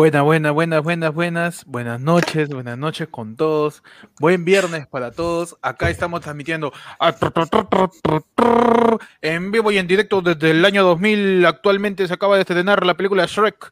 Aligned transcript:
Buenas, 0.00 0.22
buenas, 0.22 0.54
buenas, 0.54 0.82
buenas, 0.82 1.12
buenas. 1.12 1.64
Buenas 1.66 2.00
noches, 2.00 2.48
buenas 2.48 2.78
noches 2.78 3.06
con 3.08 3.36
todos. 3.36 3.82
Buen 4.18 4.46
viernes 4.46 4.86
para 4.86 5.10
todos. 5.10 5.58
Acá 5.60 5.90
estamos 5.90 6.22
transmitiendo 6.22 6.72
en 9.20 9.52
vivo 9.52 9.70
y 9.70 9.76
en 9.76 9.86
directo 9.86 10.22
desde 10.22 10.52
el 10.52 10.64
año 10.64 10.84
2000. 10.84 11.44
Actualmente 11.44 12.08
se 12.08 12.14
acaba 12.14 12.36
de 12.36 12.40
estrenar 12.40 12.86
la 12.86 12.96
película 12.96 13.26
Shrek. 13.26 13.70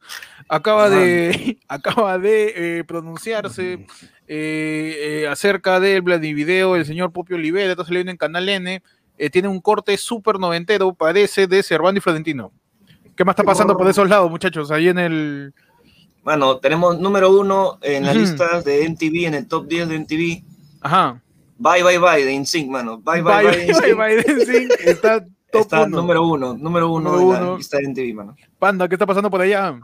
Acaba 0.51 0.91
de, 0.91 1.57
acaba 1.67 2.19
de 2.19 2.81
eh, 2.81 2.85
pronunciarse 2.85 3.87
eh, 4.27 5.23
eh, 5.23 5.29
acerca 5.31 5.81
del 5.81 6.03
Video 6.03 6.77
el 6.77 6.85
señor 6.85 7.11
Popio 7.11 7.37
Olivera. 7.37 7.71
Está 7.71 7.87
saliendo 7.87 8.11
en 8.11 8.19
Canal 8.19 8.51
N. 8.51 8.83
tiene 9.33 9.49
un 9.49 9.63
corte 9.63 9.97
súper 9.97 10.39
noventero, 10.39 10.93
parece 10.93 11.47
de 11.47 11.63
Servando 11.63 11.97
y 11.97 12.03
Florentino. 12.03 12.53
¿Qué 13.17 13.25
más 13.25 13.33
está 13.33 13.45
pasando 13.45 13.79
por 13.79 13.89
esos 13.89 14.11
lados, 14.11 14.31
muchachos? 14.31 14.71
Ahí 14.71 14.89
en 14.89 14.99
el 14.99 15.55
bueno, 16.29 16.59
tenemos 16.59 17.01
número 17.01 17.31
uno 17.31 17.79
en 17.81 18.05
la 18.05 18.13
lista 18.13 18.61
de 18.61 18.87
MTV, 18.87 19.29
en 19.29 19.35
el 19.35 19.49
top 19.49 19.67
10 19.67 19.89
de 19.89 19.99
MTV. 19.99 20.45
Ajá. 20.83 21.23
Bye, 21.57 21.83
bye, 21.83 21.97
bye 21.97 22.23
de 22.23 22.33
InSync, 22.35 22.69
mano. 22.69 22.99
Bye, 22.99 23.23
bye, 23.23 23.45
bye, 23.45 23.73
bye, 23.73 23.95
bye, 23.95 24.17
de 24.17 24.33
InSync. 24.33 24.73
Está 24.85 25.25
top 25.51 25.63
Está 25.63 25.87
número 25.87 26.27
uno, 26.27 26.53
número 26.53 26.93
uno 26.93 27.19
en 27.19 27.47
la 27.47 27.57
lista 27.57 27.79
de 27.79 27.89
MTV, 27.89 28.15
mano. 28.15 28.37
Panda, 28.59 28.87
¿qué 28.87 28.97
está 28.97 29.07
pasando 29.07 29.31
por 29.31 29.41
allá? 29.41 29.81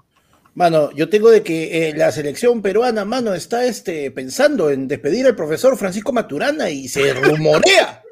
Mano, 0.55 0.91
yo 0.91 1.09
tengo 1.09 1.31
de 1.31 1.43
que 1.43 1.89
eh, 1.89 1.95
la 1.97 2.13
selección 2.13 2.61
peruana, 2.61 3.07
mano, 3.07 3.33
está 3.33 3.65
este, 3.65 4.11
pensando 4.11 4.69
en 4.69 4.87
despedir 4.87 5.25
al 5.25 5.37
profesor 5.37 5.79
Francisco 5.79 6.13
Maturana 6.13 6.69
y 6.69 6.89
se 6.89 7.15
rumorea, 7.23 8.03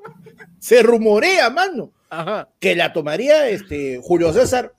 se 0.59 0.83
rumorea, 0.83 1.51
mano, 1.51 1.93
Ajá. 2.09 2.49
que 2.59 2.75
la 2.77 2.95
tomaría 2.95 3.51
este, 3.51 4.01
Julio 4.03 4.33
César 4.33 4.73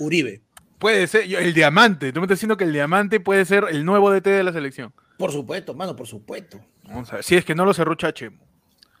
Uribe. 0.00 0.42
Puede 0.78 1.06
ser, 1.06 1.22
el 1.32 1.54
diamante. 1.54 2.12
Tú 2.12 2.20
me 2.20 2.26
estás 2.26 2.38
diciendo 2.38 2.56
que 2.56 2.64
el 2.64 2.72
diamante 2.72 3.20
puede 3.20 3.44
ser 3.44 3.64
el 3.70 3.84
nuevo 3.84 4.10
DT 4.10 4.26
de 4.26 4.44
la 4.44 4.52
selección. 4.52 4.92
Por 5.16 5.32
supuesto, 5.32 5.74
mano, 5.74 5.96
por 5.96 6.06
supuesto. 6.06 6.60
Vamos 6.84 7.10
a 7.12 7.16
ver, 7.16 7.24
si 7.24 7.36
es 7.36 7.44
que 7.44 7.54
no 7.54 7.64
lo 7.64 7.72
cerró 7.72 7.94
Chachemo. 7.94 8.46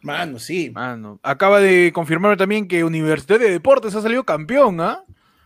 Mano, 0.00 0.38
sí. 0.38 0.70
Mano. 0.70 1.18
Acaba 1.22 1.60
de 1.60 1.90
confirmar 1.92 2.36
también 2.36 2.68
que 2.68 2.84
Universidad 2.84 3.38
de 3.38 3.50
Deportes 3.50 3.94
ha 3.94 4.02
salido 4.02 4.24
campeón, 4.24 4.80
¿ah? 4.80 5.02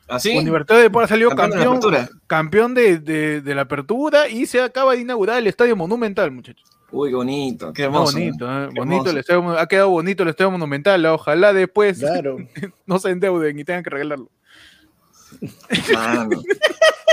¿Ah, 0.08 0.18
sí? 0.18 0.36
Universidad 0.36 0.76
de 0.76 0.82
Deportes 0.84 1.10
ha 1.10 1.14
salido 1.14 1.30
campeón, 1.30 1.80
campeón, 2.26 2.74
de, 2.74 3.42
la 3.44 3.62
apertura 3.62 4.28
y 4.28 4.46
se 4.46 4.60
acaba 4.60 4.94
de 4.94 5.00
inaugurar 5.00 5.38
el 5.38 5.46
Estadio 5.46 5.76
Monumental, 5.76 6.30
muchachos. 6.30 6.68
Uy, 6.92 7.12
bonito, 7.12 7.72
qué 7.72 7.84
hermoso. 7.84 8.18
bonito, 8.18 8.46
¿eh? 8.50 8.68
bonito 8.74 9.10
el 9.10 9.56
ha 9.56 9.66
quedado 9.66 9.90
bonito 9.90 10.24
el 10.24 10.28
Estadio 10.28 10.50
Monumental. 10.50 11.06
Ojalá 11.06 11.52
después 11.52 12.00
claro. 12.00 12.36
no 12.86 12.98
se 12.98 13.10
endeuden 13.10 13.58
y 13.58 13.64
tengan 13.64 13.84
que 13.84 13.90
regalarlo. 13.90 14.28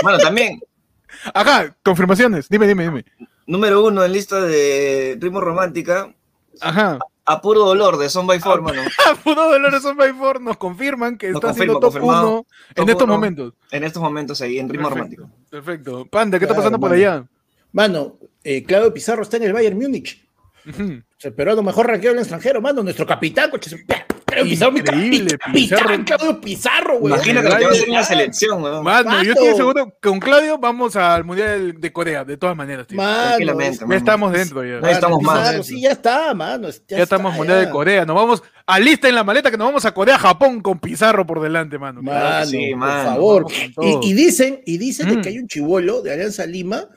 Bueno, 0.02 0.18
también. 0.18 0.60
Ajá, 1.34 1.74
confirmaciones. 1.82 2.48
Dime, 2.48 2.66
dime, 2.66 2.84
dime. 2.84 3.04
Número 3.46 3.84
uno 3.84 4.04
en 4.04 4.12
lista 4.12 4.40
de 4.40 5.16
ritmo 5.20 5.40
romántica. 5.40 6.14
Ajá. 6.60 6.98
A, 7.24 7.40
puro 7.40 7.64
dolor 7.64 7.98
de 7.98 8.08
Son 8.08 8.26
by 8.26 8.40
Four, 8.40 8.62
mano. 8.62 8.82
a 9.10 9.14
puro 9.16 9.50
dolor 9.50 9.72
de 9.72 9.80
Son 9.80 9.96
by 9.96 10.12
Four 10.12 10.40
nos 10.40 10.56
confirman 10.56 11.18
que 11.18 11.30
está 11.30 11.52
siendo 11.52 11.78
top 11.78 11.96
uno 12.02 12.46
en 12.74 12.88
estos 12.88 13.08
momentos. 13.08 13.54
En 13.70 13.84
estos 13.84 14.02
momentos 14.02 14.40
ahí, 14.40 14.58
en 14.58 14.68
ritmo 14.68 14.88
romántico. 14.88 15.30
Perfecto. 15.50 16.06
Panda, 16.06 16.38
¿qué 16.38 16.44
está 16.44 16.56
pasando 16.56 16.78
por 16.78 16.92
allá? 16.92 17.26
Mano, 17.72 18.16
eh, 18.44 18.64
Claudio 18.64 18.94
Pizarro 18.94 19.22
está 19.22 19.36
en 19.36 19.44
el 19.44 19.52
Bayern 19.52 19.78
Múnich. 19.78 20.26
Se 21.16 21.28
esperó 21.28 21.52
a 21.52 21.54
lo 21.54 21.62
mejor 21.62 21.86
ranqueo 21.86 22.10
en 22.10 22.18
el 22.18 22.22
extranjero, 22.22 22.60
mano. 22.60 22.82
Nuestro 22.82 23.06
capitán, 23.06 23.50
coche. 23.50 23.84
Increíble, 24.46 25.38
Pizarro, 25.52 26.04
Claudio 26.04 26.40
Pizarro, 26.40 26.98
güey. 26.98 27.14
Imagina 27.14 27.42
que 27.42 27.48
Claudio 27.48 27.84
en 27.84 27.92
la 27.92 28.04
selección, 28.04 28.60
güey. 28.60 28.82
Mano, 28.82 29.22
yo 29.22 29.32
estoy 29.32 29.54
seguro 29.54 29.86
que 30.00 30.08
con 30.08 30.20
Claudio 30.20 30.58
vamos 30.58 30.96
al 30.96 31.24
Mundial 31.24 31.80
de 31.80 31.92
Corea, 31.92 32.24
de 32.24 32.36
todas 32.36 32.56
maneras, 32.56 32.86
tío. 32.86 32.98
Tranquilamente, 32.98 33.84
Ya 33.88 33.96
estamos 33.96 34.32
dentro, 34.32 34.64
ya. 34.64 34.80
No 34.80 34.88
estamos 34.88 35.22
más. 35.22 35.66
Sí, 35.66 35.80
ya 35.80 35.92
está, 35.92 36.34
mano. 36.34 36.68
Ya, 36.88 36.98
estamos 36.98 37.34
Mundial 37.34 37.66
de 37.66 37.70
Corea. 37.70 38.04
Nos 38.04 38.16
vamos, 38.16 38.42
alista 38.66 39.08
en 39.08 39.14
la 39.14 39.24
maleta 39.24 39.50
que 39.50 39.56
nos 39.56 39.68
vamos 39.68 39.84
a 39.84 39.92
Corea, 39.92 40.18
Japón 40.18 40.60
con 40.60 40.78
Pizarro 40.78 41.26
por 41.26 41.40
delante, 41.40 41.78
mano. 41.78 42.02
Mano, 42.02 42.46
sí, 42.46 42.72
por 42.72 42.88
favor. 42.88 43.46
Y, 44.02 44.12
dicen, 44.12 44.60
y 44.66 44.78
dicen 44.78 45.08
que 45.08 45.28
mm. 45.28 45.32
hay 45.32 45.38
un 45.38 45.48
chivolo 45.48 46.02
de 46.02 46.12
Alianza 46.12 46.46
Lima 46.46 46.88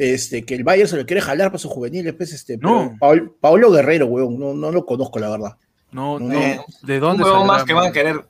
este, 0.00 0.44
que 0.46 0.54
el 0.54 0.64
Bayern 0.64 0.88
se 0.88 0.96
lo 0.96 1.04
quiere 1.04 1.20
jalar 1.20 1.48
para 1.48 1.58
su 1.58 1.68
juvenil, 1.68 2.14
pues, 2.14 2.32
este, 2.32 2.56
no. 2.56 2.96
Paolo, 2.98 3.70
Guerrero, 3.70 4.06
weón, 4.06 4.38
no, 4.38 4.54
no 4.54 4.72
lo 4.72 4.86
conozco, 4.86 5.18
la 5.18 5.28
verdad. 5.28 5.56
No, 5.92 6.18
no, 6.18 6.64
¿de 6.82 7.00
dónde? 7.00 7.24
Un 7.24 7.46
más 7.46 7.64
que 7.64 7.74
van 7.74 7.88
a 7.88 7.92
querer, 7.92 8.24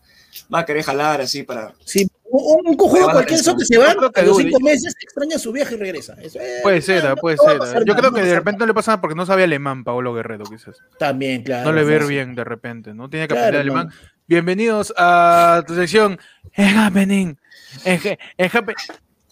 va 0.53 0.60
a 0.60 0.66
querer 0.66 0.82
jalar 0.82 1.21
así 1.21 1.43
para. 1.43 1.72
Sí, 1.84 2.09
un, 2.25 2.69
un 2.69 2.76
cojuego 2.76 3.10
cualquier 3.10 3.41
eso 3.41 3.56
que 3.56 3.65
se 3.65 3.76
va 3.76 3.91
a 3.91 4.22
los 4.22 4.37
cinco 4.37 4.60
meses, 4.60 4.94
extraña 5.00 5.38
su 5.38 5.53
viaje 5.53 5.75
y 5.75 5.78
regresa. 5.78 6.16
puede 6.62 6.81
ser, 6.81 7.15
puede 7.21 7.37
ser. 7.37 7.84
Yo 7.84 7.94
creo 7.94 8.12
que 8.12 8.22
de 8.22 8.34
repente 8.34 8.60
no 8.60 8.66
le 8.66 8.75
pasa 8.75 8.93
nada 8.93 9.00
porque 9.00 9.15
no 9.15 9.26
sabía 9.26 9.44
alemán, 9.44 9.84
Paolo 9.84 10.15
Guerrero, 10.15 10.44
quizás. 10.44 10.76
También, 10.98 11.43
claro. 11.43 11.71
No 11.71 11.72
le 11.72 11.84
ver 11.84 12.06
bien 12.06 12.34
de 12.34 12.44
repente, 12.44 12.94
¿no? 12.94 13.10
Tiene 13.10 13.28
que 13.28 13.34
aprender 13.34 13.60
alemán. 13.60 13.91
Bienvenidos 14.27 14.94
a 14.97 15.62
tu 15.66 15.75
sección. 15.75 16.19
Es 16.53 16.75
happening. 16.75 17.37
Es, 17.84 18.00
es 18.37 18.54
happening. 18.54 18.77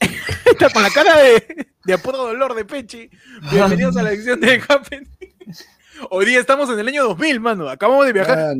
Está 0.44 0.70
con 0.70 0.82
la 0.82 0.90
cara 0.90 1.18
de, 1.18 1.68
de 1.84 1.92
apuro 1.92 2.18
dolor 2.18 2.54
de 2.54 2.64
Pechi. 2.64 3.10
Bienvenidos 3.50 3.96
a 3.96 4.02
la 4.02 4.10
edición 4.10 4.40
de 4.40 4.62
Happening. 4.68 5.08
Hoy 6.10 6.26
día 6.26 6.41
estamos 6.41 6.70
en 6.70 6.78
el 6.78 6.88
año 6.88 7.04
2000, 7.04 7.41
mano. 7.41 7.69
Acabamos 7.69 8.06
de 8.06 8.12
viajar. 8.12 8.54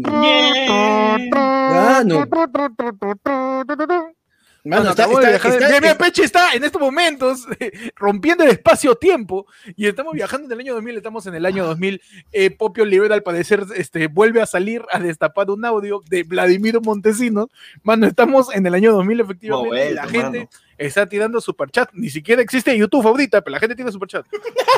Mano, 4.65 4.91
está, 4.91 5.05
está, 5.05 5.99
Peche 5.99 6.25
está 6.25 6.53
en 6.53 6.65
estos 6.65 6.81
momentos 6.81 7.47
rompiendo 7.97 8.45
el 8.45 8.51
espacio-tiempo 8.51 9.47
y 9.77 9.87
estamos 9.87 10.13
viajando 10.13 10.47
en 10.47 10.53
el 10.53 10.59
año 10.59 10.75
2000, 10.75 10.97
estamos 10.97 11.27
en 11.27 11.35
el 11.37 11.47
año 11.47 11.65
2000. 11.65 12.03
Eh, 12.33 12.51
Popio 12.51 12.85
Libera, 12.85 13.15
al 13.15 13.23
parecer, 13.23 13.65
este, 13.77 14.09
vuelve 14.09 14.43
a 14.43 14.47
salir 14.47 14.83
a 14.93 14.99
destapar 14.99 15.51
un 15.51 15.65
audio 15.65 16.03
de 16.11 16.25
Vladimiro 16.25 16.81
Montesinos. 16.83 17.47
Mano, 17.83 18.07
estamos 18.07 18.55
en 18.55 18.67
el 18.67 18.75
año 18.75 18.93
2000, 18.93 19.21
efectivamente. 19.21 19.95
la 19.95 20.07
gente 20.07 20.49
está 20.79 21.07
tirando 21.07 21.41
superchat. 21.41 21.91
Ni 21.93 22.09
siquiera 22.09 22.41
existe 22.41 22.77
YouTube 22.77 23.07
ahorita, 23.07 23.43
pero 23.43 23.53
la 23.53 23.61
gente 23.61 23.75
tiene 23.75 23.93
superchat. 23.93 24.25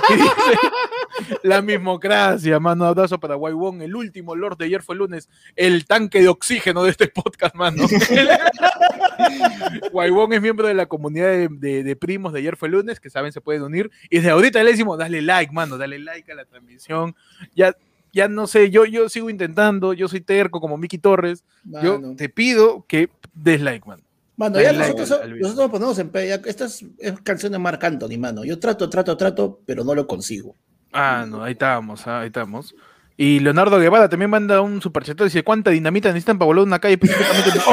la 1.43 1.63
mismocracia, 1.63 2.59
mano. 2.59 2.87
Abrazo 2.87 3.21
para 3.21 3.37
Waiwon. 3.37 3.83
El 3.83 3.95
último 3.95 4.35
Lord 4.35 4.57
de 4.57 4.65
ayer 4.65 4.83
fue 4.83 4.95
el 4.95 5.01
lunes. 5.01 5.29
El 5.55 5.87
tanque 5.87 6.21
de 6.21 6.29
oxígeno 6.29 6.83
de 6.83 6.91
este 6.91 7.09
podcast, 7.09 7.55
mano. 7.55 7.85
Waiwon 9.93 10.33
es 10.33 10.43
miembro 10.43 10.67
de 10.67 10.75
la 10.75 10.87
comunidad 10.87 11.49
de, 11.51 11.97
primos 11.97 12.33
de 12.33 12.41
ayer 12.41 12.57
fue 12.57 12.69
el 12.69 12.73
lunes, 12.73 12.99
que 12.99 13.11
saben 13.11 13.33
se 13.33 13.41
pueden 13.41 13.63
unir. 13.63 13.91
Y 14.09 14.17
desde 14.17 14.31
ahorita 14.31 14.63
le 14.65 14.71
decimos, 14.71 14.99
dale 14.99 15.23
like, 15.23 15.53
mano, 15.53 15.79
dale 15.79 15.99
like 15.99 16.31
a 16.33 16.35
la 16.35 16.45
transmisión. 16.45 17.15
Ya 17.55 17.77
ya 18.13 18.29
no 18.29 18.47
sé, 18.47 18.71
yo, 18.71 18.85
yo 18.85 19.09
sigo 19.09 19.31
intentando, 19.31 19.93
yo 19.93 20.09
soy 20.09 20.21
terco 20.21 20.61
como 20.61 20.77
Miki 20.77 20.99
Torres. 20.99 21.45
Yo 21.83 22.01
te 22.17 22.29
pido 22.29 22.85
que 22.89 23.11
des 23.35 23.61
like, 23.61 23.87
mano. 23.87 24.03
Mano, 24.41 24.59
ya 24.59 24.73
nosotros, 24.73 25.11
nosotros 25.11 25.55
nos 25.55 25.71
ponemos 25.71 25.99
en 25.99 26.11
esta 26.47 26.65
es, 26.65 26.83
canción 27.23 27.53
de 27.53 27.59
Marc 27.59 27.85
Anthony, 27.85 28.17
mano. 28.19 28.43
Yo 28.43 28.59
trato, 28.59 28.89
trato, 28.89 29.15
trato, 29.15 29.61
pero 29.67 29.85
no 29.85 29.95
lo 29.95 30.07
consigo. 30.07 30.57
Ah, 30.95 31.27
no, 31.29 31.45
ahí 31.45 31.53
estamos, 31.53 32.07
ah, 32.07 32.21
ahí 32.21 32.29
estamos. 32.29 32.75
Y 33.19 33.41
Leonardo 33.41 33.79
Guevara 33.79 34.09
también 34.09 34.31
manda 34.31 34.63
un 34.63 34.81
superchat 34.81 35.21
y 35.21 35.25
dice, 35.25 35.45
¿cuánta 35.45 35.73
dinamita 35.73 36.09
necesitan 36.09 36.39
para 36.39 36.47
volar 36.47 36.65
una 36.65 36.79
calle 36.79 36.99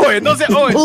oye, 0.05 0.19
no 0.19 0.35
sé, 0.35 0.43
oye. 0.53 0.75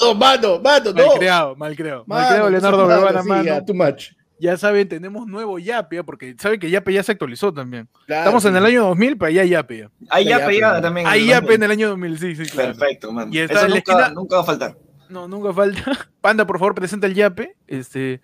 no, 0.00 0.14
mano, 0.16 0.58
mano, 0.58 0.92
no. 0.92 1.06
Mal 1.06 1.18
creado, 1.18 1.54
mal 1.54 1.76
creado. 1.76 2.04
mal 2.04 2.28
creado 2.28 2.50
Leonardo 2.50 2.88
Guevara, 2.88 3.22
mano. 3.22 3.64
too 3.64 3.74
much. 3.74 4.08
Ya 4.40 4.56
saben, 4.56 4.88
tenemos 4.88 5.28
nuevo 5.28 5.60
Yape, 5.60 6.02
porque 6.02 6.34
saben 6.36 6.58
que 6.58 6.68
Yape 6.68 6.92
ya 6.92 7.04
se 7.04 7.12
actualizó 7.12 7.54
también. 7.54 7.88
Estamos 8.08 8.44
en 8.44 8.56
el 8.56 8.64
año 8.64 8.86
2000, 8.86 9.18
pero 9.18 9.30
ya 9.30 9.42
hay 9.42 9.50
Yape. 9.50 9.88
Hay 10.10 10.24
Yape 10.24 10.58
ya 10.58 10.80
también. 10.80 11.06
Hay 11.06 11.28
Yape 11.28 11.54
en 11.54 11.62
el 11.62 11.70
año 11.70 11.88
2000, 11.90 12.18
sí, 12.18 12.34
sí. 12.34 12.56
Perfecto, 12.56 13.12
man. 13.12 13.32
Y 13.32 13.38
está 13.38 13.66
Eso 13.66 13.68
nunca, 13.68 14.10
nunca 14.10 14.36
va 14.36 14.42
a 14.42 14.44
faltar. 14.44 14.87
No, 15.08 15.28
nunca 15.28 15.52
falta. 15.52 15.82
Panda, 16.20 16.46
por 16.46 16.58
favor, 16.58 16.74
presenta 16.74 17.06
el 17.06 17.14
yape. 17.14 17.56
Este. 17.66 18.20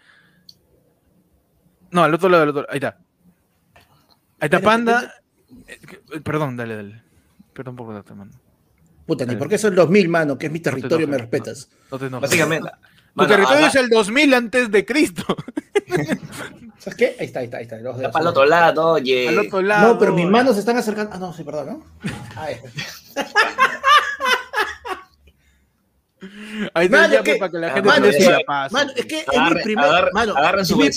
No, 1.90 2.04
al 2.04 2.12
otro 2.14 2.28
lado, 2.28 2.42
al 2.42 2.48
otro 2.50 2.66
Ahí 2.68 2.76
está. 2.76 2.98
Ahí 4.40 4.46
está 4.46 4.60
Panda. 4.60 5.14
Eh, 5.66 6.20
perdón, 6.22 6.56
dale, 6.56 6.76
dale. 6.76 7.02
Perdón 7.52 7.76
por 7.76 7.92
darte, 7.92 8.14
mano. 8.14 8.32
Puta, 9.06 9.26
ni 9.26 9.36
porque 9.36 9.56
eso 9.56 9.68
es 9.68 9.72
el 9.72 9.76
2000, 9.76 10.08
mano, 10.08 10.38
que 10.38 10.46
es 10.46 10.52
mi 10.52 10.60
territorio, 10.60 11.06
me 11.06 11.18
respetas. 11.18 11.68
No, 11.90 11.98
te 11.98 12.08
Básicamente. 12.08 12.70
Tu 13.16 13.26
territorio 13.26 13.66
es 13.66 13.74
el 13.76 13.88
2000 13.88 14.34
antes 14.34 14.70
de 14.70 14.84
Cristo. 14.84 15.24
¿Sabes 16.78 16.96
qué? 16.96 17.16
Ahí 17.18 17.26
está, 17.26 17.40
ahí 17.40 17.44
está, 17.44 17.58
ahí 17.58 17.62
está. 17.64 17.76
está 17.78 18.10
para 18.10 18.22
el 18.22 18.28
otro 18.28 18.44
lado, 18.44 18.92
oye. 18.92 19.28
Al 19.28 19.38
otro 19.38 19.62
lado. 19.62 19.94
No, 19.94 19.98
pero 19.98 20.12
mis 20.14 20.26
manos 20.26 20.54
se 20.54 20.60
están 20.60 20.76
acercando. 20.76 21.12
Ah, 21.14 21.18
no, 21.18 21.32
sí, 21.32 21.44
perdón, 21.44 21.66
¿no? 21.66 21.84
Ahí 26.74 26.86
está 26.86 27.04
el 27.06 27.38
para 27.38 27.50
que 27.50 27.58
la 27.58 27.70
gente 27.70 27.88
mano, 27.88 28.06
es, 28.06 28.26
la 28.26 28.40
paz. 28.46 28.72
Mano, 28.72 28.92
es 28.96 29.06
que 29.06 29.20
es 29.20 29.26
mi 29.54 29.62
primer. 29.62 30.12
mano, 30.12 30.36
agarren 30.36 30.64
su 30.64 30.80
es 30.82 30.96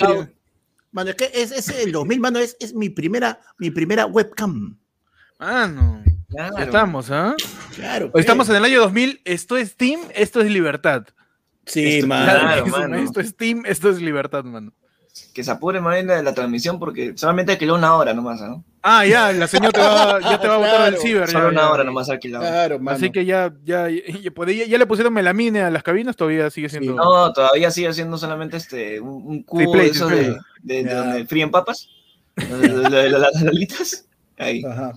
Mano, 0.91 1.09
es 1.09 1.15
que 1.15 1.31
es, 1.33 1.51
es 1.51 1.69
el 1.69 1.91
2000, 1.91 2.19
mano, 2.19 2.39
es, 2.39 2.55
es 2.59 2.73
mi 2.73 2.89
primera, 2.89 3.39
mi 3.57 3.69
primera 3.69 4.05
webcam. 4.05 4.77
Mano. 5.39 6.03
Claro. 6.29 6.57
Estamos, 6.57 7.11
¿ah? 7.11 7.35
Claro. 7.75 8.11
Estamos 8.15 8.49
en 8.49 8.55
el 8.57 8.65
año 8.65 8.81
2000. 8.81 9.21
Esto 9.23 9.57
es 9.57 9.75
Team, 9.75 10.01
esto 10.13 10.41
es 10.41 10.51
libertad. 10.51 11.05
Sí, 11.67 12.01
mano. 12.03 12.95
Esto 12.95 13.19
es 13.19 13.35
team, 13.35 13.63
esto 13.65 13.89
es 13.89 14.01
libertad, 14.01 14.43
mano. 14.43 14.71
Que 15.33 15.43
se 15.43 15.51
apure 15.51 15.81
más 15.81 15.95
de 15.95 16.23
la 16.23 16.33
transmisión 16.33 16.79
porque 16.79 17.17
solamente 17.17 17.51
alquiló 17.51 17.75
una 17.75 17.93
hora 17.95 18.13
nomás, 18.13 18.41
¿no? 18.41 18.63
Ah, 18.89 19.05
ya, 19.05 19.33
la 19.33 19.47
señora 19.47 19.71
te 19.71 19.81
va, 19.81 20.21
ya 20.21 20.39
te 20.39 20.47
va 20.47 20.55
a 20.55 20.57
botar 20.59 20.85
del 20.85 20.97
ciber. 21.01 21.29
Solo 21.29 21.49
una 21.49 21.69
hora 21.71 21.83
nomás 21.83 22.09
alquilado. 22.09 22.45
Claro, 22.45 22.79
mano. 22.79 22.95
Así 22.95 23.11
que 23.11 23.25
ya, 23.25 23.53
ya, 23.65 23.89
ya, 23.89 24.77
le 24.77 24.85
pusieron 24.85 25.13
melamine 25.13 25.61
a 25.61 25.69
las 25.69 25.83
cabinas, 25.83 26.15
todavía 26.15 26.49
sigue 26.49 26.69
siendo. 26.69 26.93
no, 26.93 27.33
todavía 27.33 27.69
sigue 27.69 27.91
siendo 27.91 28.17
solamente 28.17 28.55
este, 28.55 29.01
un, 29.01 29.43
cubo 29.43 29.75
de, 29.75 29.87
eso 29.87 30.07
de, 30.07 30.37
de, 30.61 30.83
donde 30.85 31.25
fríen 31.25 31.51
papas. 31.51 31.89
de, 32.37 33.09
las 33.09 33.41
lolitas. 33.41 34.05
Ahí. 34.37 34.63
Ajá. 34.63 34.93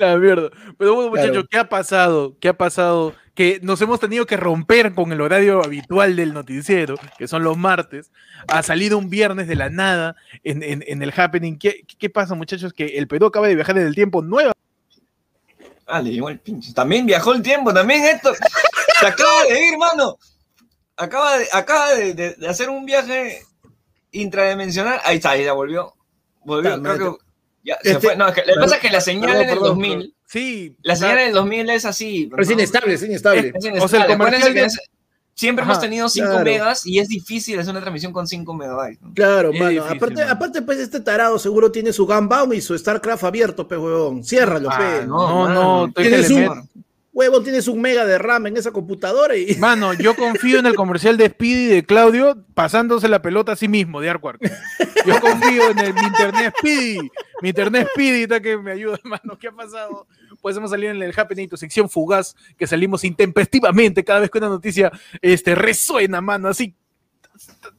la 0.00 0.16
mierda. 0.16 0.50
Pero 0.76 0.96
bueno, 0.96 1.10
muchachos, 1.10 1.44
¿qué 1.48 1.58
ha 1.58 1.68
pasado? 1.68 2.34
¿Qué 2.40 2.48
ha 2.48 2.58
pasado? 2.58 3.14
Que 3.38 3.60
nos 3.62 3.80
hemos 3.82 4.00
tenido 4.00 4.26
que 4.26 4.36
romper 4.36 4.96
con 4.96 5.12
el 5.12 5.20
horario 5.20 5.62
habitual 5.62 6.16
del 6.16 6.34
noticiero, 6.34 6.96
que 7.16 7.28
son 7.28 7.44
los 7.44 7.56
martes. 7.56 8.10
Ha 8.48 8.64
salido 8.64 8.98
un 8.98 9.10
viernes 9.10 9.46
de 9.46 9.54
la 9.54 9.70
nada 9.70 10.16
en, 10.42 10.82
el 11.02 11.12
happening. 11.16 11.56
¿Qué, 11.56 11.84
¿Qué, 12.00 12.10
pasa, 12.10 12.34
muchachos? 12.34 12.72
Que 12.72 12.98
el 12.98 13.06
Perú 13.06 13.26
acaba 13.26 13.46
de 13.46 13.54
viajar 13.54 13.78
en 13.78 13.86
el 13.86 13.94
tiempo 13.94 14.22
nueva. 14.22 14.50
Ah, 15.86 16.02
le 16.02 16.10
llegó 16.10 16.30
el 16.30 16.40
pinche. 16.40 16.72
También 16.72 17.06
viajó 17.06 17.32
el 17.32 17.40
tiempo, 17.40 17.72
también 17.72 18.06
esto. 18.06 18.32
Se 18.98 19.06
acaba 19.06 19.44
de 19.44 19.68
ir, 19.68 19.78
mano. 19.78 20.18
Acaba 20.96 21.38
de, 21.38 21.46
acaba 21.52 21.94
de, 21.94 22.36
hacer 22.48 22.68
un 22.68 22.86
viaje 22.86 23.44
intradimensional. 24.10 24.98
Ahí 25.04 25.18
está, 25.18 25.30
ahí 25.30 25.44
ya 25.44 25.52
volvió. 25.52 25.94
Volvió, 26.44 26.82
creo 26.82 27.18
que 27.62 27.72
este, 27.84 28.16
No, 28.16 28.26
lo 28.26 28.34
que 28.34 28.42
pasa 28.58 28.74
es 28.74 28.80
que 28.80 28.90
la 28.90 29.00
señal 29.00 29.40
en 29.40 29.50
el 29.50 29.60
2000. 29.60 30.14
Sí. 30.28 30.76
La 30.82 30.94
señal 30.94 31.18
en 31.18 31.28
el 31.28 31.34
2000 31.34 31.70
es 31.70 31.84
así. 31.86 32.28
Pero 32.30 32.42
es 32.42 32.50
inestable, 32.50 32.94
es 32.94 33.02
inestable. 33.02 33.52
O 33.80 33.88
sea, 33.88 34.04
el 34.04 34.68
siempre 35.34 35.64
hemos 35.64 35.80
tenido 35.80 36.08
5 36.08 36.40
megas 36.40 36.84
y 36.84 36.98
es 36.98 37.08
difícil 37.08 37.58
hacer 37.58 37.70
una 37.70 37.80
transmisión 37.80 38.12
con 38.12 38.26
5 38.26 38.54
megabytes. 38.54 38.98
Claro, 39.14 39.52
mano. 39.52 39.84
aparte, 39.84 40.22
aparte, 40.22 40.62
pues 40.62 40.78
este 40.78 41.00
tarado 41.00 41.38
seguro 41.38 41.70
tiene 41.72 41.92
su 41.92 42.06
Gunbound 42.06 42.54
y 42.54 42.60
su 42.60 42.76
StarCraft 42.76 43.24
abierto, 43.24 43.66
pe 43.66 43.78
huevón. 43.78 44.24
Ciérralo, 44.24 44.68
ah, 44.70 44.78
pe. 44.78 45.06
No, 45.06 45.48
no, 45.48 45.86
no. 45.86 45.92
Tiene 45.92 46.22
su, 46.24 46.34
huevo, 47.18 47.42
tienes 47.42 47.66
un 47.66 47.80
mega 47.80 48.06
de 48.06 48.16
RAM 48.16 48.46
en 48.46 48.56
esa 48.56 48.70
computadora 48.70 49.36
y... 49.36 49.56
Mano, 49.58 49.92
yo 49.92 50.14
confío 50.14 50.60
en 50.60 50.66
el 50.66 50.76
comercial 50.76 51.16
de 51.16 51.28
Speedy 51.28 51.66
de 51.66 51.84
Claudio 51.84 52.44
pasándose 52.54 53.08
la 53.08 53.20
pelota 53.22 53.52
a 53.52 53.56
sí 53.56 53.66
mismo, 53.66 54.00
de 54.00 54.08
Arquark. 54.08 54.40
Yo 55.04 55.20
confío 55.20 55.70
en 55.70 55.78
el, 55.80 55.94
mi 55.94 56.02
internet 56.02 56.54
Speedy, 56.56 57.10
mi 57.42 57.48
internet 57.48 57.88
Speedy 57.92 58.22
está 58.22 58.38
que 58.40 58.56
me 58.56 58.70
ayuda, 58.70 59.00
mano. 59.02 59.36
¿Qué 59.36 59.48
ha 59.48 59.52
pasado? 59.52 60.06
Pues 60.40 60.56
hemos 60.56 60.70
salido 60.70 60.92
en 60.92 61.02
el 61.02 61.12
Happening, 61.16 61.48
tu 61.48 61.56
sección 61.56 61.90
fugaz, 61.90 62.36
que 62.56 62.68
salimos 62.68 63.02
intempestivamente 63.02 64.04
cada 64.04 64.20
vez 64.20 64.30
que 64.30 64.38
una 64.38 64.48
noticia 64.48 64.92
este, 65.20 65.56
resuena, 65.56 66.20
mano, 66.20 66.48
así 66.48 66.76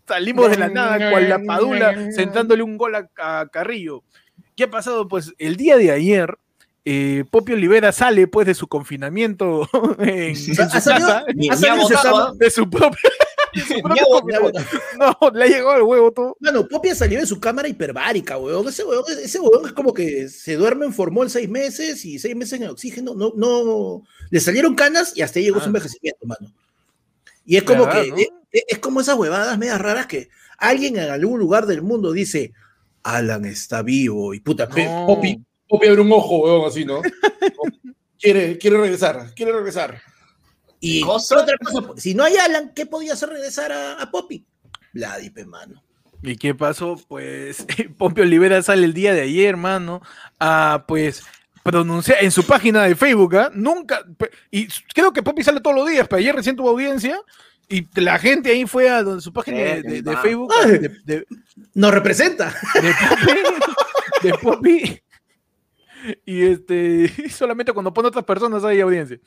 salimos 0.05 0.49
de 0.49 0.57
la 0.57 0.67
nada 0.67 1.11
cual 1.11 1.29
la 1.29 1.39
padula 1.41 2.11
sentándole 2.11 2.61
un 2.61 2.77
gol 2.77 2.95
a, 2.95 3.47
Carrillo. 3.47 4.03
¿Qué 4.57 4.65
ha 4.65 4.69
pasado? 4.69 5.07
Pues 5.07 5.33
el 5.37 5.55
día 5.55 5.77
de 5.77 5.91
ayer 5.91 6.37
eh, 6.85 7.23
Poppy 7.29 7.53
Olivera 7.53 7.91
sale 7.91 8.27
pues 8.27 8.47
de 8.47 8.53
su 8.53 8.67
confinamiento 8.67 9.67
en, 9.99 10.35
su 10.35 10.55
casa, 10.55 11.23
de 12.35 12.49
su 12.51 12.69
propio 12.69 13.09
no, 14.99 15.31
le 15.33 15.43
ha 15.43 15.47
llegado 15.47 15.75
el 15.75 15.83
huevo 15.83 16.11
todo. 16.11 16.37
Bueno, 16.39 16.67
Poppy 16.67 16.89
salió 16.95 17.19
de 17.19 17.25
su 17.25 17.39
cámara 17.39 17.67
hiperbárica, 17.67 18.37
weón. 18.37 18.67
Ese 18.67 18.83
weón, 18.83 19.03
ese 19.09 19.39
weón 19.39 19.65
es 19.65 19.73
como 19.73 19.93
que 19.93 20.29
se 20.29 20.55
duerme 20.55 20.85
en 20.85 20.93
formol 20.93 21.29
seis 21.29 21.49
meses 21.49 22.05
y 22.05 22.19
seis 22.19 22.35
meses 22.35 22.61
en 22.61 22.67
oxígeno. 22.67 23.15
No, 23.15 23.33
no, 23.35 24.03
le 24.29 24.39
salieron 24.39 24.75
canas 24.75 25.13
y 25.15 25.21
hasta 25.21 25.39
ahí 25.39 25.45
llegó 25.45 25.59
su 25.59 25.65
ah. 25.65 25.67
envejecimiento, 25.67 26.25
mano. 26.25 26.53
Y 27.45 27.57
es 27.57 27.63
como 27.63 27.89
que, 27.89 28.29
es, 28.51 28.79
como 28.79 29.01
esas 29.01 29.17
huevadas 29.17 29.57
medias 29.57 29.81
raras 29.81 30.05
que 30.05 30.29
alguien 30.57 30.97
en 30.97 31.09
algún 31.09 31.39
lugar 31.39 31.65
del 31.65 31.81
mundo 31.81 32.11
dice, 32.11 32.53
Alan 33.03 33.45
está 33.45 33.81
vivo 33.81 34.33
y 34.33 34.39
puta, 34.39 34.69
Poppy, 34.69 35.43
Poppy 35.69 35.87
abre 35.87 36.01
un 36.01 36.11
ojo, 36.11 36.39
weón, 36.39 36.67
así, 36.67 36.83
¿no? 36.83 37.01
quiere, 38.19 38.57
quiere 38.57 38.77
regresar, 38.77 39.33
quiere 39.35 39.53
regresar. 39.53 40.01
Y 40.81 41.03
otra 41.03 41.57
cosa, 41.63 41.93
si 41.97 42.15
no 42.15 42.23
hay 42.23 42.37
Alan, 42.37 42.73
¿qué 42.75 42.85
podía 42.85 43.13
hacer 43.13 43.29
regresar 43.29 43.71
a, 43.71 44.01
a 44.01 44.09
Poppy? 44.09 44.45
Vladipe, 44.93 45.45
mano. 45.45 45.83
¿Y 46.23 46.35
qué 46.37 46.55
pasó? 46.55 46.99
Pues 47.07 47.65
Pompeo 47.97 48.23
Olivera 48.23 48.61
sale 48.63 48.85
el 48.85 48.93
día 48.93 49.13
de 49.13 49.21
ayer, 49.21 49.55
mano, 49.57 50.01
a 50.39 50.85
pues 50.87 51.23
pronunciar 51.63 52.23
en 52.23 52.31
su 52.31 52.43
página 52.45 52.83
de 52.83 52.95
Facebook, 52.95 53.35
¿ah? 53.35 53.51
nunca, 53.53 54.03
y 54.49 54.67
creo 54.93 55.13
que 55.13 55.21
Poppy 55.21 55.43
sale 55.43 55.61
todos 55.61 55.75
los 55.75 55.87
días, 55.87 56.07
pero 56.09 56.19
ayer 56.19 56.35
recién 56.35 56.55
tuvo 56.55 56.69
audiencia 56.69 57.21
y 57.67 57.85
la 57.99 58.17
gente 58.17 58.49
ahí 58.49 58.65
fue 58.65 58.89
a 58.89 59.03
donde 59.03 59.21
su 59.21 59.31
página 59.31 59.57
de, 59.57 60.17
Facebook. 60.23 60.51
nos 61.75 61.93
representa. 61.93 62.55
De 64.23 64.33
Poppy 64.41 64.99
y 66.25 66.43
este, 66.43 67.07
solamente 67.29 67.73
cuando 67.73 67.93
pone 67.93 68.07
otras 68.07 68.25
personas 68.25 68.63
hay 68.63 68.79
audiencia. 68.81 69.19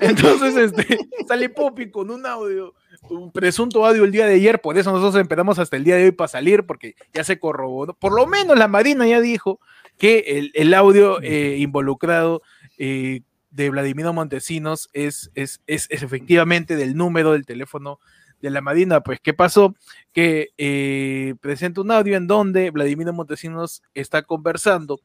Entonces, 0.00 0.56
este, 0.56 0.98
sale 1.28 1.48
Poppy 1.48 1.90
con 1.90 2.10
un 2.10 2.26
audio, 2.26 2.74
un 3.08 3.32
presunto 3.32 3.84
audio 3.86 4.04
el 4.04 4.12
día 4.12 4.26
de 4.26 4.34
ayer, 4.34 4.60
por 4.60 4.76
eso 4.76 4.92
nosotros 4.92 5.20
esperamos 5.20 5.58
hasta 5.58 5.76
el 5.76 5.84
día 5.84 5.96
de 5.96 6.04
hoy 6.04 6.12
para 6.12 6.28
salir, 6.28 6.66
porque 6.66 6.94
ya 7.12 7.24
se 7.24 7.38
corroboró. 7.38 7.94
Por 7.94 8.14
lo 8.14 8.26
menos 8.26 8.58
la 8.58 8.68
Marina 8.68 9.06
ya 9.06 9.20
dijo 9.20 9.60
que 9.96 10.50
el, 10.54 10.74
audio 10.74 11.20
eh, 11.22 11.56
involucrado 11.58 12.42
eh, 12.76 13.22
de 13.50 13.70
Vladimiro 13.70 14.12
Montesinos 14.12 14.88
es, 14.92 15.30
es, 15.34 15.60
es, 15.66 15.88
efectivamente 15.90 16.76
del 16.76 16.96
número 16.96 17.32
del 17.32 17.46
teléfono 17.46 17.98
de 18.40 18.50
la 18.50 18.60
Marina. 18.60 19.00
Pues, 19.02 19.18
¿qué 19.20 19.34
pasó? 19.34 19.74
Que 20.12 20.50
eh, 20.58 21.34
presenta 21.40 21.80
un 21.80 21.90
audio 21.90 22.16
en 22.16 22.26
donde 22.26 22.70
Vladimiro 22.70 23.12
Montesinos 23.12 23.82
está 23.94 24.22
conversando 24.22 25.00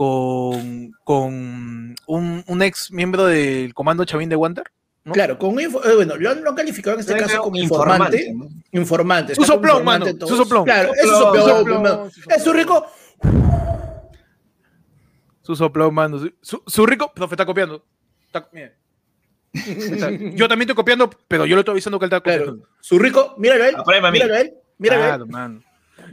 con, 0.00 0.92
con 1.04 1.94
un, 2.06 2.62
ex 2.62 2.90
miembro 2.90 3.26
del 3.26 3.74
comando 3.74 4.06
Chavín 4.06 4.30
de 4.30 4.36
Wander. 4.36 4.64
Claro, 5.12 5.38
con 5.38 5.60
eh, 5.60 5.68
bueno, 5.68 6.16
lo 6.16 6.30
han, 6.30 6.42
calificado 6.56 6.94
en 6.94 7.00
este 7.00 7.14
caso 7.18 7.42
como 7.42 7.58
informante. 7.58 8.34
Informante. 8.72 9.34
su 9.34 9.44
soplón, 9.44 9.84
mano. 9.84 10.06
Su 10.06 10.36
soplón. 10.38 10.64
Claro, 10.64 10.94
es 10.94 11.02
su 11.02 11.16
soplón. 11.16 12.10
Es 12.34 12.42
su 12.42 12.50
rico. 12.54 12.86
Su 15.42 15.54
soplón, 15.54 15.92
mano. 15.92 16.18
Su, 16.40 16.86
rico. 16.86 17.12
No, 17.16 17.26
está 17.26 17.44
copiando. 17.44 17.84
Yo 19.52 20.48
también 20.48 20.62
estoy 20.62 20.76
copiando, 20.76 21.10
pero 21.28 21.44
yo 21.44 21.56
le 21.56 21.60
estoy 21.60 21.72
avisando 21.72 21.98
que 21.98 22.06
él 22.06 22.10
está 22.10 22.20
copiando. 22.20 22.66
Su 22.80 22.98
rico, 22.98 23.34
míralo 23.36 23.64
a 23.64 23.68
él. 23.68 23.76
Míralo 24.12 24.34
a 24.34 24.40
él. 24.40 24.54
Míralo 24.78 25.36
a 25.36 25.44
él. 25.44 25.62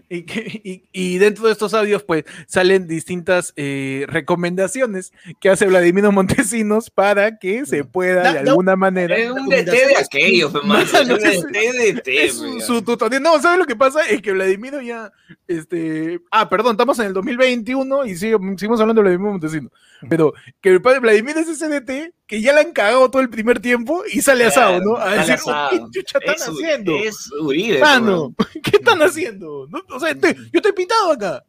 Y, 0.93 1.17
dentro 1.17 1.47
de 1.47 1.51
estos 1.51 1.73
audios, 1.73 2.03
pues, 2.03 2.23
salen 2.47 2.87
distintas 2.87 3.53
eh, 3.55 4.05
recomendaciones 4.07 5.11
que 5.39 5.49
hace 5.49 5.67
Vladimiro 5.67 6.11
Montesinos 6.11 6.89
para 6.89 7.37
que 7.37 7.65
se 7.65 7.83
pueda 7.83 8.31
de 8.31 8.39
alguna 8.39 8.75
manera. 8.75 9.15
Es 9.15 9.31
un 9.31 9.47
DT 9.47 9.65
de 9.65 9.97
aquello, 9.97 10.47
es 10.81 10.93
un 10.93 11.51
DT 11.51 12.05
de 12.05 12.29
su, 12.29 13.19
No, 13.21 13.41
¿sabes 13.41 13.59
lo 13.59 13.65
que 13.65 13.75
pasa? 13.75 14.01
Es 14.09 14.21
que 14.21 14.31
Vladimiro 14.31 14.81
ya. 14.81 15.11
Este, 15.47 16.19
ah, 16.31 16.49
perdón, 16.49 16.73
estamos 16.73 16.97
en 16.99 17.07
el 17.07 17.13
2021 17.13 18.05
y 18.05 18.15
seguimos 18.15 18.79
hablando 18.79 19.01
de 19.01 19.09
Vladimiro 19.09 19.31
Montesinos. 19.31 19.71
Pero 20.09 20.33
que 20.61 20.69
el 20.69 20.81
padre 20.81 20.99
Vladimir 20.99 21.37
es 21.37 21.47
ese 21.47 21.67
DT 21.67 22.13
que 22.27 22.41
ya 22.41 22.53
le 22.53 22.59
han 22.59 22.73
cagado 22.73 23.09
todo 23.09 23.21
el 23.21 23.29
primer 23.29 23.59
tiempo 23.59 24.03
y 24.11 24.21
sale 24.21 24.45
asado, 24.45 24.81
¿no? 24.81 24.97
A 24.97 25.15
decir, 25.15 25.37
¿qué 25.71 25.79
chucha 25.91 26.19
están 26.19 26.53
haciendo? 26.53 26.95
Es 26.97 27.31
Uribe. 27.31 27.79
Mano, 27.79 28.35
¿qué 28.63 28.77
están 28.77 29.01
haciendo? 29.01 29.67
o 29.89 29.99
sea, 29.99 30.13
yo 30.13 30.29
estoy 30.53 30.73
pintado 30.73 31.13
acá. 31.13 31.43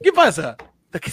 ¿Qué 0.00 0.12
pasa? 0.12 0.56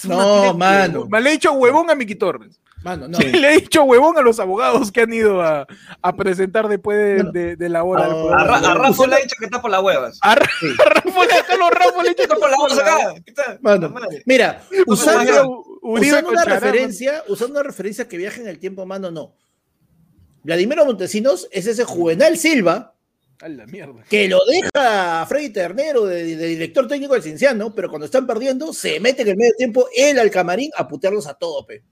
no, 0.07 0.53
mano. 0.53 1.07
Me 1.09 1.21
le 1.21 1.29
he 1.29 1.33
dicho 1.33 1.51
huevón 1.53 1.89
a 1.89 1.95
Miki 1.95 2.15
Torres. 2.15 2.59
Mano, 2.83 3.07
no. 3.07 3.17
le 3.19 3.53
he 3.53 3.59
dicho 3.61 3.83
huevón 3.83 4.17
a 4.17 4.21
los 4.21 4.39
abogados 4.39 4.91
que 4.91 5.01
han 5.01 5.11
ido 5.11 5.41
a, 5.41 5.65
a 6.01 6.15
presentar 6.15 6.67
después 6.67 6.97
de, 7.33 7.55
de, 7.55 7.69
la 7.69 7.83
hora. 7.83 8.05
a, 8.05 8.73
Rafa 8.73 9.07
le 9.07 9.15
ha 9.15 9.19
dicho 9.19 9.35
que 9.37 9.45
está 9.45 9.61
por 9.61 9.71
las 9.71 9.81
huevas. 9.81 10.17
A, 10.21 10.35
Rafa, 10.35 10.49
Rafa 10.77 12.03
le 12.03 12.09
ha 12.09 12.13
dicho 12.13 12.15
que 12.15 12.23
está 12.23 12.35
por 12.35 12.49
las 12.49 12.59
huevas 12.59 12.79
acá. 12.79 13.57
Mano, 13.61 13.93
mira, 14.25 14.61
usando, 14.85 15.65
usando 15.81 16.29
una 16.29 16.45
referencia, 16.45 17.23
usando 17.27 17.59
una 17.59 17.63
referencia 17.63 18.07
que 18.07 18.17
viaja 18.17 18.41
en 18.41 18.47
el 18.47 18.59
tiempo, 18.59 18.85
mano, 18.85 19.11
no. 19.11 19.35
Vladimiro 20.43 20.85
Montesinos 20.85 21.47
es 21.51 21.67
ese 21.67 21.83
Juvenal 21.83 22.37
Silva 22.37 22.95
la 23.47 23.65
mierda. 23.65 24.03
Que 24.09 24.27
lo 24.27 24.39
deja 24.45 25.21
a 25.21 25.25
Freddy 25.25 25.49
Ternero 25.49 26.05
de, 26.05 26.23
director 26.23 26.87
técnico 26.87 27.13
del 27.13 27.23
Cinciano, 27.23 27.73
pero 27.73 27.89
cuando 27.89 28.05
están 28.05 28.27
perdiendo, 28.27 28.73
se 28.73 28.99
mete 28.99 29.21
en 29.21 29.29
el 29.29 29.37
medio 29.37 29.53
tiempo 29.57 29.87
él 29.95 30.19
al 30.19 30.29
camarín 30.29 30.71
a 30.75 30.87
putearlos 30.87 31.25
a 31.27 31.35
todo, 31.35 31.65
pe. 31.65 31.83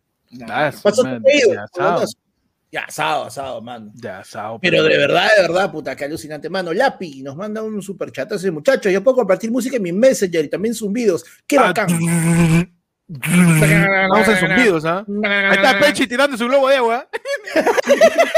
Ya, 2.70 2.82
asado, 2.82 3.24
asado, 3.24 3.62
mano. 3.62 3.94
Ya, 3.96 4.20
asado. 4.20 4.60
Pero 4.60 4.84
de 4.84 4.98
verdad, 4.98 5.29
de 5.38 5.41
verdad, 5.44 5.72
puta, 5.72 5.96
qué 5.96 6.03
alucinante, 6.03 6.50
mano. 6.50 6.74
Lapi 6.74 7.24
nos 7.24 7.38
manda 7.38 7.63
un 7.63 7.82
super 7.82 8.12
chat 8.12 8.29
ese 8.34 8.51
muchacho. 8.51 8.89
Yo 8.89 9.01
puedo 9.01 9.15
compartir 9.15 9.50
música 9.50 9.77
en 9.77 9.84
mi 9.84 9.94
Messenger 9.94 10.44
y 10.44 10.50
también 10.50 10.75
zumbidos. 10.75 11.24
¡Qué 11.48 11.58
ah, 11.58 11.62
bacán! 11.62 11.88
Vamos 13.07 14.27
en 14.27 14.37
zumbidos, 14.37 14.85
¿ah? 14.85 15.05
Ahí 15.23 15.55
está 15.55 15.79
Pechi 15.79 16.07
tirando 16.07 16.37
su 16.37 16.45
globo 16.45 16.67
de 16.69 16.75
agua. 16.75 17.07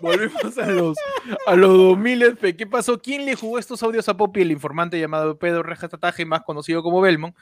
volvemos 0.00 0.58
a 0.58 0.66
los, 0.66 0.98
a 1.46 1.56
los 1.56 1.70
2000. 1.70 2.38
¿Qué 2.56 2.66
pasó? 2.66 3.00
¿Quién 3.00 3.24
le 3.24 3.34
jugó 3.34 3.58
estos 3.58 3.82
audios 3.82 4.08
a 4.08 4.16
Poppy? 4.16 4.42
El 4.42 4.50
informante 4.50 5.00
llamado 5.00 5.38
Pedro 5.38 5.62
Rejatataje, 5.62 6.24
más 6.24 6.42
conocido 6.42 6.82
como 6.82 7.00
Belmont, 7.00 7.34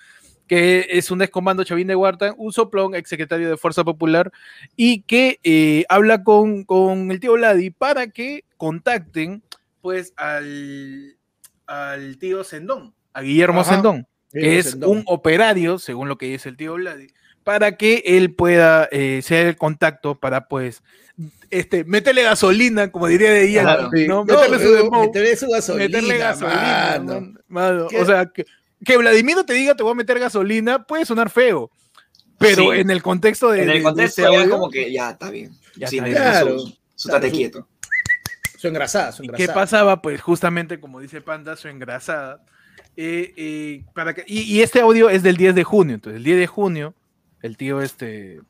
que 0.46 0.86
es 0.90 1.10
un 1.10 1.22
excomando 1.22 1.64
chavín 1.64 1.86
de 1.86 1.96
Huarta, 1.96 2.34
un 2.36 2.52
soplón, 2.52 2.94
exsecretario 2.94 3.48
de 3.48 3.56
Fuerza 3.56 3.84
Popular, 3.84 4.32
y 4.76 5.02
que 5.02 5.40
eh, 5.42 5.84
habla 5.88 6.22
con, 6.22 6.64
con 6.64 7.10
el 7.10 7.20
tío 7.20 7.36
Ladi 7.36 7.70
para 7.70 8.08
que 8.08 8.44
contacten 8.56 9.42
pues 9.80 10.14
al, 10.16 11.16
al 11.66 12.18
tío 12.18 12.44
Sendón, 12.44 12.94
a 13.12 13.20
Guillermo 13.20 13.64
Sendón, 13.64 14.06
que 14.34 14.58
es 14.58 14.74
un 14.74 15.02
operario, 15.06 15.78
según 15.78 16.08
lo 16.08 16.18
que 16.18 16.26
dice 16.26 16.50
el 16.50 16.56
tío 16.56 16.74
Vladi, 16.74 17.06
para 17.44 17.76
que 17.76 18.02
él 18.04 18.34
pueda 18.34 18.88
eh, 18.90 19.20
ser 19.22 19.46
el 19.46 19.56
contacto 19.56 20.18
para 20.18 20.48
pues 20.48 20.82
este, 21.50 21.84
meterle 21.84 22.22
gasolina, 22.24 22.90
como 22.90 23.06
diría 23.06 23.30
de 23.30 23.48
ella, 23.48 23.88
¿no? 24.08 24.24
Meterle, 24.24 25.36
su 25.36 25.48
gasolina. 25.48 25.86
Meterle 25.86 26.18
gasolina, 26.18 27.32
mano. 27.48 27.86
O 27.98 28.04
sea, 28.04 28.26
que, 28.26 28.44
que 28.84 28.96
Vladimir 28.96 29.36
te 29.46 29.52
diga 29.52 29.74
te 29.74 29.82
voy 29.82 29.92
a 29.92 29.94
meter 29.94 30.18
gasolina 30.18 30.84
puede 30.84 31.06
sonar 31.06 31.30
feo. 31.30 31.70
Pero 32.38 32.74
en 32.74 32.90
el 32.90 33.02
contexto 33.02 33.50
de. 33.50 33.62
En 33.62 33.70
el 33.70 33.82
contexto 33.82 34.22
de 34.22 34.36
este 34.36 34.48
como 34.48 34.70
que 34.70 34.92
ya 34.92 35.10
está 35.10 35.30
bien. 35.30 35.52
Ya 35.76 35.86
está 35.86 36.04
bien. 36.04 36.16
Claro. 36.16 36.58
Su, 36.96 37.10
quieto. 37.30 37.68
Su 38.58 38.68
engrasada, 38.68 39.12
su 39.12 39.22
engrasada. 39.22 39.46
¿Qué 39.46 39.52
pasaba? 39.52 40.02
Pues 40.02 40.20
justamente 40.20 40.80
como 40.80 41.00
dice 41.00 41.20
Panda, 41.20 41.56
su 41.56 41.68
engrasada. 41.68 42.44
Eh, 42.96 43.32
eh, 43.36 43.84
para 43.92 44.14
que, 44.14 44.24
y, 44.26 44.60
este 44.60 44.80
audio 44.80 45.10
es 45.10 45.22
del 45.22 45.36
10 45.36 45.54
de 45.54 45.64
junio. 45.64 45.94
Entonces, 45.96 46.18
el 46.18 46.24
10 46.24 46.38
de 46.38 46.46
junio, 46.46 46.94
el 47.42 47.56
tío 47.56 47.80
este. 47.80 48.40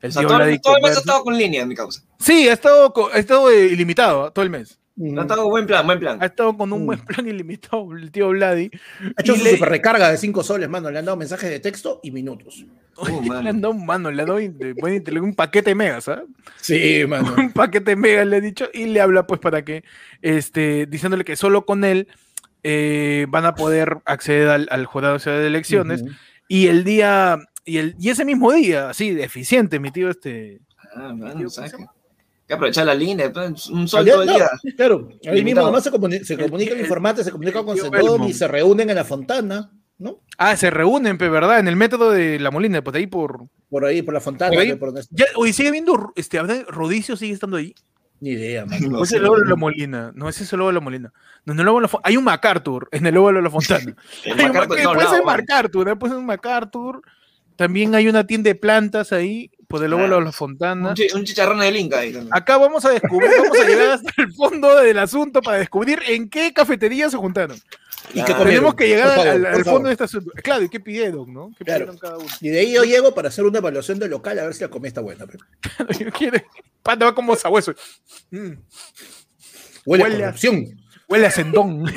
El 0.00 0.14
tío 0.14 0.28
todo, 0.28 0.42
el 0.42 0.82
mes 0.82 0.96
ha 0.96 1.00
estado 1.00 1.24
con 1.24 1.36
línea, 1.36 1.62
en 1.62 1.68
mi 1.68 1.74
causa. 1.74 2.02
Sí, 2.20 2.48
ha 2.48 2.52
estado, 2.52 2.92
ha 3.12 3.18
estado 3.18 3.50
eh, 3.50 3.66
ilimitado 3.66 4.30
todo 4.30 4.44
el 4.44 4.50
mes. 4.50 4.78
Ha 5.16 5.20
estado 5.22 5.48
buen 5.48 5.66
plan, 5.66 5.86
buen 5.86 6.00
plan. 6.00 6.18
Ha 6.20 6.26
estado 6.26 6.56
con 6.56 6.72
un 6.72 6.86
buen 6.86 6.98
mm. 7.00 7.04
plan 7.04 7.28
ilimitado 7.28 7.92
el 7.92 8.10
tío 8.10 8.30
Vladi. 8.30 8.70
Ha 9.16 9.22
hecho 9.22 9.36
su 9.36 9.44
le... 9.44 9.52
super 9.52 9.68
recarga 9.68 10.10
de 10.10 10.16
5 10.16 10.42
soles, 10.42 10.68
mano. 10.68 10.90
Le 10.90 10.98
han 10.98 11.04
dado 11.04 11.16
mensajes 11.16 11.50
de 11.50 11.60
texto 11.60 12.00
y 12.02 12.10
minutos. 12.10 12.64
Oh, 12.96 13.06
le 13.06 13.48
han 13.48 13.60
dado, 13.60 13.74
mano, 13.74 14.10
le 14.10 14.22
han 14.22 14.28
dado 14.28 14.40
un 15.22 15.34
paquete 15.34 15.74
mega, 15.76 16.00
¿sabes? 16.00 16.24
Sí, 16.60 17.04
mano. 17.06 17.32
un 17.38 17.52
paquete 17.52 17.94
mega 17.94 18.24
le 18.24 18.38
he 18.38 18.40
dicho 18.40 18.68
y 18.74 18.86
le 18.86 19.00
habla 19.00 19.24
pues 19.26 19.40
para 19.40 19.64
que, 19.64 19.84
este, 20.20 20.86
diciéndole 20.86 21.24
que 21.24 21.36
solo 21.36 21.64
con 21.64 21.84
él 21.84 22.08
eh, 22.62 23.26
van 23.28 23.46
a 23.46 23.54
poder 23.54 23.98
acceder 24.04 24.48
al, 24.48 24.68
al 24.70 24.86
jurado 24.86 25.18
de 25.18 25.46
elecciones. 25.46 26.04
Y 26.48 26.68
el 26.68 26.84
día, 26.84 27.38
y, 27.64 27.78
el, 27.78 27.94
y 27.98 28.10
ese 28.10 28.24
mismo 28.24 28.52
día, 28.52 28.90
así, 28.90 29.10
deficiente, 29.10 29.78
mi 29.78 29.90
tío 29.90 30.10
este... 30.10 30.60
Ah, 30.94 31.12
mano, 31.14 31.48
que 32.48 32.54
aprovechar 32.54 32.86
la 32.86 32.94
línea, 32.94 33.30
pues, 33.30 33.66
un 33.66 33.86
sol 33.86 34.06
todo 34.06 34.22
el 34.22 34.28
día. 34.28 34.48
claro, 34.74 35.10
ahí 35.26 35.44
mismo 35.44 35.60
además 35.60 35.84
se, 35.84 35.90
comunica, 35.90 36.24
se 36.24 36.38
comunica 36.38 36.72
el, 36.72 36.80
informante, 36.80 37.22
se 37.22 37.30
comunica 37.30 37.62
con 37.62 37.76
Sendón 37.76 38.24
y 38.24 38.32
se 38.32 38.48
reúnen 38.48 38.88
en 38.88 38.96
la 38.96 39.04
fontana, 39.04 39.70
¿no? 39.98 40.22
Ah, 40.38 40.56
se 40.56 40.70
reúnen, 40.70 41.18
¿verdad? 41.18 41.58
En 41.58 41.68
el 41.68 41.76
método 41.76 42.10
de 42.10 42.40
la 42.40 42.50
Molina, 42.50 42.82
por 42.82 42.96
ahí 42.96 43.06
por... 43.06 43.48
Por 43.68 43.84
ahí, 43.84 44.00
por 44.00 44.14
la 44.14 44.20
fontana. 44.20 44.56
hoy 45.36 45.52
sigue 45.52 45.70
viendo, 45.70 46.10
este, 46.16 46.40
Rodicio 46.68 47.18
sigue 47.18 47.34
estando 47.34 47.58
ahí. 47.58 47.74
Ni 48.20 48.30
idea, 48.30 48.66
man. 48.66 48.78
No, 48.90 49.02
es 49.02 49.12
el 49.12 49.22
lobo 49.22 49.38
de 49.38 49.48
la 49.48 49.56
Molina. 49.56 50.12
No, 50.14 50.28
ese 50.28 50.44
es 50.44 50.52
el 50.52 50.58
lobo 50.58 50.70
de 50.70 50.74
la 50.74 50.80
Molina. 50.80 51.12
No, 51.44 51.54
no, 51.54 51.60
el 51.60 51.66
lobo 51.66 52.00
Hay 52.02 52.16
un 52.16 52.24
MacArthur 52.24 52.88
en 52.92 53.06
el 53.06 53.14
lobo 53.14 53.32
de 53.32 53.42
la 53.42 53.50
Fontana. 53.50 53.94
puede 54.24 55.08
ser 55.08 55.24
MacArthur, 55.24 55.88
¿eh? 55.88 55.96
puede 55.96 56.12
ser 56.12 56.18
un 56.18 56.26
MacArthur. 56.26 57.02
También 57.56 57.94
hay 57.94 58.06
una 58.06 58.24
tienda 58.24 58.48
de 58.48 58.54
plantas 58.54 59.12
ahí 59.12 59.50
pues 59.68 59.82
de 59.82 59.88
luego 59.88 60.20
la 60.20 60.32
fontana. 60.32 60.94
Un, 61.14 61.24
chicharrón 61.24 61.60
de 61.60 61.78
Inca 61.78 61.98
ahí 61.98 62.14
Acá 62.30 62.56
vamos 62.56 62.84
a 62.86 62.90
descubrir, 62.90 63.30
vamos 63.38 63.60
a 63.60 63.66
llegar 63.66 63.90
hasta 63.90 64.22
el 64.22 64.32
fondo 64.32 64.76
del 64.76 64.98
asunto 64.98 65.42
para 65.42 65.58
descubrir 65.58 66.00
en 66.08 66.30
qué 66.30 66.54
cafetería 66.54 67.10
se 67.10 67.18
juntaron. 67.18 67.58
Y 68.14 68.24
que 68.24 68.34
tenemos 68.34 68.74
que 68.74 68.88
llegar 68.88 69.18
al, 69.18 69.64
fondo 69.64 69.88
de 69.88 69.92
este 69.92 70.04
asunto. 70.04 70.30
Claro, 70.42 70.62
¿y 70.64 70.68
qué 70.68 70.80
pidieron, 70.80 71.32
no? 71.32 71.52
¿Qué 71.56 71.64
pidieron 71.64 71.98
cada 71.98 72.18
uno? 72.18 72.26
Y 72.40 72.48
de 72.48 72.60
ahí 72.60 72.72
yo 72.72 72.84
llego 72.84 73.14
para 73.14 73.28
hacer 73.28 73.44
una 73.44 73.58
evaluación 73.58 73.98
del 73.98 74.10
local 74.10 74.38
a 74.38 74.44
ver 74.44 74.54
si 74.54 74.62
la 74.62 74.68
comida 74.68 74.88
está 74.88 75.00
buena. 75.00 75.24
Yo 75.98 76.10
quiero. 76.12 76.38
Panda 76.82 77.06
va 77.06 77.14
como 77.14 77.36
sabueso. 77.36 77.74
Mm. 78.30 78.52
Huele, 79.84 80.04
huele, 80.04 80.16
a 80.16 80.26
corrupción. 80.26 80.66
Huele 81.08 81.26
a 81.26 81.30
sendón. 81.30 81.84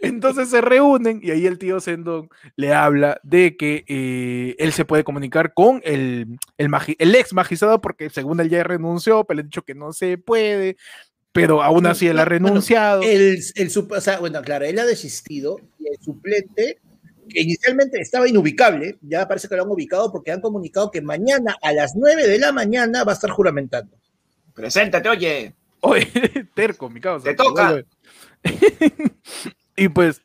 Entonces 0.00 0.50
se 0.50 0.60
reúnen 0.60 1.20
y 1.22 1.30
ahí 1.30 1.46
el 1.46 1.58
tío 1.58 1.80
Sendón 1.80 2.28
le 2.56 2.72
habla 2.72 3.20
de 3.22 3.56
que 3.56 3.84
eh, 3.88 4.54
él 4.58 4.72
se 4.72 4.84
puede 4.84 5.04
comunicar 5.04 5.52
con 5.54 5.80
el, 5.84 6.38
el, 6.58 7.14
ex 7.14 7.32
magistrado 7.32 7.80
porque 7.80 8.10
según 8.10 8.40
él 8.40 8.48
ya 8.48 8.62
renunció, 8.62 9.24
pero 9.24 9.36
le 9.36 9.40
ha 9.42 9.44
dicho 9.44 9.62
que 9.62 9.74
no 9.74 9.92
se 9.92 10.18
puede, 10.18 10.76
pero 11.36 11.62
aún 11.62 11.86
así 11.86 12.08
él 12.08 12.18
ha 12.18 12.24
renunciado. 12.24 13.02
el, 13.02 13.38
el, 13.54 13.70
o 13.90 14.00
sea, 14.00 14.18
bueno, 14.18 14.40
claro, 14.40 14.64
él 14.64 14.78
ha 14.78 14.86
desistido 14.86 15.60
y 15.78 15.88
el 15.88 15.98
suplente 16.00 16.78
que 17.28 17.40
inicialmente 17.42 18.00
estaba 18.00 18.26
inubicable, 18.26 18.96
ya 19.02 19.28
parece 19.28 19.46
que 19.46 19.56
lo 19.56 19.64
han 19.64 19.70
ubicado 19.70 20.10
porque 20.10 20.32
han 20.32 20.40
comunicado 20.40 20.90
que 20.90 21.02
mañana 21.02 21.54
a 21.60 21.72
las 21.72 21.94
9 21.94 22.26
de 22.26 22.38
la 22.38 22.52
mañana 22.52 23.04
va 23.04 23.12
a 23.12 23.14
estar 23.14 23.30
juramentando. 23.30 23.94
Preséntate, 24.54 25.08
oye. 25.10 25.54
Oye, 25.80 26.06
terco, 26.54 26.88
mi 26.88 27.00
causa. 27.00 27.28
Te 27.28 27.34
toca. 27.34 27.84
Y 29.78 29.90
pues 29.90 30.22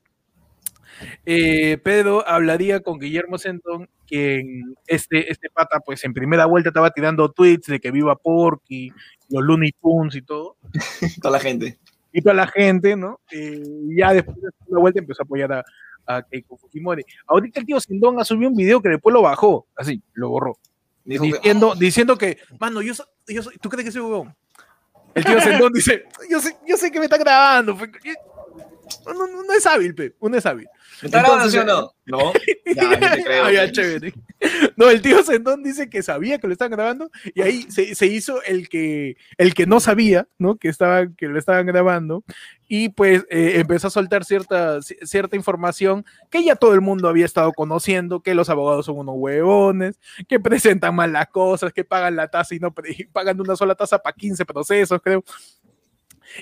eh, 1.26 1.78
Pedro 1.84 2.26
hablaría 2.26 2.80
con 2.80 3.00
Guillermo 3.00 3.38
Sendón, 3.38 3.90
quien 4.12 4.76
este, 4.88 5.32
este 5.32 5.50
pata, 5.50 5.80
pues 5.80 6.04
en 6.04 6.14
primera 6.14 6.46
vuelta 6.46 6.70
estaba 6.70 6.92
tirando 6.92 7.32
tweets 7.32 7.68
de 7.68 7.80
que 7.80 7.92
viva 7.92 8.16
Porky, 8.16 8.92
los 9.30 9.44
Looney 9.44 9.72
Tunes 9.82 10.16
y 10.16 10.22
todo. 10.22 10.58
toda 11.22 11.32
la 11.32 11.40
gente. 11.40 11.80
Y 12.12 12.22
toda 12.22 12.36
la 12.36 12.48
gente, 12.48 12.98
¿no? 12.98 13.22
Eh, 13.32 13.64
ya 13.98 14.14
después 14.14 14.36
de 14.36 14.50
la 14.68 14.80
vuelta 14.80 15.00
empezó 15.00 15.22
a 15.22 15.26
apoyar 15.26 15.54
a, 15.54 15.64
a 16.06 16.24
Keiko 16.24 16.58
Fujimori. 16.58 17.04
Ahorita 17.26 17.62
el 17.62 17.66
tío 17.66 17.80
Sendón 17.80 18.20
ha 18.20 18.26
subido 18.26 18.50
un 18.50 18.58
video 18.58 18.82
que 18.82 18.90
después 18.90 19.14
lo 19.14 19.22
bajó, 19.22 19.68
así, 19.78 20.02
lo 20.14 20.30
borró. 20.30 20.58
diciendo, 21.06 21.74
que, 21.74 21.80
diciendo 21.80 22.18
que, 22.18 22.38
mano, 22.60 22.82
yo, 22.82 22.94
yo 23.28 23.44
soy, 23.44 23.58
¿tú 23.60 23.70
crees 23.70 23.86
que 23.86 23.92
soy 23.92 24.02
huevón? 24.02 24.36
El 25.16 25.24
tío 25.24 25.40
Sendón 25.40 25.72
dice, 25.72 26.04
yo 26.30 26.42
sé, 26.42 26.58
yo 26.68 26.76
sé 26.76 26.92
que 26.92 27.00
me 27.00 27.06
está 27.06 27.18
grabando. 27.18 27.78
No, 29.06 29.14
no, 29.14 29.44
no 29.44 29.54
es 29.54 29.66
hábil, 29.66 29.96
pe. 29.96 30.16
Uno 30.20 30.38
es 30.38 30.46
hábil. 30.46 30.68
¿Está 31.02 31.20
grabando 31.20 31.62
o 31.62 31.64
no? 31.64 31.94
No. 32.06 32.34
Ya, 32.76 32.84
no 32.84 33.00
te 33.00 33.24
creo. 33.24 33.68
chévere. 33.72 34.14
No, 34.76 34.90
el 34.90 35.02
tío 35.02 35.24
Sendón 35.24 35.64
dice 35.64 35.90
que 35.90 36.04
sabía 36.04 36.40
que 36.40 36.48
lo 36.48 36.54
estaban 36.54 36.72
grabando 36.72 37.12
y 37.36 37.42
ahí 37.42 37.66
se, 37.70 37.96
se, 37.96 38.08
hizo 38.08 38.42
el 38.44 38.70
que, 38.70 39.18
el 39.38 39.54
que 39.54 39.66
no 39.66 39.80
sabía, 39.80 40.28
¿no? 40.38 40.58
Que, 40.58 40.68
estaba, 40.70 41.08
que 41.16 41.28
lo 41.28 41.38
estaban 41.38 41.66
grabando 41.66 42.24
y 42.68 42.88
pues 42.88 43.26
eh, 43.30 43.54
empezó 43.56 43.88
a 43.88 43.92
soltar 43.92 44.24
cierta, 44.24 44.82
cierta 44.82 45.36
información 45.36 46.06
que 46.30 46.44
ya 46.44 46.56
todo 46.56 46.74
el 46.74 46.82
mundo 46.82 47.10
había 47.10 47.26
estado 47.26 47.52
conociendo, 47.52 48.22
que 48.22 48.34
los 48.34 48.50
abogados 48.50 48.86
son 48.86 48.98
unos 48.98 49.16
huevones, 49.18 50.00
que 50.28 50.40
presentan 50.40 50.96
mal 50.96 51.12
las 51.12 51.28
cosas, 51.28 51.74
que 51.74 51.84
pagan 51.84 52.16
la 52.16 52.30
tasa 52.30 52.56
y 52.56 52.60
no 52.60 52.74
pagan 53.14 53.42
una 53.42 53.56
sola 53.56 53.76
tasa 53.76 54.00
para 54.00 54.16
15 54.16 54.46
procesos, 54.46 55.02
creo. 55.04 55.24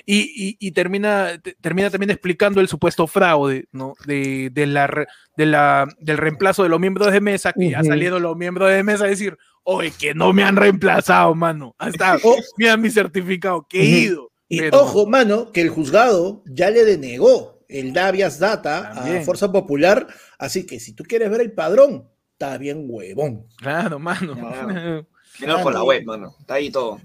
Y, 0.06 0.70
termina, 0.72 1.40
termina 1.60 1.90
también 1.90 2.10
explicando 2.10 2.60
el 2.60 2.68
supuesto 2.68 3.06
fraude, 3.06 3.66
¿no? 3.72 3.94
De, 4.06 4.50
la, 4.54 5.06
de 5.36 5.46
la, 5.46 5.88
del 5.98 6.18
reemplazo 6.18 6.62
de 6.62 6.68
los 6.68 6.80
miembros 6.80 7.12
de 7.12 7.20
mesa, 7.20 7.52
que 7.52 7.70
ya 7.70 7.82
salieron 7.82 8.22
los 8.22 8.36
miembros 8.36 8.70
de 8.70 8.82
mesa 8.82 9.04
a 9.04 9.08
decir, 9.08 9.36
oye, 9.62 9.92
que 9.98 10.14
no 10.14 10.32
me 10.32 10.42
han 10.42 10.56
reemplazado, 10.56 11.34
mano. 11.34 11.74
Hasta, 11.78 12.16
oh. 12.24 12.36
mira 12.56 12.76
mi 12.76 12.90
certificado, 12.90 13.66
que 13.68 13.80
he 13.80 13.84
ido. 13.84 14.30
Y 14.48 14.62
ojo, 14.72 15.06
mano, 15.06 15.52
que 15.52 15.60
el 15.60 15.68
juzgado 15.68 16.42
ya 16.46 16.70
le 16.70 16.84
denegó 16.84 17.64
el 17.68 17.92
Davias 17.92 18.40
Data 18.40 18.92
a 18.92 19.20
Fuerza 19.22 19.52
Popular, 19.52 20.08
así 20.38 20.66
que 20.66 20.80
si 20.80 20.92
tú 20.92 21.04
quieres 21.04 21.30
ver 21.30 21.40
el 21.40 21.52
padrón, 21.52 22.08
está 22.32 22.58
bien 22.58 22.86
huevón. 22.88 23.46
Claro, 23.58 24.00
mano. 24.00 24.34
Claro. 24.34 25.06
por 25.62 25.72
la 25.72 25.84
web, 25.84 26.04
mano. 26.04 26.34
Está 26.40 26.54
ahí 26.54 26.70
todo. 26.70 27.00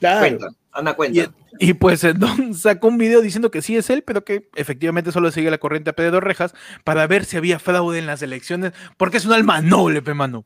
Claro. 0.00 0.38
Anda 0.72 0.94
cuenta. 0.94 1.32
Y, 1.58 1.74
pues 1.74 2.02
Don 2.18 2.54
sacó 2.54 2.88
un 2.88 2.98
video 2.98 3.20
diciendo 3.20 3.50
que 3.50 3.62
sí 3.62 3.76
es 3.76 3.90
él, 3.90 4.02
pero 4.02 4.24
que 4.24 4.48
efectivamente 4.54 5.12
solo 5.12 5.30
sigue 5.30 5.50
la 5.50 5.58
corriente 5.58 5.90
a 5.90 5.94
Pedro 5.94 6.20
Rejas 6.20 6.54
para 6.84 7.06
ver 7.06 7.24
si 7.24 7.36
había 7.36 7.58
fraude 7.58 7.98
en 7.98 8.06
las 8.06 8.22
elecciones, 8.22 8.72
porque 8.96 9.16
es 9.16 9.24
un 9.24 9.32
alma 9.32 9.60
noble, 9.60 10.02
pe 10.02 10.14
mano. 10.14 10.44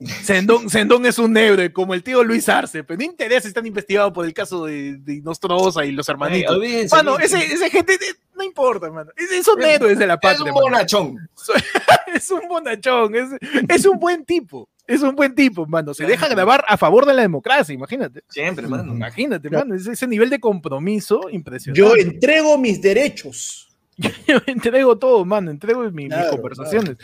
Sendón, 0.00 0.68
Sendón, 0.68 1.06
es 1.06 1.18
un 1.18 1.36
héroe, 1.36 1.72
como 1.72 1.94
el 1.94 2.02
tío 2.02 2.24
Luis 2.24 2.48
Arce, 2.48 2.82
pero 2.82 2.98
no 2.98 3.04
interesa 3.04 3.42
si 3.42 3.48
están 3.48 3.66
investigados 3.66 4.12
por 4.12 4.26
el 4.26 4.34
caso 4.34 4.64
de, 4.66 4.96
de 4.96 5.20
Nostrosa 5.20 5.84
y 5.84 5.92
los 5.92 6.08
hermanitos. 6.08 6.58
Bueno, 6.90 7.18
ese, 7.18 7.38
ese, 7.44 7.70
gente 7.70 7.96
no 8.34 8.42
importa, 8.42 8.86
hermano. 8.86 9.10
Es, 9.16 9.46
un 9.46 9.62
héroe 9.62 9.94
de 9.94 10.06
la 10.06 10.18
patria. 10.18 10.50
Es 10.50 10.54
un 10.54 10.60
bonachón. 10.60 11.28
es 12.14 12.30
un 12.30 12.48
bonachón, 12.48 13.14
es, 13.14 13.28
es 13.68 13.86
un 13.86 13.98
buen 13.98 14.24
tipo. 14.24 14.68
Es 14.86 15.02
un 15.02 15.14
buen 15.14 15.34
tipo, 15.34 15.66
mano. 15.66 15.94
Se 15.94 16.04
deja 16.04 16.28
grabar 16.28 16.64
a 16.68 16.76
favor 16.76 17.06
de 17.06 17.14
la 17.14 17.22
democracia, 17.22 17.74
imagínate. 17.74 18.22
Siempre, 18.28 18.66
mano. 18.66 18.92
Imagínate, 18.92 19.48
mano. 19.48 19.74
Ese 19.74 20.06
nivel 20.06 20.30
de 20.30 20.40
compromiso 20.40 21.30
impresionante. 21.30 21.80
Yo 21.80 21.96
entrego 21.96 22.58
mis 22.58 22.82
derechos. 22.82 23.68
Yo 24.26 24.38
entrego 24.46 24.98
todo, 24.98 25.24
mano, 25.24 25.50
entrego 25.50 25.82
mis, 25.90 26.12
conversaciones. 26.30 26.96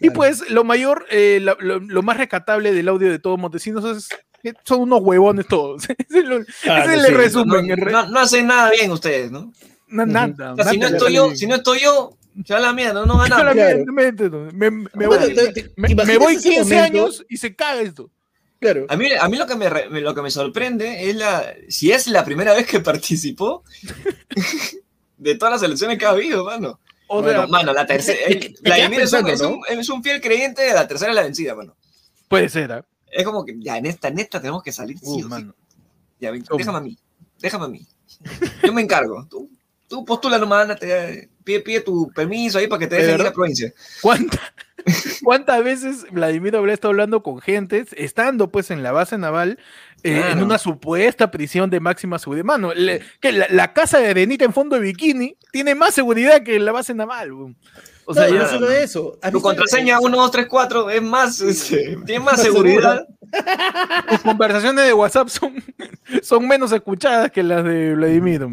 Y 0.00 0.10
pues 0.10 0.48
lo 0.50 0.64
mayor, 0.64 1.04
eh, 1.10 1.40
lo, 1.40 2.02
más 2.02 2.16
recatable 2.16 2.72
del 2.72 2.88
audio 2.88 3.10
de 3.10 3.18
todos 3.18 3.38
Montesinos 3.38 3.84
es 3.84 4.08
son 4.64 4.82
unos 4.82 5.00
huevones 5.02 5.46
todos. 5.48 5.84
ese 5.90 5.96
es 6.08 7.04
el, 7.04 7.14
resumen. 7.14 7.66
No, 7.90 8.20
hacen 8.20 8.46
nada 8.46 8.70
bien 8.70 8.90
ustedes, 8.90 9.30
¿no? 9.30 9.52
nada. 9.88 10.54
si 10.70 10.78
no 10.78 10.86
estoy 10.86 11.14
yo, 11.14 11.34
si 11.34 11.46
no 11.46 11.56
estoy 11.56 11.80
yo, 11.80 12.16
ya 12.44 12.58
la 12.58 12.72
mierda, 12.72 12.94
no, 12.94 13.06
no 13.06 13.18
gana. 13.18 13.54
Me, 13.92 14.70
me, 14.70 15.06
voy, 16.18 16.36
15 16.36 16.78
años 16.78 17.24
y 17.28 17.36
se 17.36 17.54
cae 17.54 17.82
esto. 17.82 18.10
Claro. 18.60 18.86
A 18.88 18.96
mí, 18.96 19.08
a 19.18 19.28
mí 19.28 19.36
lo, 19.36 19.46
que 19.46 19.54
me, 19.54 20.00
lo 20.00 20.14
que 20.14 20.22
me 20.22 20.30
sorprende 20.30 21.10
es 21.10 21.16
la, 21.16 21.54
si 21.68 21.92
es 21.92 22.06
la 22.06 22.24
primera 22.24 22.54
vez 22.54 22.66
que 22.66 22.80
participó 22.80 23.64
de 25.18 25.34
todas 25.34 25.54
las 25.54 25.62
elecciones 25.62 25.98
que 25.98 26.06
ha 26.06 26.10
habido, 26.10 26.44
mano. 26.44 26.80
O 27.08 27.22
mano, 27.48 27.72
la 27.72 27.86
tercera. 27.86 28.18
Vladimir 28.62 29.00
es, 29.00 29.12
un, 29.12 29.60
es, 29.68 29.88
un, 29.88 30.02
fiel 30.02 30.20
creyente 30.20 30.62
de 30.62 30.74
la 30.74 30.88
tercera 30.88 31.12
es 31.12 31.16
la 31.16 31.22
vencida, 31.22 31.54
mano. 31.54 31.76
Puede 32.28 32.48
ser, 32.48 32.70
¿eh? 32.70 32.82
Es 33.12 33.24
como 33.24 33.44
que 33.44 33.54
ya 33.58 33.78
en 33.78 33.86
esta, 33.86 34.10
neta 34.10 34.40
tenemos 34.40 34.62
que 34.62 34.72
salir. 34.72 34.98
sí, 34.98 35.22
uh, 35.22 35.28
mano. 35.28 35.54
Ya, 36.18 36.32
déjame 36.32 36.78
a 36.78 36.80
mí. 36.80 36.98
Déjame 37.38 37.64
a 37.66 37.68
mí. 37.68 37.86
Yo 38.64 38.72
me 38.72 38.82
encargo. 38.82 39.26
Tú, 39.30 39.50
tú 39.88 40.04
postula 40.04 40.38
nomás, 40.38 40.78
te, 40.80 41.30
pide, 41.46 41.60
pide 41.60 41.80
tu 41.80 42.10
permiso 42.12 42.58
ahí 42.58 42.66
para 42.66 42.80
que 42.80 42.86
te 42.88 42.96
dejen 42.96 43.14
ir 43.14 43.20
a 43.20 43.24
la 43.24 43.32
provincia. 43.32 43.72
¿Cuánta, 44.02 44.52
¿Cuántas 45.22 45.64
veces 45.64 46.06
Vladimir 46.10 46.56
habría 46.56 46.74
estado 46.74 46.90
hablando 46.90 47.22
con 47.22 47.40
gente, 47.40 47.86
estando 47.96 48.50
pues 48.50 48.70
en 48.70 48.82
la 48.82 48.92
base 48.92 49.16
naval, 49.16 49.58
eh, 50.02 50.22
en 50.30 50.42
una 50.42 50.58
supuesta 50.58 51.30
prisión 51.30 51.70
de 51.70 51.80
máxima 51.80 52.18
seguridad? 52.18 52.44
Mano, 52.44 52.72
que 53.20 53.32
la, 53.32 53.72
casa 53.72 53.98
de 53.98 54.08
Arenita 54.08 54.44
en 54.44 54.52
fondo 54.52 54.76
de 54.76 54.82
bikini 54.82 55.36
tiene 55.52 55.74
más 55.74 55.94
seguridad 55.94 56.42
que 56.42 56.58
la 56.58 56.72
base 56.72 56.94
naval. 56.94 57.30
O 58.08 58.14
sea, 58.14 58.28
no, 58.28 58.48
solo 58.48 58.70
eso. 58.70 59.18
Tu 59.32 59.40
contraseña 59.40 59.98
1234 59.98 60.90
es 60.90 61.02
más, 61.02 61.40
este, 61.40 61.96
tiene 62.04 62.24
más 62.24 62.42
seguridad. 62.42 63.06
Tus 64.10 64.20
conversaciones 64.20 64.84
de 64.84 64.92
WhatsApp 64.92 65.28
son, 65.28 65.54
son 66.22 66.46
menos 66.46 66.72
escuchadas 66.72 67.30
que 67.30 67.42
las 67.42 67.64
de 67.64 67.94
Vladimir. 67.94 68.46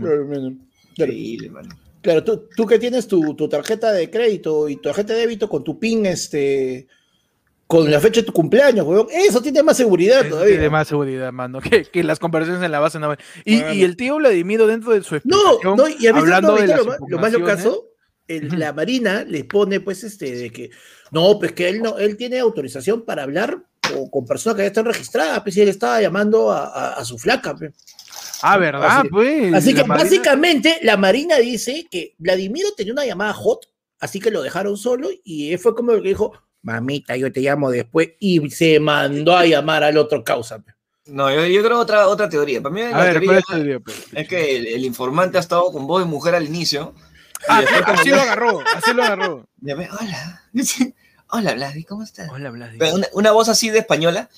Increíble, 0.96 1.50
mano. 1.50 1.70
Claro, 1.70 1.83
tú, 2.24 2.50
tú 2.56 2.66
que 2.66 2.80
tienes 2.80 3.08
tu, 3.08 3.36
tarjeta 3.50 3.92
de 3.92 4.10
crédito 4.10 4.68
y 4.70 4.76
tu 4.76 4.84
tarjeta 4.84 5.14
de 5.14 5.20
débito 5.20 5.50
con 5.50 5.64
tu 5.64 5.80
PIN, 5.80 6.06
este, 6.06 6.88
con 7.68 7.90
la 7.90 8.00
fecha 8.00 8.22
de 8.22 8.28
tu 8.28 8.34
cumpleaños, 8.34 8.86
weón. 8.86 9.08
Eso 9.12 9.42
tiene 9.42 9.64
más 9.64 9.78
seguridad 9.78 10.28
todavía. 10.28 10.56
Tiene 10.56 10.70
más 10.70 10.88
seguridad, 10.88 11.32
mano, 11.32 11.60
que, 11.62 12.04
las 12.04 12.20
conversaciones 12.20 12.64
en 12.64 12.72
la 12.72 12.80
base 12.80 13.00
naval. 13.00 13.18
Y, 13.46 13.64
y, 13.64 13.84
el 13.84 13.96
tío 13.96 14.18
Vladimir 14.18 14.64
dentro 14.66 14.92
de 14.92 15.02
su 15.04 15.16
explicación, 15.16 15.60
no, 15.64 15.76
no, 15.76 15.88
y 15.88 16.08
a 16.08 16.12
hablando 16.12 16.56
de 16.56 16.68
lo, 16.68 16.84
lo, 17.08 17.20
más 17.20 17.32
lo 17.32 17.46
caso, 17.46 17.90
la 18.28 18.74
Marina 18.74 19.24
les 19.24 19.46
pone, 19.46 19.80
pues, 19.80 20.04
este, 20.04 20.36
de 20.36 20.52
que, 20.52 20.72
no, 21.12 21.40
pues 21.40 21.54
que 21.54 21.70
él 21.70 21.82
no, 21.82 21.98
él 21.98 22.18
tiene 22.18 22.40
autorización 22.40 23.06
para 23.06 23.24
hablar 23.24 23.64
con, 24.12 24.26
personas 24.26 24.58
que 24.58 24.64
ya 24.64 24.68
están 24.68 24.86
registradas, 24.86 25.42
pues, 25.42 25.56
y 25.58 25.62
él 25.62 25.70
estaba 25.70 26.02
llamando 26.02 26.52
a, 26.52 26.94
a 26.94 27.06
su 27.06 27.18
flaca, 27.18 27.56
pues. 27.56 27.74
Ah, 28.44 28.58
¿verdad? 28.58 29.00
Así, 29.00 29.08
pues. 29.08 29.54
Así 29.54 29.74
que 29.74 29.84
básicamente 29.84 30.80
la 30.82 30.98
Marina 30.98 31.38
dice 31.38 31.88
que 31.90 32.14
Vladimiro 32.18 32.74
tenía 32.76 32.92
una 32.92 33.06
llamada 33.06 33.34
hot, 33.34 33.68
así 34.00 34.20
que 34.20 34.32
lo 34.32 34.42
dejaron 34.42 34.76
solo 34.76 35.08
y 35.24 35.56
fue 35.58 35.74
como 35.74 35.94
que 35.94 36.10
dijo, 36.10 36.34
mamita, 36.62 37.16
yo 37.16 37.32
te 37.32 37.40
llamo 37.40 37.72
después 37.72 38.10
y 38.20 38.50
se 38.50 38.82
mandó 38.82 39.38
a 39.38 39.46
llamar 39.46 39.84
al 39.84 39.98
otro 39.98 40.26
causa. 40.26 40.62
No, 41.06 41.30
yo, 41.48 41.64
creo 41.64 41.80
otra, 41.80 42.08
otra 42.10 42.28
teoría. 42.28 42.62
Para 42.62 42.76
mí 42.76 42.82
la 42.82 43.12
teoría, 43.12 43.80
pues? 43.80 44.08
es, 44.14 44.28
que 44.28 44.58
el, 44.58 44.84
informante 44.84 45.38
ha 45.38 45.42
estado 45.42 45.72
con 45.72 45.88
voz 45.88 46.04
de 46.04 46.10
mujer 46.10 46.36
al 46.36 46.46
inicio. 46.46 46.94
Ah, 47.48 47.64
así 47.86 48.10
lo 48.10 48.22
agarró, 48.22 48.62
así 48.76 48.94
lo 48.94 49.04
agarró. 49.04 49.48
hola. 49.62 50.44
Hola, 51.36 51.56
Vladi, 51.56 51.84
¿cómo 51.84 52.04
estás? 52.04 52.30
Hola, 52.30 52.52
Vladi. 52.52 52.78
Una, 53.14 53.32
voz 53.32 53.50
así 53.50 53.72
de 53.72 53.80
española, 53.80 54.30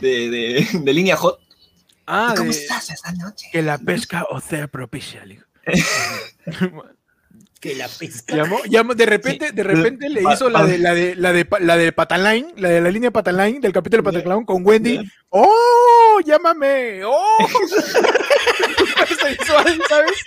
de, 0.00 0.28
de, 0.28 0.68
de 0.72 0.92
línea 0.92 1.16
hot. 1.16 1.40
Ah, 2.06 2.34
¿Cómo 2.36 2.50
estás 2.50 2.90
esta 2.90 3.12
noche? 3.12 3.48
Que 3.50 3.62
la 3.62 3.78
pesca 3.78 4.26
o 4.30 4.40
sea 4.40 4.68
propicia, 4.68 5.24
que 7.60 7.74
la 7.74 7.88
pesca. 7.88 8.36
Llamó, 8.68 8.94
de 8.94 9.06
repente, 9.06 9.52
de 9.52 9.62
repente 9.62 10.10
le 10.10 10.22
hizo 10.30 10.50
la 10.50 10.66
de 10.66 10.76
la 10.76 10.92
de 10.92 11.16
la 11.16 11.32
de 11.32 11.48
la 11.60 11.78
de 11.78 11.92
Pataline, 11.92 12.52
la 12.56 12.68
de 12.68 12.82
la 12.82 12.90
línea 12.90 13.10
Pataline 13.10 13.60
del 13.60 13.72
capítulo 13.72 14.02
de 14.02 14.10
Pataclown 14.12 14.44
con 14.44 14.66
Wendy. 14.66 15.00
¡Oh! 15.30 16.20
¡Llámame! 16.24 17.02
¡Oh! 17.04 17.38
sensual, 19.20 19.82
¿sabes? 19.88 20.24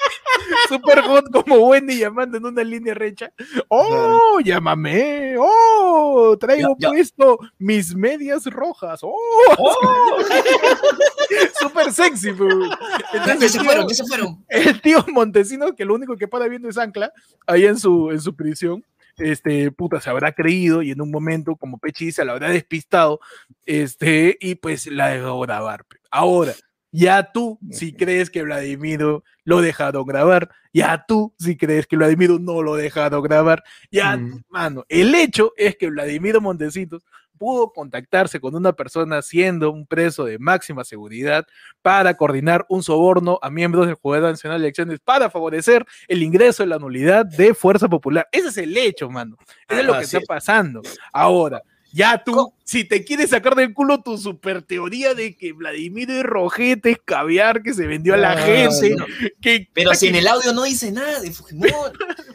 Super 0.68 1.02
hot 1.02 1.32
como 1.32 1.56
Wendy 1.68 2.00
llamando 2.00 2.38
en 2.38 2.46
una 2.46 2.64
línea 2.64 2.94
recha. 2.94 3.32
¡Oh! 3.68 4.40
¡Llámame! 4.44 5.36
¡Oh! 5.40 6.38
Traigo 6.40 6.76
puesto 6.78 7.40
mis 7.58 7.96
medias 7.96 8.46
rojas. 8.46 9.00
¡Oh! 9.04 9.16
oh. 9.58 10.18
Super 11.60 11.92
sexy, 11.92 12.30
Entonces, 12.30 13.52
se 13.52 13.64
fueron? 13.64 13.88
¿Qué 13.88 13.96
se 13.96 14.06
fueron? 14.06 14.46
El 14.48 14.82
tío 14.82 15.04
Montesino, 15.08 15.76
que 15.76 15.86
lo 15.86 15.96
único 15.96 16.16
que 16.16 16.28
para 16.28 16.48
viendo 16.48 16.70
es 16.70 16.78
Ancla, 16.78 17.12
ahí 17.46 17.66
en 17.66 17.78
su, 17.78 18.12
en 18.12 18.22
su 18.22 18.36
prisión 18.36 18.84
este, 19.18 19.72
puta, 19.72 20.00
se 20.00 20.10
habrá 20.10 20.32
creído 20.32 20.82
y 20.82 20.92
en 20.92 21.02
un 21.02 21.12
momento, 21.12 21.56
como 21.56 21.80
Pechi 21.80 22.12
se 22.12 22.24
la 22.24 22.34
habrá 22.34 22.50
despistado, 22.50 23.20
este, 23.66 24.38
y 24.40 24.56
pues 24.56 24.88
la 24.88 25.10
dejó 25.10 25.40
grabar. 25.42 25.86
Ahora, 26.12 26.54
ya 26.92 27.32
tú, 27.32 27.60
si 27.72 27.94
crees 27.94 28.30
que 28.30 28.44
Vladimiro 28.44 29.24
lo 29.44 29.62
dejado 29.62 30.06
grabar, 30.06 30.50
ya 30.74 31.06
tú, 31.08 31.34
si 31.38 31.58
crees 31.58 31.88
que 31.88 31.98
Vladimiro 31.98 32.40
no 32.40 32.62
lo 32.62 32.76
dejado 32.76 33.22
grabar, 33.22 33.64
ya, 33.92 34.20
mano, 34.50 34.86
el 34.90 35.14
hecho 35.16 35.54
es 35.58 35.76
que 35.76 35.90
Vladimiro 35.90 36.42
Montecitos 36.42 37.04
pudo 37.38 37.72
contactarse 37.72 38.40
con 38.40 38.56
una 38.56 38.74
persona 38.74 39.22
siendo 39.22 39.72
un 39.72 39.86
preso 39.86 40.26
de 40.26 40.40
máxima 40.40 40.84
seguridad 40.84 41.46
para 41.82 42.16
coordinar 42.18 42.66
un 42.68 42.84
soborno 42.84 43.40
a 43.42 43.50
miembros 43.50 43.86
del 43.86 43.96
Jurado 43.96 44.28
Nacional 44.28 44.60
de 44.60 44.68
Elecciones 44.68 45.00
para 45.00 45.30
favorecer 45.30 45.86
el 46.08 46.24
ingreso 46.24 46.64
de 46.64 46.70
la 46.70 46.80
nulidad 46.80 47.26
de 47.26 47.54
Fuerza 47.54 47.88
Popular. 47.88 48.28
Ese 48.32 48.50
es 48.50 48.58
el 48.58 48.76
hecho, 48.76 49.10
mano. 49.10 49.38
Eso 49.70 49.80
es 49.80 49.86
lo 49.86 49.94
que 49.94 50.04
está 50.04 50.20
pasando. 50.22 50.82
Ahora, 51.14 51.62
ya 51.98 52.24
tú, 52.24 52.54
si 52.64 52.84
te 52.84 53.04
quieres 53.04 53.32
sacar 53.32 53.56
del 53.56 53.74
culo 53.74 54.04
tu 54.04 54.20
super 54.20 54.62
teoría 54.62 55.16
de 55.16 55.36
que 55.36 55.52
Vladimir 55.52 56.12
es 56.12 56.22
rojete, 56.22 56.92
es 56.92 57.00
caviar, 57.04 57.64
que 57.64 57.74
se 57.74 57.88
vendió 57.88 58.14
a 58.14 58.18
la 58.18 58.38
gente. 58.38 58.96
Que, 59.42 59.68
Pero 59.74 59.96
si 59.96 60.08
en 60.08 60.16
el 60.16 60.28
audio 60.28 60.54
no 60.54 60.64
dice 60.64 60.92
nada 60.92 61.20
de 61.20 61.32
Fujimori. 61.32 61.74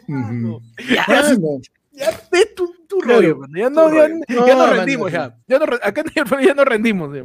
ya, 0.89 1.05
ya 1.93 2.21
ve 2.29 2.45
tu, 2.53 2.73
rollo, 3.01 3.39
ya 3.55 3.69
no, 3.69 3.89
ya, 3.93 4.55
no, 4.55 4.67
rendimos, 4.67 5.11
ya. 5.11 5.33
ya 5.47 5.59
no, 5.59 5.65
acá 5.81 6.03
ya 6.13 6.53
no 6.53 6.65
rendimos. 6.65 7.17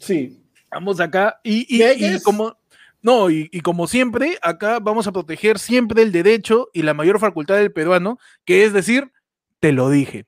Sí. 0.00 0.42
Vamos 0.72 0.98
acá 0.98 1.38
y, 1.44 1.64
y, 1.68 2.20
como... 2.22 2.56
No, 3.00 3.30
y, 3.30 3.48
y, 3.52 3.60
como 3.60 3.86
siempre, 3.86 4.36
acá 4.42 4.80
vamos 4.80 5.06
a 5.06 5.12
proteger 5.12 5.60
siempre 5.60 6.02
el 6.02 6.10
derecho 6.10 6.68
y 6.74 6.82
la 6.82 6.94
mayor 6.94 7.20
facultad 7.20 7.54
del 7.54 7.70
peruano, 7.70 8.18
que 8.44 8.64
es 8.64 8.72
decir, 8.72 9.12
te 9.60 9.70
lo 9.70 9.88
dije. 9.88 10.26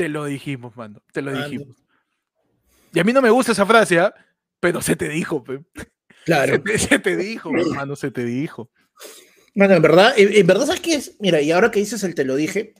Te 0.00 0.08
lo 0.08 0.24
dijimos, 0.24 0.74
mano. 0.78 1.02
Te 1.12 1.20
lo 1.20 1.30
dijimos. 1.30 1.76
Y 2.94 3.00
a 3.00 3.04
mí 3.04 3.12
no 3.12 3.20
me 3.20 3.28
gusta 3.28 3.52
esa 3.52 3.66
frase, 3.66 3.98
¿ah? 3.98 4.14
Pero 4.58 4.80
se 4.80 4.96
te 4.96 5.10
dijo, 5.10 5.44
pe. 5.44 5.60
Claro. 6.24 6.62
Se 6.78 6.98
te, 6.98 7.18
dijo, 7.18 7.52
mano, 7.52 7.96
se 7.96 8.10
te 8.10 8.24
dijo. 8.24 8.70
Bueno, 9.54 9.74
en 9.74 9.82
verdad, 9.82 10.14
en, 10.16 10.46
verdad, 10.46 10.64
¿sabes 10.64 10.80
qué 10.80 10.94
es? 10.94 11.16
Mira, 11.20 11.42
y 11.42 11.52
ahora 11.52 11.70
que 11.70 11.80
dices 11.80 12.02
el 12.02 12.14
te 12.14 12.24
lo 12.24 12.34
dije, 12.34 12.72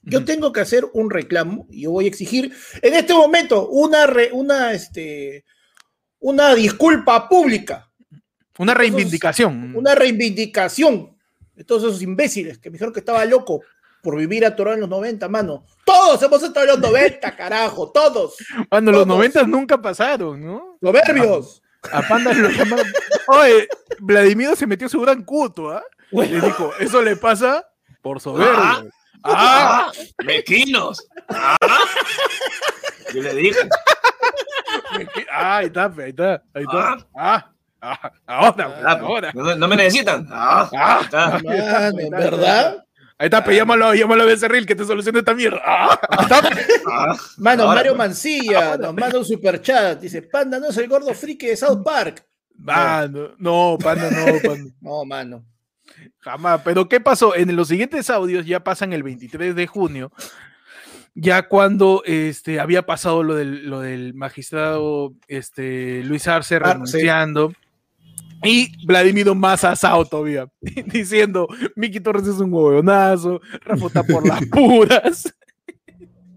yo 0.00 0.24
tengo 0.24 0.50
que 0.50 0.60
hacer 0.60 0.86
un 0.94 1.10
reclamo 1.10 1.66
y 1.68 1.82
yo 1.82 1.90
voy 1.90 2.06
a 2.06 2.08
exigir 2.08 2.54
en 2.80 2.94
este 2.94 3.12
momento 3.12 3.68
una, 3.68 4.06
una, 4.32 4.72
este, 4.72 5.44
una 6.20 6.54
disculpa 6.54 7.28
pública. 7.28 7.92
Una 8.56 8.72
reivindicación. 8.72 9.76
una 9.76 9.94
reivindicación 9.94 11.18
de 11.54 11.64
todos 11.64 11.82
esos 11.82 12.00
imbéciles 12.00 12.56
que 12.56 12.70
me 12.70 12.76
dijeron 12.76 12.94
que 12.94 13.00
estaba 13.00 13.26
loco 13.26 13.62
por 14.02 14.16
vivir 14.16 14.44
atorado 14.44 14.74
en 14.74 14.80
los 14.80 14.90
90, 14.90 15.28
mano. 15.28 15.64
Todos 15.84 16.22
hemos 16.22 16.42
estado 16.42 16.66
en 16.66 16.72
los 16.72 16.80
90, 16.80 17.36
carajo, 17.36 17.90
todos. 17.90 18.36
Mano, 18.70 18.92
los 18.92 19.06
90 19.06 19.44
nunca 19.44 19.80
pasaron, 19.80 20.44
¿no? 20.44 20.76
Soberbios. 20.82 21.62
A, 21.90 22.02
Panda 22.02 22.32
lo 22.32 22.50
llamaron. 22.50 22.86
Oye, 23.28 23.68
Vladimir 23.98 24.54
se 24.56 24.66
metió 24.66 24.88
su 24.88 25.00
gran 25.00 25.24
cuto, 25.24 25.70
¿ah? 25.70 25.82
Le 26.10 26.40
dijo, 26.40 26.72
eso 26.78 27.00
le 27.00 27.16
pasa 27.16 27.66
por 28.02 28.20
soberbio. 28.20 28.52
¡Ah! 28.56 28.82
ah 29.24 29.92
¡Mequinos! 30.24 31.08
¡Ah! 31.28 31.56
Yo 33.14 33.22
le 33.22 33.34
dije. 33.34 33.58
Ah, 35.32 35.58
ahí 35.58 35.66
está, 35.66 35.92
ahí 35.96 36.10
está, 36.10 36.42
ahí 36.54 36.62
está. 36.62 37.06
Ah. 37.16 37.48
Ah, 37.84 38.12
ahora, 38.26 38.80
ah, 38.86 38.98
ahora. 39.00 39.32
No, 39.34 39.66
me 39.66 39.74
necesitan. 39.74 40.28
Ah, 40.30 40.70
ah, 40.72 41.00
está. 41.02 41.40
¿verdad? 42.10 42.84
Ahí 43.22 43.26
está, 43.26 43.44
pues 43.44 43.56
llámalo, 43.56 43.94
llámalo 43.94 44.24
a 44.24 44.26
Becerril 44.26 44.66
que 44.66 44.74
te 44.74 44.84
solucione 44.84 45.20
esta 45.20 45.32
mierda. 45.32 45.62
Ah, 45.64 45.96
ah, 46.10 47.16
Mano, 47.36 47.68
Mario 47.68 47.94
Mancilla 47.94 48.76
nos 48.76 48.92
manda 48.94 49.16
un 49.16 49.24
superchat. 49.24 50.00
Dice, 50.00 50.22
Panda 50.22 50.58
no 50.58 50.70
es 50.70 50.76
el 50.76 50.88
gordo 50.88 51.14
friki 51.14 51.46
de 51.46 51.56
South 51.56 51.84
Park. 51.84 52.26
Mano, 52.58 53.28
no, 53.38 53.78
Panda 53.80 54.10
no, 54.10 54.26
Panda. 54.42 54.72
no, 54.80 55.04
mano. 55.04 55.44
Jamás. 56.18 56.62
Pero 56.64 56.88
¿qué 56.88 56.98
pasó? 56.98 57.36
En 57.36 57.54
los 57.54 57.68
siguientes 57.68 58.10
audios 58.10 58.44
ya 58.44 58.64
pasan 58.64 58.92
el 58.92 59.04
23 59.04 59.54
de 59.54 59.68
junio. 59.68 60.10
ya 61.14 61.46
cuando 61.46 62.02
este, 62.04 62.58
había 62.58 62.82
pasado 62.86 63.22
lo 63.22 63.36
del, 63.36 63.70
lo 63.70 63.78
del 63.78 64.14
magistrado 64.14 65.12
este, 65.28 66.02
Luis 66.02 66.26
Arce 66.26 66.56
Ah, 66.56 66.72
renunciando. 66.72 67.52
Y 68.44 68.72
Vladimir 68.86 69.32
más 69.34 69.64
asado 69.64 70.04
todavía, 70.04 70.48
diciendo, 70.86 71.48
Miki 71.76 72.00
Torres 72.00 72.26
es 72.26 72.38
un 72.38 72.52
huevonazo, 72.52 73.40
Rafa 73.64 73.86
está 73.86 74.02
por 74.02 74.26
las 74.26 74.44
puras. 74.50 75.32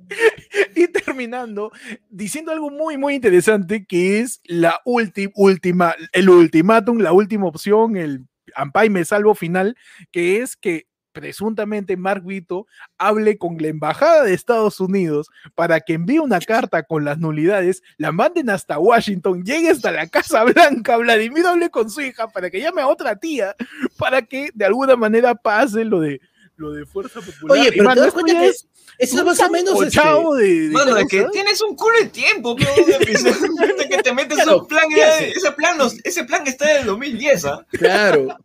y 0.76 0.88
terminando 0.88 1.72
diciendo 2.10 2.52
algo 2.52 2.70
muy, 2.70 2.98
muy 2.98 3.16
interesante, 3.16 3.86
que 3.86 4.20
es 4.20 4.42
la 4.46 4.80
última, 4.86 5.32
última, 5.36 5.96
el 6.14 6.30
ultimátum, 6.30 7.00
la 7.00 7.12
última 7.12 7.48
opción, 7.48 7.98
el 7.98 8.26
ampay 8.56 8.90
me 8.90 9.06
salvo 9.06 9.36
final, 9.36 9.76
que 10.12 10.42
es 10.42 10.56
que 10.56 10.88
presuntamente 11.16 11.96
Mark 11.96 12.24
Vito 12.26 12.68
hable 12.98 13.38
con 13.38 13.58
la 13.58 13.70
embajada 13.70 14.24
de 14.24 14.34
Estados 14.34 14.82
Unidos 14.82 15.30
para 15.56 15.80
que 15.80 15.94
envíe 15.94 16.20
una 16.20 16.42
carta 16.42 16.84
con 16.84 17.06
las 17.06 17.18
nulidades, 17.18 17.82
la 17.98 18.12
manden 18.12 18.50
hasta 18.50 18.78
Washington, 18.78 19.44
llegue 19.44 19.70
hasta 19.70 19.92
la 19.92 20.08
Casa 20.08 20.44
Blanca, 20.44 20.98
Vladimir 20.98 21.48
hable 21.48 21.70
con 21.70 21.90
su 21.90 22.02
hija 22.02 22.28
para 22.28 22.50
que 22.50 22.60
llame 22.60 22.82
a 22.82 22.88
otra 22.88 23.16
tía, 23.16 23.56
para 23.98 24.22
que 24.24 24.50
de 24.54 24.66
alguna 24.66 24.98
manera 24.98 25.34
pase 25.34 25.86
lo 25.86 26.02
de 26.02 26.20
lo 26.58 26.72
de 26.72 26.86
Fuerza 26.86 27.22
Popular. 27.22 27.58
Oye, 27.58 27.70
Y, 27.70 27.72
pero 27.72 27.84
mano, 27.86 27.96
te 27.96 28.00
das 28.02 28.08
esto 28.08 28.22
cuenta 28.22 28.34
ya 28.34 28.40
que 28.40 28.48
es 28.50 28.68
eso 28.98 29.16
es 29.16 29.22
un 29.22 29.26
más 29.26 29.40
o 29.42 29.50
menos 29.50 29.82
este, 29.82 30.02
de, 30.02 30.68
de 30.68 30.70
Mano, 30.70 30.98
es 30.98 31.08
que 31.08 31.26
tienes 31.32 31.62
un 31.62 31.76
culo 31.76 32.00
de 32.00 32.08
tiempo, 32.08 32.56
bro, 32.56 32.66
de. 32.86 33.30
Ahorita 33.60 33.90
que 33.90 34.04
te 34.04 34.14
metes 34.14 34.38
ese 34.40 35.52
plan, 35.52 35.78
ese 36.04 36.24
plan 36.24 36.48
está 36.48 36.72
en 36.72 36.82
el 36.82 36.86
2010, 36.86 37.46
¿ah? 37.46 37.66
Claro. 37.72 38.38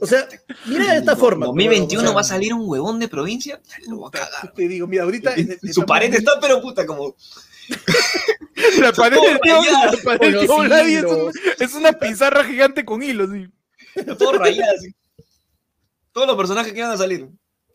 O 0.00 0.06
sea, 0.06 0.28
mira 0.66 0.92
de 0.92 0.98
esta 0.98 1.16
forma. 1.16 1.46
2021 1.46 2.02
o 2.02 2.06
sea, 2.06 2.14
va 2.14 2.20
a 2.20 2.24
salir 2.24 2.54
un 2.54 2.68
huevón 2.68 2.98
de 3.00 3.08
provincia. 3.08 3.60
Lo 3.88 3.96
voy 3.96 4.08
a 4.08 4.10
cagar. 4.18 4.52
Te 4.54 4.68
digo, 4.68 4.86
mira, 4.86 5.02
ahorita 5.04 5.34
en- 5.34 5.58
Su 5.72 5.84
pared 5.84 6.12
está, 6.14 6.38
pero 6.40 6.60
puta, 6.62 6.86
como. 6.86 7.16
la 8.80 8.92
pared 8.92 9.16
todo 9.16 9.28
del 9.28 9.40
tío, 9.40 9.56
rayado, 9.56 9.92
la 9.96 10.02
pared 10.02 10.18
con 10.18 10.26
del 10.30 10.32
los 10.34 10.44
tío 10.46 10.56
Vladi 10.58 10.94
es, 10.94 11.04
un- 11.04 11.32
es 11.58 11.74
una 11.74 11.92
pizarra 11.92 12.44
gigante 12.44 12.84
con 12.84 13.02
hilos. 13.02 13.30
sí. 13.32 14.04
todo 14.18 14.32
rayado 14.32 14.72
así. 14.76 14.94
Todos 16.12 16.26
los 16.26 16.36
personajes 16.36 16.72
que 16.72 16.78
iban 16.78 16.90
a 16.92 16.96
salir. 16.96 17.28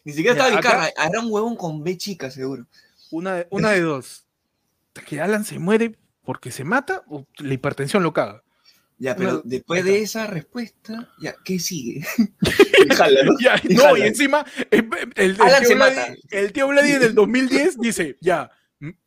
Ni 0.06 0.12
siquiera 0.14 0.34
estaba 0.34 0.50
Vizcarra, 0.50 0.90
era 1.10 1.20
un 1.22 1.28
huevón 1.32 1.56
con 1.56 1.84
B 1.84 1.98
chica, 1.98 2.30
seguro. 2.32 2.66
Una, 3.12 3.36
de- 3.36 3.48
una 3.52 3.72
de 3.72 3.82
dos. 3.82 4.26
Que 5.08 5.22
Alan 5.22 5.46
se 5.46 5.60
muere 5.60 5.96
porque 6.24 6.52
se 6.52 6.64
mata 6.64 7.04
o 7.08 7.26
la 7.38 7.54
hipertensión 7.54 8.04
lo 8.04 8.14
caga. 8.14 8.44
Ya, 9.00 9.16
pero 9.16 9.34
No, 9.34 9.42
después 9.44 9.84
de 9.84 10.02
esa 10.02 10.28
respuesta, 10.28 11.12
ya, 11.20 11.36
¿qué 11.44 11.60
sigue? 11.60 12.06
Jala, 12.96 13.24
¿no? 13.24 13.34
Ya, 13.40 13.56
Y 13.68 13.74
no, 13.76 13.84
jala. 13.84 14.00
y 14.00 14.02
encima 14.04 14.46
el, 14.72 14.90
el- 15.16 15.32
el 15.36 15.42
Alan 15.42 15.64
tío 15.64 15.76
Vladi, 15.76 16.00
el 16.32 16.54
tío 16.54 16.68
Vladi 16.68 16.92
en 16.92 17.04
el 17.04 17.16
2010 17.16 17.80
dice, 17.80 18.18
ya, 18.22 18.50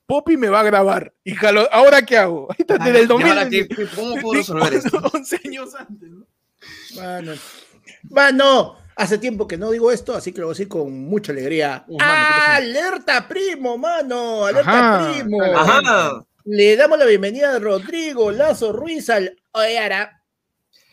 Poppy 0.07 0.37
me 0.37 0.49
va 0.49 0.61
a 0.61 0.65
grabar. 0.65 1.13
Y 1.25 1.35
jalo, 1.35 1.69
¿ahora 1.73 2.03
qué 2.03 2.17
hago? 2.19 2.47
Ahí 2.51 2.57
está, 2.59 2.79
desde 2.79 3.01
el 3.01 3.09
¿Y 3.09 3.13
ahora 3.13 3.35
2010. 3.45 3.69
qué- 3.69 3.75
qué- 3.75 3.87
¿Cómo 3.97 4.17
puedo 4.21 4.35
resolver 4.41 4.75
esto? 4.75 5.01
11 5.13 5.41
años 5.47 5.75
antes, 5.75 6.09
¿no? 6.11 6.27
Mano. 6.97 7.33
Mano, 8.11 8.77
hace 8.97 9.19
tiempo 9.19 9.47
que 9.49 9.57
no 9.57 9.71
digo 9.71 9.91
esto, 9.93 10.15
así 10.15 10.33
que 10.33 10.41
lo 10.41 10.47
voy 10.47 10.53
a 10.53 10.55
decir 10.55 10.69
con 10.69 10.93
mucha 10.93 11.33
alegría. 11.33 11.85
Uh. 11.89 11.99
¡Alerta, 12.01 13.27
primo, 13.29 13.79
mano! 13.79 14.47
¡Alerta, 14.47 15.05
Ajá, 15.07 15.13
primo! 15.13 15.43
Ajá. 15.43 16.25
Le 16.45 16.77
damos 16.77 16.99
la 16.99 17.05
bienvenida 17.07 17.55
a 17.55 17.59
Rodrigo 17.59 18.31
Lazo 18.31 18.73
Ruiz 18.73 19.11
al 19.11 19.37
Oeara. 19.57 20.23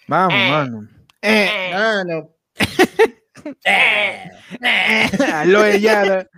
Vamos, 0.08 0.34
Eh. 0.34 0.49
mano. 0.49 0.89
Mano. 1.73 2.30
Eh. 3.65 4.32
Aloe 5.34 5.80
Yara. 5.82 6.30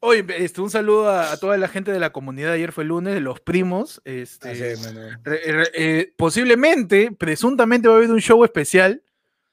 Oye, 0.00 0.24
este, 0.38 0.60
un 0.60 0.70
saludo 0.70 1.08
a, 1.08 1.32
a 1.32 1.36
toda 1.38 1.56
la 1.56 1.66
gente 1.66 1.90
de 1.90 1.98
la 1.98 2.10
comunidad. 2.12 2.52
Ayer 2.52 2.70
fue 2.72 2.84
lunes, 2.84 3.14
de 3.14 3.20
los 3.20 3.40
primos. 3.40 4.00
Este, 4.04 4.76
re- 5.24 5.40
re- 5.52 5.70
eh, 5.74 6.12
posiblemente, 6.16 7.10
presuntamente 7.10 7.88
va 7.88 7.94
a 7.94 7.96
haber 7.98 8.10
un 8.10 8.20
show 8.20 8.44
especial. 8.44 9.02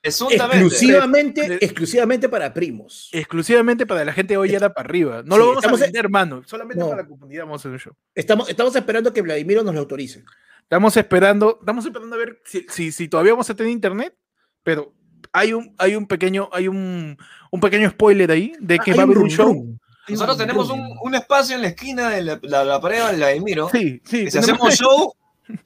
Exclusivamente, 0.04 1.58
exclusivamente 1.64 2.28
para 2.30 2.54
primos. 2.54 3.10
exclusivamente 3.14 3.86
para 3.86 4.04
la 4.06 4.14
gente 4.14 4.34
de 4.34 4.38
hoy 4.38 4.52
para 4.58 4.72
arriba. 4.78 5.22
No 5.26 5.38
lo 5.38 5.56
vamos 5.56 5.66
a 5.82 5.84
vender, 5.86 6.06
hermano. 6.06 6.44
Solamente 6.46 6.80
No. 6.84 6.90
para 6.90 7.04
la 7.04 7.08
comunidad 7.08 7.44
vamos 7.44 7.60
a 7.60 7.62
hacer 7.62 7.72
un 7.72 7.80
show. 7.80 7.94
Estamos, 8.16 8.50
estamos 8.50 8.76
esperando 8.76 9.14
que 9.14 9.22
Vladimiro 9.22 9.64
nos 9.64 9.74
lo 9.74 9.80
autorice. 9.82 10.24
Estamos 10.72 10.96
esperando, 10.96 11.58
estamos 11.60 11.86
esperando 11.86 12.16
a 12.16 12.20
ver 12.20 12.42
si, 12.46 12.66
si, 12.70 12.94
si 12.94 13.10
todavía 13.10 13.34
vamos 13.34 13.50
a 13.50 13.54
tener 13.54 13.74
internet, 13.74 14.16
pero 14.64 14.94
hay 15.34 15.52
un, 15.52 15.76
hay 15.78 15.98
un 15.98 16.08
pequeño, 16.08 16.48
hay 16.54 16.70
un, 16.70 17.18
un 17.52 17.60
pequeño 17.60 17.90
spoiler 17.90 18.32
ahí 18.32 18.54
de 18.58 18.80
que 18.80 18.92
Ah, 18.92 18.96
va 18.96 19.02
a 19.02 19.06
haber 19.06 19.18
un 19.18 19.30
show. 19.30 19.78
Nosotros 20.08 20.38
tenemos 20.38 20.70
un, 20.70 20.96
un 21.02 21.14
espacio 21.16 21.58
en 21.58 21.64
la 21.64 21.68
esquina 21.68 22.10
de 22.12 22.22
la, 22.22 22.40
la, 22.44 22.64
la 22.64 22.80
pared 22.80 23.06
de 23.06 23.18
Vladimiro. 23.18 23.68
Sí, 23.70 24.02
sí. 24.06 24.24
que 24.24 24.32
si 24.32 24.40
tenemos- 24.40 24.70
hacemos 24.70 24.76
show, 24.76 25.14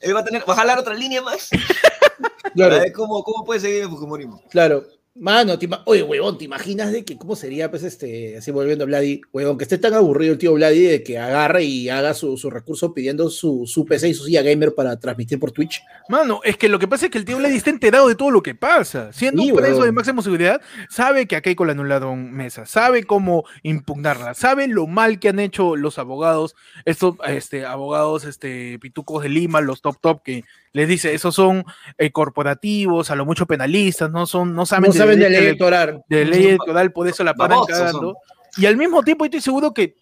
él 0.02 0.16
va 0.16 0.22
a 0.22 0.26
tener, 0.26 0.44
va 0.50 0.54
a 0.54 0.58
jalar 0.58 0.80
otra 0.80 0.96
línea 0.96 1.22
más. 1.22 1.52
Claro, 2.56 2.72
Para 2.72 2.84
ver 2.84 2.94
cómo, 2.94 3.22
cómo 3.24 3.44
puede 3.46 3.60
seguir 3.60 3.84
el 3.84 3.90
Fujimorismo. 3.90 4.42
claro. 4.50 4.86
Mano, 5.18 5.58
te 5.58 5.70
oye, 5.86 6.04
huevón, 6.04 6.38
¿te 6.38 6.44
imaginas 6.44 6.92
de 6.92 7.06
que 7.06 7.18
cómo 7.18 7.38
sería, 7.38 7.72
pues, 7.72 7.84
este, 7.84 8.38
así 8.38 8.52
volviendo 8.52 8.84
a 8.84 8.88
Vladi, 8.88 9.22
huevón, 9.32 9.58
que 9.58 9.64
esté 9.64 9.78
tan 9.78 9.94
aburrido 9.94 10.34
el 10.34 10.38
tío 10.38 10.52
Vladi 10.54 10.82
de 10.82 11.04
que 11.04 11.18
agarre 11.18 11.64
y 11.64 11.88
haga 11.88 12.14
su, 12.14 12.36
su 12.36 12.50
recurso 12.50 12.94
pidiendo 12.94 13.30
su, 13.30 13.64
su 13.66 13.86
PC 13.86 14.10
y 14.10 14.14
su 14.14 14.26
silla 14.26 14.42
gamer 14.42 14.76
para 14.76 15.00
transmitir 15.00 15.40
por 15.40 15.54
Twitch? 15.54 15.82
Mano, 16.10 16.42
es 16.44 16.58
que 16.58 16.68
lo 16.68 16.80
que 16.80 16.90
pasa 16.90 17.06
es 17.06 17.12
que 17.12 17.18
el 17.18 17.24
tío 17.24 17.38
Vladi 17.38 17.56
está 17.56 17.70
enterado 17.70 18.10
de 18.10 18.16
todo 18.16 18.30
lo 18.30 18.44
que 18.44 18.56
pasa. 18.56 19.14
Siendo 19.14 19.42
Sí, 19.42 19.52
un 19.52 19.58
preso 19.58 19.84
de 19.84 19.94
máxima 19.94 20.22
seguridad, 20.22 20.60
sabe 20.90 21.28
que 21.28 21.38
a 21.38 21.42
Keiko 21.42 21.64
le 21.64 21.72
anularon 21.72 22.34
mesa, 22.34 22.66
sabe 22.66 23.06
cómo 23.06 23.46
impugnarla, 23.64 24.34
sabe 24.34 24.68
lo 24.68 24.86
mal 24.86 25.20
que 25.20 25.30
han 25.30 25.40
hecho 25.40 25.78
los 25.78 25.98
abogados, 25.98 26.58
estos 26.84 27.16
este, 27.26 27.66
abogados 27.66 28.26
este, 28.26 28.80
pitucos 28.80 29.24
de 29.24 29.30
Lima, 29.30 29.62
los 29.62 29.82
top 29.82 29.96
top, 30.02 30.24
que 30.24 30.44
les 30.76 30.90
dice, 30.90 31.14
esos 31.14 31.34
son 31.34 31.64
eh, 31.98 32.12
corporativos, 32.12 33.10
a 33.10 33.16
lo 33.16 33.26
mucho 33.26 33.46
penalistas, 33.46 34.12
no 34.12 34.26
son, 34.26 34.54
no 34.54 34.66
saben, 34.66 34.92
No 34.92 35.05
saben 35.06 35.20
de 35.20 35.30
ley 35.30 35.40
electoral. 35.46 36.04
de 36.10 36.26
ley 36.26 36.46
electoral, 36.48 36.92
por 36.92 37.08
eso 37.08 37.24
la 37.24 37.34
paran 37.34 37.60
son. 37.60 37.68
cagando. 37.68 38.18
Y 38.58 38.66
al 38.66 38.78
mismo 38.78 39.04
tiempo, 39.04 39.26
estoy 39.26 39.42
seguro 39.42 39.74
que 39.74 39.96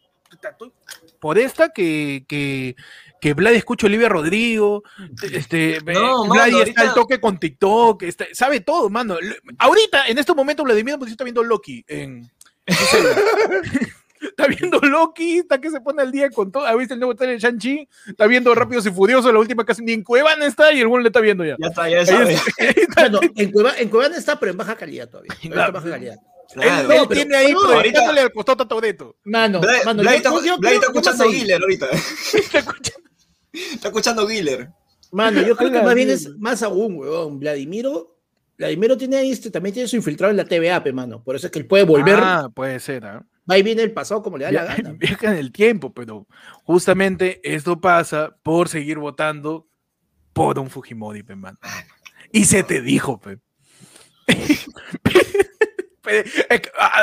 por 1.19 1.37
esta 1.37 1.69
que, 1.69 2.25
que, 2.27 2.75
que 3.21 3.33
Vlad 3.33 3.53
escucha 3.53 3.87
Olivia 3.87 4.09
Rodrigo, 4.09 4.83
este, 5.31 5.79
No, 5.85 6.25
Vlad 6.25 6.45
mano, 6.47 6.61
está 6.61 6.81
al 6.81 6.87
ahorita- 6.89 6.93
toque 6.93 7.19
con 7.21 7.39
TikTok, 7.39 8.03
está- 8.03 8.25
sabe 8.33 8.59
todo, 8.59 8.89
mano. 8.89 9.15
Ahorita, 9.57 10.07
en 10.07 10.17
este 10.17 10.33
momento, 10.33 10.63
Vladimir 10.63 10.95
pues, 10.99 11.11
está 11.11 11.23
viendo 11.23 11.43
Loki 11.43 11.83
en, 11.87 12.29
en. 12.65 12.75
Está 14.23 14.47
viendo 14.47 14.79
Loki, 14.79 15.39
está 15.39 15.59
que 15.59 15.69
se 15.69 15.81
pone 15.81 16.01
al 16.01 16.11
día 16.11 16.29
con 16.29 16.51
todo. 16.51 16.65
¿Ha 16.65 16.75
visto 16.75 16.93
el 16.93 16.99
nuevo 16.99 17.15
trailer 17.15 17.39
de 17.39 17.47
Shang-Chi? 17.47 17.87
Está 18.07 18.25
viendo 18.27 18.53
Rápidos 18.55 18.85
y 18.85 18.91
Furiosos, 18.91 19.31
la 19.33 19.39
última 19.39 19.65
casi 19.65 19.83
ni 19.83 19.93
en 19.93 20.03
Cuevana 20.03 20.45
está 20.45 20.71
y 20.71 20.79
el 20.81 20.87
buen 20.87 21.03
le 21.03 21.09
está 21.09 21.19
viendo 21.19 21.43
ya. 21.43 21.55
Ya 21.59 21.67
está, 21.67 21.89
ya 21.89 22.05
sabe. 22.05 22.33
está. 22.57 23.09
Bueno, 23.09 23.19
en, 23.35 23.51
Cueva, 23.51 23.73
en 23.77 23.89
Cuevana 23.89 24.17
está, 24.17 24.39
pero 24.39 24.51
en 24.51 24.57
baja 24.57 24.75
calidad 24.75 25.09
todavía. 25.09 25.33
Está 25.43 25.67
en 25.67 25.73
baja 25.73 25.89
calidad. 25.89 26.15
Claro. 26.53 26.91
Él 26.91 26.97
No, 26.99 27.07
pero- 27.07 27.21
tiene 27.21 27.35
ahí 27.35 27.53
proyectándole 27.53 28.21
al 28.21 28.31
costado 28.31 28.63
a 28.63 28.67
Toreto. 28.67 29.15
Mano, 29.23 29.59
Vlad- 29.61 29.85
mano, 29.85 30.03
yo- 30.03 30.09
está, 30.11 30.29
yo- 30.29 30.41
yo 30.61 30.69
escuchando 30.81 31.23
ahí. 31.23 31.33
Giller 31.33 31.61
ahorita. 31.61 31.87
Está 32.33 32.59
escuchando. 32.59 33.09
Está 33.51 33.87
escuchando 33.87 34.27
Giller. 34.27 34.69
Mano, 35.11 35.41
yo 35.41 35.55
creo 35.55 35.71
que 35.71 35.81
más 35.81 35.95
bien 35.95 36.09
es 36.09 36.29
más 36.37 36.63
aún, 36.63 36.95
weón. 36.97 37.39
Vladimiro, 37.39 38.15
Vladimiro 38.57 38.97
tiene 38.97 39.17
ahí, 39.17 39.31
este, 39.31 39.49
también 39.51 39.73
tiene 39.73 39.87
su 39.87 39.95
infiltrado 39.95 40.31
en 40.31 40.37
la 40.37 40.45
TVA, 40.45 40.83
pe, 40.83 40.91
mano. 40.93 41.23
Por 41.23 41.35
eso 41.35 41.47
es 41.47 41.51
que 41.51 41.59
él 41.59 41.65
puede 41.67 41.83
volver, 41.83 42.15
Ah, 42.19 42.49
puede 42.53 42.79
ser, 42.79 43.05
¿ah? 43.05 43.23
Va 43.49 43.57
y 43.57 43.63
viene 43.63 43.81
el 43.83 43.91
pasado 43.91 44.21
como 44.23 44.37
le 44.37 44.45
da 44.45 44.51
la 44.51 44.63
Via- 44.65 44.75
gana. 44.75 44.91
Viaja 44.99 45.31
en 45.31 45.37
el 45.37 45.51
tiempo, 45.51 45.93
pero 45.93 46.27
justamente 46.63 47.39
esto 47.43 47.79
pasa 47.81 48.35
por 48.43 48.69
seguir 48.69 48.97
votando 48.99 49.67
por 50.33 50.57
un 50.59 50.69
Fujimori, 50.69 51.23
pe, 51.23 51.35
mano. 51.35 51.59
Y 52.31 52.45
se 52.45 52.63
te 52.63 52.81
dijo, 52.81 53.19
pe. 53.19 53.39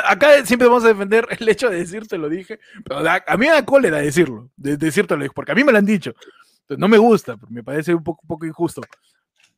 Acá 0.07 0.45
siempre 0.45 0.67
vamos 0.67 0.83
a 0.83 0.89
defender 0.89 1.27
el 1.39 1.49
hecho 1.49 1.69
de 1.69 1.77
decirte 1.77 2.17
lo 2.17 2.29
dije, 2.29 2.59
pero 2.83 2.99
a 2.99 3.37
mí 3.37 3.45
me 3.47 3.51
da 3.51 3.65
cólera 3.65 3.97
decirlo, 3.97 4.51
de, 4.55 4.77
decirte 4.77 5.17
lo 5.17 5.25
porque 5.33 5.51
a 5.51 5.55
mí 5.55 5.63
me 5.63 5.71
lo 5.71 5.77
han 5.79 5.85
dicho. 5.85 6.13
Entonces, 6.61 6.77
no 6.79 6.87
me 6.87 6.97
gusta, 6.99 7.35
me 7.49 7.63
parece 7.63 7.95
un 7.95 8.03
poco, 8.03 8.21
un 8.23 8.27
poco 8.27 8.45
injusto, 8.45 8.81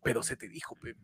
pero 0.02 0.24
se 0.24 0.36
te 0.38 0.48
dijo, 0.48 0.76
pe. 0.76 0.96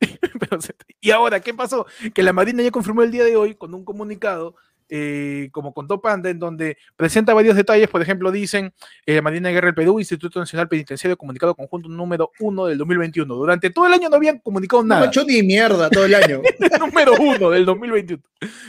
Pero 0.38 0.60
se 0.60 0.72
te- 0.72 0.84
Y 1.00 1.10
ahora, 1.10 1.40
¿qué 1.40 1.52
pasó? 1.52 1.84
Que 2.14 2.22
la 2.22 2.32
Marina 2.32 2.62
ya 2.62 2.70
confirmó 2.70 3.02
el 3.02 3.10
día 3.10 3.24
de 3.24 3.34
hoy 3.34 3.56
con 3.56 3.74
un 3.74 3.84
comunicado, 3.84 4.54
eh, 4.88 5.48
como 5.52 5.72
contó 5.74 6.00
Panda, 6.00 6.30
en 6.30 6.38
donde 6.38 6.76
presenta 6.96 7.34
varios 7.34 7.56
detalles. 7.56 7.88
Por 7.88 8.02
ejemplo, 8.02 8.30
dicen 8.30 8.72
eh, 9.06 9.20
Marina 9.20 9.50
Guerra 9.50 9.66
del 9.66 9.74
Perú, 9.74 9.98
Instituto 9.98 10.38
Nacional 10.40 10.68
Penitenciario, 10.68 11.16
comunicado 11.16 11.54
conjunto 11.54 11.88
número 11.88 12.30
1 12.40 12.66
del 12.66 12.78
2021. 12.78 13.34
Durante 13.34 13.70
todo 13.70 13.86
el 13.86 13.92
año 13.92 14.08
no 14.08 14.16
habían 14.16 14.38
comunicado 14.38 14.82
No 14.82 14.94
ha 14.94 14.98
nada. 14.98 15.08
hecho 15.08 15.24
ni 15.24 15.42
mierda 15.42 15.90
todo 15.90 16.04
el 16.04 16.14
año. 16.14 16.40
número 16.80 17.12
1 17.18 17.50
del 17.50 17.64
2021. 17.64 18.22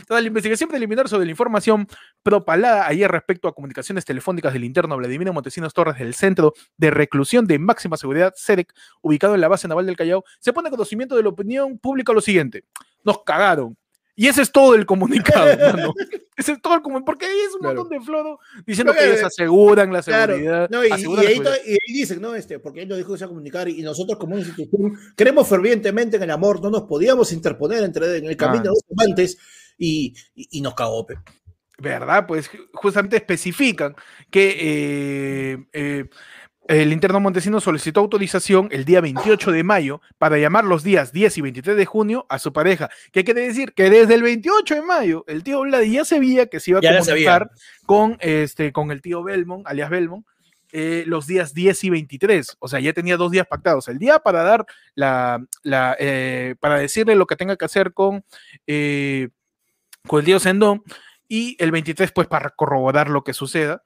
Tras 0.08 0.21
la 0.21 0.27
investigación 0.27 0.69
preliminar 0.69 1.08
sobre 1.08 1.25
la 1.25 1.32
información 1.32 1.88
propalada 2.23 2.88
ayer 2.88 3.10
respecto 3.10 3.47
a 3.47 3.53
comunicaciones 3.53 4.05
telefónicas 4.05 4.53
del 4.53 4.63
interno 4.63 4.97
Vladimiro 4.97 5.34
Montesinos 5.34 5.73
Torres 5.73 5.97
del 5.99 6.13
Centro 6.13 6.53
de 6.77 6.91
Reclusión 6.91 7.45
de 7.45 7.60
Máxima 7.60 7.97
Seguridad, 7.97 8.34
CEREC, 8.36 8.73
ubicado 9.01 9.36
en 9.36 9.41
la 9.41 9.47
base 9.47 9.67
naval 9.67 9.86
del 9.86 9.95
Callao, 9.95 10.23
se 10.39 10.53
pone 10.53 10.67
a 10.67 10.71
conocimiento 10.71 11.15
de 11.15 11.23
la 11.23 11.29
opinión 11.29 11.77
pública 11.77 12.13
lo 12.13 12.21
siguiente. 12.21 12.63
Nos 13.03 13.23
cagaron. 13.23 13.77
Y 14.19 14.27
ese 14.27 14.41
es 14.41 14.51
todo 14.51 14.75
el 14.75 14.86
comunicado, 14.86 15.45
mano. 15.77 15.93
Ese 16.36 16.51
es 16.51 16.62
todo 16.62 16.75
el 16.75 16.82
comunicado. 16.82 17.05
Porque 17.05 17.25
ahí 17.25 17.39
es 17.39 17.55
un 17.55 17.62
montón 17.65 17.88
de 17.88 18.01
floro 18.01 18.38
diciendo 18.65 18.91
que 18.93 19.05
ellos 19.05 19.23
aseguran 19.23 19.93
la 19.93 20.01
seguridad. 20.01 20.69
No, 20.69 20.86
y, 20.86 20.91
ahí, 20.91 21.77
dicen, 21.88 22.19
¿no? 22.19 22.36
Este, 22.36 22.60
porque 22.60 22.82
él 22.82 22.89
nos 22.89 22.97
dijo 22.97 23.13
que 23.13 23.17
se 23.17 23.23
a 23.23 23.29
comunicar 23.29 23.69
y 23.69 23.82
nosotros 23.82 24.19
como 24.19 24.38
institución 24.38 24.99
creemos 25.15 25.47
fervientemente 25.47 26.17
en 26.17 26.23
el 26.23 26.32
amor, 26.32 26.62
no 26.62 26.69
nos 26.69 26.82
podíamos 26.82 27.32
interponer 27.32 27.82
entre 27.82 28.17
en 28.17 28.25
el 28.25 28.36
camino 28.36 28.63
de 28.63 28.69
los 28.71 28.84
amantes 28.91 29.38
y, 29.77 30.13
y, 30.36 30.60
nos 30.60 30.75
cagó, 30.75 31.08
¿Verdad? 31.77 32.27
Pues 32.27 32.51
justamente 32.73 33.15
especifican 33.15 33.95
que 34.29 34.58
eh, 34.60 35.65
eh, 35.71 36.10
el 36.69 36.93
interno 36.93 37.19
Montesino 37.19 37.60
solicitó 37.60 37.99
autorización 37.99 38.69
el 38.71 38.86
día 38.86 39.01
28 39.01 39.51
de 39.51 39.63
mayo 39.63 40.01
para 40.19 40.38
llamar 40.38 40.65
los 40.65 40.84
días 40.84 41.12
10 41.12 41.39
y 41.39 41.41
23 41.41 41.75
de 41.75 41.86
junio 41.88 42.27
a 42.29 42.38
su 42.38 42.53
pareja. 42.53 42.91
¿Qué 43.12 43.23
quiere 43.23 43.41
decir? 43.41 43.73
Que 43.73 43.89
desde 43.89 44.13
el 44.13 44.21
28 44.21 44.75
de 44.75 44.82
mayo 44.84 45.25
el 45.27 45.43
tío 45.43 45.62
Vladi 45.62 45.93
ya 45.93 46.05
sabía 46.05 46.45
que 46.45 46.60
se 46.60 46.69
iba 46.69 46.79
a 46.79 46.99
comunicar 46.99 47.49
con, 47.88 48.17
este, 48.19 48.71
con 48.71 48.91
el 48.91 49.01
tío 49.01 49.23
Belmont, 49.23 49.65
alias 49.65 49.89
Belmont, 49.89 50.27
eh, 50.71 51.05
los 51.08 51.25
días 51.25 51.55
10 51.55 51.86
y 51.86 51.89
23. 51.89 52.58
O 52.60 52.67
sea, 52.67 52.79
ya 52.79 52.93
tenía 52.93 53.17
dos 53.17 53.32
días 53.32 53.47
pactados. 53.47 53.88
El 53.88 53.97
día 53.97 54.19
para 54.19 54.43
dar 54.43 54.67
la, 54.93 55.47
eh, 55.97 56.53
para 56.60 56.77
decirle 56.77 57.15
lo 57.15 57.25
que 57.25 57.36
tenga 57.36 57.58
que 57.58 57.65
hacer 57.65 57.93
con, 57.93 58.23
eh, 58.67 59.29
con 60.05 60.19
el 60.19 60.25
tío 60.25 60.39
Sendón 60.39 60.84
y 61.27 61.55
el 61.58 61.71
23 61.71 62.12
pues 62.12 62.27
para 62.27 62.51
corroborar 62.51 63.10
lo 63.10 63.23
que 63.23 63.34
suceda. 63.34 63.82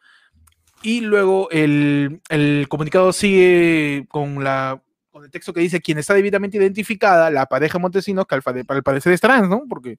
Y 0.84 1.02
luego 1.02 1.50
el, 1.50 2.22
comunicado 2.70 3.12
sigue 3.14 4.06
con, 4.10 4.44
la, 4.44 4.82
con 5.12 5.24
el 5.24 5.32
texto 5.32 5.54
que 5.54 5.62
dice 5.62 5.82
quien 5.82 5.98
está 5.98 6.14
debidamente 6.14 6.58
identificada, 6.58 7.30
la 7.30 7.46
pareja 7.46 7.80
Montesinos, 7.80 8.26
que 8.28 8.36
al, 8.36 8.84
parecer 8.84 9.14
es 9.14 9.22
trans, 9.22 9.50
¿no? 9.50 9.64
Porque, 9.68 9.98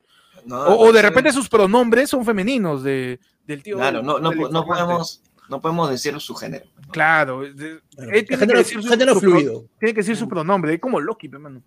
o, 0.50 0.92
de 0.92 1.02
repente 1.02 1.32
sus 1.32 1.48
pronombres 1.48 2.10
son 2.10 2.24
femeninos 2.24 2.82
de, 2.82 3.18
del 3.46 3.62
tío. 3.62 3.76
Claro, 3.76 4.02
no, 4.02 4.18
no, 4.18 4.30
no 4.32 4.64
podemos 4.66 5.22
no 5.48 5.60
podemos 5.60 5.90
decir 5.90 6.18
su 6.20 6.34
género. 6.34 6.64
Claro, 6.90 7.42
tiene, 7.42 8.24
que 8.24 8.46
decir 8.46 8.82
su, 8.82 9.20
fluido. 9.20 9.64
tiene 9.78 9.94
que 9.94 10.00
decir 10.00 10.16
su 10.16 10.28
pronombre, 10.28 10.74
es 10.74 10.80
como 10.80 11.00
Loki, 11.00 11.28
hermano. 11.32 11.62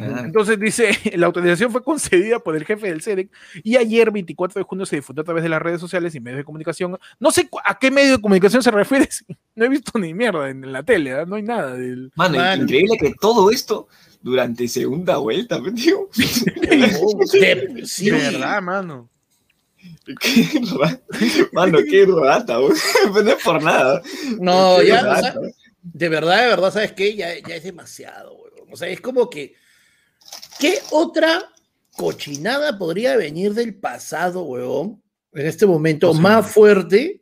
Entonces 0.00 0.58
dice, 0.58 0.90
la 1.16 1.26
autorización 1.26 1.70
fue 1.70 1.82
concedida 1.82 2.38
por 2.38 2.56
el 2.56 2.64
jefe 2.64 2.88
del 2.88 3.02
CEDEC 3.02 3.30
y 3.62 3.76
ayer, 3.76 4.10
24 4.10 4.60
de 4.60 4.64
junio, 4.64 4.86
se 4.86 4.96
difundió 4.96 5.22
a 5.22 5.24
través 5.24 5.42
de 5.42 5.48
las 5.48 5.62
redes 5.62 5.80
sociales 5.80 6.14
y 6.14 6.20
medios 6.20 6.38
de 6.38 6.44
comunicación. 6.44 6.98
No 7.18 7.30
sé 7.30 7.48
a 7.64 7.78
qué 7.78 7.90
medio 7.90 8.12
de 8.12 8.22
comunicación 8.22 8.62
se 8.62 8.70
refiere, 8.70 9.08
no 9.54 9.64
he 9.64 9.68
visto 9.68 9.98
ni 9.98 10.14
mierda 10.14 10.50
en 10.50 10.72
la 10.72 10.82
tele, 10.82 11.10
¿eh? 11.10 11.26
no 11.26 11.36
hay 11.36 11.42
nada 11.42 11.74
del... 11.74 12.12
Mano, 12.16 12.38
increíble 12.54 12.96
que 12.98 13.14
todo 13.20 13.50
esto 13.50 13.88
durante 14.22 14.66
segunda 14.68 15.18
vuelta, 15.18 15.60
tío. 15.74 16.08
sí, 17.84 18.10
verdad, 18.10 18.62
mano. 18.62 19.10
Qué 20.20 20.60
mano, 21.52 21.78
qué 21.88 22.06
rata, 22.06 22.54
no 22.58 22.68
es 23.30 23.42
por 23.44 23.62
nada. 23.62 24.02
No, 24.40 24.82
ya, 24.82 25.34
de 25.82 26.08
verdad, 26.08 26.42
de 26.42 26.48
verdad, 26.48 26.72
¿sabes 26.72 26.92
qué? 26.92 27.14
Ya, 27.14 27.38
ya 27.46 27.56
es 27.56 27.64
demasiado, 27.64 28.34
O 28.70 28.76
sea, 28.76 28.88
es 28.88 29.00
como 29.02 29.28
que 29.28 29.54
¿Qué 30.58 30.78
otra 30.90 31.50
cochinada 31.96 32.78
podría 32.78 33.16
venir 33.16 33.54
del 33.54 33.74
pasado, 33.74 34.42
weón? 34.42 35.02
En 35.32 35.46
este 35.46 35.66
momento, 35.66 36.14
más 36.14 36.50
fuerte, 36.52 37.20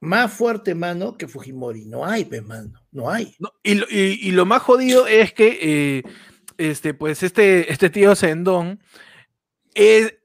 más 0.00 0.32
fuerte, 0.32 0.74
mano, 0.74 1.16
que 1.16 1.28
Fujimori. 1.28 1.84
No 1.86 2.04
hay, 2.04 2.24
pues, 2.24 2.42
mano, 2.42 2.72
no 2.90 3.10
hay. 3.10 3.36
y, 3.62 4.30
lo, 4.32 4.44
más 4.44 4.62
jodido 4.62 5.06
es 5.06 5.32
que, 5.32 5.58
eh, 5.60 6.02
este, 6.56 6.94
pues, 6.94 7.22
este, 7.22 7.72
este 7.72 7.90
tío 7.90 8.14
Sendón 8.16 8.80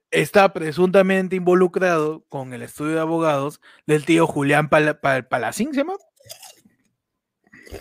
está 0.10 0.54
presuntamente 0.54 1.36
involucrado 1.36 2.26
con 2.30 2.54
el 2.54 2.64
estudio 2.64 2.96
de 2.96 3.02
abogados 3.02 3.62
del 3.86 4.06
tío 4.06 4.26
Julián 4.26 4.70
Palacín, 4.70 5.72
¿se 5.72 5.80
llama? 5.80 5.94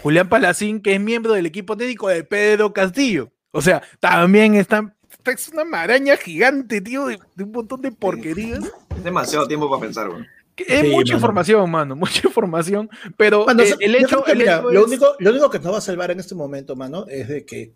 Julián 0.03 0.29
Palacín, 0.29 0.81
que 0.81 0.95
es 0.95 1.01
miembro 1.01 1.33
del 1.33 1.47
equipo 1.47 1.77
técnico 1.77 2.09
de 2.09 2.25
Pedro 2.25 2.73
Castillo. 2.73 3.32
O 3.53 3.61
sea, 3.61 3.83
también 4.01 4.55
está, 4.55 4.93
es 5.27 5.49
una 5.49 5.65
maraña 5.65 6.17
gigante, 6.17 6.81
tío, 6.81 7.07
de, 7.07 7.19
un 7.38 7.53
montón 7.53 7.81
de 7.83 7.93
porquerías. 7.93 8.61
Es 8.97 9.05
demasiado 9.05 9.49
tiempo 9.49 9.69
para 9.69 9.81
pensar, 9.81 10.09
güey. 10.11 10.25
Es 10.57 10.88
mucha 10.88 11.15
información, 11.15 11.69
mano, 11.71 11.97
mucha 11.97 12.29
información, 12.29 12.88
pero 13.17 13.49
eh, 13.51 13.75
el, 13.81 13.95
hecho, 13.97 14.23
lo, 14.71 14.85
único, 14.85 15.17
lo 15.19 15.31
único 15.31 15.51
que 15.51 15.59
nos 15.59 15.73
va 15.73 15.79
a 15.79 15.81
salvar 15.81 16.11
en 16.11 16.21
este 16.21 16.35
momento, 16.35 16.77
mano, 16.77 17.07
es 17.09 17.27
de 17.27 17.45
que 17.45 17.73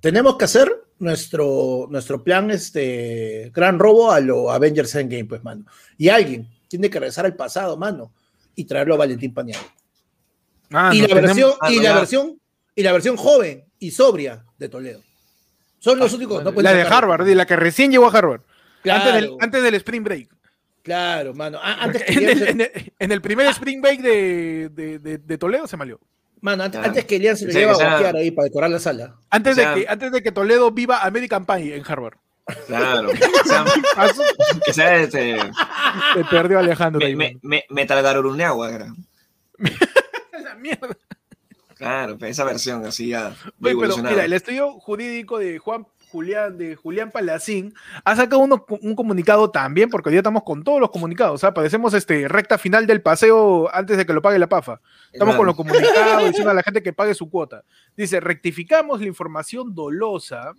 tenemos 0.00 0.36
que 0.36 0.46
hacer 0.46 0.72
nuestro, 0.98 1.86
nuestro 1.90 2.24
plan, 2.24 2.50
este 2.50 3.52
gran 3.54 3.78
robo 3.78 4.10
a 4.10 4.20
lo 4.20 4.50
Avengers 4.50 4.94
Endgame, 4.94 5.26
pues, 5.26 5.44
mano. 5.44 5.66
Y 5.98 6.08
alguien 6.08 6.48
tiene 6.66 6.88
que 6.88 6.98
regresar 6.98 7.26
al 7.26 7.36
pasado, 7.36 7.76
mano, 7.76 8.10
y 8.54 8.64
traerlo 8.64 8.94
a 8.94 8.98
Valentín 8.98 9.34
Pañal. 9.34 9.60
Ah, 10.72 10.90
y, 10.94 11.06
la 11.06 11.14
versión, 11.14 11.52
y 11.68 11.80
la 11.80 11.94
versión, 11.94 12.40
y 12.74 12.82
la 12.82 12.92
versión 12.92 13.16
joven 13.16 13.64
y 13.78 13.90
sobria 13.90 14.45
de 14.58 14.68
Toledo. 14.68 15.02
Son 15.78 15.98
los 15.98 16.12
ah, 16.12 16.16
únicos. 16.16 16.42
No 16.42 16.50
la 16.52 16.72
de 16.72 16.82
Harvard, 16.82 17.26
la 17.28 17.46
que 17.46 17.56
recién 17.56 17.90
llegó 17.90 18.06
a 18.06 18.16
Harvard. 18.16 18.40
Antes, 18.84 19.62
del, 19.62 19.74
Spring 19.74 20.04
Break. 20.04 20.28
Claro, 20.82 21.34
mano. 21.34 21.58
Antes 21.62 22.02
en, 22.08 23.12
el, 23.12 23.20
primer 23.20 23.46
Spring 23.48 23.80
Break 23.80 24.00
de, 24.00 25.36
Toledo 25.38 25.66
se 25.66 25.76
malió. 25.76 26.00
Mano, 26.40 26.64
antes, 26.64 27.04
que 27.06 27.16
Elian 27.16 27.36
se 27.36 27.46
lo 27.46 27.52
lleva 27.52 27.72
a 27.72 27.94
vaquear 27.94 28.16
ahí 28.16 28.30
para 28.30 28.44
decorar 28.44 28.70
la 28.70 28.78
sala. 28.78 29.16
Antes, 29.30 29.56
de 29.56 29.62
que, 29.74 29.86
antes 29.88 30.12
de 30.12 30.22
que 30.22 30.32
Toledo 30.32 30.70
viva 30.70 31.02
American 31.02 31.46
Pie 31.46 31.76
en 31.76 31.82
Harvard. 31.86 32.18
Claro. 32.66 33.10
que 34.66 34.72
sea, 34.72 34.96
este... 34.96 35.38
Se 36.14 36.24
perdió 36.30 36.58
Alejandro. 36.58 37.00
Me, 37.00 37.16
me, 37.16 37.38
me, 37.42 37.64
Metal 37.70 38.02
Garuruneagua 38.02 38.70
era. 38.70 38.94
la 40.44 40.54
mierda. 40.58 40.96
Claro, 41.76 42.16
esa 42.20 42.44
versión 42.44 42.84
así 42.86 43.08
ya. 43.08 43.36
pero 43.60 43.96
mira, 43.98 44.24
el 44.24 44.32
estudio 44.32 44.72
jurídico 44.80 45.38
de 45.38 45.58
Juan 45.58 45.86
Julián, 46.08 46.56
de 46.56 46.74
Julián 46.74 47.10
Palacín, 47.10 47.74
ha 48.02 48.16
sacado 48.16 48.40
un 48.40 48.94
comunicado 48.94 49.50
también, 49.50 49.90
porque 49.90 50.08
hoy 50.08 50.14
día 50.14 50.20
estamos 50.20 50.42
con 50.44 50.64
todos 50.64 50.80
los 50.80 50.90
comunicados, 50.90 51.44
¿ah? 51.44 51.52
Parecemos 51.52 51.92
este, 51.92 52.28
recta 52.28 52.56
final 52.56 52.86
del 52.86 53.02
paseo 53.02 53.68
antes 53.74 53.98
de 53.98 54.06
que 54.06 54.14
lo 54.14 54.22
pague 54.22 54.38
la 54.38 54.48
PAFA. 54.48 54.80
Estamos 55.12 55.36
con 55.36 55.44
los 55.44 55.54
comunicados 55.54 56.24
diciendo 56.28 56.50
a 56.50 56.54
la 56.54 56.62
gente 56.62 56.82
que 56.82 56.94
pague 56.94 57.14
su 57.14 57.28
cuota. 57.28 57.62
Dice, 57.94 58.20
rectificamos 58.20 59.00
la 59.00 59.06
información 59.06 59.74
dolosa 59.74 60.54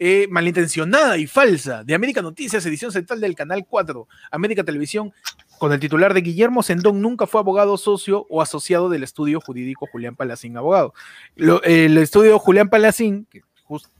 eh, 0.00 0.28
malintencionada 0.30 1.16
y 1.18 1.26
falsa 1.26 1.82
de 1.82 1.94
América 1.94 2.22
Noticias, 2.22 2.64
edición 2.66 2.92
central 2.92 3.20
del 3.20 3.34
Canal 3.34 3.66
4, 3.68 4.06
América 4.30 4.62
Televisión, 4.62 5.12
con 5.58 5.72
el 5.72 5.80
titular 5.80 6.14
de 6.14 6.20
Guillermo 6.20 6.62
Sendón 6.62 7.00
nunca 7.00 7.26
fue 7.26 7.40
abogado 7.40 7.76
socio 7.76 8.26
o 8.28 8.40
asociado 8.42 8.88
del 8.88 9.02
estudio 9.02 9.40
jurídico 9.40 9.86
Julián 9.90 10.16
Palacín 10.16 10.56
Abogado. 10.56 10.94
el 11.36 11.98
estudio 11.98 12.38
Julián 12.38 12.68
Palacín, 12.68 13.26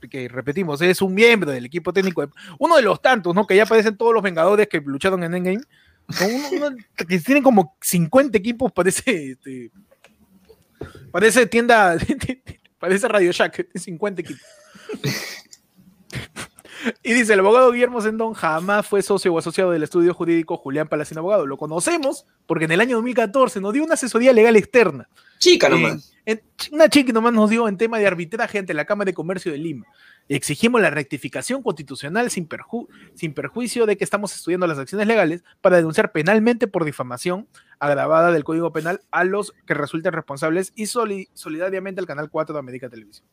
que, 0.09 0.27
repetimos, 0.29 0.81
es 0.81 1.01
un 1.01 1.13
miembro 1.13 1.51
del 1.51 1.65
equipo 1.65 1.93
técnico, 1.93 2.27
uno 2.57 2.75
de 2.75 2.81
los 2.81 3.01
tantos, 3.01 3.35
¿no? 3.35 3.45
Que 3.45 3.55
ya 3.55 3.63
aparecen 3.63 3.97
todos 3.97 4.13
los 4.13 4.23
Vengadores 4.23 4.67
que 4.67 4.81
lucharon 4.81 5.23
en 5.23 5.35
Endgame. 5.35 5.61
que 6.95 7.19
tienen 7.19 7.43
como 7.43 7.77
50 7.81 8.37
equipos, 8.37 8.71
parece, 8.71 9.31
este, 9.31 9.71
parece 11.11 11.45
tienda, 11.45 11.97
parece 12.79 13.07
Radio 13.07 13.31
Shack, 13.31 13.67
50 13.75 14.21
equipos. 14.21 14.41
Y 17.03 17.13
dice, 17.13 17.33
el 17.33 17.39
abogado 17.39 17.71
Guillermo 17.71 18.01
Sendón 18.01 18.33
jamás 18.33 18.87
fue 18.87 19.01
socio 19.01 19.33
o 19.33 19.37
asociado 19.37 19.71
del 19.71 19.83
estudio 19.83 20.13
jurídico 20.13 20.57
Julián 20.57 20.87
Palacín 20.87 21.17
Abogado. 21.17 21.45
Lo 21.45 21.57
conocemos 21.57 22.25
porque 22.45 22.65
en 22.65 22.71
el 22.71 22.81
año 22.81 22.97
2014 22.97 23.59
nos 23.61 23.73
dio 23.73 23.83
una 23.83 23.95
asesoría 23.95 24.33
legal 24.33 24.55
externa. 24.55 25.09
Chica 25.39 25.69
nomás. 25.69 26.13
una 26.71 26.89
chica 26.89 27.13
nomás 27.13 27.33
nos 27.33 27.49
dio 27.49 27.67
en 27.67 27.77
tema 27.77 27.97
de 27.97 28.07
arbitraje 28.07 28.59
ante 28.59 28.73
la 28.73 28.85
Cámara 28.85 29.09
de 29.09 29.13
Comercio 29.13 29.51
de 29.51 29.57
Lima. 29.57 29.85
Exigimos 30.27 30.79
la 30.79 30.91
rectificación 30.91 31.63
constitucional 31.63 32.29
sin, 32.29 32.47
sin 33.15 33.33
perjuicio 33.33 33.85
de 33.85 33.97
que 33.97 34.03
estamos 34.03 34.35
estudiando 34.35 34.67
las 34.67 34.77
acciones 34.77 35.07
legales 35.07 35.43
para 35.61 35.77
denunciar 35.77 36.11
penalmente 36.11 36.67
por 36.67 36.85
difamación 36.85 37.47
agravada 37.79 38.31
del 38.31 38.43
Código 38.43 38.71
Penal 38.71 39.01
a 39.11 39.23
los 39.23 39.53
que 39.65 39.73
resulten 39.73 40.13
responsables 40.13 40.71
y 40.75 40.85
solidariamente 40.85 41.99
al 41.99 42.07
Canal 42.07 42.29
4 42.29 42.53
de 42.53 42.59
América 42.59 42.89
Televisión. 42.89 43.25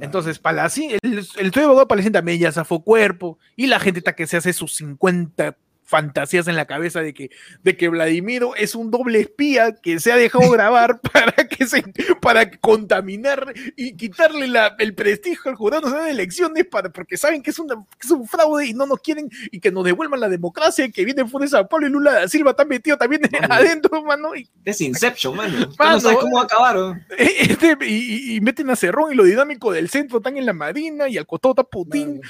Entonces, 0.00 0.38
Palacín, 0.38 0.92
el, 1.02 1.26
el 1.36 1.50
de 1.50 1.60
abogado 1.62 1.88
Palacín 1.88 2.12
también 2.12 2.38
ya 2.38 2.52
zafó 2.52 2.82
cuerpo 2.82 3.38
y 3.56 3.66
la 3.66 3.80
gente 3.80 3.98
está 3.98 4.14
que 4.14 4.26
se 4.26 4.36
hace 4.36 4.52
sus 4.52 4.76
50 4.76 5.56
fantasías 5.90 6.46
en 6.46 6.56
la 6.56 6.66
cabeza 6.66 7.00
de 7.00 7.12
que, 7.12 7.30
de 7.62 7.76
que 7.76 7.88
Vladimiro 7.88 8.54
es 8.54 8.74
un 8.74 8.90
doble 8.90 9.20
espía 9.20 9.74
que 9.74 9.98
se 9.98 10.12
ha 10.12 10.16
dejado 10.16 10.48
grabar 10.50 11.00
para 11.00 11.32
que 11.48 11.66
se, 11.66 11.82
para 12.22 12.50
contaminar 12.58 13.52
y 13.76 13.96
quitarle 13.96 14.46
la, 14.46 14.76
el 14.78 14.94
prestigio 14.94 15.50
al 15.50 15.56
jurado 15.56 15.82
nacional 15.82 16.06
de 16.06 16.12
elecciones 16.12 16.64
para, 16.66 16.90
porque 16.90 17.16
saben 17.16 17.42
que 17.42 17.50
es, 17.50 17.58
una, 17.58 17.74
que 17.74 18.06
es 18.06 18.10
un 18.10 18.26
fraude 18.26 18.68
y 18.68 18.72
no 18.72 18.86
nos 18.86 19.00
quieren 19.00 19.28
y 19.50 19.58
que 19.58 19.72
nos 19.72 19.84
devuelvan 19.84 20.20
la 20.20 20.28
democracia 20.28 20.84
y 20.84 20.92
que 20.92 21.04
viene 21.04 21.24
de 21.24 21.48
Sao 21.48 21.68
Paulo 21.68 21.86
y 21.86 21.90
Lula 21.90 22.12
da 22.12 22.28
Silva 22.28 22.52
está 22.52 22.64
metido 22.64 22.96
también 22.96 23.22
adentro, 23.50 24.02
mano. 24.04 24.34
Y, 24.36 24.48
es 24.64 24.80
Inception, 24.80 25.36
mano. 25.36 25.58
no 25.76 26.00
sabes 26.00 26.18
cómo 26.18 26.40
acabaron. 26.40 27.04
Este, 27.18 27.76
y, 27.86 28.36
y, 28.36 28.40
meten 28.40 28.70
a 28.70 28.76
Cerrón 28.76 29.12
y 29.12 29.14
lo 29.14 29.24
dinámico 29.24 29.72
del 29.72 29.90
centro 29.90 30.18
están 30.18 30.36
en 30.36 30.46
la 30.46 30.52
Marina 30.52 31.08
y 31.08 31.18
al 31.18 31.26
costado 31.26 31.52
está 31.52 31.64
Putin. 31.64 32.20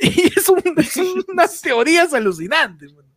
Y 0.00 0.32
es, 0.34 0.48
un, 0.48 0.62
es 0.78 0.96
unas 1.28 1.60
teorías 1.60 2.14
alucinantes, 2.14 2.92
mano. 2.92 3.09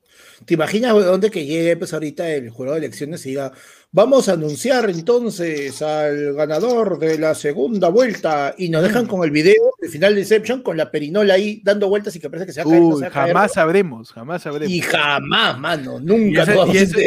¿Te 0.45 0.53
imaginas 0.53 0.93
dónde 0.93 1.31
que 1.31 1.45
llegue 1.45 1.77
pues 1.77 1.93
ahorita 1.93 2.29
el 2.29 2.49
jurado 2.49 2.75
de 2.75 2.85
elecciones 2.85 3.25
y 3.25 3.29
diga, 3.29 3.51
vamos 3.91 4.27
a 4.27 4.33
anunciar 4.33 4.89
entonces 4.89 5.81
al 5.81 6.33
ganador 6.33 6.97
de 6.99 7.19
la 7.19 7.35
segunda 7.35 7.89
vuelta 7.89 8.55
y 8.57 8.69
nos 8.69 8.83
dejan 8.83 9.05
mm. 9.05 9.07
con 9.07 9.23
el 9.23 9.31
video 9.31 9.73
de 9.79 9.89
final 9.89 10.15
de 10.15 10.21
Inception 10.21 10.61
con 10.61 10.75
la 10.77 10.91
perinola 10.91 11.35
ahí 11.35 11.61
dando 11.63 11.89
vueltas 11.89 12.15
y 12.15 12.19
que 12.19 12.29
parece 12.29 12.47
que 12.47 12.53
se 12.53 12.63
va 12.63 12.75
a 12.75 13.09
caer. 13.09 13.11
jamás 13.11 13.53
sabremos, 13.53 14.11
jamás 14.11 14.41
sabremos. 14.41 14.73
Y 14.73 14.81
jamás, 14.81 15.59
mano, 15.59 15.99
nunca 15.99 16.45
y, 16.71 16.77
eso, 16.77 16.99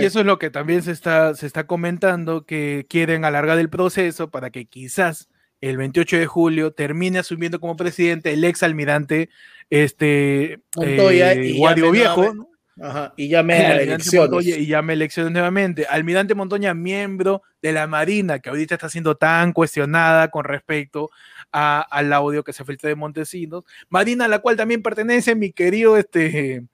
y, 0.00 0.04
eso, 0.04 0.20
es 0.20 0.26
lo 0.26 0.38
que 0.38 0.50
también 0.50 0.82
se 0.82 0.90
está, 0.90 1.34
se 1.34 1.46
está 1.46 1.66
comentando, 1.66 2.44
que 2.44 2.86
quieren 2.88 3.24
alargar 3.24 3.58
el 3.58 3.70
proceso 3.70 4.30
para 4.30 4.50
que 4.50 4.66
quizás 4.66 5.28
el 5.60 5.76
28 5.76 6.16
de 6.16 6.26
julio 6.26 6.72
termine 6.72 7.20
asumiendo 7.20 7.60
como 7.60 7.76
presidente 7.76 8.32
el 8.32 8.44
ex 8.44 8.62
almirante 8.64 9.30
este 9.70 10.60
Montoya 10.76 11.32
eh, 11.32 11.54
Guario 11.56 11.90
Viejo, 11.92 12.34
¿no? 12.34 12.51
Ajá, 12.80 13.12
y 13.16 13.28
llame 13.28 13.54
a 13.66 13.80
elecciones. 13.80 14.46
y 14.46 14.66
llame 14.66 14.94
elecciones 14.94 15.32
nuevamente. 15.32 15.86
Almirante 15.86 16.34
Montoya, 16.34 16.74
miembro 16.74 17.42
de 17.60 17.72
la 17.72 17.86
Marina, 17.86 18.38
que 18.38 18.50
ahorita 18.50 18.74
está 18.74 18.88
siendo 18.88 19.16
tan 19.16 19.52
cuestionada 19.52 20.30
con 20.30 20.44
respecto 20.44 21.10
al 21.50 22.12
audio 22.14 22.44
que 22.44 22.52
se 22.52 22.64
filtró 22.64 22.88
de 22.88 22.94
Montesinos. 22.94 23.64
Marina, 23.90 24.24
a 24.24 24.28
la 24.28 24.38
cual 24.38 24.56
también 24.56 24.82
pertenece 24.82 25.34
mi 25.34 25.52
querido, 25.52 25.98
este, 25.98 26.64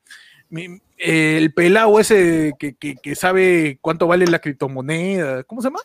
el 0.99 1.53
pelado 1.53 1.99
ese 1.99 2.53
que, 2.59 2.75
que, 2.77 3.15
sabe 3.17 3.79
cuánto 3.81 4.07
vale 4.07 4.27
la 4.27 4.39
criptomoneda. 4.39 5.43
¿Cómo 5.45 5.61
se 5.61 5.67
llama? 5.67 5.81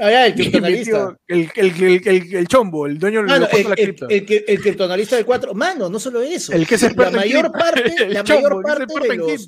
Ah, 0.00 0.26
el 0.26 0.34
criptonalista. 0.34 1.16
El, 1.26 1.50
el, 1.56 2.08
el, 2.34 2.48
chombo, 2.48 2.86
el 2.86 2.98
dueño 2.98 3.22
de 3.22 3.40
la 3.40 3.48
cripto. 3.48 4.08
El, 4.08 4.24
criptonalista 4.24 5.16
del 5.16 5.24
4. 5.24 5.54
Mano, 5.54 5.88
no 5.88 5.98
solo 5.98 6.22
eso. 6.22 6.52
El 6.52 6.66
que 6.66 6.76
es 6.76 6.96
La 6.96 7.10
mayor 7.10 7.52
parte, 7.52 8.08
la 8.08 8.22
mayor 8.22 8.62
parte 8.62 8.86
de 9.08 9.16
los, 9.16 9.46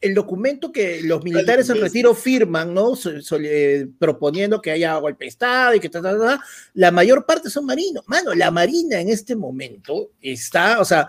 el 0.00 0.14
documento 0.14 0.70
que 0.70 1.00
los 1.02 1.24
militares 1.24 1.70
en 1.70 1.80
retiro 1.80 2.14
firman, 2.14 2.74
¿no? 2.74 2.92
Eh, 3.40 3.86
proponiendo 3.98 4.60
que 4.60 4.70
haya 4.70 4.96
golpe 4.96 5.24
de 5.24 5.28
Estado 5.30 5.74
y 5.74 5.80
que 5.80 5.88
tal, 5.88 6.40
la 6.74 6.90
mayor 6.90 7.24
parte 7.24 7.48
son 7.48 7.64
marinos. 7.64 8.04
Mano, 8.06 8.34
la 8.34 8.50
Marina 8.50 9.00
en 9.00 9.08
este 9.08 9.34
momento 9.34 10.10
está, 10.20 10.80
o 10.80 10.84
sea, 10.84 11.08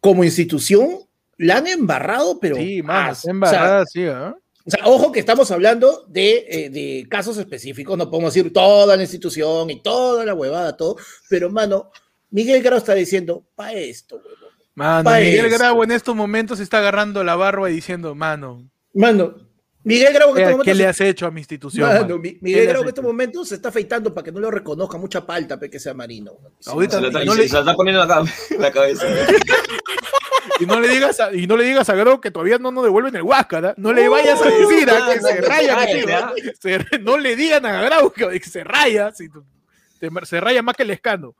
como 0.00 0.24
institución, 0.24 1.00
la 1.36 1.58
han 1.58 1.66
embarrado, 1.66 2.40
pero. 2.40 2.56
Sí, 2.56 2.82
mano, 2.82 3.14
embarrada, 3.24 3.84
sí, 3.84 4.04
¿eh? 4.04 4.32
O 4.70 4.76
sea, 4.76 4.86
ojo 4.86 5.10
que 5.10 5.18
estamos 5.18 5.50
hablando 5.50 6.04
de, 6.06 6.46
eh, 6.48 6.70
de, 6.70 7.08
casos 7.08 7.36
específicos, 7.38 7.98
no 7.98 8.08
podemos 8.08 8.32
decir 8.32 8.52
toda 8.52 8.94
la 8.96 9.02
institución 9.02 9.68
y 9.68 9.82
toda 9.82 10.24
la 10.24 10.32
huevada, 10.32 10.76
todo, 10.76 10.96
pero 11.28 11.50
mano, 11.50 11.90
Miguel 12.30 12.62
Grau 12.62 12.78
está 12.78 12.94
diciendo, 12.94 13.44
pa' 13.56 13.72
esto, 13.72 14.16
huevón. 14.16 14.50
Mano, 14.76 15.10
Miguel 15.10 15.50
Grau 15.50 15.82
en 15.82 15.90
estos 15.90 16.14
momentos 16.14 16.60
está 16.60 16.78
agarrando 16.78 17.24
la 17.24 17.34
barba 17.34 17.68
y 17.68 17.74
diciendo, 17.74 18.14
mano. 18.14 18.70
Mano, 18.94 19.34
Miguel 19.82 20.14
Grau 20.14 20.36
en 20.36 20.50
estos 20.50 20.64
¿Qué 20.64 20.74
le 20.76 20.86
has 20.86 21.00
hecho 21.00 21.26
a 21.26 21.32
mi 21.32 21.40
institución? 21.40 21.88
Mano, 21.88 22.18
Miguel 22.18 22.68
Grau 22.68 22.82
en 22.82 22.88
estos 22.90 23.04
momentos 23.04 23.48
se 23.48 23.56
está 23.56 23.70
afeitando 23.70 24.14
para 24.14 24.24
que 24.24 24.30
no 24.30 24.38
lo 24.38 24.52
reconozca 24.52 24.98
mucha 24.98 25.26
palta, 25.26 25.58
que 25.58 25.80
sea 25.80 25.94
marino. 25.94 26.38
Ahorita 26.66 27.00
se, 27.00 27.24
no 27.24 27.34
le... 27.34 27.48
se, 27.48 27.58
está 27.58 27.74
poniendo 27.74 28.02
acá 28.02 28.22
la 28.56 28.70
cabeza. 28.70 29.04
y 30.60 30.66
no 30.66 30.80
le 30.80 30.88
digas 30.88 31.20
a, 31.20 31.34
y 31.34 31.46
no 31.46 31.56
le 31.56 31.64
digas 31.64 31.88
a 31.88 31.94
Grau 31.94 32.20
que 32.20 32.30
todavía 32.30 32.58
no 32.58 32.70
nos 32.70 32.84
devuelven 32.84 33.14
el 33.16 33.22
Huáscara, 33.22 33.74
no 33.76 33.92
le 33.92 34.08
vayas 34.08 34.40
a 34.40 34.44
decir 34.44 34.90
a 34.90 35.12
que 35.12 35.20
se 35.20 36.78
raya, 36.78 37.00
no 37.00 37.18
le 37.18 37.36
digan 37.36 37.66
a 37.66 37.82
Grau 37.82 38.12
que 38.12 38.40
se 38.40 38.64
raya, 38.64 39.12
se 39.12 40.40
raya 40.40 40.62
más 40.62 40.76
que 40.76 40.82
el 40.82 40.90
escano. 40.90 41.34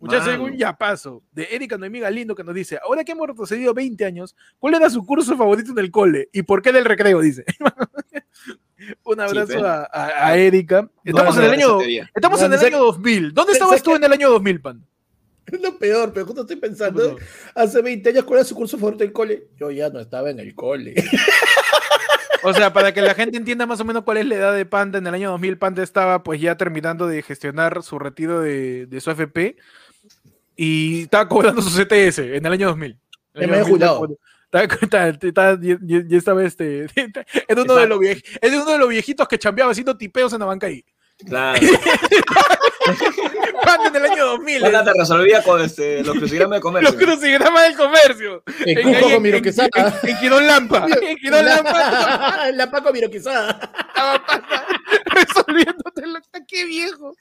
Muchachos, 0.00 0.28
hay 0.28 0.36
un 0.36 0.56
yapazo 0.56 1.22
de 1.32 1.48
Erika 1.50 1.78
Noemí 1.78 2.00
Galindo 2.00 2.34
que 2.34 2.44
nos 2.44 2.54
dice, 2.54 2.78
ahora 2.82 3.04
que 3.04 3.12
hemos 3.12 3.28
retrocedido 3.28 3.72
20 3.72 4.04
años, 4.04 4.34
¿cuál 4.58 4.74
era 4.74 4.90
su 4.90 5.04
curso 5.04 5.36
favorito 5.36 5.70
en 5.72 5.78
el 5.78 5.90
cole? 5.90 6.28
¿Y 6.32 6.42
por 6.42 6.62
qué 6.62 6.72
del 6.72 6.84
recreo? 6.84 7.20
Dice. 7.20 7.44
un 9.04 9.20
abrazo 9.20 9.64
a, 9.64 9.88
a, 9.92 10.36
Erika. 10.36 10.90
Estamos 11.04 11.36
en 11.38 11.44
el 11.44 11.52
año, 11.52 11.78
estamos 12.14 12.42
en 12.42 12.52
el 12.52 12.58
año 12.58 12.78
2000. 12.78 13.32
¿Dónde 13.32 13.52
estabas 13.52 13.82
tú 13.82 13.94
en 13.94 14.04
el 14.04 14.12
año 14.12 14.30
2000, 14.30 14.60
Pan? 14.60 14.84
Es 15.46 15.60
lo 15.60 15.78
peor, 15.78 16.12
pero 16.12 16.26
justo 16.26 16.40
estoy 16.42 16.56
pensando, 16.56 17.16
hace 17.54 17.80
20 17.80 18.08
años, 18.08 18.24
¿cuál 18.24 18.40
era 18.40 18.48
su 18.48 18.54
curso 18.54 18.76
favorito 18.78 19.04
del 19.04 19.12
cole? 19.12 19.48
Yo 19.56 19.70
ya 19.70 19.90
no 19.90 20.00
estaba 20.00 20.30
en 20.30 20.40
el 20.40 20.54
cole. 20.54 20.94
O 22.42 22.52
sea, 22.52 22.72
para 22.72 22.92
que 22.92 23.00
la 23.00 23.14
gente 23.14 23.36
entienda 23.36 23.66
más 23.66 23.80
o 23.80 23.84
menos 23.84 24.04
cuál 24.04 24.18
es 24.18 24.26
la 24.26 24.36
edad 24.36 24.54
de 24.54 24.66
Panda, 24.66 24.98
en 24.98 25.06
el 25.06 25.14
año 25.14 25.30
2000 25.30 25.58
Panda 25.58 25.82
estaba 25.82 26.22
pues 26.22 26.40
ya 26.40 26.56
terminando 26.56 27.06
de 27.08 27.22
gestionar 27.22 27.82
su 27.82 27.98
retiro 27.98 28.40
de, 28.40 28.86
de 28.86 29.00
su 29.00 29.10
FP 29.10 29.56
y 30.54 31.02
estaba 31.02 31.28
cobrando 31.28 31.60
su 31.62 31.70
CTS 31.70 32.18
en 32.18 32.46
el 32.46 32.52
año 32.52 32.68
2000. 32.68 32.98
En 33.34 33.42
el 33.42 33.54
año 33.54 34.18
ya 34.52 36.16
estaba 36.16 36.44
este. 36.44 36.84
Es 36.84 37.56
uno, 37.56 37.74
de 37.74 37.86
los 37.86 38.00
es 38.02 38.52
uno 38.52 38.72
de 38.72 38.78
los 38.78 38.88
viejitos 38.88 39.28
que 39.28 39.38
chambeaba 39.38 39.72
haciendo 39.72 39.96
tipeos 39.96 40.32
en 40.32 40.40
la 40.40 40.46
banca 40.46 40.66
ahí. 40.66 40.84
Claro. 41.26 41.60
Cuando 43.62 43.88
en 43.88 43.96
el 43.96 44.12
año 44.12 44.26
2000. 44.26 44.64
Hola, 44.64 44.84
te 44.84 44.92
resolvía 44.92 45.42
con 45.42 45.60
este, 45.60 46.04
los 46.04 46.16
crucigramas 46.16 46.58
de 46.58 46.60
comercio. 46.60 46.90
Los 46.96 47.02
crucigramas 47.02 47.62
del 47.64 47.76
comercio. 47.76 48.42
El 48.64 48.82
Cuco 48.82 49.10
con 49.12 49.22
Miroquesada. 49.22 49.68
En, 50.02 50.18
Quirón 50.18 50.46
Lampa. 50.46 50.86
En 51.02 51.16
Quirón 51.16 51.44
Lampa. 51.44 52.50
La 52.54 52.70
Paco 52.70 52.92
Miroquesada. 52.92 53.58
Resolviéndote 55.06 56.06
lo. 56.06 56.20
¡Qué 56.46 56.64
viejo! 56.64 57.14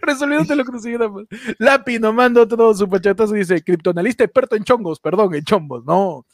Resolviéndote 0.00 0.56
los 0.56 0.66
crucigramas. 0.66 1.26
Lapi 1.58 1.98
nos 1.98 2.14
manda 2.14 2.42
otro 2.42 2.74
superchatazo 2.74 3.36
y 3.36 3.40
dice: 3.40 3.62
Criptoanalista 3.62 4.24
experto 4.24 4.56
en 4.56 4.64
chongos. 4.64 4.98
Perdón, 5.00 5.34
en 5.34 5.44
chongos. 5.44 5.84
No. 5.84 6.26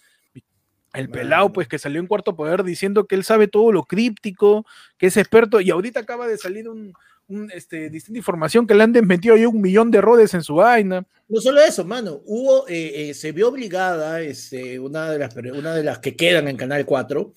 El 0.94 1.10
pelado, 1.10 1.52
pues 1.52 1.68
que 1.68 1.78
salió 1.78 2.00
en 2.00 2.06
cuarto 2.06 2.34
poder 2.34 2.64
diciendo 2.64 3.06
que 3.06 3.14
él 3.14 3.22
sabe 3.22 3.46
todo 3.46 3.72
lo 3.72 3.84
críptico, 3.84 4.64
que 4.96 5.08
es 5.08 5.16
experto, 5.16 5.60
y 5.60 5.70
ahorita 5.70 6.00
acaba 6.00 6.26
de 6.26 6.38
salir 6.38 6.68
un, 6.68 6.94
este, 7.52 7.90
distinta 7.90 8.18
información 8.18 8.66
que 8.66 8.74
le 8.74 8.84
han 8.84 8.92
desmentido 8.92 9.34
ahí 9.34 9.44
un 9.44 9.60
millón 9.60 9.90
de 9.90 9.98
errores 9.98 10.32
en 10.34 10.42
su 10.42 10.56
vaina. 10.56 11.04
No 11.28 11.40
solo 11.40 11.60
eso, 11.60 11.84
mano, 11.84 12.22
hubo, 12.24 12.66
eh, 12.68 13.10
eh, 13.10 13.14
se 13.14 13.32
vio 13.32 13.48
obligada 13.48 14.20
este, 14.22 14.78
una, 14.78 15.10
de 15.10 15.18
las, 15.18 15.36
una 15.36 15.74
de 15.74 15.84
las 15.84 15.98
que 15.98 16.16
quedan 16.16 16.48
en 16.48 16.56
Canal 16.56 16.86
4 16.86 17.32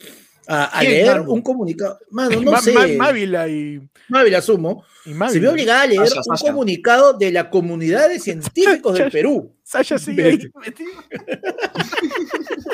a, 0.47 0.84
leer 0.84 1.21
un 1.21 1.41
comunicado. 1.41 1.99
Mano, 2.10 2.41
no 2.41 2.58
sé. 2.58 2.73
Mávila 2.97 3.47
y. 3.47 3.82
Mávila 4.10 4.41
Sumo. 4.41 4.84
se 5.30 5.39
vio 5.39 5.51
obligada 5.51 5.84
a 5.84 5.88
leer 5.88 6.10
un 6.25 6.38
comunicado 6.38 7.13
de 7.13 7.32
la 7.32 7.49
comunidad 7.49 8.10
de 8.10 8.19
científicos 8.19 8.97
del 8.97 9.12
Perú. 9.12 9.54
Sasha 9.63 9.97
sigue 9.97 10.23
ahí 10.25 10.51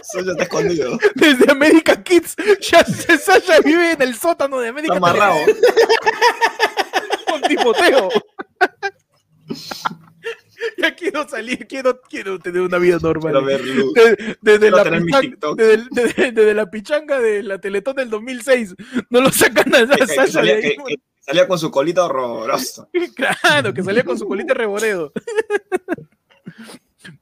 Sasha 0.02 0.32
está 0.32 0.44
escondido. 0.44 0.98
Desde 1.14 1.52
América 1.52 2.02
Kids. 2.02 2.36
Ya, 2.72 2.84
Sasha 2.84 3.60
vive 3.64 3.92
en 3.92 4.02
el 4.02 4.16
sótano 4.16 4.60
de 4.60 4.70
América 4.70 4.96
Está 4.96 5.10
amarrado. 5.10 5.38
Con 7.48 7.74
tipoteo. 7.74 8.10
ya 10.78 10.96
quiero 10.96 11.28
salir, 11.28 11.68
quiero, 11.68 12.02
quiero 12.02 12.40
tener 12.40 12.62
una 12.62 12.78
vida 12.78 12.98
normal. 13.02 13.46
Desde, 14.42 14.72
la 14.72 14.84
pichanga, 14.84 15.56
desde, 15.56 16.54
la 16.54 16.70
pichanga 16.70 17.20
de 17.20 17.44
la 17.44 17.60
Teletón 17.60 17.96
del 17.96 18.10
2006, 18.10 18.76
no 19.10 19.22
lo 19.22 19.32
sacan 19.32 19.74
a 19.76 19.88
Sasha 19.88 20.28
salía, 20.28 20.58
salía 21.20 21.48
con 21.48 21.60
su 21.60 21.72
colita 21.72 22.06
horrorosa. 22.06 22.88
claro, 23.16 23.74
que 23.74 23.84
salía 23.84 24.04
con 24.04 24.18
su 24.18 24.28
colita 24.28 24.54
reboredo. 24.54 25.12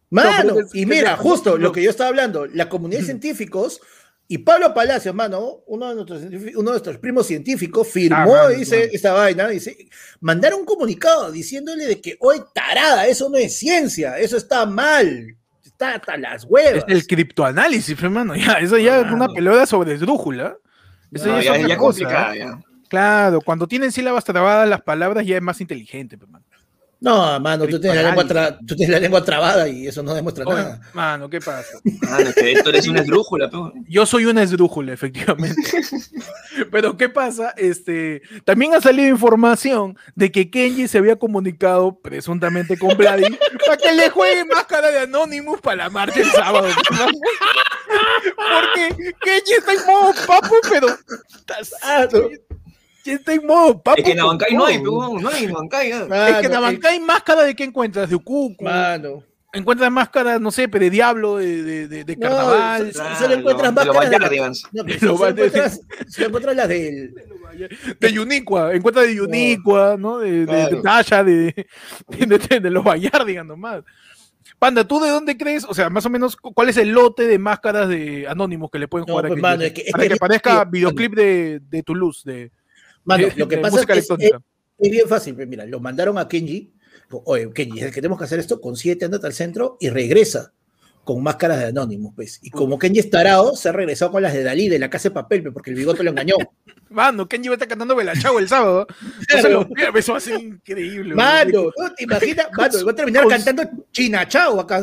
Mano, 0.10 0.56
y 0.74 0.86
mira, 0.86 1.18
justo 1.18 1.58
lo 1.58 1.72
que 1.72 1.84
yo 1.84 1.90
estaba 1.90 2.10
hablando, 2.10 2.46
la 2.48 2.70
comunidad 2.70 3.02
de 3.02 3.06
científicos 3.06 3.82
y 4.28 4.40
Pablo 4.40 4.74
Palacio, 4.74 5.14
mano, 5.14 5.62
uno 5.68 5.90
de 5.90 5.96
nuestros, 5.96 6.22
uno 6.24 6.32
de 6.32 6.64
nuestros 6.64 6.98
primos 6.98 7.28
científicos, 7.28 7.88
firmó 7.88 8.36
ah, 8.36 8.50
dice, 8.50 8.90
esta 8.92 9.14
vaina, 9.14 9.48
dice, 9.48 9.78
mandaron 10.20 10.62
un 10.62 10.66
comunicado 10.66 11.32
diciéndole 11.32 11.86
de 11.86 12.02
que 12.02 12.18
hoy 12.20 12.38
tarada, 12.54 13.06
eso 13.06 13.30
no 13.30 13.38
es 13.38 13.56
ciencia, 13.58 14.18
eso 14.18 14.38
está 14.38 14.66
mal, 14.66 15.36
está 15.64 15.96
hasta 15.96 16.18
las 16.18 16.44
huevas. 16.46 16.84
Es 16.88 16.96
el 16.96 17.06
criptoanálisis, 17.06 18.02
hermano, 18.02 18.36
ya, 18.36 18.54
eso 18.54 18.80
ya 18.80 19.02
es 19.02 19.12
una 19.12 19.28
pelota 19.28 19.68
sobre 19.68 19.94
esdrújula. 19.94 20.58
Eso 21.12 21.40
ya, 21.40 21.56
es 21.56 21.70
¿eh? 21.70 22.52
Claro, 22.90 23.42
cuando 23.42 23.68
tienen 23.68 23.92
sílabas 23.92 24.26
trabadas 24.26 24.68
las 24.68 24.82
palabras 24.82 25.26
ya 25.26 25.36
es 25.38 25.42
más 25.42 25.62
inteligente, 25.62 26.18
hermano. 26.20 26.44
No, 27.02 27.40
mano, 27.40 27.68
tú 27.68 27.80
tienes, 27.80 28.02
la 28.02 28.08
lengua 28.10 28.24
tra- 28.24 28.58
tú 28.66 28.76
tienes 28.76 28.94
la 28.94 29.00
lengua 29.00 29.24
trabada 29.24 29.68
y 29.68 29.86
eso 29.88 30.02
no 30.02 30.14
demuestra 30.14 30.44
Oye, 30.46 30.56
nada. 30.56 30.82
mano, 30.94 31.30
¿qué 31.30 31.40
pasa? 31.40 31.78
Mano, 32.10 32.32
que 32.34 32.54
esto 32.54 32.70
eres 32.70 32.88
una 32.88 33.02
esdrújula, 33.02 33.50
pe. 33.50 33.58
Yo 33.88 34.06
soy 34.06 34.26
una 34.26 34.42
esdrújula, 34.42 34.94
efectivamente. 34.94 35.62
Pero 36.72 36.96
¿qué 36.98 37.10
pasa? 37.10 37.54
Este, 37.58 38.22
también 38.46 38.74
ha 38.74 38.82
salido 38.82 39.10
información 39.10 39.98
de 40.16 40.32
que 40.32 40.50
Kenji 40.50 40.88
se 40.88 40.98
había 40.98 41.18
comunicado 41.18 42.00
presuntamente 42.00 42.78
con 42.78 42.98
Vladi 42.98 43.38
para 43.66 43.78
que 43.78 43.92
le 43.92 44.10
juegue 44.10 44.46
máscara 44.46 44.90
de 44.90 45.00
Anonymous 45.00 45.60
para 45.62 45.76
la 45.84 45.90
marcha 45.90 46.22
el 46.22 46.32
sábado. 46.32 46.68
Porque 48.36 49.14
Kenji 49.22 49.54
está 49.54 49.74
en 49.74 49.86
modo 49.86 50.14
papo, 50.26 50.56
pero 50.70 50.88
Ah, 53.06 53.12
no. 53.12 53.18
está 53.18 53.34
en 53.34 53.46
modo 53.46 53.82
papo. 53.82 53.98
Es 53.98 54.04
que 54.06 54.12
en 54.12 54.20
Abancay 54.20 54.54
no 54.56 54.66
hay, 54.66 54.82
no 54.82 55.30
hay 55.30 55.44
en 55.46 55.52
Abancay. 55.52 55.92
Es 55.92 56.36
que 56.42 56.46
en 56.48 56.56
Abancay 56.56 57.00
máscara 57.00 57.44
de 57.44 57.56
qué 57.56 57.64
encuentras, 57.64 58.10
de 58.10 58.16
Ukuku. 58.16 58.64
Mano. 58.64 59.24
Encuentras 59.54 59.90
máscaras, 59.90 60.42
no 60.42 60.52
sé, 60.52 60.68
pero 60.68 60.84
de 60.84 60.90
diablo, 60.90 61.38
de, 61.38 61.64
de, 61.64 61.88
de- 61.88 62.04
de 62.04 62.16
No, 62.18 62.28
carnaval. 62.28 62.92
so- 62.94 63.04
solo 63.18 63.36
encuentras 63.36 63.74
de 63.74 63.86
los 63.86 63.96
máscaras 63.96 64.10
de- 64.12 64.18
Bayardigans. 64.18 64.64
No, 64.74 64.84
pero 64.84 64.94
Lo 64.96 65.00
solo 65.00 65.18
va 65.20 65.28
a 65.28 65.30
encuentras, 65.30 65.82
encuentras 66.18 66.56
las 66.58 66.68
del. 66.68 67.16
de 68.02 68.12
Yunicua, 68.12 68.74
encuentra 68.76 69.04
de 69.04 69.16
Yunicua, 69.16 69.96
¿no? 69.98 70.18
De, 70.20 70.32
de, 70.32 70.40
de 70.46 70.46
Claro. 70.68 70.82
Tasha, 70.82 71.24
de, 71.24 71.54
de, 72.10 72.26
de- 72.38 72.60
de 72.60 72.70
los 72.70 72.84
Bayardigan 72.84 73.48
nomás. 73.48 73.82
Panda, 74.60 74.86
¿tú 74.86 75.00
de 75.00 75.10
dónde 75.10 75.38
crees? 75.38 75.64
O 75.64 75.74
sea, 75.74 75.90
más 75.90 76.06
o 76.06 76.10
menos, 76.10 76.36
cu- 76.36 76.54
¿cuál 76.54 76.68
es 76.68 76.76
el 76.76 76.90
lote 76.90 77.26
de 77.26 77.40
máscaras 77.40 77.88
de 77.88 78.28
Anónimos 78.28 78.70
que 78.70 78.80
le 78.80 78.90
pueden 78.90 79.06
No, 79.08 79.14
jugar 79.14 79.28
pues, 79.30 79.36
Kenji? 79.36 79.42
mano, 79.42 79.64
es 79.64 79.72
que- 79.72 79.82
es 79.84 79.92
Para 79.94 80.04
que- 80.04 80.10
que, 80.10 80.16
parezca 80.18 80.66
videoclip 80.66 81.14
de, 81.16 81.62
de 81.70 81.82
Toulouse, 81.84 82.30
de, 82.30 82.52
Mano, 83.06 83.28
lo 83.36 83.48
que 83.48 83.58
pasa 83.60 83.80
es 83.82 83.86
que 83.86 84.28
es, 84.78 84.92
bien 84.92 85.08
fácil. 85.08 85.36
Mira, 85.48 85.66
lo 85.66 85.80
mandaron 85.80 86.18
a 86.18 86.28
Kenji. 86.28 86.74
Oye, 87.12 87.52
Kenji, 87.54 87.80
es 87.80 87.86
el 87.86 87.94
que 87.94 88.02
tenemos 88.02 88.18
que 88.18 88.26
hacer 88.26 88.40
esto, 88.40 88.60
consíguete, 88.60 89.06
andate 89.06 89.28
al 89.28 89.34
centro 89.34 89.78
y 89.80 89.90
regresa 89.90 90.55
con 91.06 91.24
máscaras 91.24 91.60
de 91.60 91.68
Anonymous, 91.68 92.14
pues. 92.16 92.40
Y 92.42 92.50
como 92.50 92.78
Kenji 92.78 93.00
es 93.00 93.10
tarado, 93.10 93.56
se 93.56 93.70
ha 93.70 93.72
regresado 93.72 94.12
con 94.12 94.22
las 94.24 94.34
de 94.34 94.44
Dalí 94.44 94.68
de 94.68 94.80
la 94.80 94.90
casa 94.90 95.08
de 95.10 95.16
papel, 95.16 95.44
pues, 95.44 95.54
porque 95.54 95.70
el 95.70 95.78
bigote 95.78 96.04
lo 96.04 96.10
engañó. 96.10 96.36
Mano, 96.90 97.28
Kenji 97.28 97.50
va 97.50 97.54
a 97.54 97.56
estar 97.56 97.68
cantando 97.68 97.96
Bella 97.96 98.14
Chao 98.20 98.38
el 98.40 98.48
sábado. 98.48 98.88
Se 99.30 99.50
lo 99.50 99.68
eso 99.96 100.12
va 100.14 100.18
a 100.18 100.22
ser 100.22 100.40
increíble. 100.42 101.16
Mano, 101.16 101.64
¿no 101.78 101.94
te 101.94 102.04
imaginas? 102.04 102.48
Mano, 102.58 102.86
va 102.86 102.92
a 102.92 102.96
terminar 102.96 103.24
Con- 103.24 103.32
cantando 103.32 103.64
China 103.92 104.28
Chao 104.28 104.60
acá. 104.60 104.82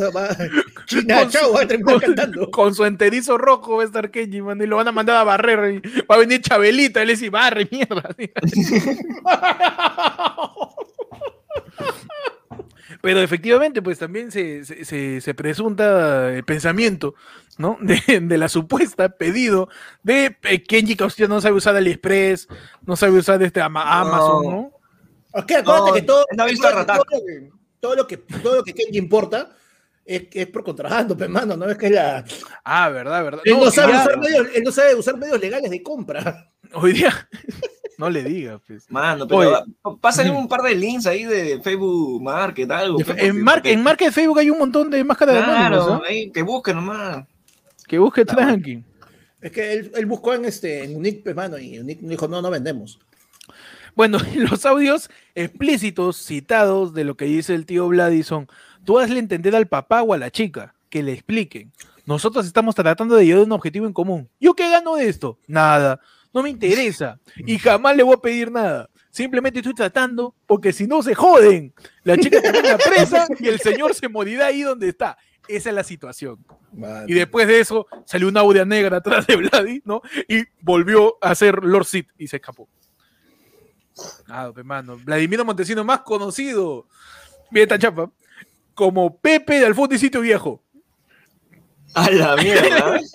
China 0.86 1.28
Chao 1.28 1.52
va 1.52 1.62
a 1.62 1.66
terminar 1.66 1.94
con- 1.94 2.00
cantando. 2.14 2.50
Con 2.50 2.74
su 2.74 2.84
enterizo 2.84 3.36
rojo 3.38 3.76
va 3.76 3.82
a 3.82 3.86
estar 3.86 4.10
Kenji, 4.10 4.42
mano, 4.42 4.62
y 4.62 4.66
lo 4.66 4.76
van 4.76 4.88
a 4.88 4.92
mandar 4.92 5.16
a 5.16 5.24
barrer. 5.24 5.74
y 5.74 6.00
va 6.02 6.14
a 6.14 6.18
venir 6.18 6.40
Chabelita, 6.40 7.02
él 7.02 7.10
es 7.10 7.22
y 7.22 7.28
barre, 7.28 7.68
mierda. 7.70 8.14
Pero 13.02 13.20
efectivamente, 13.20 13.82
pues 13.82 13.98
también 13.98 14.30
se, 14.32 14.64
se, 14.64 14.84
se- 14.86 15.20
se 15.20 15.34
presunta 15.34 16.32
el 16.32 16.44
pensamiento, 16.44 17.14
¿no? 17.58 17.76
De, 17.82 18.00
de 18.20 18.38
la 18.38 18.48
supuesta 18.48 19.10
pedido 19.10 19.68
de 20.02 20.36
eh, 20.44 20.62
Kenji 20.62 20.96
Caustión 20.96 21.28
no 21.28 21.40
sabe 21.40 21.56
usar 21.56 21.76
AliExpress, 21.76 22.48
no 22.86 22.96
sabe 22.96 23.18
usar 23.18 23.42
este 23.42 23.60
Ama- 23.60 24.00
Amazon, 24.00 24.42
¿no? 24.44 24.70
Es 25.34 25.44
que 25.44 25.56
acuérdate 25.56 25.88
No, 25.90 25.94
que 25.94 26.02
todo, 26.02 26.24
no 26.36 26.44
visto 26.46 26.68
todo, 26.70 26.76
lo 26.76 26.86
que, 27.26 27.50
todo 27.80 27.94
lo 27.96 28.06
que 28.06 28.16
todo 28.18 28.54
lo 28.56 28.62
que 28.64 28.72
Kenji 28.72 28.98
importa 28.98 29.50
es, 30.04 30.22
es 30.32 30.46
por 30.46 30.62
contrabando, 30.64 31.16
pues, 31.18 31.28
mano, 31.28 31.56
no 31.56 31.68
es 31.68 31.76
que 31.76 31.86
es 31.86 31.92
la. 31.92 32.24
Ah, 32.64 32.88
verdad, 32.88 33.24
verdad. 33.24 33.42
Él 33.44 33.54
no, 33.58 33.64
No, 33.64 33.70
sabe 33.72 33.92
ya- 33.94 34.02
usar 34.04 34.18
medios, 34.18 34.46
él 34.54 34.62
no 34.62 34.70
sabe 34.72 34.94
usar 34.94 35.16
medios 35.16 35.40
legales 35.40 35.70
de 35.70 35.82
compra. 35.82 36.50
hoy 36.74 36.92
día, 36.92 37.28
no 37.98 38.10
le 38.10 38.22
digas, 38.24 38.60
pues. 38.66 38.90
Mano, 38.90 39.26
pero 39.28 39.64
pásale 40.00 40.30
un 40.30 40.48
par 40.48 40.62
de 40.62 40.74
links 40.74 41.06
ahí 41.06 41.24
de 41.24 41.60
Facebook 41.62 42.22
Market, 42.22 42.70
algo. 42.70 42.98
porque- 42.98 43.26
En, 43.26 43.42
mar- 43.42 43.56
porque- 43.56 43.72
en 43.72 43.82
marca 43.82 44.04
de 44.04 44.12
Facebook 44.12 44.38
hay 44.38 44.50
un 44.50 44.58
montón 44.58 44.90
de 44.90 45.02
máscaras 45.04 45.34
de 45.36 45.40
Anonymous, 45.42 45.86
Claro, 45.86 46.02
ahí, 46.08 46.30
que 46.30 46.42
busquen 46.42 46.76
nomás. 46.76 47.26
Que 47.86 47.98
busque 47.98 48.24
tranqui. 48.24 48.82
Es 49.40 49.50
que 49.52 49.72
él, 49.72 49.92
él 49.96 50.06
buscó 50.06 50.34
en 50.34 50.44
este 50.44 50.84
en 50.84 50.96
Unique, 50.96 51.20
pues, 51.24 51.34
mano, 51.36 51.58
y 51.58 51.78
Unique 51.78 52.00
dijo, 52.06 52.28
no, 52.28 52.40
no 52.40 52.50
vendemos. 52.50 52.98
Bueno, 53.94 54.18
los 54.36 54.64
audios 54.64 55.10
explícitos 55.34 56.16
citados 56.16 56.94
de 56.94 57.04
lo 57.04 57.16
que 57.16 57.24
dice 57.26 57.54
el 57.54 57.66
tío 57.66 57.88
Vladi 57.88 58.22
son, 58.22 58.48
tú 58.84 58.98
hazle 58.98 59.18
entender 59.18 59.54
al 59.56 59.66
papá 59.66 60.02
o 60.02 60.14
a 60.14 60.18
la 60.18 60.30
chica, 60.30 60.74
que 60.88 61.02
le 61.02 61.12
expliquen. 61.12 61.72
Nosotros 62.06 62.46
estamos 62.46 62.74
tratando 62.74 63.14
de 63.16 63.24
llegar 63.26 63.40
a 63.42 63.44
un 63.44 63.52
objetivo 63.52 63.86
en 63.86 63.92
común. 63.92 64.28
¿Yo 64.40 64.54
qué 64.54 64.68
gano 64.70 64.96
de 64.96 65.08
esto? 65.08 65.38
Nada. 65.46 66.00
No 66.32 66.42
me 66.42 66.50
interesa. 66.50 67.18
Y 67.36 67.58
jamás 67.58 67.96
le 67.96 68.02
voy 68.02 68.14
a 68.14 68.20
pedir 68.20 68.50
nada. 68.50 68.88
Simplemente 69.10 69.58
estoy 69.58 69.74
tratando 69.74 70.34
porque 70.46 70.72
si 70.72 70.86
no 70.86 71.02
se 71.02 71.14
joden. 71.14 71.74
La 72.02 72.16
chica 72.16 72.40
termina 72.40 72.78
presa 72.78 73.26
y 73.38 73.48
el 73.48 73.60
señor 73.60 73.94
se 73.94 74.08
morirá 74.08 74.46
ahí 74.46 74.62
donde 74.62 74.88
está. 74.88 75.18
Esa 75.48 75.68
es 75.68 75.74
la 75.74 75.84
situación. 75.84 76.44
Y 77.06 77.14
después 77.14 77.46
de 77.46 77.60
eso 77.60 77.86
salió 78.06 78.28
una 78.28 78.40
audia 78.40 78.64
negra 78.64 78.98
atrás 78.98 79.26
de 79.26 79.36
Vladi, 79.36 79.82
¿no? 79.84 80.00
Y 80.28 80.44
volvió 80.60 81.18
a 81.20 81.34
ser 81.34 81.62
Lord 81.62 81.84
Sid 81.84 82.06
y 82.16 82.28
se 82.28 82.36
escapó. 82.36 82.68
Ah, 84.28 84.50
hermano. 84.56 84.98
Vladimiro 85.04 85.44
Montesino, 85.44 85.84
más 85.84 86.00
conocido, 86.00 86.86
bien 87.50 87.64
esta 87.64 87.78
chapa, 87.78 88.10
como 88.74 89.18
Pepe 89.18 89.60
de 89.60 89.66
Alfonso 89.66 89.94
y 89.94 89.98
Sitio 89.98 90.20
Viejo. 90.22 90.62
A 91.94 92.10
la 92.10 92.36
mierda. 92.36 93.00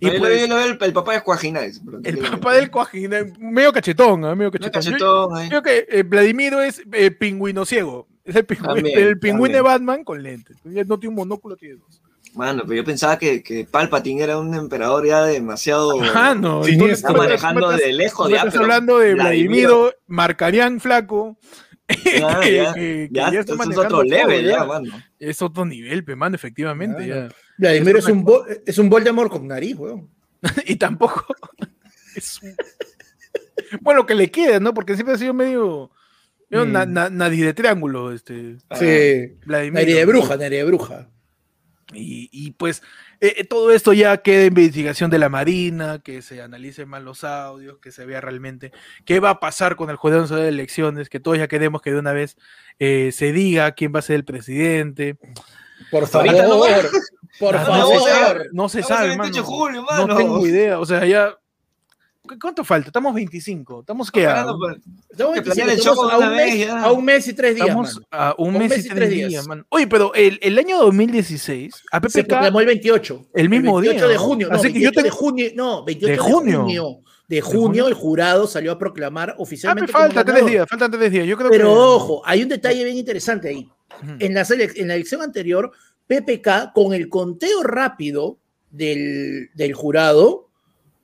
Y 0.00 0.06
Ahí 0.08 0.14
lo 0.14 0.18
pues, 0.20 0.42
vi, 0.42 0.48
lo 0.48 0.56
vi, 0.56 0.62
el, 0.64 0.78
el 0.80 0.92
papá 0.92 1.12
de 1.14 1.22
Cuajinais. 1.22 1.82
el 2.04 2.18
papá 2.18 2.54
del 2.54 2.70
coajín, 2.70 3.10
medio 3.38 3.72
cachetón, 3.72 4.24
¿ah? 4.24 4.34
medio 4.34 4.50
cachetón. 4.50 4.98
Yo- 4.98 5.34
ahí. 5.34 5.48
Creo 5.48 5.62
que 5.62 5.86
eh, 5.90 6.02
Vladimiro 6.02 6.60
es 6.62 6.82
eh, 6.92 7.10
pingüino 7.10 7.64
ciego. 7.66 8.08
Es 8.24 8.34
el 8.36 8.44
pingüino, 8.46 8.74
También, 8.74 8.98
el 8.98 9.18
pingüino 9.18 9.56
de. 9.56 9.60
Batman 9.62 10.02
con 10.02 10.22
lentes. 10.22 10.56
No 10.64 10.98
tiene 10.98 11.10
un 11.10 11.14
monóculo, 11.16 11.56
tiene 11.56 11.76
dos. 11.76 12.00
Mano, 12.34 12.62
pero 12.64 12.74
yo 12.76 12.84
pensaba 12.84 13.18
que, 13.18 13.42
que 13.42 13.64
Palpatine 13.64 14.22
era 14.22 14.38
un 14.38 14.54
emperador 14.54 15.06
ya 15.06 15.24
demasiado. 15.24 15.92
Ah, 16.14 16.34
no. 16.34 16.64
Sí, 16.64 16.78
está 16.84 17.12
manejando 17.12 17.70
estás- 17.70 17.80
de 17.86 17.92
lejos 17.92 18.28
ya, 18.30 18.36
estás 18.38 18.52
pero 18.52 18.64
hablando 18.64 18.98
de 18.98 19.14
Vladimiro- 19.14 19.22
Vladimiro, 19.22 19.92
Marcarián 20.06 20.80
Flaco. 20.80 21.36
Ya, 22.04 22.40
que- 22.40 22.54
ya, 22.54 22.74
que- 22.74 22.80
que 22.80 23.08
ya, 23.12 23.30
ya 23.30 23.40
está 23.40 23.52
esto 23.54 23.70
es 23.70 23.76
otro 23.78 23.88
todo, 23.88 24.02
level, 24.04 24.44
ya. 24.44 24.50
ya, 24.52 24.64
mano. 24.64 24.90
Es 25.20 25.40
otro 25.40 25.64
nivel, 25.64 26.04
pe, 26.04 26.16
mano, 26.16 26.34
efectivamente. 26.34 27.06
Ya. 27.06 27.28
Vladimir 27.58 27.96
es 27.96 28.06
un, 28.06 28.24
Vo- 28.24 28.44
es 28.66 28.78
un 28.78 28.88
Voldemort 28.88 29.30
con 29.30 29.46
nariz, 29.46 29.76
weón. 29.76 30.08
y 30.66 30.76
tampoco 30.76 31.26
es 32.14 32.40
un- 32.42 32.54
bueno 33.80 34.06
que 34.06 34.14
le 34.14 34.30
queda, 34.30 34.60
¿no? 34.60 34.74
Porque 34.74 34.94
siempre 34.94 35.14
ha 35.14 35.18
sido 35.18 35.34
medio, 35.34 35.90
medio 36.50 36.66
Mm. 36.66 36.72
na- 36.72 36.86
na- 36.86 37.10
nariz 37.10 37.40
de 37.44 37.54
triángulo, 37.54 38.12
este 38.12 38.56
Sí. 38.78 39.38
Vladimiro. 39.46 39.80
Nariz 39.80 39.94
de 39.96 40.04
bruja, 40.04 40.36
nariz 40.36 40.58
de 40.58 40.64
bruja. 40.64 41.08
Y, 41.94 42.28
y, 42.32 42.50
pues 42.50 42.82
eh, 43.20 43.34
eh, 43.38 43.44
todo 43.44 43.70
esto 43.72 43.92
ya 43.92 44.16
queda 44.18 44.40
en 44.42 44.46
investigación 44.48 45.08
de 45.08 45.20
la 45.20 45.28
Marina, 45.28 46.00
que 46.02 46.20
se 46.20 46.42
analicen 46.42 46.88
más 46.88 47.00
los 47.02 47.22
audios, 47.22 47.78
que 47.78 47.92
se 47.92 48.04
vea 48.04 48.20
realmente 48.20 48.72
qué 49.04 49.20
va 49.20 49.30
a 49.30 49.40
pasar 49.40 49.76
con 49.76 49.88
el 49.88 49.96
Nacional 50.02 50.42
de 50.42 50.48
Elecciones, 50.48 51.08
que 51.08 51.20
todos 51.20 51.38
ya 51.38 51.46
queremos 51.46 51.80
que 51.82 51.92
de 51.92 51.98
una 52.00 52.12
vez 52.12 52.36
eh, 52.80 53.12
se 53.12 53.32
diga 53.32 53.70
quién 53.72 53.92
va 53.94 54.00
a 54.00 54.02
ser 54.02 54.16
el 54.16 54.24
presidente. 54.24 55.16
Por 55.90 56.06
favor. 56.06 56.32
No. 56.34 56.60
Por 57.38 57.54
Ah, 57.56 57.64
no, 57.68 57.76
no, 57.76 57.86
favor. 57.88 58.00
se 58.00 58.08
sabe, 58.14 58.44
no 58.52 58.68
se 58.70 58.82
sabe, 58.82 59.04
en 59.06 59.12
el 59.12 59.18
28 59.18 59.34
de 59.34 59.42
mano. 59.42 59.56
julio, 59.56 60.06
No 60.06 60.16
tengo 60.16 60.46
idea, 60.46 60.78
o 60.80 60.86
sea, 60.86 61.04
ya... 61.04 61.34
¿Cu- 62.26 62.38
¿Cuánto 62.40 62.64
falta? 62.64 62.88
Estamos 62.88 63.14
25, 63.14 63.80
estamos 63.80 64.10
que 64.10 64.26
a, 64.26 64.30
Parando, 64.30 64.58
pues. 64.58 64.76
Estamos 65.10 65.34
Que 65.34 65.40
25, 65.42 65.44
planear 65.54 65.68
el 65.68 65.78
estamos 65.78 66.12
a, 66.12 66.18
un 66.18 66.34
mes, 66.34 66.70
a 66.70 66.92
un 66.92 67.04
mes 67.04 67.28
y 67.28 67.34
tres 67.34 67.54
días. 67.54 67.66
estamos 67.68 67.94
mano. 67.94 68.06
a 68.10 68.34
un, 68.38 68.48
Un 68.48 68.58
mes, 68.58 68.84
y 68.84 68.88
tres 68.88 69.10
días, 69.10 69.46
mano. 69.46 69.64
Oye, 69.68 69.86
pero 69.86 70.12
el, 70.14 70.38
el 70.42 70.58
año 70.58 70.78
2016, 70.78 71.74
a 71.92 72.00
Se 72.08 72.22
PPK, 72.22 72.28
proclamó 72.30 72.60
el 72.60 72.66
28. 72.66 73.26
El 73.34 73.48
mismo 73.50 73.74
28 73.80 73.98
día, 73.98 74.08
de 74.08 74.14
¿no? 74.14 74.20
junio. 74.20 74.48
Así 74.50 74.68
no, 74.68 74.72
que 74.72 74.80
yo 74.80 74.90
28 74.90 75.02
de 75.02 75.10
junio. 75.10 75.50
No, 75.54 75.84
28 75.84 76.06
¿De 76.06 76.12
de 76.12 76.18
junio? 76.18 76.60
junio. 76.62 76.98
De 77.28 77.40
junio? 77.42 77.60
junio 77.60 77.88
el 77.88 77.94
jurado 77.94 78.46
salió 78.46 78.72
a 78.72 78.78
proclamar 78.78 79.30
ah, 79.30 79.34
me 79.36 79.42
oficialmente. 79.42 79.92
como 79.92 80.04
falta 80.06 80.24
tres 80.24 80.46
días, 80.46 80.66
faltan 80.68 80.90
tres 80.90 81.12
días. 81.12 81.26
Yo 81.26 81.36
creo 81.36 81.50
Pero 81.50 81.64
que... 81.66 81.74
ojo, 81.76 82.22
hay 82.24 82.42
un 82.42 82.48
detalle 82.48 82.82
bien 82.82 82.96
interesante 82.96 83.48
ahí. 83.50 83.68
En 84.18 84.34
la, 84.34 84.46
en 84.48 84.88
la 84.88 84.94
elección 84.94 85.22
anterior, 85.22 85.72
PPK, 86.06 86.72
con 86.74 86.94
el 86.94 87.08
conteo 87.08 87.62
rápido 87.62 88.38
del, 88.70 89.50
del 89.54 89.74
jurado, 89.74 90.48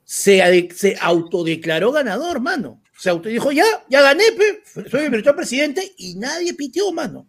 se, 0.05 0.69
se 0.75 0.97
autodeclaró 1.01 1.93
ganador, 1.93 2.41
mano. 2.41 2.81
Se 2.99 3.11
autodijo, 3.11 3.51
ya, 3.51 3.65
ya 3.89 4.01
gané, 4.03 4.25
pe, 4.33 4.63
soy 4.89 5.05
el 5.05 5.11
virtual 5.11 5.35
presidente 5.35 5.93
y 5.97 6.15
nadie 6.17 6.55
pitió, 6.55 6.93
mano. 6.93 7.27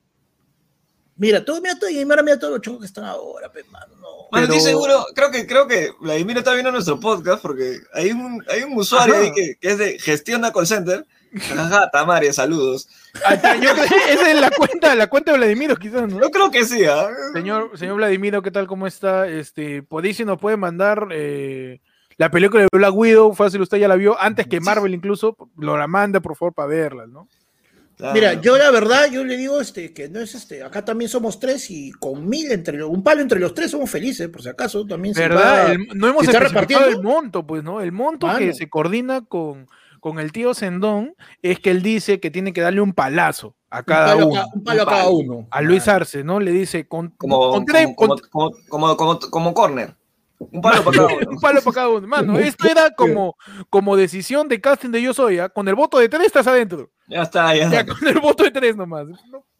Mira, 1.16 1.46
todo, 1.46 1.62
mira 1.62 1.78
todo, 1.78 1.90
y 1.90 2.04
mira, 2.06 2.24
mira 2.24 2.40
todos 2.40 2.54
los 2.54 2.62
chocos 2.62 2.82
que 2.82 2.86
están 2.88 3.06
ahora, 3.06 3.52
pe, 3.52 3.64
mano. 3.72 3.96
no. 4.02 4.08
Pero- 4.32 4.44
estoy 4.46 4.60
seguro, 4.62 5.06
creo 5.16 5.32
que, 5.32 5.46
creo 5.46 5.68
que 5.68 5.92
Vladimir 6.00 6.38
está 6.40 6.54
viendo 6.54 6.72
nuestro 6.72 7.00
podcast 7.00 7.42
porque 7.42 7.80
hay 7.94 8.12
un, 8.12 8.44
hay 8.50 8.64
un 8.64 8.78
usuario 8.78 9.16
ahí 9.16 9.32
que, 9.32 9.56
que 9.60 9.72
es 9.72 9.78
de 9.78 10.00
gestiona 10.00 10.52
call 10.52 10.68
center. 10.68 11.06
Ajá, 11.52 11.90
Tamaria, 11.92 12.32
saludos. 12.34 12.88
Ah, 13.26 13.56
yo 13.56 13.74
creo 13.74 13.88
que 13.88 14.14
esa 14.14 14.32
es 14.32 14.40
la 14.40 14.52
cuenta, 14.52 14.96
la 14.96 15.08
cuenta 15.08 15.32
de 15.32 15.38
Vladimiro, 15.38 15.76
quizás, 15.76 16.10
¿no? 16.10 16.22
Yo 16.22 16.30
creo 16.30 16.52
que 16.52 16.66
sí, 16.66 16.86
¿ah? 16.86 17.10
Señor, 17.34 17.78
señor 17.78 17.96
Vladimiro, 17.96 18.42
¿qué 18.42 18.52
tal? 18.52 18.68
¿Cómo 18.68 18.88
está? 18.88 19.28
Este, 19.28 19.84
podéis 19.84 20.18
si 20.18 20.26
nos 20.26 20.40
puede 20.40 20.58
mandar 20.58 21.08
eh, 21.12 21.80
la 22.18 22.30
película 22.30 22.64
de 22.64 22.70
Black 22.72 22.94
Widow, 22.94 23.34
fácil, 23.34 23.62
usted 23.62 23.78
ya 23.78 23.88
la 23.88 23.96
vio, 23.96 24.20
antes 24.20 24.48
que 24.48 24.60
Marvel 24.60 24.94
incluso, 24.94 25.36
lo 25.58 25.78
la 25.78 25.88
manda, 25.88 26.20
por 26.20 26.36
favor, 26.36 26.54
para 26.54 26.68
verla, 26.68 27.08
¿no? 27.08 27.28
Mira, 28.14 28.34
yo 28.42 28.58
la 28.58 28.72
verdad, 28.72 29.10
yo 29.10 29.24
le 29.24 29.38
digo 29.38 29.62
este, 29.62 29.94
que 29.94 30.10
no 30.10 30.20
es 30.20 30.36
este, 30.36 30.64
acá 30.64 30.84
también 30.84 31.10
somos 31.10 31.40
tres 31.40 31.70
y 31.70 31.92
con 31.92 32.28
mil 32.28 32.52
entre 32.52 32.84
un 32.84 33.04
palo 33.04 33.22
entre 33.22 33.40
los 33.40 33.54
tres 33.54 33.72
somos 33.72 33.90
felices, 33.90 34.28
por 34.30 34.42
si 34.42 34.50
acaso 34.50 34.86
también 34.86 35.14
¿Verdad? 35.14 35.76
no 35.94 36.08
hemos 36.10 36.26
repartido 36.26 36.86
el 36.86 37.02
monto, 37.02 37.46
pues, 37.46 37.64
¿no? 37.64 37.82
El 37.82 37.92
monto 37.92 38.28
que 38.38 38.54
se 38.54 38.68
coordina 38.68 39.22
con, 39.22 39.68
con 40.04 40.20
el 40.20 40.34
tío 40.34 40.54
Sendón 40.54 41.16
es 41.42 41.62
que 41.62 41.72
él 41.72 41.82
dice 41.82 42.20
que 42.20 42.30
tiene 42.30 42.52
que 42.52 42.60
darle 42.60 42.82
un 42.82 42.92
palazo 42.92 43.56
a 43.70 43.84
cada 43.84 44.18
uno. 44.18 44.44
un 44.54 44.62
palo 44.62 44.84
a 44.84 44.86
cada 44.86 45.08
uno. 45.08 45.48
A 45.50 45.62
Luis 45.62 45.88
Arce, 45.88 46.26
¿no? 46.26 46.42
Le 46.42 46.52
dice 46.52 46.90
con, 46.90 47.12
como, 47.12 47.64
como, 47.96 48.98
como, 48.98 49.20
como, 49.20 49.54
corner. 49.54 49.96
Un 50.40 50.60
palo 50.60 50.84
para 50.84 50.98
cada 50.98 51.08
uno. 51.08 51.28
un 51.30 51.40
palo 51.40 51.62
para 51.62 51.74
cada 51.74 51.88
uno. 51.88 52.06
Mano, 52.06 52.38
esto 52.38 52.68
era 52.68 52.94
como, 52.94 53.38
como 53.70 53.96
decisión 53.96 54.50
de 54.50 54.60
casting 54.60 54.90
de 54.90 55.02
Yo 55.02 55.14
Soy, 55.14 55.40
¿ah? 55.40 55.48
Con 55.48 55.70
el 55.70 55.76
voto 55.76 55.98
de 56.00 56.10
tres 56.10 56.26
estás 56.26 56.48
adentro. 56.48 56.92
Ya 57.08 57.22
está, 57.22 57.56
ya. 57.56 57.70
ya 57.70 57.86
con 57.86 58.06
el 58.06 58.20
voto 58.20 58.44
de 58.44 58.52
tres 58.52 58.76
nomás. 58.76 59.08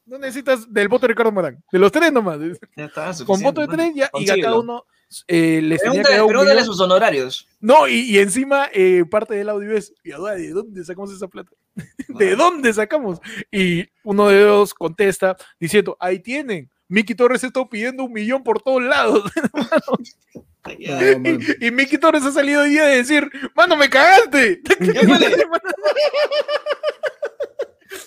No, 0.06 0.18
necesitas 0.18 0.74
del 0.74 0.90
voto 0.90 1.04
de 1.08 1.14
Ricardo 1.14 1.32
Morán. 1.32 1.64
De 1.72 1.80
los 1.80 1.90
tres 1.90 2.12
nomás. 2.12 2.38
Ya 2.76 2.84
está, 2.84 3.14
Con 3.26 3.42
voto 3.42 3.62
de 3.62 3.68
tres 3.70 3.96
ya, 3.96 4.10
y 4.20 4.30
a 4.30 4.42
cada 4.42 4.60
uno 4.60 4.84
eh, 5.28 5.62
les 5.62 5.82
Pregúntale, 5.82 6.64
sus 6.64 6.80
honorarios. 6.80 7.48
No, 7.60 7.88
y, 7.88 8.18
encima 8.18 8.70
eh, 8.74 9.04
parte 9.10 9.36
del 9.36 9.50
audio 9.50 9.76
es, 9.76 9.94
¿de 10.04 10.50
dónde 10.50 10.84
sacamos 10.84 11.12
esa 11.14 11.28
plata? 11.28 11.52
¿De 12.08 12.36
dónde 12.36 12.74
sacamos? 12.74 13.20
Y 13.52 13.86
uno 14.04 14.28
de 14.28 14.42
ellos 14.42 14.74
contesta 14.74 15.36
diciendo, 15.60 15.98
ahí 16.00 16.20
tienen. 16.20 16.70
Miki 16.88 17.16
Torres 17.16 17.44
está 17.44 17.66
pidiendo 17.68 18.04
un 18.04 18.14
millón 18.14 18.44
por 18.44 18.62
todos 18.62 18.84
lados. 18.84 19.24
y, 20.78 21.66
y, 21.66 21.72
Miki 21.72 21.98
Torres 21.98 22.24
ha 22.24 22.32
salido 22.32 22.62
hoy 22.62 22.70
día 22.72 22.86
de 22.86 22.98
decir, 22.98 23.30
mano, 23.56 23.76
me 23.76 23.90
cagaste. 23.90 24.62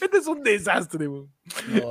Este 0.01 0.18
es 0.18 0.26
un 0.26 0.43
desastre, 0.43 1.09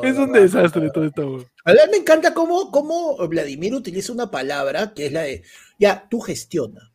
es 0.04 0.18
un 0.18 0.32
desastre 0.32 0.89
todo 0.89 1.06
esto. 1.06 1.46
A 1.64 1.72
mí 1.72 1.80
me 1.91 1.98
encanta 1.98 2.34
cómo, 2.34 2.72
cómo, 2.72 3.18
Vladimir 3.28 3.74
utiliza 3.74 4.14
una 4.14 4.30
palabra 4.30 4.93
que 4.93 5.08
es 5.08 5.12
la 5.12 5.22
de, 5.22 5.43
ya, 5.80 6.08
tú 6.10 6.20
gestiona. 6.20 6.91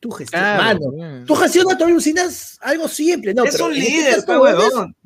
Tú 0.00 0.10
gestiona, 0.10 0.56
mano. 0.56 1.24
Tú 1.26 1.34
gestiona, 1.34 1.78
tú 1.78 1.84
alucinas 1.84 2.58
algo 2.60 2.88
simple, 2.88 3.34
¿no? 3.34 3.44
Es 3.44 3.60
un 3.60 3.72
este 3.72 3.90
líder, 3.90 4.24
pero 4.26 4.42
huevón. 4.42 4.96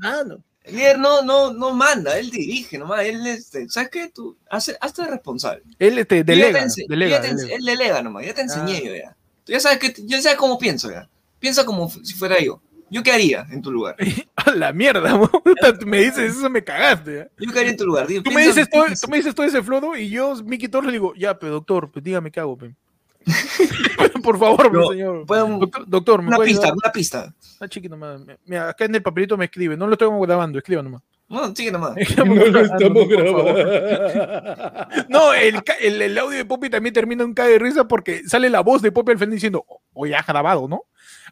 El 0.64 0.76
líder 0.76 0.98
no, 0.98 1.22
no, 1.22 1.52
no 1.52 1.72
manda, 1.72 2.18
él 2.18 2.30
dirige 2.30 2.76
nomás, 2.76 3.04
él, 3.04 3.24
este, 3.26 3.68
¿sabes 3.68 3.88
qué? 3.90 4.08
Tú, 4.08 4.36
hazte, 4.50 4.76
responsable. 5.06 5.62
Él 5.78 6.04
te 6.06 6.24
delega, 6.24 6.66
delega, 6.88 7.18
Él 7.18 7.64
delega 7.64 8.02
nomás, 8.02 8.26
ya 8.26 8.34
te 8.34 8.40
enseñé 8.40 8.78
ah. 8.78 8.82
yo 8.84 8.96
ya. 8.96 9.16
Tú 9.44 9.52
ya 9.52 9.60
sabes, 9.60 9.78
que, 9.78 9.94
ya 10.06 10.20
sabes 10.20 10.38
cómo 10.38 10.58
pienso 10.58 10.90
ya. 10.90 11.08
Piensa 11.38 11.64
como 11.64 11.88
si 11.88 12.14
fuera 12.14 12.40
yo. 12.40 12.60
¿Yo 12.90 13.02
qué 13.02 13.12
haría 13.12 13.46
en 13.50 13.62
tu 13.62 13.70
lugar? 13.70 13.96
A 14.46 14.50
la 14.54 14.72
mierda, 14.72 15.20
me 15.86 15.98
dices 15.98 16.36
eso, 16.36 16.48
me 16.48 16.62
cagaste. 16.62 17.20
¿eh? 17.20 17.28
¿Yo 17.38 17.50
haría 17.50 17.70
en 17.70 17.76
tu 17.76 17.84
lugar? 17.86 18.06
tú, 18.06 18.30
me 18.30 18.46
dices 18.46 18.68
todo, 18.70 18.84
tú 18.84 19.08
me 19.08 19.16
dices 19.18 19.34
todo 19.34 19.46
ese 19.46 19.62
flodo 19.62 19.96
y 19.96 20.08
yo, 20.08 20.34
Miki 20.44 20.68
Torres, 20.68 20.86
le 20.86 20.92
digo, 20.92 21.14
ya, 21.14 21.38
pero 21.38 21.52
doctor, 21.54 21.90
pues 21.90 22.04
dígame 22.04 22.30
qué 22.30 22.40
hago, 22.40 22.56
pe. 22.56 22.74
Por 24.22 24.38
favor, 24.38 24.70
señor. 24.92 25.26
doctor, 25.86 26.22
¿me 26.22 26.28
una 26.28 26.38
pista, 26.38 26.72
una 26.72 26.92
pista. 26.92 27.34
Ah, 27.60 27.68
chiquito, 27.68 27.96
nomás. 27.96 28.22
Mira, 28.44 28.68
acá 28.68 28.84
en 28.84 28.94
el 28.94 29.02
papelito 29.02 29.36
me 29.36 29.46
escribe. 29.46 29.76
No 29.76 29.86
lo 29.86 29.94
estoy 29.94 30.08
grabando, 30.26 30.58
escriba 30.58 30.82
nomás. 30.82 31.02
No, 31.28 31.54
sigue 31.54 31.72
nomás. 31.72 31.94
no 32.16 32.34
lo 32.34 32.60
estamos 32.60 33.08
grabando. 33.08 34.88
No, 35.08 35.34
el, 35.34 35.60
el, 35.80 36.02
el, 36.02 36.18
audio 36.18 36.38
de 36.38 36.44
Poppy 36.44 36.70
también 36.70 36.94
termina 36.94 37.24
en 37.24 37.34
cae 37.34 37.50
de 37.50 37.58
risa 37.58 37.88
porque 37.88 38.22
sale 38.28 38.48
la 38.48 38.60
voz 38.60 38.80
de 38.80 38.92
Poppy 38.92 39.12
al 39.12 39.18
frente 39.18 39.34
diciendo, 39.34 39.64
oye, 39.92 40.14
ha 40.14 40.22
grabado, 40.22 40.68
¿no? 40.68 40.84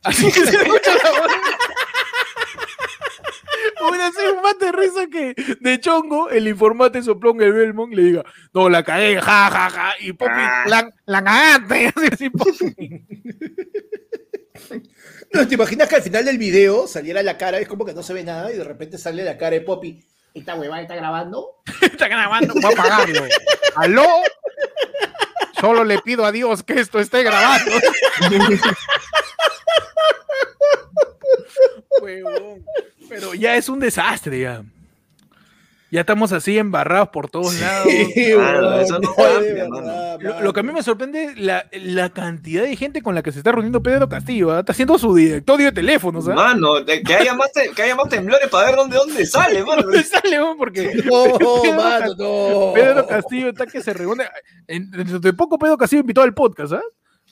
Así 0.03 0.27
que 0.33 0.41
se 0.41 0.57
escucha 0.57 0.95
la 1.03 1.11
voz. 1.11 1.31
Sido 4.13 4.43
más 4.43 4.59
de 4.59 4.73
risa 4.73 5.07
que 5.11 5.35
de 5.61 5.81
chongo 5.81 6.31
el 6.31 6.49
informante 6.49 7.03
soplón 7.03 7.41
el 7.43 7.53
Belmont 7.53 7.93
le 7.93 8.03
diga, 8.03 8.25
no, 8.53 8.69
la 8.69 8.83
cagué, 8.83 9.21
ja, 9.21 9.51
ja, 9.51 9.71
ja, 9.71 9.95
y 10.01 10.13
Poppy, 10.13 10.33
ah. 10.35 10.65
la, 10.67 10.91
la 11.07 11.25
cagaste. 11.25 11.93
Así, 12.13 12.31
No, 15.33 15.49
¿te 15.49 15.55
imaginas 15.55 15.89
que 15.89 15.97
al 15.97 16.03
final 16.03 16.25
del 16.25 16.39
video 16.39 16.87
saliera 16.87 17.23
la 17.23 17.37
cara? 17.37 17.59
Es 17.59 17.69
como 17.69 17.85
que 17.85 17.95
no 17.95 18.03
se 18.03 18.15
ve 18.15 18.25
nada 18.25 18.53
y 18.53 18.57
de 18.57 18.65
repente 18.65 18.99
sale 18.99 19.25
la 19.25 19.37
cara 19.37 19.53
de 19.53 19.61
Poppy. 19.63 20.05
¿Esta 20.35 20.55
huevada 20.55 20.83
está 20.83 20.97
grabando? 20.97 21.63
está 21.81 22.09
grabando, 22.09 22.55
voy 22.55 22.65
a 22.65 22.69
apagarlo. 22.69 23.25
¿Aló? 23.77 24.07
Solo 25.61 25.85
le 25.85 25.99
pido 26.01 26.25
a 26.25 26.33
Dios 26.33 26.63
que 26.63 26.81
esto 26.81 26.99
esté 27.01 27.23
grabando. 27.23 27.71
Pero 33.15 33.35
ya 33.35 33.57
es 33.57 33.69
un 33.69 33.81
desastre, 33.81 34.41
ya. 34.41 34.63
Ya 35.95 36.01
estamos 36.01 36.33
así 36.33 36.59
embarrados 36.59 37.11
por 37.11 37.31
todos 37.31 37.55
lados. 37.61 37.87
lo, 40.43 40.53
que 40.53 40.59
a 40.59 40.63
mí 40.65 40.73
me 40.73 40.83
sorprende 40.83 41.35
la, 41.37 41.67
la 41.71 42.11
cantidad 42.11 42.65
de 42.65 42.75
gente 42.75 43.01
con 43.01 43.15
la 43.15 43.23
que 43.23 43.31
se 43.31 43.39
está 43.39 43.53
reuniendo 43.53 43.81
Pedro 43.81 44.09
Castillo. 44.09 44.59
Está 44.59 44.73
haciendo 44.73 44.99
su 44.99 45.15
directorio 45.15 45.67
de 45.67 45.73
teléfonos. 45.73 46.27
¿ah? 46.27 46.35
Mano, 46.35 46.85
que 46.85 47.15
haya, 47.15 47.35
más 47.35 47.53
que 47.77 47.81
haya 47.81 47.95
más 47.95 48.09
temblores 48.09 48.49
para 48.49 48.67
ver 48.67 48.77
dónde, 48.77 48.97
dónde 48.97 49.25
sale, 49.25 49.65
mano. 49.67 49.83
¿Dónde 49.83 50.03
sale, 50.03 50.41
Porque 50.59 50.83
Pedro, 52.75 53.07
Castillo 53.07 53.51
está 53.51 53.67
que 53.67 53.81
se 53.81 53.95
reúne. 53.95 54.25
Dentro 54.67 55.21
de 55.21 55.33
poco 55.33 55.61
Pedro 55.61 55.79
Castillo 55.79 56.01
invitó 56.01 56.23
al 56.23 56.35
podcast, 56.35 56.73
¿ah? 56.73 56.83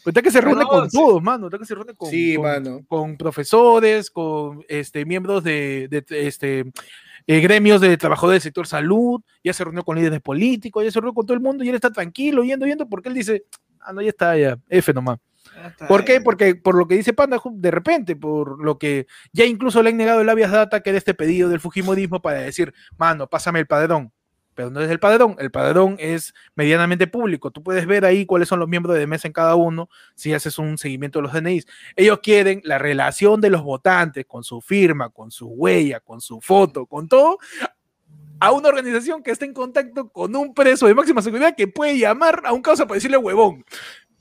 Pues 0.03 0.12
está 0.12 0.22
que 0.22 0.30
se 0.30 0.40
reúne 0.40 0.64
con 0.64 0.88
todos, 0.88 1.22
mano. 1.22 1.46
Está 1.46 1.59
que 1.59 1.64
se 1.64 1.74
reúne 1.74 1.94
con, 1.94 2.84
con, 2.84 3.16
profesores, 3.16 4.11
con 4.11 4.64
este, 4.68 5.05
miembros 5.05 5.44
de, 5.44 5.88
de 5.88 6.05
este, 6.26 6.72
eh, 7.26 7.40
gremios 7.40 7.80
de 7.80 7.96
trabajadores 7.96 8.42
del 8.42 8.48
sector 8.48 8.66
salud, 8.66 9.20
ya 9.44 9.53
se 9.53 9.62
reunió 9.62 9.84
con 9.84 9.96
líderes 9.96 10.20
políticos, 10.20 10.84
ya 10.84 10.90
se 10.90 10.98
reunió 10.98 11.14
con 11.14 11.26
todo 11.26 11.34
el 11.34 11.42
mundo 11.42 11.62
y 11.62 11.68
él 11.68 11.74
está 11.76 11.90
tranquilo, 11.90 12.42
yendo, 12.42 12.66
yendo, 12.66 12.88
porque 12.88 13.09
él 13.11 13.14
dice, 13.14 13.44
ah, 13.80 13.92
no, 13.92 14.03
ya 14.03 14.09
está, 14.09 14.36
ya, 14.36 14.59
F 14.68 14.92
nomás. 14.92 15.18
¿Por 15.86 16.05
qué? 16.05 16.20
Porque 16.20 16.55
por 16.55 16.74
lo 16.76 16.88
que 16.88 16.96
dice 16.96 17.12
Panda, 17.12 17.40
de 17.53 17.70
repente, 17.70 18.16
por 18.16 18.62
lo 18.62 18.78
que 18.78 19.07
ya 19.32 19.44
incluso 19.44 19.82
le 19.82 19.90
han 19.90 19.96
negado 19.96 20.20
el 20.20 20.28
habeas 20.28 20.50
data 20.50 20.80
que 20.80 20.90
era 20.90 20.98
este 20.98 21.14
pedido 21.14 21.48
del 21.48 21.61
Fujimorismo 21.61 22.22
para 22.22 22.40
decir, 22.40 22.72
mano, 22.96 23.28
pásame 23.28 23.61
el 23.61 23.66
padrón 23.66 24.12
pero 24.55 24.70
no 24.70 24.80
es 24.80 24.90
el 24.90 24.98
padrón. 24.98 25.36
El 25.38 25.50
padrón 25.50 25.96
es 25.98 26.34
medianamente 26.55 27.07
público. 27.07 27.50
Tú 27.50 27.62
puedes 27.62 27.86
ver 27.86 28.05
ahí 28.05 28.26
cuáles 28.26 28.48
son 28.48 28.61
los 28.61 28.68
miembros 28.68 28.96
de 28.96 29.07
mesa 29.07 29.28
en 29.28 29.32
cada 29.32 29.55
uno 29.55 29.88
si 30.14 30.32
haces 30.34 30.59
un 30.59 30.78
seguimiento 30.78 31.18
de 31.18 31.22
los 31.24 31.32
DNIs. 31.32 31.66
Ellos 31.96 32.20
quieren 32.22 32.61
la 32.64 32.78
relación 32.78 33.40
de 33.40 33.50
los 33.50 33.62
votantes 33.62 34.26
con 34.26 34.44
su 34.44 34.61
firma, 34.61 35.11
con 35.11 35.30
su 35.30 35.48
huella, 35.48 36.00
con 36.00 36.20
su 36.20 36.40
foto, 36.40 36.86
con 36.86 37.09
todo, 37.09 37.38
a 38.42 38.50
una 38.50 38.68
organización 38.68 39.22
que 39.22 39.30
está 39.30 39.44
en 39.44 39.55
contacto 39.55 40.09
con 40.09 40.34
un 40.34 40.53
preso 40.53 40.88
de 40.88 40.94
máxima 40.94 41.22
seguridad 41.22 41.55
que 41.57 41.68
puede 41.68 41.96
llamar 41.96 42.42
a 42.44 42.53
un 42.53 42.61
caso 42.61 42.86
para 42.88 42.96
decirle 42.96 43.16
huevón. 43.16 43.64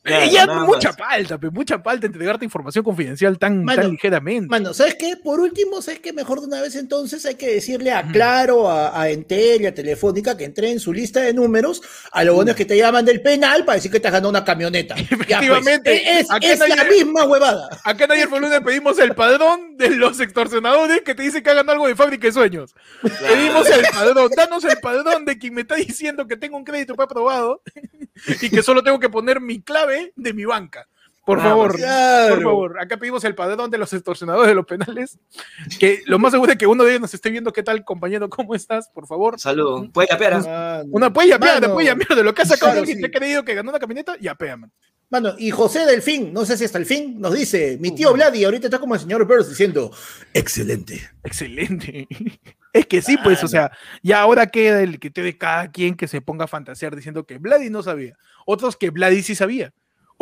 Ella 0.04 0.48
mucha 0.48 0.94
falta, 0.94 1.40
mucha 1.52 1.80
falta 1.80 2.08
entregarte 2.08 2.44
información 2.44 2.84
confidencial 2.84 3.38
tan, 3.38 3.66
ligeramente. 3.66 4.48
Mano, 4.48 4.74
¿sabes 4.74 4.96
qué? 4.96 5.16
Por 5.16 5.40
último, 5.40 5.80
¿sabes 5.82 6.00
qué? 6.00 6.12
Mejor 6.12 6.40
de 6.40 6.48
una 6.48 6.60
vez 6.60 6.76
entonces 6.76 7.24
hay 7.26 7.36
que 7.36 7.54
decirle 7.54 7.92
a 7.92 8.02
Claro, 8.12 8.68
a, 8.68 9.00
a 9.00 9.10
Entel 9.10 9.62
y 9.62 9.66
a 9.68 9.76
Telefónica 9.76 10.36
que 10.36 10.46
entre 10.46 10.72
en 10.72 10.80
su 10.80 10.92
lista 10.92 11.22
de 11.22 11.34
números 11.34 11.84
a 12.12 12.24
lo 12.24 12.34
bueno 12.34 12.52
es 12.52 12.58
que 12.58 12.66
te 12.66 12.78
llaman 12.78 13.06
del 13.06 13.22
penal 13.22 13.64
para 13.64 13.76
decir 13.76 13.92
que 13.92 14.00
te 14.00 14.08
has 14.08 14.14
ganado 14.14 14.30
una 14.30 14.44
camioneta. 14.44 14.96
Pues, 15.12 15.30
Efectivamente. 15.30 16.20
es, 16.20 16.28
la 16.30 16.84
misma 16.86 17.26
huevada. 17.26 17.70
Acá 17.84 18.06
en 18.06 18.12
ayer 18.12 18.30
por 18.30 18.42
lunes 18.42 18.60
pedimos 18.62 18.98
el 19.00 19.14
padrón 19.14 19.78
de 19.78 19.90
los 19.92 20.20
extorsionadores 20.20 21.02
que 21.02 21.14
te 21.16 21.24
dicen 21.24 21.44
que 21.44 21.50
hagan 21.50 21.70
algo 21.70 21.88
de 21.88 21.96
fábrica 21.96 22.28
de 22.28 22.34
sueños. 22.34 22.74
Pedimos 23.02 23.70
el 23.70 23.86
padrón, 23.94 24.32
danos 24.36 24.64
el 24.64 24.78
padrón 24.80 25.26
de 25.26 25.38
quien 25.38 25.54
me 25.54 25.62
está 25.62 25.76
diciendo 25.76 26.28
que 26.28 26.38
tengo 26.38 26.58
un 26.58 26.64
crédito 26.64 26.96
aprobado 26.98 27.62
y 28.42 28.50
que 28.50 28.64
solo 28.64 28.84
tengo 28.84 29.00
que 29.00 29.10
poner 29.10 29.42
mi 29.42 29.62
clave 29.62 29.91
de 30.16 30.34
mi 30.34 30.46
banca. 30.46 30.88
Por 31.26 31.40
ah, 31.40 31.44
favor, 31.44 31.72
por 31.72 32.44
favor. 32.44 32.80
Acá 32.80 32.98
pedimos 32.98 33.24
el 33.24 33.36
padrón 33.36 33.70
de 33.70 33.78
los 33.78 33.94
extorsionadores 33.94 34.50
de 34.50 34.56
los 34.56 34.66
penales. 34.66 35.20
Que 35.80 36.02
lo 36.06 36.18
más 36.18 36.32
seguro 36.32 36.52
es 36.52 36.58
que 36.58 36.66
uno 36.66 36.84
de 36.84 36.92
ellos 36.92 37.02
nos 37.02 37.14
esté 37.14 37.30
viendo. 37.30 37.54
¿Qué 37.54 37.62
tal, 37.62 37.86
compañero? 37.86 38.28
¿Cómo 38.30 38.56
estás? 38.56 38.90
Por 38.90 39.06
favor. 39.06 39.40
Salud. 39.40 39.92
Puede 39.92 40.08
yapear. 40.10 40.42
¿ah? 40.48 40.84
Una 40.90 41.14
puede 41.14 41.30
yapear, 41.30 41.72
puede 41.72 41.88
yapear. 41.88 42.18
De 42.18 42.24
lo 42.24 42.34
que 42.34 42.42
ha 42.42 42.46
sacado 42.46 42.80
alguien 42.80 42.98
que 42.98 43.08
te 43.08 43.16
ha 43.16 43.20
creído 43.20 43.46
que 43.46 43.54
ganó 43.54 43.70
una 43.70 43.80
camioneta, 43.80 44.18
yapea, 44.20 44.58
man. 44.58 44.72
Mano, 45.12 45.36
y 45.38 45.52
José 45.52 45.86
Delfín, 45.86 46.32
no 46.32 46.46
sé 46.46 46.56
si 46.56 46.64
hasta 46.64 46.78
el 46.78 46.86
fin, 46.86 47.20
nos 47.20 47.34
dice, 47.34 47.78
mi 47.82 47.92
tío 47.92 48.14
Vladi 48.14 48.46
ahorita 48.46 48.68
está 48.68 48.80
como 48.80 48.94
el 48.94 49.02
señor 49.02 49.28
Burns 49.28 49.50
diciendo, 49.50 49.92
excelente. 50.34 51.02
Excelente. 51.24 52.08
Es 52.74 52.86
que 52.86 53.02
sí, 53.02 53.18
pues, 53.22 53.44
o 53.44 53.50
sea, 53.50 53.70
ya 54.02 54.22
ahora 54.22 54.48
queda 54.48 54.82
el 54.82 54.98
que 54.98 55.10
te 55.10 55.22
de 55.22 55.38
cada 55.38 55.70
quien 55.72 55.96
que 55.96 56.08
se 56.08 56.22
ponga 56.22 56.46
a 56.46 56.48
fantasear 56.48 56.96
diciendo 56.96 57.26
que 57.26 57.38
Vladi 57.38 57.70
no 57.70 57.84
sabía. 57.84 58.16
Otros 58.46 58.78
que 58.78 58.92
Vladi 58.92 59.22
sí 59.24 59.36
sabía. 59.36 59.74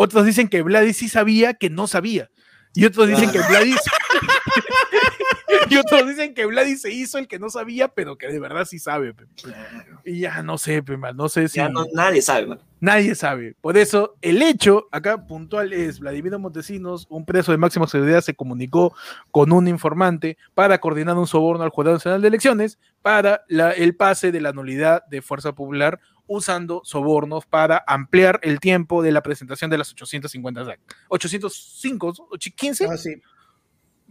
Otros 0.02 0.26
dicen 0.26 0.48
que 0.48 0.62
Vladi 0.62 0.94
sí 0.94 1.10
sabía 1.10 1.56
que 1.56 1.70
no 1.70 1.86
sabía. 1.86 2.32
Y 2.74 2.86
otros 2.86 3.10
dicen 3.10 3.32
que 3.32 3.40
Vladi 3.40 3.76
y 5.70 5.76
otros 5.76 6.08
dicen 6.08 6.34
que 6.34 6.46
Vladi 6.46 6.78
se 6.78 6.90
hizo 6.90 7.18
el 7.18 7.28
que 7.28 7.38
no 7.38 7.50
sabía, 7.50 7.90
pero 7.90 8.18
que 8.18 8.28
de 8.28 8.40
verdad 8.40 8.64
sí 8.64 8.80
sabe. 8.80 9.14
Y 10.06 10.22
ya 10.22 10.42
no 10.42 10.58
sé, 10.58 10.82
no 11.14 11.28
sé 11.28 11.50
si. 11.50 11.58
Ya 11.58 11.70
nadie 11.94 12.22
sabe, 12.22 12.58
Nadie 12.80 13.14
sabe. 13.14 13.58
Por 13.60 13.76
eso, 13.76 14.16
el 14.22 14.42
hecho 14.42 14.88
acá 14.94 15.28
puntual 15.28 15.74
es: 15.74 16.00
Vladimir 16.00 16.40
Montesinos, 16.40 17.06
un 17.10 17.26
preso 17.26 17.52
de 17.52 17.58
máxima 17.58 17.86
seguridad, 17.86 18.22
se 18.22 18.34
comunicó 18.34 18.94
con 19.32 19.52
un 19.52 19.68
informante 19.68 20.38
para 20.54 20.78
coordinar 20.80 21.18
un 21.18 21.28
soborno 21.28 21.66
al 21.66 21.72
Jurado 21.72 21.98
Nacional 21.98 22.22
de 22.22 22.30
Elecciones 22.30 22.80
para 23.02 23.44
el 23.50 23.98
pase 23.98 24.32
de 24.32 24.40
la 24.40 24.54
nulidad 24.54 25.06
de 25.08 25.22
Fuerza 25.22 25.52
Popular 25.52 26.00
usando 26.30 26.82
sobornos 26.86 27.46
para 27.46 27.84
ampliar 27.86 28.40
el 28.44 28.62
tiempo 28.62 29.04
de 29.04 29.12
la 29.12 29.22
presentación 29.22 29.70
de 29.70 29.78
las 29.78 29.92
850 29.92 30.78
805, 31.10 32.14
15. 32.56 32.86
Ah, 32.86 32.98
sí 32.98 33.22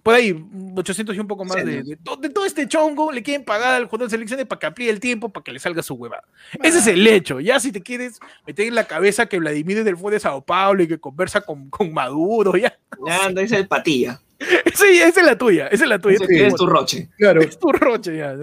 por 0.09 0.15
ahí, 0.15 0.43
800 0.75 1.15
y 1.17 1.21
un 1.21 1.27
poco 1.27 1.45
más 1.45 1.57
de, 1.65 1.83
de, 1.83 1.97
todo 1.97 2.45
este 2.47 2.67
chongo, 2.67 3.13
le 3.13 3.23
quieren 3.23 3.45
pagar 3.45 3.75
al 3.75 3.85
jugador 3.87 4.09
de 4.09 4.13
selecciones 4.13 4.47
para 4.47 4.59
que 4.59 4.67
amplíe 4.67 4.89
el 4.89 5.01
tiempo, 5.01 5.29
para 5.29 5.45
que 5.45 5.53
le 5.53 5.59
salga 5.59 5.83
su 5.83 5.95
huevada. 5.95 6.25
Ese 6.63 6.79
es 6.79 6.87
el 6.87 7.07
hecho. 7.07 7.41
Ya 7.41 7.61
si 7.61 7.73
te 7.73 7.83
quieres 7.83 8.19
meter 8.47 8.69
en 8.69 8.75
la 8.75 8.85
cabeza 8.85 9.27
que 9.27 9.39
Vladimir 9.39 9.77
es 9.77 9.85
del 9.85 9.99
fue 9.99 10.13
de 10.13 10.19
Sao 10.19 10.43
Paulo 10.43 10.83
y 10.83 10.89
que 10.89 10.99
conversa 10.99 11.43
con, 11.43 11.69
con 11.69 11.93
Maduro, 11.93 12.57
ya. 12.57 12.79
Ya, 13.07 13.29
no, 13.29 13.41
es 13.41 13.53
el 13.53 13.69
patilla. 13.69 14.21
Sí, 14.75 15.01
esa 15.01 15.21
es 15.21 15.27
la 15.27 15.37
tuya, 15.37 15.67
esa 15.67 15.83
es 15.83 15.91
la 15.91 15.99
tuya. 15.99 16.17
es 16.27 16.55
tu 16.55 16.67
roche. 16.67 17.11
Claro. 17.19 17.43
Es 17.43 17.59
tu 17.59 17.73
roche, 17.73 18.17
ya. 18.17 18.35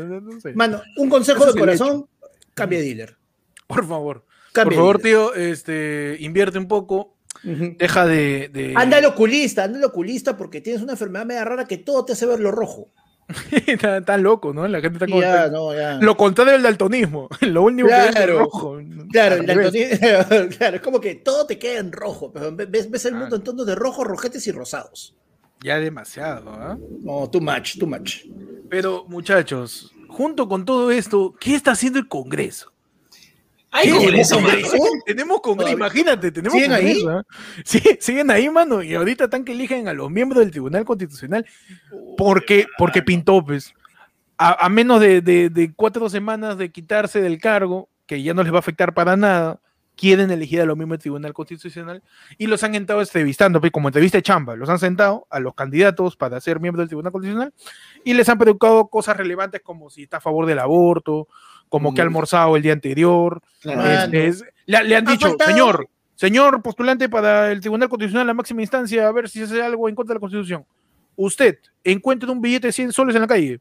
Mano, 0.53 0.81
un 0.97 1.09
consejo 1.09 1.45
de 1.45 1.57
corazón, 1.57 2.05
cambia 2.53 2.77
de 2.77 2.85
dealer. 2.85 3.17
Por 3.67 3.87
favor. 3.87 4.25
Por 4.53 4.73
favor, 4.73 4.99
tío, 4.99 5.33
este, 5.33 6.15
invierte 6.21 6.57
un 6.57 6.67
poco, 6.67 7.15
Deja 7.43 8.07
de, 8.07 8.73
Anda 8.75 8.97
el 8.97 9.05
oculista, 9.05 9.65
anda 9.65 9.77
el 9.77 9.83
oculista 9.83 10.35
porque 10.35 10.61
tienes 10.61 10.81
una 10.81 10.93
enfermedad 10.93 11.25
media 11.25 11.45
rara 11.45 11.65
que 11.65 11.77
todo 11.77 12.05
te 12.05 12.13
hace 12.13 12.25
ver 12.25 12.39
lo 12.39 12.51
rojo. 12.51 12.89
está, 13.67 14.17
loco, 14.17 14.53
¿no? 14.53 14.67
La 14.67 14.81
gente 14.81 14.95
está 14.95 15.07
como. 15.07 15.21
Ya, 15.21 15.47
no, 15.49 15.73
ya. 15.73 15.95
Lo 15.95 16.15
contrario 16.15 16.53
del 16.53 16.63
daltonismo. 16.63 17.27
Lo 17.41 17.63
único 17.63 17.87
que 17.87 18.19
es 18.19 18.29
rojo. 18.29 18.79
Claro, 19.11 19.35
el 19.35 19.45
daltonismo, 19.45 19.97
claro, 20.57 20.75
es 20.75 20.81
como 20.81 20.99
que 20.99 21.15
todo 21.15 21.45
te 21.45 21.57
queda 21.59 21.79
en 21.79 21.91
rojo. 21.91 22.31
Pero 22.31 22.55
ves, 22.55 22.89
ves 22.89 23.05
el 23.05 23.15
mundo 23.15 23.35
en 23.35 23.43
tonos 23.43 23.65
de 23.65 23.75
rojo, 23.75 24.03
rojetes 24.03 24.45
y 24.47 24.51
rosados. 24.51 25.15
Ya 25.63 25.79
demasiado, 25.79 26.51
¿ah? 26.51 26.77
No, 27.01 27.29
too 27.29 27.41
much, 27.41 27.79
too 27.79 27.87
much. 27.87 28.25
Pero, 28.69 29.05
muchachos, 29.07 29.91
junto 30.07 30.47
con 30.47 30.65
todo 30.65 30.91
esto, 30.91 31.33
¿qué 31.39 31.55
está 31.55 31.71
haciendo 31.71 31.97
el 31.97 32.07
Congreso? 32.07 32.74
¿Hay 33.75 33.89
congreso, 33.89 34.39
Tenemos 35.05 35.41
congreso, 35.41 35.73
imagínate, 35.73 36.31
tenemos 36.31 36.53
¿Siguen 36.53 36.71
ahí? 36.71 37.05
Sí, 37.65 37.81
siguen 37.99 38.31
ahí, 38.31 38.49
mano, 38.49 38.81
y 38.81 38.95
ahorita 38.95 39.25
están 39.25 39.43
que 39.43 39.51
eligen 39.51 39.89
a 39.89 39.93
los 39.93 40.09
miembros 40.09 40.39
del 40.39 40.51
Tribunal 40.51 40.85
Constitucional 40.85 41.45
porque, 42.17 42.67
porque 42.77 43.01
pintó, 43.01 43.43
pues, 43.43 43.73
a, 44.37 44.69
menos 44.69 45.01
de, 45.01 45.73
cuatro 45.75 46.09
semanas 46.09 46.57
de 46.57 46.71
quitarse 46.71 47.21
del 47.21 47.39
cargo, 47.39 47.89
que 48.05 48.23
ya 48.23 48.33
no 48.33 48.43
les 48.43 48.53
va 48.53 48.57
a 48.57 48.59
afectar 48.59 48.93
para 48.93 49.17
nada, 49.17 49.59
quieren 49.97 50.31
elegir 50.31 50.61
a 50.61 50.65
los 50.65 50.77
miembros 50.77 50.99
del 50.99 51.03
Tribunal 51.03 51.33
Constitucional 51.33 52.01
y 52.37 52.47
los 52.47 52.63
han 52.63 52.75
estado 52.75 53.01
entrevistando, 53.01 53.59
pues, 53.59 53.73
como 53.73 53.89
entrevista 53.89 54.17
de 54.17 54.23
chamba, 54.23 54.55
los 54.55 54.69
han 54.69 54.79
sentado 54.79 55.27
a 55.29 55.41
los 55.41 55.53
candidatos 55.53 56.15
para 56.15 56.39
ser 56.39 56.61
miembros 56.61 56.83
del 56.83 56.89
Tribunal 56.89 57.11
Constitucional 57.11 57.53
y 58.05 58.13
les 58.13 58.29
han 58.29 58.37
preguntado 58.37 58.87
cosas 58.87 59.17
relevantes 59.17 59.61
como 59.61 59.89
si 59.89 60.03
está 60.03 60.17
a 60.17 60.21
favor 60.21 60.45
del 60.45 60.59
aborto, 60.59 61.27
como 61.69 61.93
que 61.93 62.01
ha 62.01 62.03
almorzado 62.03 62.55
el 62.55 62.61
día 62.61 62.73
anterior. 62.73 63.41
Este, 63.63 64.33
le, 64.65 64.95
han 64.95 65.05
dicho, 65.05 65.35
señor, 65.45 65.87
señor 66.15 66.61
postulante 66.61 67.09
para 67.09 67.51
el 67.51 67.59
Tribunal 67.59 67.89
Constitucional, 67.89 68.27
la 68.27 68.33
máxima 68.33 68.61
instancia, 68.61 69.07
a 69.07 69.11
ver 69.11 69.29
si 69.29 69.39
se 69.39 69.45
hace 69.45 69.61
algo 69.61 69.89
en 69.89 69.95
contra 69.95 70.13
de 70.13 70.17
la 70.17 70.21
Constitución. 70.21 70.65
Usted 71.15 71.59
encuentra 71.83 72.31
un 72.31 72.41
billete 72.41 72.67
de 72.67 72.73
100 72.73 72.91
soles 72.91 73.15
en 73.15 73.21
la 73.21 73.27
calle. 73.27 73.59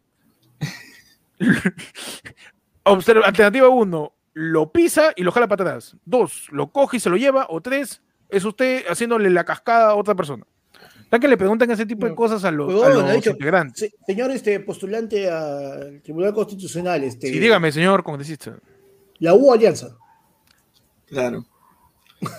alternativa 2.85 3.69
1, 3.69 4.13
lo 4.35 4.73
pisa 4.73 5.13
y 5.17 5.23
lo 5.23 5.33
jala 5.33 5.49
para 5.49 5.65
atrás. 5.65 5.97
Dos, 6.05 6.49
lo 6.51 6.71
coge 6.71 6.97
y 6.99 7.01
se 7.01 7.11
lo 7.11 7.17
lleva. 7.17 7.47
O 7.49 7.61
tres, 7.61 8.03
es 8.29 8.45
usted 8.45 8.85
haciéndole 8.89 9.31
la 9.31 9.45
cascada 9.45 9.91
a 9.91 9.95
otra 9.95 10.15
persona 10.15 10.45
que 11.21 11.29
le 11.29 11.37
preguntan 11.37 11.71
ese 11.71 11.87
tipo 11.87 12.07
de 12.07 12.15
cosas 12.15 12.45
a 12.45 12.51
los, 12.51 12.73
integrantes. 13.27 13.93
señor 14.07 14.31
este, 14.31 14.61
postulante 14.61 15.31
al 15.31 16.01
Tribunal 16.03 16.35
Constitucional. 16.35 17.05
Este, 17.05 17.29
sí, 17.29 17.39
dígame, 17.39 17.71
señor 17.73 18.03
congresista. 18.03 18.57
La 19.19 19.35
U 19.35 19.53
Alianza. 19.53 19.97
Claro. 21.07 21.45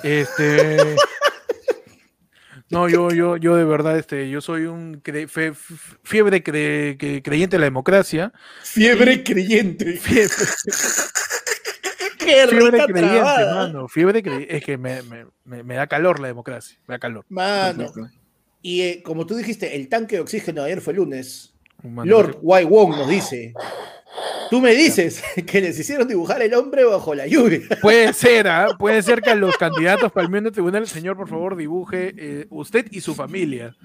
Este. 0.03 0.77
no, 2.69 2.89
yo, 2.89 3.09
yo, 3.09 3.37
yo 3.37 3.55
de 3.55 3.63
verdad, 3.63 3.97
este, 3.97 4.29
yo 4.29 4.41
soy 4.41 4.65
un 4.65 5.01
fiebre 6.03 6.43
creyente 6.43 7.55
de 7.55 7.59
la 7.59 7.65
democracia. 7.65 8.33
Fiebre 8.63 9.23
creyente. 9.23 9.93
Fiebre. 9.93 10.29
fiebre 12.17 12.85
creyente, 12.87 13.45
mano. 13.45 13.87
Fiebre 13.87 14.21
creyente. 14.21 14.57
Es 14.57 14.63
que 14.63 14.77
me, 14.77 15.01
me, 15.03 15.63
me, 15.63 15.75
da 15.75 15.87
calor 15.87 16.19
la 16.19 16.27
democracia. 16.27 16.77
Me 16.87 16.95
da 16.95 16.99
calor. 16.99 17.25
Mano. 17.29 17.91
Y 18.65 18.81
eh, 18.81 19.03
como 19.03 19.27
tú 19.27 19.35
dijiste, 19.35 19.75
el 19.75 19.89
tanque 19.89 20.15
de 20.15 20.21
oxígeno 20.23 20.63
de 20.63 20.71
ayer 20.71 20.81
fue 20.81 20.95
lunes. 20.95 21.53
Lord 21.83 22.39
Wai 22.41 22.65
Wong 22.65 22.97
nos 22.97 23.07
dice: 23.07 23.53
Tú 24.49 24.59
me 24.59 24.73
dices 24.73 25.21
que 25.45 25.61
les 25.61 25.77
hicieron 25.77 26.07
dibujar 26.07 26.41
el 26.41 26.51
hombre 26.55 26.83
bajo 26.83 27.13
la 27.13 27.27
lluvia. 27.27 27.59
Puede 27.83 28.11
ser, 28.13 28.47
¿ah? 28.47 28.69
puede 28.79 29.03
ser 29.03 29.21
que 29.21 29.29
a 29.29 29.35
los 29.35 29.55
candidatos 29.57 30.11
para 30.11 30.25
el 30.25 30.31
miembro 30.31 30.51
tribunal, 30.51 30.81
el 30.81 30.87
señor, 30.87 31.15
por 31.15 31.29
favor, 31.29 31.55
dibuje 31.55 32.15
eh, 32.17 32.47
usted 32.49 32.87
y 32.89 33.01
su 33.01 33.13
familia. 33.13 33.75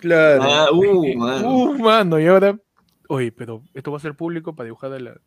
Claro. 0.00 0.42
Ah, 0.42 0.72
uh, 0.72 1.14
mano. 1.16 1.54
Uh, 1.54 1.78
mano, 1.78 2.18
y 2.18 2.26
ahora. 2.26 2.58
Oye, 3.08 3.30
pero 3.30 3.62
esto 3.74 3.92
va 3.92 3.98
a 3.98 4.00
ser 4.00 4.16
público 4.16 4.56
para 4.56 4.64
dibujar 4.64 4.90
de 4.90 5.00
la. 5.02 5.20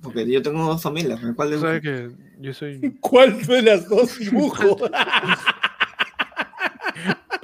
Porque 0.00 0.30
yo 0.30 0.40
tengo 0.40 0.64
dos 0.64 0.80
familias. 0.80 1.18
¿Cuál 1.34 1.50
de 1.50 1.58
¿Sabes 1.58 1.82
que 1.82 2.10
yo 2.38 2.54
soy. 2.54 2.96
¿Cuál 3.00 3.44
de 3.44 3.62
las 3.62 3.88
dos 3.88 4.20
dibujo? 4.20 4.76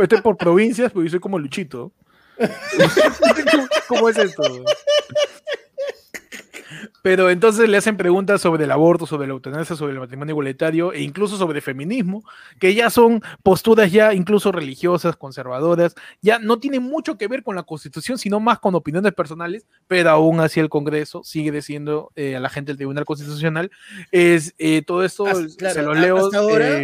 Estoy 0.04 0.20
por 0.20 0.36
provincias, 0.36 0.92
porque 0.92 1.06
yo 1.06 1.10
soy 1.10 1.20
como 1.20 1.38
Luchito. 1.38 1.92
¿Cómo 3.88 4.08
es 4.08 4.18
esto? 4.18 4.42
Pero 7.02 7.30
entonces 7.30 7.68
le 7.68 7.76
hacen 7.76 7.96
preguntas 7.96 8.40
sobre 8.40 8.64
el 8.64 8.70
aborto, 8.70 9.06
sobre 9.06 9.26
la 9.26 9.32
eutanasia, 9.32 9.76
sobre 9.76 9.92
el 9.92 10.00
matrimonio 10.00 10.32
igualitario 10.32 10.92
e 10.92 11.00
incluso 11.00 11.36
sobre 11.36 11.60
feminismo, 11.60 12.22
que 12.58 12.74
ya 12.74 12.90
son 12.90 13.22
posturas 13.42 13.90
ya 13.90 14.12
incluso 14.14 14.52
religiosas, 14.52 15.16
conservadoras, 15.16 15.94
ya 16.20 16.38
no 16.38 16.58
tienen 16.58 16.82
mucho 16.82 17.16
que 17.16 17.28
ver 17.28 17.42
con 17.42 17.56
la 17.56 17.62
constitución, 17.62 18.18
sino 18.18 18.40
más 18.40 18.58
con 18.58 18.74
opiniones 18.74 19.14
personales, 19.14 19.66
pero 19.86 20.10
aún 20.10 20.40
así 20.40 20.60
el 20.60 20.68
Congreso 20.68 21.22
sigue 21.24 21.52
diciendo 21.52 22.12
eh, 22.16 22.36
a 22.36 22.40
la 22.40 22.50
gente 22.50 22.72
del 22.72 22.78
Tribunal 22.78 23.04
Constitucional, 23.04 23.70
es 24.10 24.54
eh, 24.58 24.82
todo 24.82 25.04
esto 25.04 25.24
se 25.34 25.82
lo 25.82 25.94
leo. 25.94 26.30
Ahora, 26.34 26.80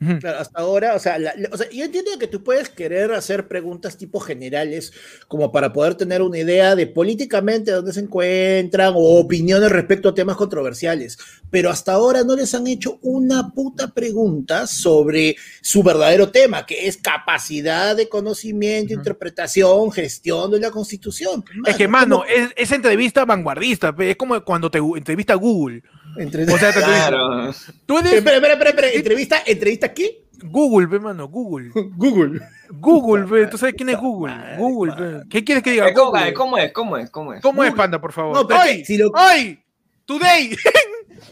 hasta 0.00 0.60
ahora, 0.60 0.94
o 0.94 0.98
sea, 0.98 1.18
o 1.52 1.56
sea, 1.56 1.68
yo 1.70 1.84
entiendo 1.84 2.10
que 2.18 2.26
tú 2.26 2.42
puedes 2.42 2.70
querer 2.70 3.12
hacer 3.12 3.48
preguntas 3.48 3.98
tipo 3.98 4.18
generales 4.18 4.92
como 5.28 5.52
para 5.52 5.74
poder 5.74 5.94
tener 5.94 6.22
una 6.22 6.38
idea 6.38 6.74
de 6.74 6.86
políticamente 6.86 7.70
dónde 7.70 7.92
se 7.92 8.00
encuentran 8.00 8.94
o 8.96 9.18
opiniones 9.18 9.70
respecto 9.70 10.08
a 10.08 10.14
temas 10.14 10.36
controversiales, 10.36 11.18
pero 11.50 11.68
hasta 11.68 11.92
ahora 11.92 12.24
no 12.24 12.34
les 12.34 12.54
han 12.54 12.66
hecho 12.66 12.98
una 13.02 13.50
puta 13.50 13.88
pregunta 13.88 14.66
sobre 14.66 15.36
su 15.60 15.82
verdadero 15.82 16.30
tema, 16.30 16.64
que 16.64 16.86
es 16.86 16.96
capacidad 16.96 17.94
de 17.94 18.08
conocimiento, 18.08 18.94
interpretación, 18.94 19.92
gestión 19.92 20.50
de 20.50 20.60
la 20.60 20.70
Constitución. 20.70 21.44
es 21.66 21.76
que, 21.76 21.88
mano, 21.88 22.24
es, 22.24 22.50
esa 22.56 22.74
entrevista 22.74 23.26
vanguardista, 23.26 23.94
es 23.98 24.16
como 24.16 24.42
cuando 24.44 24.70
te 24.70 24.78
entrevista 24.78 25.34
Google. 25.34 25.82
O 26.16 26.58
sea, 26.58 26.72
claro. 26.72 27.52
¿Tú 27.86 27.98
eres... 27.98 28.14
Espera, 28.14 28.36
espera, 28.36 28.52
espera, 28.54 28.70
espera. 28.70 28.88
¿Entrevista, 28.90 29.42
¿Entrevista 29.46 29.94
qué? 29.94 30.24
Google, 30.42 30.86
ve, 30.86 30.98
mano, 30.98 31.28
Google. 31.28 31.70
Google. 31.96 32.40
Google, 32.70 33.24
ve. 33.24 33.46
¿Tú 33.46 33.58
sabes 33.58 33.74
quién 33.76 33.88
es 33.90 33.98
Google? 33.98 34.56
Google, 34.58 34.94
ve. 34.96 35.22
¿Qué 35.28 35.44
quieres 35.44 35.62
que 35.62 35.72
diga? 35.72 35.92
¿Cómo, 35.92 36.12
¿Cómo 36.34 36.58
es? 36.58 36.72
¿Cómo 36.72 36.96
es? 36.96 37.10
¿Cómo 37.10 37.34
es? 37.34 37.42
¿Cómo 37.42 37.64
es, 37.64 37.74
Panda, 37.74 38.00
por 38.00 38.12
favor? 38.12 38.34
No, 38.34 38.46
pero 38.46 38.60
hoy, 38.60 38.84
si 38.84 38.96
lo... 38.96 39.10
hoy, 39.10 39.62
today, 40.06 40.50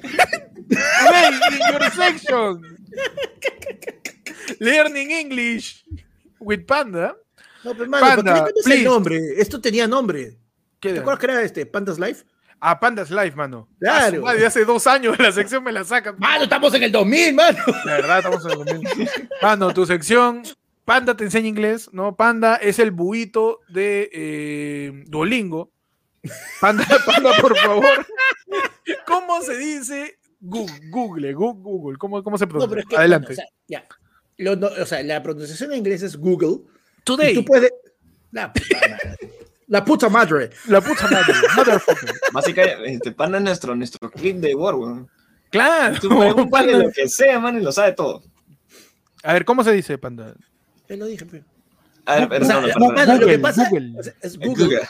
today, 0.02 1.30
in 1.50 1.72
your 1.72 1.90
section, 1.90 2.78
learning 4.58 5.10
English 5.10 5.84
with 6.38 6.64
Panda. 6.66 7.16
No, 7.64 7.74
pero, 7.74 7.88
mano, 7.88 8.06
Panda, 8.06 8.44
¿por 8.44 8.52
qué 8.64 8.74
el 8.74 8.84
nombre? 8.84 9.20
Esto 9.38 9.60
tenía 9.60 9.86
nombre. 9.86 10.38
¿Qué 10.80 10.92
¿Te 10.92 11.00
acuerdas 11.00 11.18
que 11.18 11.26
era 11.26 11.42
este? 11.42 11.66
Pandas 11.66 11.98
Life? 11.98 12.24
A 12.60 12.80
Pandas 12.80 13.10
Live, 13.10 13.32
mano. 13.36 13.68
Claro. 13.78 14.22
Madre, 14.22 14.46
hace 14.46 14.64
dos 14.64 14.86
años 14.86 15.18
la 15.18 15.30
sección 15.30 15.62
me 15.62 15.72
la 15.72 15.84
sacan. 15.84 16.16
Mano, 16.18 16.44
estamos 16.44 16.74
en 16.74 16.82
el 16.82 16.92
2000, 16.92 17.34
mano. 17.34 17.58
La 17.84 17.92
verdad, 17.92 18.18
estamos 18.18 18.44
en 18.44 18.50
el 18.50 18.82
2000. 18.82 19.08
Mano, 19.42 19.72
tu 19.72 19.86
sección, 19.86 20.42
Panda 20.84 21.16
te 21.16 21.24
enseña 21.24 21.48
inglés, 21.48 21.90
¿no? 21.92 22.16
Panda 22.16 22.56
es 22.56 22.78
el 22.78 22.90
buito 22.90 23.60
de 23.68 24.10
eh, 24.12 25.04
Duolingo. 25.06 25.70
Panda, 26.60 26.84
Panda, 27.06 27.30
por 27.40 27.56
favor. 27.56 28.06
¿Cómo 29.06 29.40
se 29.42 29.56
dice 29.56 30.18
Google? 30.40 30.90
Google, 30.90 31.32
Google. 31.34 31.98
¿Cómo, 31.98 32.22
cómo 32.24 32.38
se 32.38 32.46
pronuncia? 32.46 32.98
Adelante. 32.98 33.32
o, 33.32 33.36
sea, 33.36 33.44
ya. 33.68 33.86
o 34.82 34.86
sea, 34.86 35.02
la 35.02 35.22
pronunciación 35.22 35.72
en 35.72 35.78
inglés 35.78 36.02
es 36.02 36.16
Google. 36.16 36.60
Today. 37.04 37.34
tú 37.34 37.44
puedes. 37.44 37.72
La 38.32 38.52
puta 38.52 38.80
madre. 38.80 39.37
La 39.68 39.84
puta 39.84 40.08
madre. 40.08 40.50
Motherfucker. 41.56 42.12
Básicamente, 42.32 42.92
este 42.92 43.12
panda 43.12 43.38
es 43.38 43.44
nuestro, 43.44 43.74
nuestro 43.76 44.10
clip 44.10 44.36
de 44.38 44.54
Word, 44.54 44.76
weón. 44.76 45.08
Claro. 45.50 45.96
Tú 46.00 46.08
pregúntale 46.08 46.78
lo 46.78 46.90
que 46.92 47.08
sea, 47.08 47.38
man, 47.38 47.58
y 47.58 47.62
lo 47.62 47.70
sabe 47.72 47.92
todo. 47.92 48.22
A 49.22 49.32
ver, 49.32 49.44
¿cómo 49.44 49.62
se 49.64 49.72
dice, 49.72 49.96
panda? 49.98 50.34
Te 50.86 50.96
lo 50.96 51.06
dije, 51.06 51.24
pe. 51.26 51.44
A 52.06 52.14
ver, 52.16 52.24
O 52.24 52.28
perdón, 52.28 52.48
sea, 52.48 52.62
perdón. 52.62 52.94
mano, 52.94 53.14
lo 53.18 53.26
que 53.26 53.38
pasa 53.38 53.68
Google. 53.68 53.92
es, 54.00 54.34
Eh, 54.34 54.38
Google. 54.46 54.64
Google. 54.64 54.88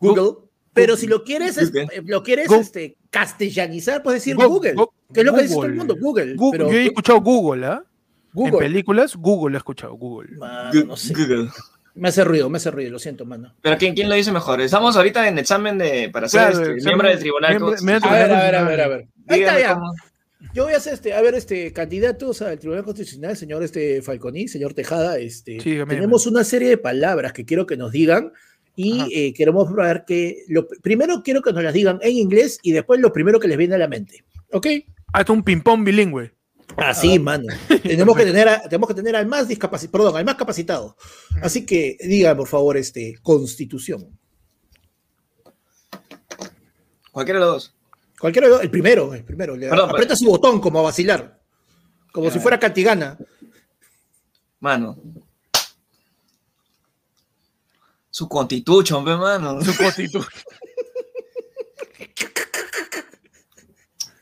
Google. 0.00 0.48
Pero 0.74 0.96
si 0.96 1.06
lo 1.06 1.22
quieres, 1.24 1.58
es- 1.58 1.70
Google. 1.70 1.88
eh, 1.92 2.02
lo 2.06 2.22
quieres 2.22 2.46
Google. 2.48 2.62
este, 2.62 2.96
castellanizar, 3.10 4.02
puedes 4.02 4.22
decir 4.22 4.36
Go- 4.36 4.48
Google. 4.48 4.74
go- 4.74 4.94
que 5.12 5.20
es 5.20 5.26
lo 5.26 5.34
que 5.34 5.42
dice 5.42 5.54
todo 5.54 5.64
el 5.66 5.74
mundo, 5.74 5.96
Google. 6.00 6.34
Google. 6.36 6.58
pero 6.58 6.70
Yo 6.72 6.78
he 6.78 6.86
escuchado 6.86 7.20
Google, 7.20 7.66
¿ah? 7.66 7.82
En 7.84 8.30
Google. 8.32 8.58
películas, 8.58 9.16
Google 9.16 9.56
he 9.56 9.58
escuchado, 9.58 9.94
Google. 9.94 10.36
Mano, 10.36 10.84
no 10.86 10.96
sé. 10.96 11.12
Google. 11.12 11.50
Me 11.94 12.08
hace 12.08 12.24
ruido, 12.24 12.48
me 12.48 12.56
hace 12.56 12.70
ruido, 12.70 12.90
lo 12.90 12.98
siento, 12.98 13.26
mano. 13.26 13.54
Pero 13.60 13.76
¿quién, 13.78 13.94
¿quién 13.94 14.08
lo 14.08 14.14
dice 14.14 14.32
mejor? 14.32 14.60
Estamos 14.60 14.96
ahorita 14.96 15.28
en 15.28 15.38
examen 15.38 15.76
de, 15.78 16.08
para 16.10 16.28
ser 16.28 16.52
Claro, 16.52 16.60
este, 16.74 16.84
miembro 16.86 17.08
del 17.08 17.18
tribunal. 17.18 17.50
miembro- 17.50 18.08
A 18.08 18.12
ver, 18.14 18.30
a 18.32 18.42
ver, 18.42 18.54
a 18.56 18.62
ver, 18.64 18.80
a 18.80 18.88
ver. 18.88 19.06
Ahí 19.28 19.40
está 19.40 19.60
ya. 19.60 19.74
cómo- 19.74 19.92
Yo 20.54 20.64
voy 20.64 20.72
a 20.72 20.78
hacer 20.78 20.94
este, 20.94 21.12
a 21.14 21.20
ver, 21.20 21.34
este, 21.34 21.72
candidatos 21.72 22.42
al 22.42 22.58
Tribunal 22.58 22.84
Constitucional, 22.84 23.36
señor 23.36 23.62
este 23.62 24.02
Falconi, 24.02 24.48
señor 24.48 24.74
Tejada, 24.74 25.18
este, 25.18 25.60
Sí, 25.60 25.78
tenemos 25.88 26.26
una 26.26 26.42
serie 26.44 26.68
de 26.68 26.78
palabras 26.78 27.32
que 27.32 27.44
quiero 27.44 27.66
que 27.66 27.76
nos 27.76 27.92
digan 27.92 28.32
y 28.74 29.02
eh, 29.14 29.34
queremos 29.34 29.72
ver 29.72 30.04
que 30.06 30.38
lo 30.48 30.66
primero 30.82 31.22
quiero 31.22 31.42
que 31.42 31.52
nos 31.52 31.62
las 31.62 31.74
digan 31.74 31.98
en 32.02 32.16
inglés 32.16 32.58
y 32.62 32.72
después 32.72 33.00
lo 33.00 33.12
primero 33.12 33.38
que 33.38 33.46
les 33.48 33.56
viene 33.58 33.74
a 33.76 33.78
la 33.78 33.86
mente. 33.86 34.24
¿Ok? 34.50 34.66
Hasta 35.12 35.32
un 35.32 35.44
ping-pong 35.44 35.84
bilingüe. 35.84 36.32
Así, 36.76 37.18
mano. 37.18 37.44
tenemos 37.82 38.16
que 38.16 38.24
tener, 38.24 38.48
a- 38.48 38.62
tenemos 38.62 38.88
que 38.88 38.94
tener 38.94 39.14
al 39.16 39.26
más 39.26 39.48
discapacitado, 39.48 39.92
perdón, 39.92 40.16
al 40.16 40.24
más 40.24 40.34
capacitado. 40.36 40.96
Así 41.42 41.64
que 41.66 41.96
digan, 42.00 42.36
por 42.36 42.48
favor, 42.48 42.76
este, 42.76 43.18
Constitución. 43.22 44.18
Cualquiera 47.10 47.40
de 47.40 47.46
los 47.46 47.54
dos. 47.54 47.74
Cualquiera, 48.18 48.46
de 48.48 48.54
los- 48.54 48.62
el 48.62 48.70
primero, 48.70 49.12
el 49.14 49.24
primero. 49.24 49.54
Perdón, 49.54 49.90
aprieta 49.90 50.16
su 50.16 50.26
botón 50.26 50.60
como 50.60 50.78
a 50.78 50.82
vacilar, 50.82 51.40
como 52.12 52.26
Ya. 52.28 52.32
si 52.32 52.38
fuera 52.38 52.58
cantigana. 52.58 53.18
Mano. 54.60 54.96
Su 58.10 58.28
constitution, 58.28 59.04
pe, 59.04 59.16
mano. 59.16 59.60
Su 59.62 59.76
constitución. 59.76 60.26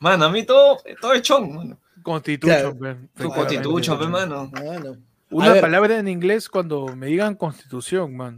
Mano, 0.01 0.25
a 0.25 0.31
mí 0.31 0.45
todo, 0.45 0.79
todo 1.01 1.13
es 1.13 1.23
chong, 1.23 1.53
mano. 1.55 1.79
Constitution, 2.15 2.77
Claro. 2.77 2.99
efectivamente. 3.15 3.35
constitution, 3.63 3.99
pe, 3.99 4.07
mano. 4.09 4.51
No. 4.53 4.91
A 4.91 4.95
Una 5.31 5.53
ver. 5.53 5.61
palabra 5.61 5.99
en 5.99 6.09
inglés 6.09 6.49
cuando 6.49 6.95
me 6.97 7.07
digan 7.07 7.35
constitución, 7.37 8.17
man. 8.17 8.37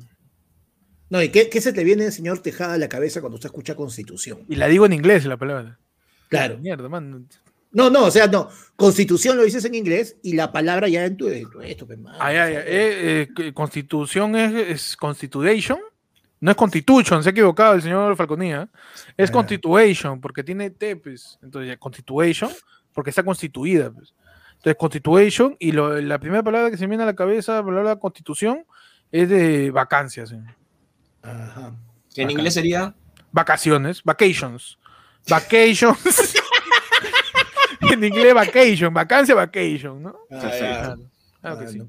No, 1.08 1.22
¿y 1.22 1.28
qué, 1.30 1.48
qué 1.50 1.60
se 1.60 1.72
te 1.72 1.84
viene, 1.84 2.10
señor 2.10 2.38
Tejada, 2.40 2.74
a 2.74 2.78
la 2.78 2.88
cabeza 2.88 3.20
cuando 3.20 3.34
usted 3.36 3.48
escucha 3.48 3.74
Constitución? 3.74 4.40
Y 4.48 4.56
la 4.56 4.66
digo 4.68 4.86
en 4.86 4.92
inglés 4.94 5.24
la 5.26 5.36
palabra. 5.36 5.78
Claro. 6.28 6.58
Mierda, 6.58 6.88
man. 6.88 7.28
No, 7.70 7.88
no, 7.90 8.04
o 8.04 8.10
sea, 8.10 8.26
no. 8.26 8.48
Constitución 8.76 9.36
lo 9.36 9.44
dices 9.44 9.64
en 9.64 9.74
inglés 9.74 10.16
y 10.22 10.34
la 10.34 10.52
palabra 10.52 10.88
ya 10.88 11.04
en 11.06 11.16
tu. 11.16 11.28
esto, 11.28 11.86
pues, 11.86 11.98
Ay, 12.18 12.36
ay, 12.36 12.54
eh, 12.66 13.28
eh, 13.38 13.52
constitución 13.54 14.36
es, 14.36 14.52
es 14.68 14.96
constitution. 14.96 15.78
No 16.40 16.50
es 16.50 16.56
constitution, 16.56 17.22
se 17.22 17.28
ha 17.28 17.32
equivocado 17.32 17.74
el 17.74 17.82
señor 17.82 18.16
Falconía. 18.16 18.68
Es 19.16 19.30
Ah. 19.30 19.32
constitution, 19.32 20.20
porque 20.20 20.42
tiene 20.42 20.70
T, 20.70 20.96
pues. 20.96 21.38
Entonces, 21.42 21.68
ya, 21.68 21.76
constitution, 21.78 22.50
porque 22.94 23.10
está 23.10 23.22
constituida, 23.22 23.90
pues. 23.90 24.14
Entonces, 24.56 24.76
constitution, 24.78 25.56
y 25.58 25.72
lo- 25.72 26.00
la 26.00 26.18
primera 26.20 26.42
palabra 26.42 26.70
que 26.70 26.76
se 26.76 26.84
me 26.84 26.90
viene 26.90 27.02
a 27.02 27.06
la 27.06 27.14
cabeza, 27.16 27.54
la 27.56 27.64
palabra 27.64 27.96
constitución, 27.96 28.64
es 29.10 29.28
de 29.28 29.70
vacancias. 29.70 30.30
¿sí? 30.30 30.36
Ajá. 31.22 31.74
Que 32.14 32.22
en 32.22 32.30
inglés 32.30 32.54
sería. 32.54 32.94
Vacaciones, 33.32 34.02
vacations. 34.04 34.78
Vacations. 35.28 35.98
en 37.92 38.04
inglés, 38.04 38.34
vacation, 38.34 38.92
vacancia, 38.94 39.34
vacation, 39.34 40.02
¿no? 40.02 40.16
Ah, 40.30 40.40
Perfecto. 40.40 40.64
ya. 40.64 40.80
Claro, 40.82 41.00
claro 41.40 41.58
que 41.58 41.64
Ah, 41.64 41.68
sí. 41.68 41.78
no. 41.78 41.88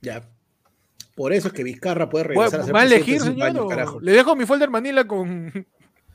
Ya. 0.00 0.22
Por 1.14 1.32
eso 1.32 1.48
es 1.48 1.54
que 1.54 1.64
Vizcarra 1.64 2.08
puede 2.08 2.26
Bueno, 2.26 2.42
regresar 2.42 2.60
a 2.60 2.64
ser 2.64 2.74
¿Va 2.74 2.80
a 2.80 2.84
elegir, 2.84 3.20
señor? 3.20 3.48
años, 3.48 3.64
o 3.64 3.68
carajo. 3.68 4.00
Le 4.00 4.12
dejo 4.12 4.36
mi 4.36 4.46
folder 4.46 4.70
Manila 4.70 5.04
con. 5.06 5.66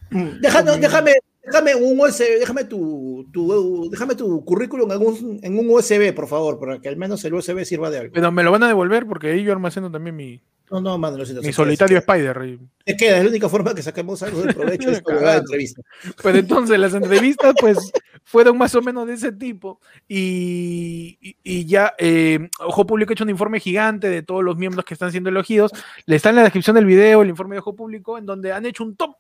Déjame, 0.10 0.78
déjame, 0.78 1.12
déjame 1.46 1.76
un 1.76 2.00
USB, 2.00 2.40
déjame 2.40 2.64
tu, 2.66 3.28
tu, 3.32 3.90
déjame 3.92 4.16
tu 4.16 4.44
currículum 4.46 4.92
en 4.92 5.02
un, 5.06 5.40
en 5.44 5.60
un 5.60 5.70
USB, 5.70 6.14
por 6.14 6.28
favor, 6.28 6.60
para 6.60 6.80
que 6.80 6.90
al 6.90 6.98
menos 6.98 7.24
el 7.26 7.34
USB 7.34 7.64
sirva 7.66 7.90
de 7.90 8.00
algo. 8.00 8.14
Pero 8.14 8.32
me 8.32 8.44
lo 8.44 8.52
van 8.52 8.64
a 8.64 8.68
devolver 8.68 9.06
porque 9.06 9.28
ahí 9.32 9.44
yo 9.44 9.52
almaceno 9.54 9.92
también 9.92 10.16
mi, 10.16 10.42
No, 10.72 10.80
no, 10.82 10.98
mano, 10.98 11.18
lo 11.18 11.26
siento. 11.26 11.44
mi 11.46 11.52
solitario 11.54 12.02
queda, 12.02 12.16
Spider. 12.16 12.60
Se 12.86 12.98
queda, 12.98 13.18
es 13.18 13.24
la 13.24 13.30
única 13.30 13.50
forma 13.50 13.74
que 13.76 13.82
saquemos 13.84 14.22
algo 14.24 14.42
del 14.42 14.56
provecho 14.56 14.90
de 14.90 14.96
esta 14.98 15.14
de 15.32 15.38
entrevista. 15.38 15.82
Pero 16.24 16.38
entonces 16.38 16.80
las 16.80 16.94
entrevistas, 16.94 17.54
pues, 17.60 17.92
fueron 18.26 18.58
más 18.58 18.74
o 18.76 18.82
menos 18.82 19.06
de 19.08 19.14
ese 19.14 19.32
tipo. 19.34 19.80
Y, 20.08 21.18
y- 21.22 21.38
y 21.44 21.66
ya, 21.66 21.94
eh, 21.98 22.50
Ojo 22.60 22.86
Público 22.88 23.12
ha 23.12 23.14
hecho 23.14 23.24
un 23.26 23.30
informe 23.30 23.60
gigante 23.60 24.10
de 24.10 24.24
todos 24.24 24.44
los 24.44 24.58
miembros 24.58 24.86
que 24.86 24.94
están 24.94 25.12
siendo 25.12 25.30
elegidos. 25.30 25.72
Le 26.06 26.16
está 26.16 26.30
en 26.30 26.38
la 26.38 26.44
descripción 26.44 26.76
del 26.76 26.86
video 26.86 27.22
el 27.22 27.30
informe 27.30 27.56
de 27.56 27.60
Ojo 27.60 27.76
Público, 27.76 28.18
en 28.18 28.26
donde 28.26 28.52
han 28.54 28.66
hecho 28.66 28.84
un 28.84 28.96
top 28.96 29.16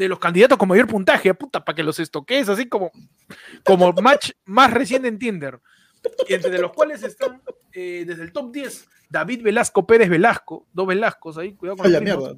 de 0.00 0.08
los 0.08 0.18
candidatos 0.18 0.56
con 0.58 0.68
mayor 0.68 0.86
puntaje, 0.86 1.32
puta, 1.34 1.64
para 1.64 1.76
que 1.76 1.82
los 1.82 1.98
estoques, 2.00 2.48
así 2.48 2.66
como, 2.68 2.90
como 3.64 3.92
match 4.02 4.30
más 4.46 4.72
reciente 4.72 5.08
en 5.08 5.18
Tinder. 5.18 5.60
Entre 6.28 6.58
los 6.58 6.72
cuales 6.72 7.02
están, 7.02 7.42
eh, 7.72 8.04
desde 8.06 8.22
el 8.22 8.32
top 8.32 8.50
10, 8.52 8.88
David 9.10 9.42
Velasco 9.42 9.86
Pérez 9.86 10.08
Velasco, 10.08 10.66
dos 10.72 10.86
Velascos 10.86 11.36
ahí, 11.36 11.54
cuidado 11.54 11.76
con 11.76 11.92
la 11.92 12.00
mierda. 12.00 12.32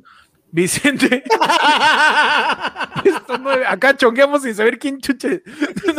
Vicente, 0.54 1.24
estos 3.04 3.40
nueve, 3.40 3.64
acá 3.66 3.96
chonqueamos 3.96 4.42
sin 4.42 4.54
saber 4.54 4.78
quién 4.78 5.00
chuche. 5.00 5.42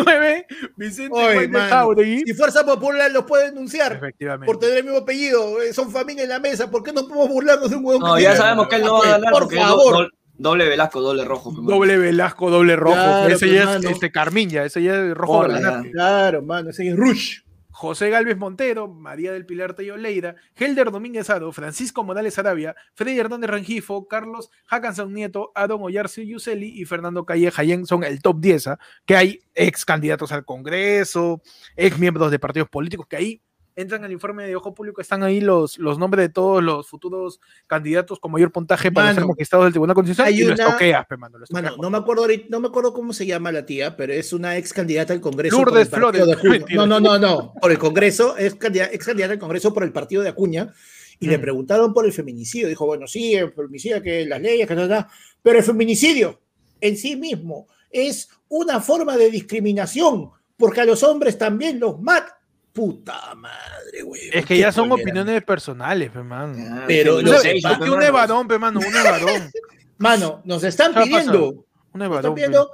Nueve, 0.05 0.45
Vicente 0.75 1.47
mano, 1.47 1.69
Jauregui. 1.69 2.23
Si 2.25 2.33
Fuerza 2.33 2.65
Popular 2.65 3.09
los 3.11 3.23
puede 3.25 3.45
denunciar 3.45 3.93
Efectivamente. 3.93 4.45
por 4.45 4.59
tener 4.59 4.77
el 4.77 4.83
mismo 4.83 4.99
apellido, 4.99 5.61
eh, 5.61 5.73
son 5.73 5.91
familia 5.91 6.23
en 6.23 6.29
la 6.29 6.39
mesa, 6.39 6.69
¿por 6.69 6.83
qué 6.83 6.91
no 6.93 7.07
podemos 7.07 7.29
burlarnos 7.29 7.69
de 7.69 7.77
un 7.77 7.85
huevón 7.85 8.01
No, 8.07 8.15
que 8.15 8.21
ya 8.23 8.29
tiene- 8.31 8.43
sabemos 8.43 8.67
que 8.67 8.75
él 8.75 8.83
no 8.83 8.93
va 8.99 9.05
a 9.05 9.09
ganar 9.11 9.31
Por 9.31 9.53
favor. 9.53 10.11
Doble 10.43 10.69
Velasco, 10.69 11.01
doble 11.01 11.25
rojo. 11.25 11.51
Doble 11.51 11.97
Velasco, 11.97 12.51
doble 12.51 12.75
rojo. 12.75 12.95
Claro, 12.95 13.33
ese 13.33 13.51
ya 13.51 13.75
es 13.75 13.85
este, 13.85 14.11
Carmín, 14.11 14.49
ya, 14.49 14.65
ese 14.65 14.83
ya 14.83 14.95
es 14.95 15.15
rojo 15.15 15.39
Hola. 15.39 15.83
Claro, 15.91 16.43
mano, 16.43 16.69
ese 16.69 16.89
es 16.89 16.95
Rush. 16.95 17.39
José 17.71 18.11
Galvez 18.11 18.37
Montero, 18.37 18.87
María 18.87 19.33
del 19.33 19.47
Pilar 19.47 19.73
Tello 19.73 19.97
Leira, 19.97 20.35
Helder 20.55 20.91
Domínguez 20.91 21.31
Aro, 21.31 21.51
Francisco 21.51 22.03
Morales 22.03 22.37
Arabia, 22.37 22.75
Freddy 22.93 23.19
Hernández 23.19 23.49
Rengifo, 23.49 24.07
Carlos 24.07 24.51
Hackanson 24.67 25.11
Nieto, 25.11 25.51
Adon 25.55 25.81
Oyarce 25.81 26.25
Yuseli 26.25 26.79
y 26.79 26.85
Fernando 26.85 27.25
Calle 27.25 27.49
Jayen 27.49 27.87
son 27.87 28.03
el 28.03 28.21
top 28.21 28.39
10, 28.39 28.67
¿ah? 28.67 28.79
que 29.05 29.17
hay 29.17 29.39
ex 29.55 29.85
candidatos 29.85 30.31
al 30.31 30.45
Congreso, 30.45 31.41
ex 31.75 31.97
miembros 31.97 32.29
de 32.29 32.37
partidos 32.37 32.69
políticos, 32.69 33.07
que 33.09 33.15
ahí 33.15 33.41
entran 33.75 34.03
al 34.03 34.11
informe 34.11 34.45
de 34.45 34.55
Ojo 34.55 34.73
Público, 34.73 35.01
están 35.01 35.23
ahí 35.23 35.41
los, 35.41 35.77
los 35.79 35.97
nombres 35.97 36.27
de 36.27 36.29
todos 36.33 36.63
los 36.63 36.87
futuros 36.87 37.39
candidatos 37.67 38.19
con 38.19 38.31
mayor 38.31 38.51
puntaje 38.51 38.91
para 38.91 39.07
Mano, 39.07 39.19
ser 39.19 39.27
magistrados 39.27 39.65
del 39.65 39.73
Tribunal 39.73 39.95
Constitucional 39.95 40.33
y 40.33 40.43
lo 40.43 40.53
una- 40.53 40.63
estoqueas, 40.63 41.05
pe, 41.07 41.17
mano, 41.17 41.37
lo 41.39 41.45
Mano, 41.49 41.67
estoqueas. 41.67 41.81
no 41.81 41.89
me 41.89 41.97
acuerdo 41.97 42.27
no 42.49 42.59
me 42.59 42.67
acuerdo 42.67 42.93
cómo 42.93 43.13
se 43.13 43.25
llama 43.25 43.51
la 43.51 43.65
tía, 43.65 43.95
pero 43.97 44.13
es 44.13 44.31
una 44.33 44.57
ex 44.57 44.73
candidata 44.73 45.13
al 45.13 45.21
Congreso. 45.21 45.57
Lourdes 45.57 45.89
Flores. 45.89 46.25
de. 46.25 46.75
No, 46.75 46.85
no, 46.85 46.99
no, 46.99 47.17
no. 47.17 47.53
Por 47.59 47.71
el 47.71 47.77
Congreso, 47.79 48.37
es 48.37 48.55
candidata, 48.55 48.93
ex 48.93 49.05
candidata 49.05 49.33
al 49.33 49.39
Congreso 49.39 49.73
por 49.73 49.83
el 49.83 49.91
partido 49.91 50.21
de 50.21 50.29
Acuña. 50.29 50.73
Y 51.19 51.27
le 51.27 51.37
Mm. 51.37 51.41
preguntaron 51.41 51.93
por 51.93 52.05
el 52.05 52.11
feminicidio. 52.11 52.67
Dijo, 52.67 52.85
bueno, 52.85 53.07
sí, 53.07 53.33
el 53.35 53.51
feminicidio, 53.53 54.01
que 54.01 54.25
las 54.25 54.41
leyes, 54.41 54.67
que 54.67 54.75
tal, 54.75 54.89
tal, 54.89 55.07
Pero 55.41 55.59
el 55.59 55.63
feminicidio 55.63 56.41
en 56.81 56.97
sí 56.97 57.15
mismo 57.15 57.67
es 57.91 58.29
una 58.49 58.81
forma 58.81 59.15
de 59.15 59.29
discriminación, 59.29 60.31
porque 60.57 60.81
a 60.81 60.85
los 60.85 61.01
hombres 61.03 61.37
también 61.37 61.79
los 61.79 62.01
matan. 62.01 62.33
Puta 62.73 63.35
madre, 63.35 64.01
güey. 64.03 64.29
Es 64.33 64.45
que 64.45 64.57
ya 64.57 64.71
son 64.71 64.91
opiniones 64.91 65.43
personales, 65.43 66.09
pe, 66.09 66.23
mano. 66.23 66.55
Ah, 66.71 66.83
Pero 66.87 67.21
lo 67.21 67.33
sé, 67.37 67.53
pe, 67.53 67.61
Que 67.61 67.83
un 67.83 67.89
mano. 67.91 68.01
evadón, 68.01 68.47
pe, 68.47 68.57
mano, 68.57 68.79
un 68.79 68.95
evadón. 68.95 69.51
Mano, 69.99 70.41
nos 70.43 70.63
están 70.63 70.91
¿Qué 70.93 70.99
ha 70.99 71.03
pidiendo. 71.03 71.31
pasado? 71.31 71.65
Un 71.93 71.99
Nos 71.99 72.05
evadón. 72.07 72.17
están 72.19 72.33
pe. 72.33 72.35
pidiendo 72.35 72.71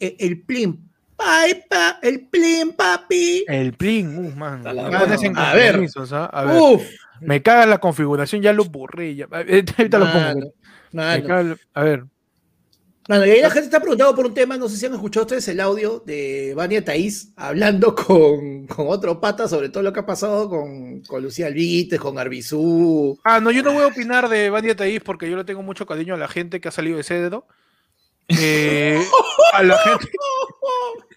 eh, 0.00 0.16
el 0.18 0.42
plim. 0.42 0.76
Ay, 1.18 1.62
pa, 1.70 1.98
el 2.02 2.28
plim, 2.28 2.72
papi. 2.72 3.44
El 3.48 3.72
plin, 3.74 4.18
uh, 4.18 4.30
mano. 4.36 4.68
A 4.68 5.54
ver. 5.54 5.80
A 6.32 6.44
ver. 6.44 6.60
Uf. 6.60 6.82
Me 7.20 7.40
caga 7.42 7.64
la 7.66 7.78
configuración, 7.78 8.42
ya 8.42 8.52
lo 8.52 8.64
borré. 8.64 9.14
Ya. 9.14 9.26
Ahorita 9.30 9.98
lo 9.98 10.12
pongo. 10.12 10.52
Mano, 10.92 11.56
A 11.72 11.82
ver. 11.82 12.04
Mano, 13.08 13.24
y 13.24 13.30
ahí 13.30 13.40
la 13.40 13.50
gente 13.50 13.66
está 13.66 13.78
preguntando 13.78 14.16
por 14.16 14.26
un 14.26 14.34
tema, 14.34 14.56
no 14.56 14.68
sé 14.68 14.76
si 14.76 14.86
han 14.86 14.94
escuchado 14.94 15.26
ustedes 15.26 15.46
el 15.46 15.60
audio 15.60 16.02
de 16.04 16.54
Vania 16.56 16.84
Thaís 16.84 17.32
hablando 17.36 17.94
con, 17.94 18.66
con 18.66 18.88
otro 18.88 19.20
pata 19.20 19.46
sobre 19.46 19.68
todo 19.68 19.84
lo 19.84 19.92
que 19.92 20.00
ha 20.00 20.06
pasado 20.06 20.48
con, 20.48 21.02
con 21.02 21.22
Lucía 21.22 21.46
Alvites, 21.46 22.00
con 22.00 22.18
Arbizú. 22.18 23.18
Ah, 23.22 23.38
no, 23.38 23.52
yo 23.52 23.62
no 23.62 23.72
voy 23.72 23.84
a 23.84 23.88
opinar 23.88 24.28
de 24.28 24.50
Bandia 24.50 24.74
Taís 24.74 25.00
porque 25.00 25.30
yo 25.30 25.36
le 25.36 25.44
tengo 25.44 25.62
mucho 25.62 25.86
cariño 25.86 26.14
a 26.14 26.18
la 26.18 26.28
gente 26.28 26.60
que 26.60 26.68
ha 26.68 26.72
salido 26.72 26.96
de 26.96 27.04
Cedro. 27.04 27.46
Eh, 28.28 29.00
a 29.52 29.62
la 29.62 29.78
gente. 29.78 30.10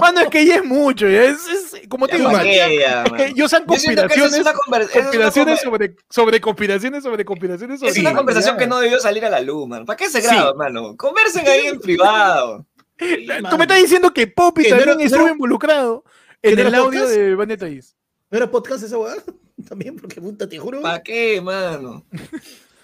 Mano, 0.00 0.20
es 0.20 0.28
que 0.28 0.44
ya 0.44 0.56
es 0.56 0.64
mucho, 0.64 1.08
ya 1.08 1.24
es, 1.24 1.38
es- 1.48 1.88
como 1.88 2.08
te 2.08 2.16
digo, 2.16 2.30
yo 3.36 3.48
son 3.48 3.64
conspiraciones, 3.64 4.34
es 4.34 4.40
una 4.40 4.52
conspiraciones 4.52 5.60
sobre, 5.60 5.96
sobre 6.08 6.40
conspiraciones, 6.40 7.02
sobre 7.04 7.24
conspiraciones, 7.24 7.78
sobre 7.80 7.92
Es 7.92 7.98
una 7.98 8.14
conversación 8.14 8.56
que 8.56 8.66
no 8.66 8.80
debió 8.80 8.98
salir 8.98 9.24
a 9.24 9.30
la 9.30 9.40
luz, 9.40 9.68
mano. 9.68 9.84
¿Para 9.86 9.96
qué 9.96 10.08
se 10.10 10.20
Sí. 10.20 10.26
graba, 10.26 10.54
mano? 10.54 10.96
Conversen 10.96 11.46
ahí 11.48 11.66
en 11.68 11.80
privado. 11.80 12.66
Tú 12.98 13.56
me 13.56 13.64
estás 13.64 13.80
diciendo 13.80 14.12
que 14.12 14.26
Poppy 14.26 14.64
¿Que 14.64 14.70
no 14.70 14.76
también 14.78 14.98
era- 14.98 15.06
estuvo 15.06 15.20
no 15.20 15.26
era- 15.26 15.34
involucrado 15.34 16.04
¿Que 16.42 16.50
en 16.50 16.58
el 16.58 16.74
audio 16.74 17.00
podcast? 17.00 17.10
de 17.10 17.34
Vanessa 17.34 17.68
Is. 17.68 17.96
¿No 18.30 18.36
era 18.38 18.50
podcast 18.50 18.82
esa 18.84 18.98
weá? 18.98 19.14
También, 19.68 19.96
porque 19.96 20.20
puta, 20.20 20.48
te 20.48 20.58
juro. 20.58 20.80
¿Para 20.82 21.02
qué, 21.02 21.40
mano? 21.40 22.04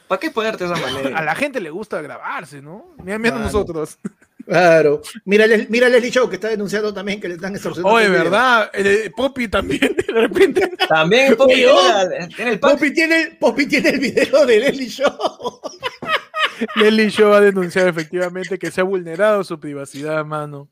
¿Para 0.08 0.20
qué 0.20 0.30
ponerte 0.30 0.66
de 0.66 0.72
esa 0.72 0.82
A 0.86 0.90
manera? 0.92 1.22
la 1.22 1.34
gente 1.34 1.60
le 1.60 1.70
gusta 1.70 2.00
grabarse, 2.00 2.62
¿no? 2.62 2.94
Mira, 3.02 3.18
mira 3.18 3.32
Mano. 3.34 3.46
nosotros. 3.46 3.98
Claro. 4.46 5.02
Mira, 5.24 5.44
mira 5.68 5.88
Leslie 5.88 6.12
Show 6.12 6.28
que 6.28 6.36
está 6.36 6.48
denunciando 6.48 6.94
también 6.94 7.20
que 7.20 7.26
le 7.26 7.34
están 7.34 7.54
extorsionando. 7.54 7.94
Oye, 7.96 8.06
el. 8.06 8.12
¿verdad? 8.12 8.70
Eh, 8.72 9.10
Poppy 9.14 9.48
también, 9.48 9.96
de 9.96 10.12
repente. 10.12 10.70
También 10.88 11.36
Poppy 11.36 11.54
tiene, 12.36 12.52
el. 12.52 12.60
Poppy 12.60 12.94
tiene, 12.94 13.36
Poppy 13.40 13.66
tiene 13.66 13.88
el 13.90 13.98
video 13.98 14.46
de 14.46 14.60
Leslie 14.60 14.88
Show. 14.88 15.10
Leslie 16.76 17.10
Show 17.10 17.32
ha 17.32 17.40
denunciado 17.40 17.88
efectivamente 17.88 18.56
que 18.56 18.70
se 18.70 18.80
ha 18.80 18.84
vulnerado 18.84 19.42
su 19.42 19.58
privacidad, 19.58 20.24
mano. 20.24 20.68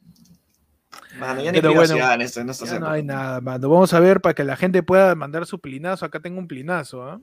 Mano, 1.18 1.42
ya 1.42 1.50
ni 1.50 1.60
Pero 1.60 1.74
bueno, 1.74 1.96
en 1.96 2.20
esto, 2.20 2.40
en 2.40 2.52
Ya 2.52 2.78
no 2.78 2.88
hay 2.88 3.02
nada, 3.02 3.40
mano. 3.40 3.68
Vamos 3.68 3.92
a 3.92 3.98
ver 3.98 4.20
para 4.20 4.34
que 4.34 4.44
la 4.44 4.56
gente 4.56 4.84
pueda 4.84 5.16
mandar 5.16 5.46
su 5.46 5.58
plinazo. 5.58 6.06
Acá 6.06 6.20
tengo 6.20 6.38
un 6.38 6.46
plinazo, 6.46 7.02
¿ah? 7.02 7.20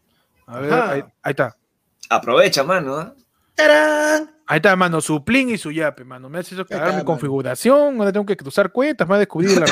A 0.48 0.60
ver, 0.60 0.74
ahí, 0.74 1.04
ahí 1.24 1.32
está. 1.32 1.56
Aprovecha, 2.10 2.64
mano. 2.64 2.98
¿ah? 2.98 3.14
¡Tarán! 3.56 4.41
Ahí 4.52 4.58
está, 4.58 4.76
mano, 4.76 5.00
su 5.00 5.24
plin 5.24 5.50
y 5.52 5.58
su 5.58 5.72
yape, 5.72 6.04
mano. 6.04 6.28
Me 6.30 6.40
hace 6.40 6.56
eso 6.56 6.66
cagar 6.66 6.84
está, 6.88 6.92
mi 6.92 6.98
mano. 6.98 7.06
configuración, 7.06 7.98
ahora 7.98 8.12
tengo 8.12 8.26
que 8.26 8.36
cruzar 8.36 8.70
cuentas, 8.72 9.08
me 9.08 9.16
ha 9.16 9.20
descubierto 9.20 9.60
la 9.62 9.66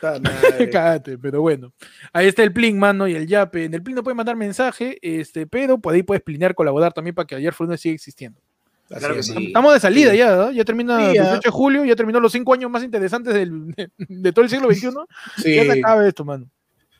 reunión. 0.00 0.70
Cágate, 0.70 1.18
pero 1.18 1.40
bueno. 1.40 1.72
Ahí 2.12 2.28
está 2.28 2.42
el 2.44 2.52
plin, 2.52 2.78
mano, 2.78 3.08
y 3.08 3.14
el 3.14 3.26
yape. 3.26 3.64
En 3.64 3.74
el 3.74 3.82
plin 3.82 3.96
no 3.96 4.04
puede 4.04 4.14
mandar 4.14 4.36
mensaje, 4.36 4.98
este, 5.02 5.48
pero 5.48 5.78
por 5.78 5.94
ahí 5.94 6.02
puedes 6.04 6.22
plinear, 6.22 6.54
colaborar 6.54 6.92
también 6.92 7.14
para 7.14 7.26
que 7.26 7.34
ayer 7.34 7.52
fue 7.52 7.76
siga 7.76 7.94
existiendo. 7.94 8.40
Así 8.90 9.00
Claro 9.00 9.14
que 9.16 9.22
sí. 9.24 9.46
Estamos 9.48 9.74
de 9.74 9.80
salida 9.80 10.14
ya, 10.14 10.36
¿no? 10.36 10.50
Ya 10.52 10.64
termina 10.64 10.98
Sí, 10.98 11.16
el. 11.16 11.22
18 11.24 11.40
de 11.44 11.50
julio, 11.50 11.84
ya 11.84 11.96
terminó 11.96 12.20
los 12.20 12.32
cinco 12.32 12.54
años 12.54 12.70
más 12.70 12.82
interesantes 12.84 13.34
del- 13.34 13.72
de, 13.72 13.90
de 13.98 14.32
todo 14.32 14.44
el 14.44 14.50
siglo 14.50 14.72
XXI. 14.72 14.90
Sí. 15.42 15.54
Ya 15.56 15.64
se 15.64 15.80
acaba 15.80 16.06
esto, 16.06 16.24
mano. 16.24 16.48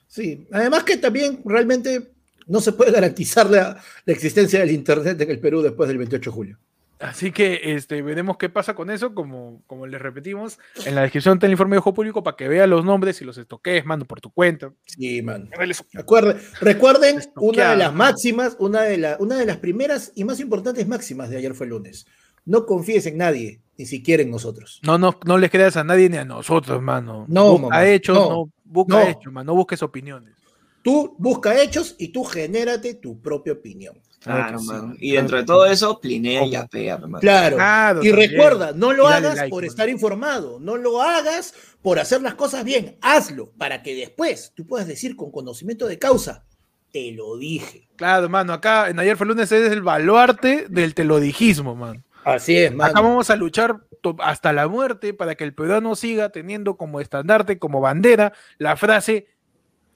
Sí, 0.08 0.46
además 0.50 0.82
que 0.84 0.96
también 0.96 1.40
realmente 1.44 2.10
no 2.46 2.60
se 2.60 2.72
puede 2.72 2.90
garantizar 2.90 3.48
la, 3.48 3.80
la 4.04 4.12
existencia 4.12 4.58
del 4.60 4.70
Internet 4.72 5.20
en 5.20 5.30
el 5.30 5.38
Perú 5.38 5.62
después 5.62 5.86
del 5.88 5.98
28 5.98 6.30
de 6.30 6.34
julio. 6.34 6.58
Así 7.00 7.30
que 7.30 7.60
este, 7.74 8.02
veremos 8.02 8.36
qué 8.38 8.48
pasa 8.48 8.74
con 8.74 8.90
eso, 8.90 9.14
como, 9.14 9.62
como 9.66 9.86
les 9.86 10.00
repetimos, 10.02 10.58
en 10.84 10.94
la 10.96 11.02
descripción 11.02 11.34
está 11.34 11.46
el 11.46 11.52
informe 11.52 11.74
de 11.76 11.78
ojo 11.78 11.94
público 11.94 12.22
para 12.24 12.36
que 12.36 12.48
vean 12.48 12.70
los 12.70 12.84
nombres 12.84 13.20
y 13.20 13.24
los 13.24 13.38
estoques, 13.38 13.84
mando 13.86 14.04
por 14.04 14.20
tu 14.20 14.30
cuenta. 14.30 14.72
Sí, 14.84 15.22
man. 15.22 15.48
Recuerden, 15.92 16.38
Recuerden, 16.60 17.20
una 17.36 17.70
de 17.70 17.76
las 17.76 17.94
máximas, 17.94 18.56
una 18.58 18.82
de, 18.82 18.98
la- 18.98 19.16
una 19.20 19.36
de 19.36 19.46
las 19.46 19.58
primeras 19.58 20.10
y 20.16 20.24
más 20.24 20.40
importantes 20.40 20.88
máximas 20.88 21.30
de 21.30 21.36
ayer 21.36 21.54
fue 21.54 21.66
el 21.66 21.70
lunes. 21.70 22.06
No 22.44 22.66
confíes 22.66 23.06
en 23.06 23.18
nadie, 23.18 23.60
ni 23.76 23.86
siquiera 23.86 24.22
en 24.22 24.30
nosotros. 24.30 24.80
No, 24.82 24.98
no, 24.98 25.18
no 25.24 25.38
les 25.38 25.50
creas 25.50 25.76
a 25.76 25.84
nadie 25.84 26.08
ni 26.08 26.16
a 26.16 26.24
nosotros, 26.24 26.80
mano. 26.82 27.26
No, 27.28 27.50
busca 27.52 27.62
mamá, 27.68 27.86
hechos, 27.86 28.16
no, 28.16 28.28
no, 28.30 28.52
busca 28.64 28.94
no. 28.94 29.08
hechos, 29.08 29.32
mano, 29.32 29.52
no 29.52 29.54
busques 29.54 29.82
opiniones. 29.82 30.34
Tú 30.82 31.14
busca 31.18 31.60
hechos 31.60 31.94
y 31.98 32.08
tú 32.08 32.24
genérate 32.24 32.94
tu 32.94 33.20
propia 33.20 33.52
opinión. 33.52 33.98
Claro, 34.20 34.60
mano. 34.62 34.82
mano. 34.82 34.94
Y 34.98 35.12
dentro 35.12 35.36
de 35.36 35.44
todo 35.44 35.66
eso, 35.66 36.00
plinea 36.00 36.44
y 36.44 36.50
yapea, 36.50 36.94
hermano. 36.94 37.20
Claro. 37.20 37.56
Claro, 37.56 38.02
y 38.02 38.08
también. 38.10 38.30
recuerda, 38.30 38.72
no 38.72 38.92
lo 38.92 39.06
hagas 39.08 39.36
like, 39.36 39.50
por 39.50 39.62
mano. 39.62 39.70
estar 39.70 39.88
informado, 39.88 40.58
no 40.60 40.76
lo 40.76 41.00
hagas 41.02 41.54
por 41.82 41.98
hacer 41.98 42.20
las 42.22 42.34
cosas 42.34 42.64
bien, 42.64 42.98
hazlo 43.00 43.52
para 43.56 43.82
que 43.82 43.94
después 43.94 44.52
tú 44.54 44.66
puedas 44.66 44.86
decir 44.88 45.14
con 45.16 45.30
conocimiento 45.30 45.86
de 45.86 45.98
causa, 45.98 46.44
te 46.90 47.12
lo 47.12 47.36
dije. 47.36 47.88
Claro, 47.96 48.28
mano, 48.28 48.52
acá 48.52 48.88
en 48.88 48.98
ayer 48.98 49.16
fue 49.16 49.26
lunes 49.26 49.50
es 49.52 49.70
el 49.72 49.82
baluarte 49.82 50.66
del 50.68 50.94
telodijismo, 50.94 51.74
mano. 51.76 52.02
Así 52.24 52.56
es, 52.56 52.72
Acá 52.72 53.00
vamos 53.00 53.30
a 53.30 53.36
luchar 53.36 53.80
hasta 54.18 54.52
la 54.52 54.68
muerte 54.68 55.14
para 55.14 55.34
que 55.34 55.44
el 55.44 55.54
peruano 55.54 55.94
siga 55.96 56.30
teniendo 56.30 56.76
como 56.76 57.00
estandarte, 57.00 57.58
como 57.58 57.80
bandera, 57.80 58.32
la 58.58 58.76
frase 58.76 59.28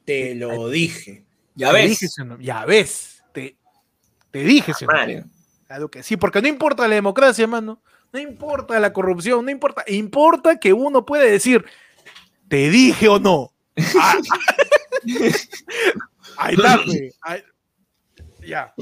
Te 0.05 0.35
lo 0.35 0.69
dije. 0.69 1.25
Ya 1.55 1.69
Te 1.73 1.75
ves. 1.75 2.17
ya 2.41 2.65
ves, 2.65 3.23
te, 3.33 3.57
te 4.33 4.41
dije, 4.41 4.75
¿sí 4.75 4.85
o 4.85 4.89
no? 4.89 4.95
Mario. 4.99 5.25
Claro 5.69 5.89
que 5.91 6.03
sí, 6.03 6.17
porque 6.17 6.43
no 6.43 6.49
importa 6.49 6.89
la 6.89 6.97
democracia, 6.97 7.47
mano, 7.47 7.81
no 8.13 8.19
importa 8.19 8.79
la 8.81 8.93
corrupción, 8.93 9.45
no 9.45 9.51
importa, 9.51 9.85
importa 9.87 10.59
que 10.59 10.73
uno 10.73 11.07
puede 11.07 11.31
decir, 11.31 11.65
te 12.49 12.69
dije 12.69 13.09
o 13.09 13.19
no. 13.21 13.53
Ah. 13.99 14.17
Ahí 16.37 16.55
está. 16.55 16.81
Ahí- 17.23 17.43
Ya. 18.45 18.75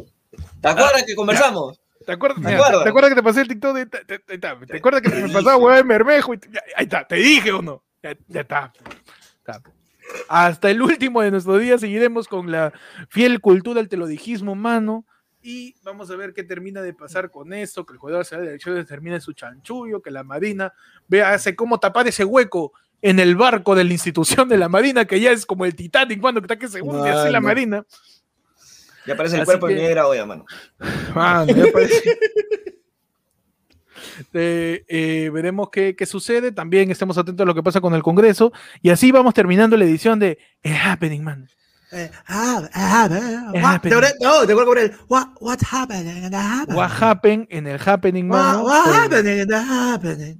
¿Te 0.61 0.68
acuerdas 0.68 1.05
que 1.07 1.14
conversamos? 1.14 1.80
¿Te 2.07 2.12
acuerdas, 2.12 2.42
¿Te 2.42 2.55
acuerdas? 2.55 2.82
¿Te 2.82 2.88
acuerdas 2.88 3.11
que 3.11 3.14
te 3.16 3.22
pasé 3.22 3.40
el 3.42 3.48
TikTok? 3.48 3.74
De, 3.76 3.86
te, 3.86 4.05
te- 4.05 4.18
te- 4.18 4.38
te- 4.38 4.66
¿Te 4.66 4.76
acuerdas 4.78 5.03
que 5.03 5.09
me 5.11 5.28
pasaba 5.28 5.57
hueá 5.59 5.76
de 5.76 5.84
mermejo? 5.84 6.34
Y 6.34 6.40
ahí 6.76 6.84
está, 6.84 7.07
te 7.07 7.16
dije 7.16 7.53
o 7.53 7.61
no. 7.62 7.82
Ya, 8.03 8.16
ya 8.28 8.40
está. 8.40 8.72
Está. 9.38 9.62
Hasta 10.28 10.70
el 10.70 10.82
último 10.82 11.20
de 11.20 11.30
nuestros 11.30 11.61
días 11.61 11.80
seguiremos 11.80 12.26
con 12.26 12.51
la 12.51 12.72
fiel 13.11 13.40
cultura 13.40 13.80
del 13.80 13.88
telodijismo, 13.88 14.55
mano. 14.55 15.05
Y 15.43 15.74
vamos 15.82 16.11
a 16.11 16.16
ver 16.16 16.34
qué 16.34 16.43
termina 16.45 16.82
de 16.82 16.93
pasar 16.93 17.30
con 17.30 17.53
esto, 17.53 17.86
que 17.86 17.95
el 17.95 17.99
jugador 17.99 18.24
se 18.26 18.36
da 18.36 18.43
de 18.43 18.49
elecciones 18.49 18.86
termine 18.86 19.20
su 19.20 19.32
chanchullo, 19.32 20.03
que 20.03 20.11
la 20.11 20.22
Marina 20.22 20.72
vea 21.09 21.32
hace 21.32 21.57
cómo 21.57 21.80
tapar 21.80 22.07
ese 22.09 22.24
hueco 22.24 22.72
en 23.03 23.18
el 23.18 23.36
barco 23.36 23.74
de 23.74 23.84
la 23.84 23.93
institución 23.93 24.49
de 24.51 24.59
la 24.59 24.68
Marina, 24.68 25.07
que 25.07 25.18
ya 25.18 25.30
es 25.32 25.47
como 25.47 25.64
el 25.64 25.74
Titanic, 25.74 26.20
cuando 26.20 26.41
está 26.41 26.59
que 26.59 26.68
se 26.68 26.82
hunde 26.82 27.09
así 27.09 27.30
la. 27.32 27.41
Marina. 27.41 27.86
Ya 29.07 29.14
aparece 29.14 29.36
el 29.36 29.43
Así 29.43 29.47
cuerpo 29.47 29.66
que- 29.68 29.74
de 29.74 29.80
negra 29.82 30.07
hoy, 30.07 30.18
mano. 30.26 30.45
Mano, 31.14 31.47
ya. 31.57 31.64
Eh, 34.34 34.84
eh, 34.88 35.30
veremos 35.32 35.70
qué, 35.70 35.97
qué 35.97 36.07
sucede. 36.07 36.53
También 36.53 36.91
estemos 36.91 37.16
atentos 37.18 37.45
a 37.45 37.47
lo 37.47 37.55
que 37.55 37.62
pasa 37.62 37.80
con 37.80 37.95
el 37.95 38.03
Congreso. 38.03 38.53
Y 38.82 38.91
así 38.91 39.11
vamos 39.12 39.34
terminando 39.34 39.76
la 39.76 39.84
edición 39.84 40.18
de 40.18 40.38
It 40.62 40.72
Happening, 40.84 41.22
man. 41.24 41.49
Eh, 41.93 42.11
ah, 42.28 42.62
ah, 42.72 43.09
ah, 43.11 43.51
Eh, 43.55 43.62
what- 43.62 43.80
No, 44.20 44.47
te 44.47 44.53
acuerdo 44.53 44.66
con 44.66 44.78
el 44.78 44.93
what, 45.09 45.28
what 45.41 45.59
happened 45.72 46.07
in 46.07 46.30
the 46.30 46.36
happening? 46.36 46.76
What 46.78 46.91
happened 47.03 47.47
en 47.51 47.66
el 47.66 47.80
Happening, 47.84 48.30
What, 48.30 48.38
mano. 48.38 48.64
what 48.64 48.86
Eh, 48.86 48.91
happened 48.93 49.28
in 49.28 49.49
the 49.49 49.57
happening? 49.57 50.38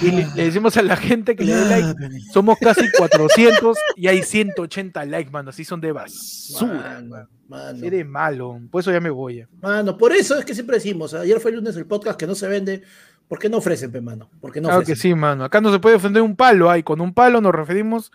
Y 0.00 0.10
le, 0.10 0.26
le 0.34 0.44
decimos 0.44 0.74
a 0.78 0.82
la 0.82 0.96
gente 0.96 1.36
que 1.36 1.44
le 1.44 1.54
dé 1.54 1.66
like. 1.82 2.20
Somos 2.32 2.56
casi 2.58 2.90
400 2.96 3.76
y 3.94 4.06
hay 4.06 4.22
180 4.22 5.04
likes, 5.04 5.30
mano. 5.30 5.50
Así 5.50 5.64
son 5.66 5.82
de 5.82 5.92
basura. 5.92 6.72
Mano, 7.02 7.28
mano. 7.46 7.84
Eres 7.84 8.06
malo. 8.06 8.58
Por 8.70 8.80
eso 8.80 8.90
ya 8.90 9.00
me 9.00 9.10
voy. 9.10 9.44
Mano, 9.60 9.98
por 9.98 10.12
eso 10.12 10.38
es 10.38 10.46
que 10.46 10.54
siempre 10.54 10.76
decimos, 10.76 11.12
ayer 11.12 11.38
fue 11.40 11.50
el 11.50 11.58
lunes 11.58 11.76
el 11.76 11.84
podcast 11.86 12.18
que 12.18 12.26
no 12.26 12.34
se 12.34 12.48
vende, 12.48 12.82
¿por 13.28 13.38
qué 13.38 13.50
no 13.50 13.58
ofrecen, 13.58 13.92
pe, 13.92 14.00
mano? 14.00 14.30
Porque 14.40 14.62
no 14.62 14.68
Claro 14.68 14.82
que 14.82 14.96
sí, 14.96 15.14
mano. 15.14 15.44
Acá 15.44 15.60
no 15.60 15.70
se 15.70 15.78
puede 15.78 15.96
ofender 15.96 16.22
un 16.22 16.36
palo. 16.36 16.70
Ahí 16.70 16.82
con 16.82 17.00
un 17.02 17.12
palo 17.12 17.42
nos 17.42 17.54
referimos 17.54 18.12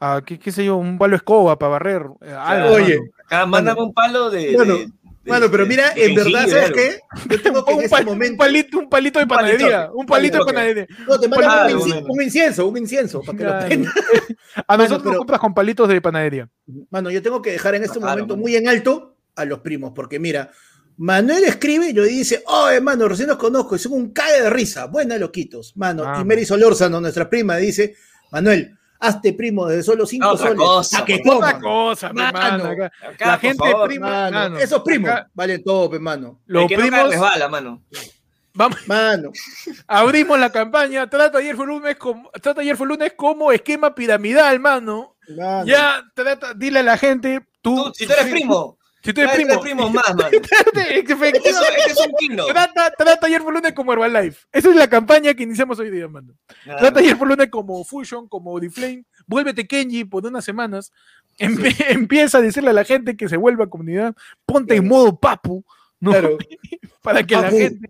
a, 0.00 0.22
qué, 0.24 0.38
qué 0.38 0.52
sé 0.52 0.64
yo, 0.64 0.76
un 0.76 0.98
palo 0.98 1.16
escoba 1.16 1.58
para 1.58 1.70
barrer. 1.72 2.02
eh, 2.22 2.32
algo, 2.32 2.74
Oye. 2.74 2.98
Acá, 3.26 3.46
mándame 3.46 3.82
un 3.82 3.92
palo 3.92 4.30
de. 4.30 4.88
Mano, 5.26 5.50
pero 5.50 5.66
mira, 5.66 5.92
en 5.94 6.14
verdad, 6.14 6.46
¿sabes 6.48 6.70
qué? 6.72 7.00
Yo 7.28 7.42
tengo 7.42 7.62
que 7.62 7.72
en 7.72 7.78
un, 7.78 7.84
ese 7.84 7.90
pal- 7.94 8.00
un 8.00 8.06
momento... 8.06 8.38
palito, 8.38 8.78
un 8.78 8.88
palito 8.88 9.18
de 9.18 9.24
Un 9.24 9.28
palito, 9.28 9.58
panadería. 9.58 9.90
Un 9.92 10.06
palito 10.06 10.38
de 10.38 10.44
panadería. 10.46 10.86
No, 11.06 11.20
te 11.20 11.28
mandan 11.28 11.48
Claro, 11.50 11.74
un, 11.76 11.80
inci- 11.82 11.92
bueno. 11.92 12.06
un 12.08 12.22
incienso, 12.22 12.66
un 12.66 12.78
incienso, 12.78 13.20
para 13.20 13.68
que 13.68 13.76
lo. 13.76 13.90
A 14.66 14.76
nosotros 14.78 15.00
pero- 15.02 15.10
nos 15.10 15.18
compras 15.18 15.40
con 15.40 15.52
palitos 15.52 15.86
de 15.88 16.00
panadería. 16.00 16.48
Mano, 16.88 17.10
yo 17.10 17.20
tengo 17.20 17.42
que 17.42 17.52
dejar 17.52 17.74
en 17.74 17.84
este 17.84 17.98
Claro, 17.98 18.12
momento 18.14 18.34
mano. 18.36 18.42
muy 18.42 18.56
en 18.56 18.68
alto 18.68 19.16
a 19.36 19.44
los 19.44 19.58
primos, 19.58 19.92
porque 19.94 20.18
mira, 20.18 20.50
Manuel 20.96 21.44
escribe 21.44 21.90
y 21.90 21.92
yo 21.92 22.04
dice, 22.04 22.42
oh, 22.46 22.70
hermano, 22.70 23.06
recién 23.06 23.28
los 23.28 23.36
conozco 23.36 23.76
y 23.76 23.78
son 23.80 23.92
un 23.92 24.12
cague 24.14 24.40
de 24.44 24.48
risa. 24.50 24.86
Buena, 24.86 25.18
loquitos. 25.18 25.76
Mano, 25.76 26.04
Ah, 26.06 26.20
y 26.22 26.24
Mary 26.24 26.46
Solórzano, 26.46 27.02
nuestra 27.02 27.28
prima, 27.28 27.56
dice, 27.58 27.94
Manuel, 28.32 28.77
hazte 29.00 29.32
primo 29.32 29.66
de 29.66 29.82
solo 29.82 30.06
cinco 30.06 30.28
Otra 30.30 30.48
soles. 30.48 30.58
cosa, 30.58 30.98
a 30.98 31.04
que. 31.04 31.22
Otra 31.24 31.60
cosa, 31.60 32.12
mi 32.12 32.20
Mano. 32.22 32.32
mano, 32.38 32.64
acá. 32.70 32.92
Acá, 33.08 33.26
La 33.26 33.38
gente 33.38 33.70
favor, 33.70 33.88
prima, 33.88 34.08
Mano, 34.10 34.38
mano, 34.38 34.58
esos 34.58 34.82
primos 34.82 35.10
acá 35.10 35.30
valen 35.34 35.62
todo, 35.64 35.90
pe, 35.90 35.98
mano. 35.98 36.40
Los 36.46 36.66
que 36.68 36.76
primos, 36.76 37.10
resbala, 37.10 37.48
mano. 37.48 37.82
vamos, 38.54 38.78
Mano, 38.88 39.30
abrimos 39.86 40.38
la 40.38 40.50
campaña. 40.50 41.08
Trata 41.08 41.38
ayer 41.38 41.54
fue 41.56 41.66
lunes 41.66 41.96
como, 41.96 42.30
trata 42.42 42.60
ayer 42.60 42.76
fue 42.76 42.86
lunes 42.86 43.12
como 43.16 43.52
esquema 43.52 43.94
piramidal, 43.94 44.58
mano. 44.60 45.16
mano. 45.36 45.64
Ya, 45.66 46.02
trata, 46.14 46.54
dile 46.54 46.80
a 46.80 46.82
la 46.82 46.96
gente, 46.98 47.40
tú, 47.62 47.84
Tú, 47.84 47.92
si 47.94 48.06
tú 48.06 48.12
eres 48.14 48.26
primo, 48.26 48.77
si 49.08 49.14
tú 49.14 49.20
eres 49.22 49.34
primo, 49.36 49.60
primos 49.62 49.90
más, 49.90 50.14
mano. 50.14 50.28
Efectivamente. 50.74 51.38
Este 51.38 51.50
es, 51.50 51.56
este 51.78 51.92
es 51.92 52.06
un 52.06 52.12
kilo. 52.18 52.44
Trata, 52.46 52.90
trata 52.90 53.26
ayer 53.26 53.40
fue 53.40 53.54
lunes 53.54 53.72
como 53.72 53.94
Herbalife. 53.94 54.46
Esa 54.52 54.68
es 54.68 54.76
la 54.76 54.86
campaña 54.86 55.32
que 55.32 55.44
iniciamos 55.44 55.78
hoy 55.78 55.90
día, 55.90 56.08
mano. 56.08 56.34
Claro. 56.62 56.78
Trata 56.78 57.00
ayer 57.00 57.16
fue 57.16 57.26
lunes 57.26 57.48
como 57.48 57.82
Fusion, 57.84 58.28
como 58.28 58.52
Oriflame. 58.52 59.06
Vuélvete 59.26 59.66
Kenji 59.66 60.04
por 60.04 60.26
unas 60.26 60.44
semanas. 60.44 60.92
Empe- 61.38 61.74
empieza 61.88 62.36
a 62.36 62.42
decirle 62.42 62.68
a 62.68 62.74
la 62.74 62.84
gente 62.84 63.16
que 63.16 63.30
se 63.30 63.38
vuelva 63.38 63.70
comunidad. 63.70 64.14
Ponte 64.44 64.76
en 64.76 64.86
modo 64.86 65.18
papu, 65.18 65.64
¿no? 66.00 66.10
Claro. 66.10 66.36
Para 67.02 67.24
que 67.24 67.34
la 67.34 67.50
gente 67.50 67.88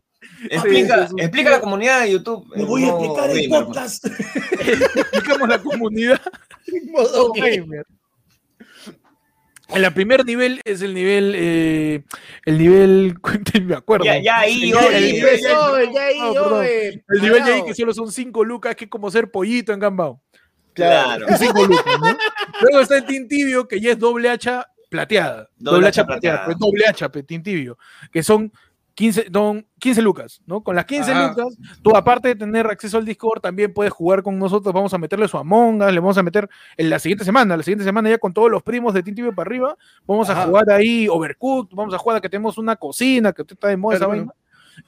Explica, 0.51 1.09
explica 1.16 1.51
la 1.51 1.61
comunidad 1.61 2.03
de 2.03 2.12
YouTube. 2.12 2.47
Me 2.55 2.64
voy 2.64 2.85
a 2.85 2.89
explicar 2.91 3.31
el 3.31 3.49
gamer, 3.49 3.64
podcast. 3.64 4.07
Explicamos 4.07 5.49
la 5.49 5.59
comunidad. 5.61 6.21
En 6.66 6.93
modo 6.93 7.33
gamer. 7.33 7.85
El 9.69 9.93
primer 9.93 10.25
nivel 10.25 10.61
es 10.64 10.81
el 10.81 10.95
nivel, 10.95 11.35
eh, 11.37 12.03
el 12.47 12.59
nivel, 12.59 13.16
me 13.62 13.75
acuerdo. 13.75 14.07
Ya, 14.07 14.19
ya 14.21 14.39
ahí, 14.39 14.71
Ya 14.71 15.37
ya 15.37 15.55
No, 15.55 16.57
oye. 16.57 17.05
El 17.09 17.23
nivel 17.23 17.45
de 17.45 17.53
ahí 17.53 17.64
que 17.64 17.75
solo 17.75 17.93
son 17.93 18.11
5 18.11 18.45
lucas, 18.45 18.75
que 18.75 18.85
es 18.85 18.91
como 18.91 19.11
ser 19.11 19.31
pollito 19.31 19.73
en 19.73 19.81
Gambao. 19.81 20.23
Claro. 20.73 21.27
5 21.37 21.66
lucas, 21.66 22.01
¿no? 22.01 22.16
Luego 22.62 22.81
está 22.81 22.97
el 22.97 23.05
Team 23.05 23.29
Tibio, 23.29 23.69
que 23.69 23.81
ya 23.81 23.93
es 23.93 23.99
doble 23.99 24.31
hacha 24.31 24.66
plateada. 24.89 25.51
Doble 25.57 25.89
hacha 25.89 26.05
plateada. 26.07 26.47
pues, 26.47 26.59
doble 26.59 26.85
hacha, 26.87 27.11
pues, 27.11 27.27
Team 27.27 27.43
Tibio. 27.43 27.77
Que 28.11 28.23
son 28.23 28.51
15, 28.99 29.26
son 29.32 29.64
15 29.78 30.03
lucas, 30.03 30.42
¿no? 30.44 30.64
Con 30.64 30.74
las 30.74 30.84
15 30.84 31.12
Ajá. 31.12 31.28
lucas, 31.28 31.57
tú 31.82 31.94
aparte 31.94 32.26
de 32.26 32.34
tener 32.34 32.66
acceso 32.66 32.99
al 32.99 33.05
Discord, 33.05 33.40
también 33.40 33.72
puedes 33.72 33.92
jugar 33.92 34.24
con 34.24 34.36
nosotros. 34.40 34.74
Vamos 34.74 34.92
a 34.92 34.99
meterle 34.99 35.28
su 35.28 35.38
Among 35.38 35.80
Us, 35.80 35.92
le 35.92 36.01
vamos 36.01 36.18
a 36.18 36.22
meter 36.24 36.51
en 36.76 36.90
la 36.90 36.99
siguiente 36.99 37.24
semana, 37.24 37.57
la 37.57 37.62
siguiente 37.62 37.84
semana 37.84 38.11
ya 38.11 38.18
con 38.18 38.34
todos 38.34 38.51
los 38.51 38.61
primos 38.61 38.92
de 38.94 39.05
Team 39.05 39.14
Tibio 39.14 39.32
para 39.32 39.49
arriba. 39.49 39.76
Vamos 40.05 40.28
a 40.30 40.44
jugar 40.44 40.68
ahí 40.72 41.07
Overcooked, 41.09 41.76
vamos 41.76 41.94
a 41.94 41.99
jugar 41.99 42.18
a 42.18 42.20
que 42.20 42.28
tenemos 42.28 42.59
una 42.59 42.74
cocina, 42.74 43.32
que 43.32 43.42
está 43.42 43.68
de 43.68 43.76
moda 43.76 43.99
esa 43.99 44.07
bueno. 44.09 44.22
vaina. 44.22 44.34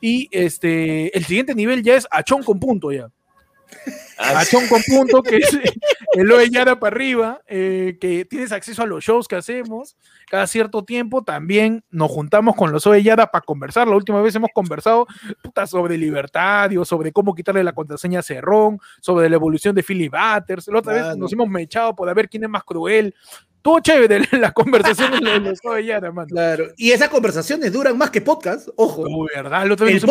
Y 0.00 0.28
este, 0.32 1.16
el 1.16 1.24
siguiente 1.24 1.54
nivel 1.54 1.84
ya 1.84 1.94
es 1.94 2.08
achón 2.10 2.42
con 2.42 2.58
punto 2.58 2.90
ya. 2.90 3.12
Ah, 4.22 4.40
Achón 4.40 4.68
con 4.68 4.82
punto, 4.82 5.22
que 5.22 5.36
es 5.38 5.58
el 6.14 6.30
Oe 6.30 6.50
Yara 6.50 6.78
para 6.78 6.94
arriba, 6.94 7.40
eh, 7.46 7.96
que 8.00 8.24
tienes 8.24 8.52
acceso 8.52 8.82
a 8.82 8.86
los 8.86 9.02
shows 9.02 9.26
que 9.26 9.36
hacemos. 9.36 9.96
Cada 10.28 10.46
cierto 10.46 10.84
tiempo 10.84 11.24
también 11.24 11.84
nos 11.90 12.10
juntamos 12.10 12.54
con 12.54 12.70
los 12.70 12.86
Oe 12.86 13.02
Yara 13.02 13.28
para 13.28 13.44
conversar. 13.44 13.88
La 13.88 13.96
última 13.96 14.20
vez 14.20 14.34
hemos 14.34 14.50
conversado 14.52 15.06
puta, 15.42 15.66
sobre 15.66 15.96
libertario, 15.96 16.84
sobre 16.84 17.12
cómo 17.12 17.34
quitarle 17.34 17.64
la 17.64 17.72
contraseña 17.72 18.20
a 18.20 18.22
Cerrón, 18.22 18.78
sobre 19.00 19.28
la 19.30 19.36
evolución 19.36 19.74
de 19.74 19.82
Philly 19.82 20.08
Butters. 20.08 20.68
La 20.68 20.78
otra 20.78 20.92
vez 20.92 21.16
nos 21.16 21.32
hemos 21.32 21.48
mechado 21.48 21.96
por 21.96 22.12
ver 22.14 22.28
quién 22.28 22.44
es 22.44 22.50
más 22.50 22.64
cruel. 22.64 23.14
Todo 23.62 23.80
chévere 23.80 24.26
la 24.32 24.52
conversación 24.52 25.22
de 25.22 25.38
los 25.40 25.58
Oe 25.64 25.84
Yara, 25.84 26.10
mano. 26.12 26.28
Claro. 26.28 26.68
Y 26.76 26.92
esas 26.92 27.08
conversaciones 27.10 27.72
duran 27.72 27.96
más 27.98 28.10
que 28.10 28.20
podcast, 28.20 28.68
ojo. 28.76 29.04
¿verdad? 29.34 29.66
La 29.66 29.74
otra 29.74 29.86
vez 29.86 30.02
El, 30.02 30.10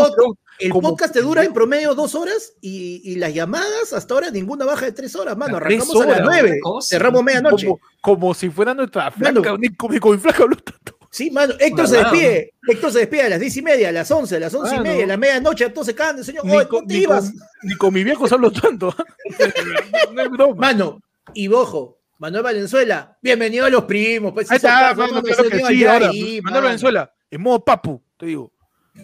el 0.60 0.72
podcast 0.72 1.14
te 1.14 1.22
dura 1.22 1.44
en 1.44 1.52
promedio 1.54 1.96
dos 1.96 2.14
horas 2.16 2.54
y, 2.62 3.02
y 3.04 3.16
las 3.16 3.34
llamadas 3.34 3.92
hasta 3.94 4.14
ahora 4.14 4.30
ninguna 4.30 4.66
baja 4.66 4.86
de 4.86 4.92
tres 4.92 5.16
horas, 5.16 5.36
mano. 5.36 5.56
A 5.56 5.58
Arrancamos 5.58 6.02
a 6.02 6.06
las 6.06 6.22
nueve, 6.22 6.60
cerramos 6.82 7.24
medianoche. 7.24 7.66
como, 7.68 7.80
como 8.02 8.34
si 8.34 8.50
fuera 8.50 8.74
nuestra 8.74 9.12
Mano. 9.18 9.42
flaca, 9.42 9.58
ni 9.60 10.00
con, 10.00 10.20
flaca 10.20 10.44
habló 10.44 10.56
tanto. 10.58 10.96
Sí, 11.12 11.32
mano. 11.32 11.56
Héctor 11.60 11.88
se 11.88 11.96
¿Verdad? 11.98 12.12
despide. 12.12 12.54
Héctor 12.68 12.92
se 12.92 13.00
despide 13.00 13.22
a 13.24 13.30
las 13.30 13.40
diez 13.40 13.58
y 13.58 13.62
media, 13.64 13.90
a 13.90 13.92
las 13.92 14.12
once, 14.12 14.36
a 14.36 14.40
las 14.40 14.54
once 14.54 14.76
y 14.76 14.78
Mano. 14.78 14.90
media, 14.92 15.06
a 15.06 15.08
la 15.08 15.18
medianoche, 15.18 15.68
todos 15.72 15.88
se 15.88 15.96
caen, 15.96 16.24
señor. 16.24 16.46
Ni 16.46 16.66
con, 16.68 16.82
¿no 16.82 16.86
ni 16.88 16.96
ibas? 16.98 17.32
con- 17.32 17.40
ni 17.64 17.76
con 17.76 17.94
mi 17.96 18.04
viejo 18.04 18.28
hablo 18.30 18.52
tanto. 18.52 18.94
no 20.14 20.22
es 20.22 20.30
broma. 20.30 20.56
Mano, 20.56 21.00
y 21.34 21.48
bojo, 21.48 21.99
Manuel 22.20 22.44
Valenzuela, 22.44 23.18
bienvenido 23.22 23.66
a 23.66 23.70
los 23.70 23.86
primos. 23.86 24.34
Pues, 24.34 24.52
Ahí 24.52 24.58
está, 24.58 24.94
claro 24.94 25.24
que 25.24 25.32
unió 25.42 25.68
sí. 25.68 25.86
allá 25.86 25.94
Ahora, 25.94 26.10
ahí, 26.10 26.42
Manuel 26.42 26.62
mano. 26.64 26.68
Venezuela, 26.68 27.14
en 27.32 27.42
modo 27.42 27.64
papu, 27.64 28.04
te 28.18 28.26
digo. 28.26 28.52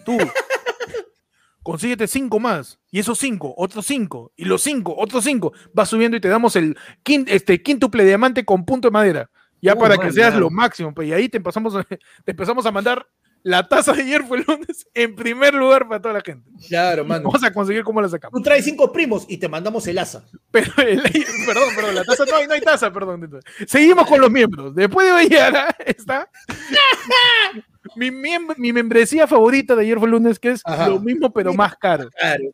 Tú, 0.06 0.18
consíguete 1.64 2.08
cinco 2.08 2.40
más. 2.42 2.78
Y 2.92 3.00
esos 3.00 3.18
cinco, 3.18 3.54
otros 3.58 3.86
cinco. 3.86 4.34
Y 4.36 4.44
los 4.44 4.62
cinco, 4.62 4.94
otros 4.98 5.24
cinco. 5.24 5.54
Vas 5.74 5.88
subiendo 5.90 6.18
y 6.18 6.20
te 6.20 6.28
damos 6.28 6.58
el 6.58 6.78
quin- 7.06 7.26
este, 7.30 7.64
quíntuple 7.64 8.04
diamante 8.04 8.44
con 8.44 8.66
punto 8.66 8.90
de 8.90 8.92
madera. 8.92 9.30
Ya 9.62 9.76
Uh, 9.76 9.80
para 9.80 9.98
que 9.98 10.12
seas 10.12 10.36
lo 10.36 10.50
máximo. 10.50 10.94
Pues, 10.94 11.08
y 11.08 11.14
ahí 11.14 11.30
te 11.30 11.38
empezamos, 11.38 11.74
a, 11.74 11.84
te 12.26 12.32
empezamos 12.32 12.66
a 12.66 12.72
mandar 12.72 13.08
la 13.46 13.68
taza 13.68 13.94
de 13.94 14.02
ayer 14.02 14.24
fue 14.24 14.40
el 14.40 14.46
lunes 14.48 14.88
en 14.96 15.16
primer 15.16 15.54
lugar 15.54 15.88
para 15.88 16.02
toda 16.02 16.16
la 16.16 16.22
gente. 16.22 16.50
Claro, 16.68 17.06
mano. 17.06 17.26
Vamos 17.26 17.44
a 17.44 17.54
conseguir 17.54 17.84
cómo 17.84 18.02
la 18.02 18.10
sacamos. 18.10 18.36
Tú 18.36 18.44
traes 18.44 18.66
cinco 18.66 18.92
primos 18.92 19.24
y 19.30 19.38
te 19.38 19.48
mandamos 19.48 19.86
el 19.86 20.00
asa. 20.00 20.26
Pero 20.50 20.72
el- 20.78 21.00
perdón, 21.46 21.70
perdón, 21.76 21.94
la 21.94 22.04
taza 22.04 22.26
no 22.26 22.38
hay, 22.38 22.48
no 22.48 22.54
hay 22.56 22.62
taza, 22.62 22.92
perdón. 22.92 23.40
Seguimos 23.68 24.08
con 24.08 24.20
los 24.20 24.32
miembros. 24.32 24.74
Después 24.74 25.06
de 25.06 25.14
Bayara 25.14 25.76
está 25.86 26.28
mi, 27.96 28.10
mi 28.10 28.74
membresía 28.74 29.28
favorita 29.28 29.76
de 29.76 29.84
ayer 29.84 30.00
fue 30.00 30.08
el 30.08 30.14
lunes, 30.14 30.40
que 30.40 30.50
es 30.50 30.62
Ajá. 30.66 30.90
lo 30.90 31.00
mismo 31.00 31.32
pero 31.32 31.54
más 31.54 31.76
caro. 31.76 32.10
Claro. 32.20 32.46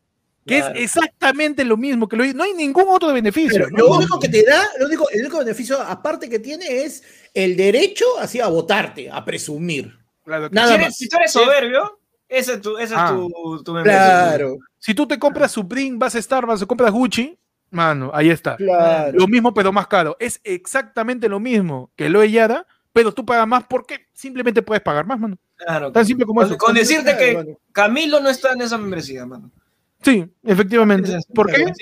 Que 0.44 0.58
claro. 0.58 0.74
es 0.74 0.82
exactamente 0.82 1.64
lo 1.64 1.78
mismo 1.78 2.06
que 2.06 2.16
lo 2.16 2.26
No 2.34 2.44
hay 2.44 2.52
ningún 2.52 2.84
otro 2.88 3.14
beneficio. 3.14 3.64
Pero 3.64 3.70
¿no? 3.70 3.78
lo 3.78 3.96
único 3.96 4.20
que 4.20 4.28
te 4.28 4.44
da, 4.44 4.62
lo 4.78 4.88
único, 4.88 5.08
el 5.08 5.20
único 5.22 5.38
beneficio 5.38 5.80
aparte 5.80 6.28
que 6.28 6.38
tiene 6.38 6.84
es 6.84 7.02
el 7.32 7.56
derecho 7.56 8.04
así 8.18 8.40
a 8.40 8.48
votarte, 8.48 9.08
a 9.10 9.24
presumir. 9.24 10.01
Claro 10.24 10.48
que- 10.50 10.54
Nada 10.54 10.68
Si, 10.68 10.72
más. 10.74 10.82
eres- 10.82 10.96
si 10.96 11.08
tú 11.08 11.16
eres 11.16 11.32
soberbio, 11.32 11.98
ese 12.28 12.54
es 12.54 12.60
tu, 12.60 12.78
ese 12.78 12.94
Ah. 12.96 13.06
es 13.06 13.10
tu, 13.12 13.62
tu 13.64 13.72
membresía. 13.72 14.00
Claro, 14.36 14.56
Si 14.78 14.94
tú 14.94 15.06
te 15.06 15.18
compras 15.18 15.52
Supreme, 15.52 15.96
vas 15.98 16.14
a 16.16 16.22
Starbucks 16.22 16.62
o 16.62 16.66
compras 16.66 16.90
Gucci, 16.90 17.38
mano, 17.70 18.10
ahí 18.14 18.30
está. 18.30 18.56
claro. 18.56 19.16
Lo 19.18 19.28
mismo 19.28 19.54
pero 19.54 19.72
más 19.72 19.86
caro. 19.86 20.16
Es 20.18 20.40
exactamente 20.44 21.28
lo 21.28 21.38
mismo 21.40 21.90
que 21.96 22.08
lo 22.08 22.24
Yara, 22.24 22.66
pero 22.92 23.12
tú 23.12 23.24
pagas 23.24 23.46
más 23.46 23.64
porque 23.68 24.06
simplemente 24.12 24.60
puedes 24.62 24.82
pagar 24.82 25.06
más, 25.06 25.18
mano. 25.20 25.36
Claro. 25.56 25.92
Tan 25.92 26.04
simple 26.04 26.26
como 26.26 26.40
Con, 26.40 26.48
eso. 26.50 26.58
con 26.58 26.74
decirte 26.74 27.16
que 27.16 27.32
Claro. 27.32 27.58
Camilo 27.72 28.18
no 28.20 28.28
está 28.28 28.52
en 28.52 28.62
esa 28.62 28.76
membresía, 28.76 29.24
mano. 29.24 29.50
Sí, 30.02 30.26
efectivamente. 30.42 31.16
¿Por 31.32 31.48
qué? 31.52 31.72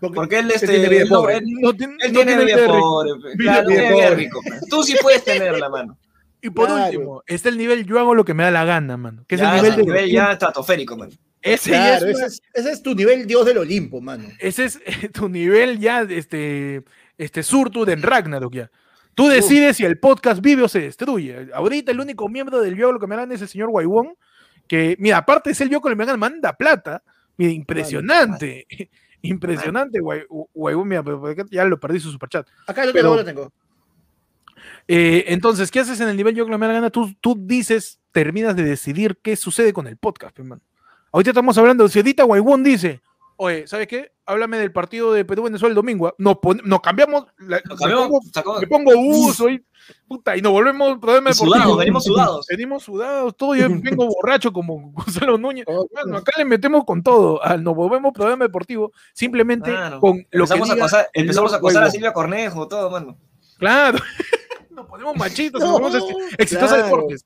Porque- 0.00 0.14
Porque 0.14 0.38
él, 0.38 0.50
este, 0.50 0.66
tiene 0.66 0.88
vida 0.88 1.02
él 1.02 1.08
no- 1.10 1.20
pobre. 1.20 1.36
él- 1.36 1.44
No, 1.60 1.72
tiene- 1.74 1.96
él 2.00 2.12
no 2.12 2.20
tiene 2.20 2.32
tiene 2.36 2.44
vida 2.46 2.56
vida 2.56 2.66
rica. 2.68 2.78
pobre. 2.80 3.10
Vida 3.36 3.36
Claro, 3.36 3.68
vida 3.68 3.90
pobre. 3.90 4.14
rico. 4.14 4.40
Tú 4.70 4.82
sí 4.82 4.96
puedes 5.02 5.22
tenerla, 5.24 5.68
mano. 5.68 5.98
Y 6.46 6.50
por 6.50 6.66
Claro. 6.66 6.84
último, 6.86 7.22
está 7.26 7.48
el 7.48 7.58
nivel 7.58 7.84
yo 7.86 7.98
hago 7.98 8.14
lo 8.14 8.24
que 8.24 8.34
me 8.34 8.42
da 8.44 8.50
la 8.50 8.64
gana, 8.64 8.96
mano. 8.96 9.24
Que 9.26 9.34
es 9.34 9.40
Ya, 9.40 9.58
el 9.58 9.76
nivel 9.84 10.04
de. 10.06 10.10
ya 10.12 10.32
estratosférico, 10.32 10.96
mano. 10.96 11.12
Ese, 11.42 11.70
Claro, 11.70 12.06
es 12.06 12.16
ese 12.16 12.26
es, 12.26 12.42
ese 12.54 12.70
es 12.72 12.82
tu 12.82 12.94
nivel 12.94 13.26
Dios 13.26 13.44
del 13.46 13.58
Olimpo, 13.58 14.00
mano. 14.00 14.24
ese 14.38 14.64
es 14.64 14.80
tu 15.12 15.28
nivel 15.28 15.78
ya, 15.78 16.02
este, 16.02 16.82
este 17.18 17.42
Surtur 17.42 17.88
en 17.90 18.02
Ragnarok 18.02 18.52
ya. 18.54 18.70
Tú 19.14 19.28
decides 19.28 19.76
si 19.78 19.84
el 19.84 19.98
podcast 19.98 20.42
vive 20.42 20.62
o 20.62 20.68
se 20.68 20.80
destruye. 20.80 21.48
Ahorita 21.54 21.90
el 21.92 22.00
único 22.00 22.28
miembro 22.28 22.60
del 22.60 22.76
yo 22.76 22.84
hago 22.86 22.92
lo 22.94 23.00
que 23.00 23.06
me 23.06 23.14
da 23.14 23.22
la 23.22 23.26
gana 23.26 23.34
es 23.34 23.42
el 23.42 23.48
señor 23.48 23.70
Guaybón, 23.70 24.14
que, 24.68 24.96
mira, 24.98 25.18
aparte 25.18 25.50
de 25.50 25.54
ser 25.54 25.68
yo 25.68 25.80
con 25.80 25.96
me 25.96 26.04
gana, 26.04 26.16
manda 26.18 26.52
plata. 26.52 27.02
Mira, 27.36 27.52
impresionante. 27.52 28.66
Impresionante, 29.22 30.00
Guay- 30.00 30.26
Guaybón, 30.54 30.86
mira, 30.88 31.02
pero 31.02 31.20
porque 31.20 31.44
ya 31.50 31.64
lo 31.64 31.80
perdí 31.80 31.98
su 31.98 32.12
superchat. 32.12 32.46
Acá 32.66 32.82
tengo, 32.92 33.16
lo 33.16 33.24
tengo. 33.24 33.52
Eh, 34.88 35.24
entonces, 35.28 35.70
¿qué 35.70 35.80
haces 35.80 36.00
en 36.00 36.08
el 36.08 36.16
nivel 36.16 36.34
yo 36.34 36.44
que 36.46 36.50
me 36.56 36.58
da 36.66 36.68
la 36.68 36.78
gana? 36.80 36.90
Tú, 36.90 37.12
tú 37.20 37.36
dices, 37.38 38.00
terminas 38.12 38.54
de 38.56 38.62
decidir 38.64 39.18
qué 39.22 39.36
sucede 39.36 39.72
con 39.72 39.86
el 39.86 39.96
podcast, 39.96 40.34
pe, 40.36 40.42
mano. 40.44 40.62
Ahorita 41.12 41.30
estamos 41.30 41.56
hablando, 41.58 41.88
si 41.88 41.98
Edita 42.00 42.24
Guaybón 42.24 42.62
dice, 42.62 43.00
oye, 43.36 43.66
¿sabes 43.66 43.86
qué? 43.88 44.12
Háblame 44.26 44.58
del 44.58 44.72
partido 44.72 45.12
de 45.12 45.24
Perú-Venezuela 45.24 45.70
el 45.70 45.74
domingo. 45.76 46.08
¿ah? 46.08 46.14
Nos, 46.18 46.38
pon- 46.38 46.60
nos 46.64 46.80
cambiamos, 46.80 47.26
la- 47.38 47.60
me 47.68 47.76
cambiamos, 47.76 48.08
pongo, 48.32 48.60
me 48.60 48.66
pongo 48.66 48.90
uso 48.96 49.48
y, 49.48 49.64
puta, 50.06 50.36
y 50.36 50.42
nos 50.42 50.52
volvemos 50.52 50.98
problema 50.98 51.32
Sudados, 51.32 51.52
deportivo. 51.58 51.76
venimos 51.78 52.04
sudados. 52.04 52.46
Venimos 52.50 52.82
sudados, 52.82 53.36
todo, 53.36 53.54
yo 53.54 53.66
vengo 53.82 54.06
borracho 54.06 54.52
como 54.52 54.90
Gonzalo 54.92 55.38
Núñez. 55.38 55.64
Oh, 55.68 55.86
Mano, 55.94 56.18
acá 56.18 56.32
le 56.36 56.44
metemos 56.44 56.84
con 56.84 57.02
todo, 57.02 57.42
al 57.42 57.62
nos 57.64 57.74
volvemos 57.74 58.12
problema 58.12 58.44
deportivo, 58.44 58.92
simplemente 59.14 59.72
con 60.00 60.26
lo 60.30 60.46
que 60.46 60.54
Empezamos 60.54 60.70
a 60.70 60.74
diga 60.74 60.84
acosar, 60.86 61.08
empezamos 61.14 61.52
a 61.52 61.56
acosar 61.56 61.84
a. 61.84 61.90
Silvia 61.90 62.12
Cornejo, 62.12 62.68
todo, 62.68 62.90
mano. 62.90 63.16
Claro. 63.58 63.98
Nos 64.76 64.86
ponemos 64.86 65.16
machitos, 65.16 65.60
No, 65.60 65.78
nos 65.78 65.80
ponemos 65.80 66.10
este- 66.38 66.56
claro. 66.58 66.84
deportes. 66.84 67.24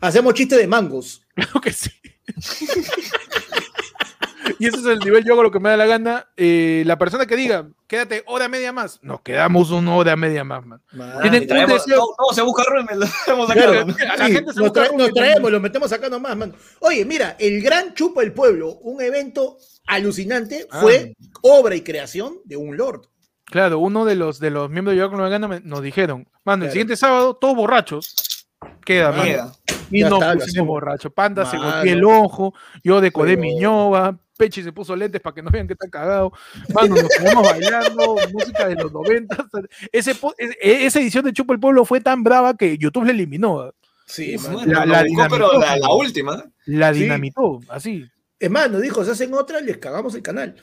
Hacemos 0.00 0.34
chiste 0.34 0.56
de 0.56 0.66
mangos. 0.66 1.22
Claro 1.36 1.60
que 1.60 1.72
sí. 1.72 1.90
y 4.58 4.66
ese 4.66 4.78
es 4.78 4.86
el 4.86 4.98
nivel, 5.00 5.24
yo 5.24 5.34
hago 5.34 5.42
lo 5.42 5.50
que 5.50 5.60
me 5.60 5.68
da 5.68 5.76
la 5.76 5.86
gana. 5.86 6.28
Eh, 6.36 6.82
la 6.86 6.98
persona 6.98 7.26
que 7.26 7.36
diga, 7.36 7.68
quédate 7.86 8.22
hora 8.26 8.48
media 8.48 8.72
más, 8.72 9.00
nos 9.02 9.20
quedamos 9.20 9.70
una 9.70 9.94
hora 9.94 10.16
media 10.16 10.44
más, 10.44 10.64
man. 10.64 10.80
Mano. 10.92 11.20
Tienen 11.20 11.46
traemos- 11.46 11.84
un 11.84 11.92
deseo- 11.92 12.14
todo 12.16 12.32
se 12.32 12.42
busca 12.42 12.62
Rubén, 12.64 12.86
lo 12.98 13.06
traemos 13.24 13.50
acá, 13.50 13.60
Claro, 13.60 13.86
la 13.86 14.26
sí, 14.26 14.32
gente 14.32 14.52
se 14.54 14.60
nos, 14.60 14.68
busca 14.70 14.86
trae- 14.88 14.96
nos 14.96 15.12
traemos, 15.12 15.50
lo 15.52 15.60
metemos 15.60 15.92
acá 15.92 16.08
nomás, 16.08 16.36
mano. 16.36 16.54
Oye, 16.80 17.04
mira, 17.04 17.36
el 17.38 17.60
Gran 17.60 17.92
Chupo 17.94 18.20
del 18.20 18.32
Pueblo, 18.32 18.72
un 18.80 19.02
evento 19.02 19.58
alucinante, 19.86 20.66
Ah. 20.70 20.80
fue 20.80 21.14
obra 21.42 21.74
y 21.74 21.82
creación 21.82 22.38
de 22.44 22.56
un 22.56 22.76
lord. 22.76 23.02
Claro, 23.46 23.78
uno 23.78 24.04
de 24.04 24.16
los, 24.16 24.38
de 24.40 24.50
los 24.50 24.68
miembros 24.70 24.94
de 24.96 25.00
Yo 25.00 25.08
la 25.10 25.28
gana 25.28 25.60
nos 25.64 25.82
dijeron, 25.82 26.28
mano, 26.44 26.64
el 26.64 26.70
siguiente 26.72 26.96
sábado, 26.96 27.34
todos 27.34 27.54
borrachos. 27.56 28.46
Queda, 28.84 29.10
mano. 29.12 29.24
Llega. 29.24 29.52
Y 29.90 30.00
Ya 30.00 30.10
nos 30.10 30.18
está, 30.20 30.34
lo 30.34 30.40
pusimos 30.40 30.48
hacemos. 30.52 30.66
borrachos. 30.68 31.12
Panda 31.12 31.46
se 31.46 31.56
Mano. 31.58 31.72
golpeó 31.76 31.92
el 31.92 32.04
ojo, 32.04 32.54
yo 32.82 33.00
decodé 33.00 33.36
Pero- 33.36 33.42
mi 33.42 33.54
ñoba, 33.56 34.18
Pechi 34.36 34.62
se 34.62 34.72
puso 34.72 34.94
lentes 34.96 35.20
para 35.20 35.34
que 35.34 35.42
no 35.42 35.50
vean 35.50 35.66
que 35.66 35.74
está 35.74 35.88
cagado. 35.88 36.32
Mano, 36.74 36.96
nos 36.96 37.08
quedamos 37.08 37.42
bailando, 37.48 38.16
música 38.32 38.68
de 38.68 38.74
los 38.74 38.92
90. 38.92 39.46
Ese, 39.92 40.14
po- 40.14 40.34
e- 40.36 40.84
esa 40.86 41.00
edición 41.00 41.24
de 41.24 41.32
Chupo 41.32 41.52
el 41.52 41.60
Pueblo 41.60 41.84
fue 41.84 42.00
tan 42.00 42.22
brava 42.24 42.56
que 42.56 42.76
YouTube 42.76 43.04
la 43.06 43.12
eliminó. 43.12 43.72
Sí, 44.06 44.36
Uf, 44.36 44.44
mano. 44.48 44.58
mano, 44.58 44.72
La- 44.72 44.84
lo 44.86 44.92
la 44.92 45.04
buscó, 45.04 45.26
pero 45.30 45.58
la, 45.60 45.88
última. 45.94 46.44
La 46.66 46.92
Sí. 46.92 47.00
dinamitó, 47.04 47.60
así. 47.68 48.04
Es 48.38 48.50
más, 48.50 48.70
nos 48.70 48.82
dijo, 48.82 49.02
se 49.04 49.12
hacen 49.12 49.32
otra, 49.32 49.60
les 49.60 49.78
cagamos 49.78 50.14
el 50.14 50.22
canal. 50.22 50.54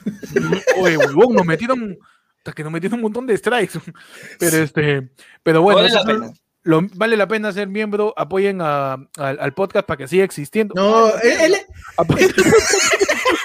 Oye, 0.78 0.98
huevón, 0.98 1.34
nos 1.36 1.46
metieron, 1.46 1.98
hasta 2.44 2.52
que 2.52 2.62
nos 2.64 2.74
metieron 2.74 3.00
un 3.00 3.04
montón 3.04 3.26
de 3.26 3.38
strikes. 3.38 3.80
Pero 4.40 4.58
este, 4.58 5.10
pero 5.44 5.62
bueno, 5.62 5.78
vale 5.82 5.94
la 5.94 6.04
pena. 6.04 6.34
lo- 6.64 6.82
vale 6.96 7.16
la 7.16 7.26
pena 7.28 7.54
ser 7.54 7.70
miembro, 7.70 8.14
apoyen 8.18 8.60
a- 8.62 8.96
al- 9.18 9.40
al 9.40 9.54
podcast 9.54 9.86
para 9.86 9.98
que 10.00 10.08
siga 10.10 10.26
existiendo. 10.26 10.74
No, 10.76 11.08
él, 11.20 11.32
él- 11.40 11.58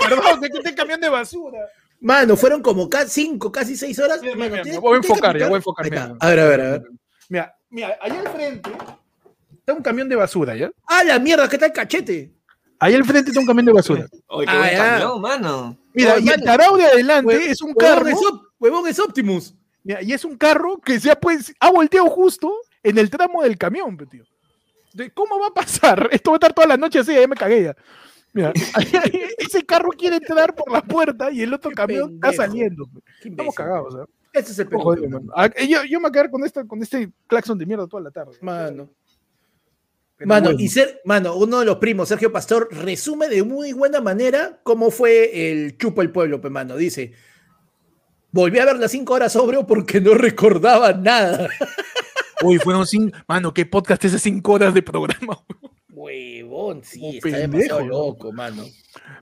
Perdón, 0.08 0.40
que 0.40 0.48
este 0.58 0.74
camión 0.74 1.00
de 1.00 1.08
basura. 1.08 1.58
Mano, 2.00 2.36
fueron 2.36 2.60
como 2.60 2.88
casi 2.88 3.22
cinco, 3.22 3.52
casi 3.52 3.76
seis 3.76 3.98
horas. 4.00 4.20
Mira, 4.20 4.34
Mano, 4.34 4.50
mira, 4.50 4.62
¿tienes- 4.64 4.80
voy 4.80 4.94
a 4.94 4.96
enfocar, 4.96 5.38
ya 5.38 5.46
voy 5.46 5.54
a 5.54 5.56
enfocar, 5.58 5.84
mira. 5.90 6.14
A 6.18 6.28
ver, 6.28 6.40
a 6.40 6.44
ver, 6.46 6.60
a 6.60 6.70
ver. 6.70 6.82
Mira, 7.28 7.54
mira, 7.70 7.98
allá 8.00 8.20
al 8.20 8.28
frente 8.30 8.70
está 9.52 9.74
un 9.74 9.82
camión 9.82 10.08
de 10.08 10.16
basura, 10.16 10.56
¿ya? 10.56 10.70
¡Ah, 10.88 11.04
la 11.04 11.18
mierda! 11.20 11.48
¿Qué 11.48 11.58
tal 11.58 11.72
cachete? 11.72 12.32
Ahí 12.80 12.94
al 12.94 13.04
frente 13.04 13.30
está 13.30 13.40
un 13.40 13.46
camión 13.46 13.66
de 13.66 13.72
basura. 13.72 14.06
Oye, 14.28 14.46
qué 14.46 14.52
Ah, 14.52 14.58
buen 14.58 14.76
camión, 14.76 15.20
mano. 15.20 15.78
Mira, 15.92 16.14
Oye, 16.14 16.24
y 16.24 16.28
el 16.30 16.42
tarao 16.42 16.76
de 16.76 16.84
adelante 16.86 17.36
Hue- 17.38 17.50
es 17.50 17.60
un 17.62 17.74
carro. 17.74 18.06
Huevón 18.60 18.86
es 18.88 18.98
Optimus. 18.98 19.54
Mira, 19.84 20.02
y 20.02 20.12
es 20.12 20.24
un 20.24 20.36
carro 20.36 20.78
que 20.80 20.98
se 21.00 21.10
ha, 21.10 21.18
pues, 21.18 21.54
ha 21.60 21.70
volteado 21.70 22.06
justo 22.08 22.52
en 22.82 22.98
el 22.98 23.08
tramo 23.10 23.42
del 23.42 23.56
camión, 23.56 23.96
tío. 24.08 24.24
De, 24.92 25.10
¿Cómo 25.10 25.38
va 25.38 25.48
a 25.48 25.54
pasar? 25.54 26.08
Esto 26.12 26.30
va 26.30 26.36
a 26.36 26.38
estar 26.38 26.52
toda 26.52 26.66
la 26.68 26.76
noche 26.76 26.98
así, 26.98 27.14
ya 27.14 27.26
me 27.26 27.36
cagué 27.36 27.64
ya. 27.64 27.76
Mira, 28.32 28.52
ese 29.38 29.64
carro 29.64 29.88
quiere 29.90 30.16
entrar 30.16 30.54
por 30.54 30.70
la 30.70 30.82
puerta 30.82 31.30
y 31.30 31.42
el 31.42 31.54
otro 31.54 31.70
Qué 31.70 31.76
camión 31.76 32.14
está 32.14 32.28
pendejo. 32.30 32.42
saliendo. 32.42 32.86
pe. 32.86 33.00
Qué 33.22 33.28
Estamos 33.30 33.54
cagados, 33.54 33.94
¿ah? 33.96 34.04
Ese 34.32 34.52
es 34.52 34.58
el 34.58 34.68
pendejo. 34.68 34.94
mano. 35.08 35.32
Ah, 35.34 35.48
Yo, 35.66 35.84
yo 35.84 35.98
me 35.98 36.02
voy 36.02 36.08
a 36.08 36.12
quedar 36.12 36.30
con, 36.30 36.44
esta, 36.44 36.64
con 36.66 36.82
este 36.82 37.10
claxon 37.26 37.56
de 37.58 37.64
mierda 37.66 37.86
toda 37.86 38.02
la 38.02 38.10
tarde. 38.10 38.36
Mano. 38.42 38.90
Pero 40.16 40.28
Mano, 40.28 40.46
bueno. 40.48 40.60
y 40.60 40.68
ser, 40.68 41.00
mano, 41.04 41.36
uno 41.36 41.60
de 41.60 41.64
los 41.64 41.76
primos, 41.76 42.08
Sergio 42.08 42.32
Pastor, 42.32 42.68
resume 42.72 43.28
de 43.28 43.42
muy 43.44 43.72
buena 43.72 44.00
manera 44.00 44.60
cómo 44.64 44.90
fue 44.90 45.50
el 45.52 45.78
chupo 45.78 46.02
el 46.02 46.10
pueblo, 46.10 46.40
pe, 46.40 46.50
mano. 46.50 46.76
Dice, 46.76 47.12
volví 48.32 48.58
a 48.58 48.64
ver 48.64 48.76
las 48.78 48.90
cinco 48.90 49.14
horas 49.14 49.32
sobrio 49.32 49.66
porque 49.66 50.00
no 50.00 50.14
recordaba 50.14 50.92
nada. 50.92 51.48
Uy, 52.42 52.58
fueron 52.58 52.86
cinco. 52.86 53.16
Mano, 53.26 53.52
qué 53.52 53.66
podcast 53.66 54.04
ese 54.04 54.18
cinco 54.18 54.52
horas 54.52 54.72
de 54.74 54.82
programa. 54.82 55.40
Huevón, 55.90 56.84
sí, 56.84 57.16
está 57.16 57.30
pendejo, 57.30 57.78
demasiado 57.78 57.86
loco, 57.86 58.32
mano. 58.32 58.64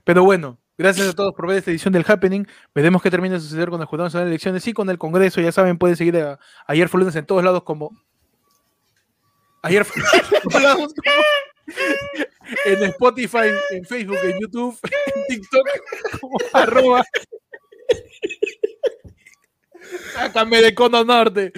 Pero 0.03 0.23
bueno, 0.23 0.59
gracias 0.77 1.07
a 1.09 1.13
todos 1.13 1.33
por 1.33 1.47
ver 1.47 1.57
esta 1.57 1.71
edición 1.71 1.91
del 1.93 2.05
Happening. 2.07 2.45
Veremos 2.75 3.01
qué 3.01 3.09
termina 3.09 3.33
de 3.35 3.41
suceder 3.41 3.69
con 3.69 3.81
el 3.81 3.87
Jurado 3.87 4.05
Nacional 4.05 4.27
de 4.27 4.31
Elecciones 4.33 4.67
y 4.67 4.73
con 4.73 4.89
el 4.91 4.99
Congreso. 4.99 5.41
Ya 5.41 5.51
saben, 5.51 5.79
pueden 5.79 5.95
seguir 5.97 6.17
a 6.17 6.39
Ayer 6.67 6.87
fue 6.89 6.99
lunes 6.99 7.15
en 7.15 7.25
todos 7.25 7.43
lados 7.43 7.63
como. 7.63 7.91
Ayer 9.63 9.83
fue 9.83 10.03
como- 10.43 10.87
En 12.65 12.81
Spotify, 12.83 13.49
en 13.71 13.83
Facebook, 13.83 14.17
en 14.23 14.39
YouTube, 14.39 14.79
en 15.15 15.23
TikTok, 15.27 15.67
como 16.21 16.37
arroba. 16.53 17.03
Sácame 20.13 20.61
de 20.61 20.73
Cono 20.75 21.03
Norte. 21.03 21.51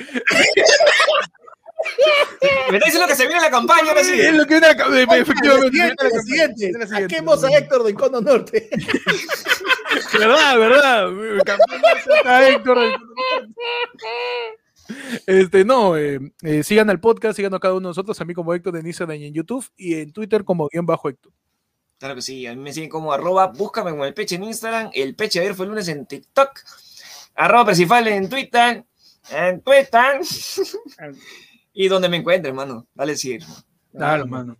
Me 2.70 2.78
está 2.78 2.86
diciendo 2.86 3.08
que 3.08 3.16
se 3.16 3.26
viene 3.28 3.42
la 3.42 3.50
campaña, 3.50 3.90
ahora 3.90 4.04
sí. 4.04 4.20
Es 4.20 4.34
lo 4.34 4.46
que 4.46 4.60
viene 4.60 4.76
la- 4.76 4.88
Oye, 4.88 5.04
efectivamente. 5.22 5.24
la 5.24 5.30
siguiente, 5.66 5.70
viene 5.72 5.88
a 5.88 5.90
la 5.90 5.96
campaña, 5.96 6.22
siguiente. 6.22 6.88
Saquemos 6.88 7.44
Héctor 7.44 7.84
de 7.84 7.94
Cono 7.94 8.22
Norte. 8.22 8.70
¿Verdad? 10.20 10.58
¿Verdad? 10.58 11.10
Está 12.18 12.50
Héctor. 12.50 12.78
Este, 15.26 15.64
no, 15.66 15.98
eh, 15.98 16.20
eh, 16.42 16.64
sigan 16.64 16.90
al 16.90 17.00
podcast, 17.00 17.36
sigan 17.36 17.54
a 17.54 17.60
cada 17.60 17.74
uno 17.76 17.90
de 17.90 17.92
nosotros, 17.92 18.20
a 18.20 18.26
mí 18.26 18.34
como 18.34 18.54
Héctor 18.54 18.76
en 18.78 18.88
Instagram 18.88 19.18
y 19.18 19.26
en 19.28 19.34
YouTube, 19.34 19.66
y 19.78 19.96
en 19.96 20.12
Twitter 20.12 20.44
como 20.44 20.68
guion 20.72 20.86
bajo 20.86 21.10
Héctor. 21.10 21.32
Claro 22.00 22.16
que 22.16 22.22
sí, 22.22 22.48
a 22.48 22.56
mí 22.56 22.62
me 22.62 22.74
siguen 22.74 22.90
como 22.90 23.14
arroba, 23.14 23.48
búscame 23.48 23.92
como 23.92 24.06
el 24.06 24.14
peche 24.14 24.36
en 24.36 24.46
Instagram, 24.46 24.90
el 24.94 25.16
peche 25.16 25.40
ayer 25.42 25.54
fue 25.54 25.66
el 25.66 25.72
lunes 25.72 25.88
en 25.90 26.06
TikTok, 26.08 26.60
arroba 27.40 27.66
Percifal 27.68 28.08
en 28.08 28.30
Twitter, 28.30 28.84
en 29.32 29.62
Twitter, 29.62 30.20
y 31.74 31.88
donde 31.88 32.10
me 32.10 32.18
encuentres, 32.18 32.50
hermano, 32.50 32.88
dale 32.94 33.16
sí. 33.16 33.38
Claro, 33.96 34.28
mano. 34.28 34.58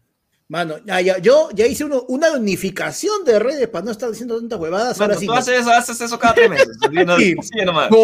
Mano, 0.48 0.78
ya, 0.84 1.00
ya, 1.02 1.18
yo 1.20 1.50
ya 1.54 1.68
hice 1.68 1.86
uno- 1.86 2.06
una 2.08 2.32
unificación 2.32 3.24
de 3.24 3.38
redes 3.38 3.68
para 3.68 3.86
no 3.86 3.92
estar 3.92 4.10
diciendo 4.10 4.40
tantas 4.40 4.60
huevadas. 4.60 4.98
Mano, 4.98 5.14
ahora 5.14 5.20
sí. 5.20 5.28
tú 5.28 5.32
no. 5.32 5.38
haces 5.38 5.60
eso, 5.60 5.70
haces 5.70 6.02
eso 6.02 6.18
cada 6.18 6.34
tres 6.34 6.50
meses. 6.50 6.70
no- 7.06 7.18
Sí. 7.18 7.36
nomás. 7.64 7.92
No, 7.92 7.98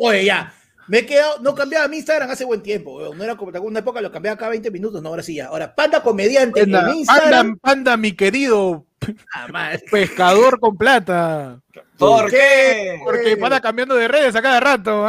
oye, 0.00 0.24
ya. 0.24 0.52
Me 0.88 0.98
he 0.98 1.06
quedado, 1.06 1.38
no 1.40 1.54
cambiaba 1.54 1.86
mi 1.88 1.98
Instagram 1.98 2.30
hace 2.30 2.44
buen 2.44 2.62
tiempo. 2.62 3.14
No 3.14 3.24
era 3.24 3.36
como 3.36 3.54
en 3.54 3.62
una 3.62 3.78
época, 3.80 4.00
lo 4.00 4.10
cambiaba 4.10 4.36
cada 4.36 4.50
20 4.50 4.70
minutos, 4.70 5.02
no, 5.02 5.08
ahora 5.10 5.22
sí 5.22 5.34
ya. 5.36 5.46
Ahora, 5.46 5.74
Panda 5.74 6.02
Comediante 6.02 6.60
panda, 6.60 6.90
en 6.90 6.96
Instagram. 6.96 7.30
Panda, 7.30 7.58
panda, 7.60 7.96
mi 7.96 8.12
querido 8.12 8.86
pescador 9.90 10.60
con 10.60 10.76
plata. 10.76 11.60
¿Por 11.98 12.30
qué? 12.30 13.00
Porque 13.04 13.36
Panda 13.36 13.60
cambiando 13.60 13.94
de 13.94 14.08
redes 14.08 14.34
a 14.34 14.42
cada 14.42 14.60
rato. 14.60 15.06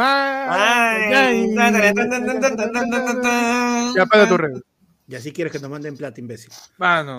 Ya 3.96 4.06
panda 4.06 4.28
tu 4.28 4.36
red. 4.36 4.60
Y 5.06 5.16
así 5.16 5.32
quieres 5.32 5.52
que 5.52 5.58
nos 5.58 5.70
manden 5.70 5.96
plata, 5.96 6.20
imbécil. 6.20 6.50
Mano. 6.78 7.18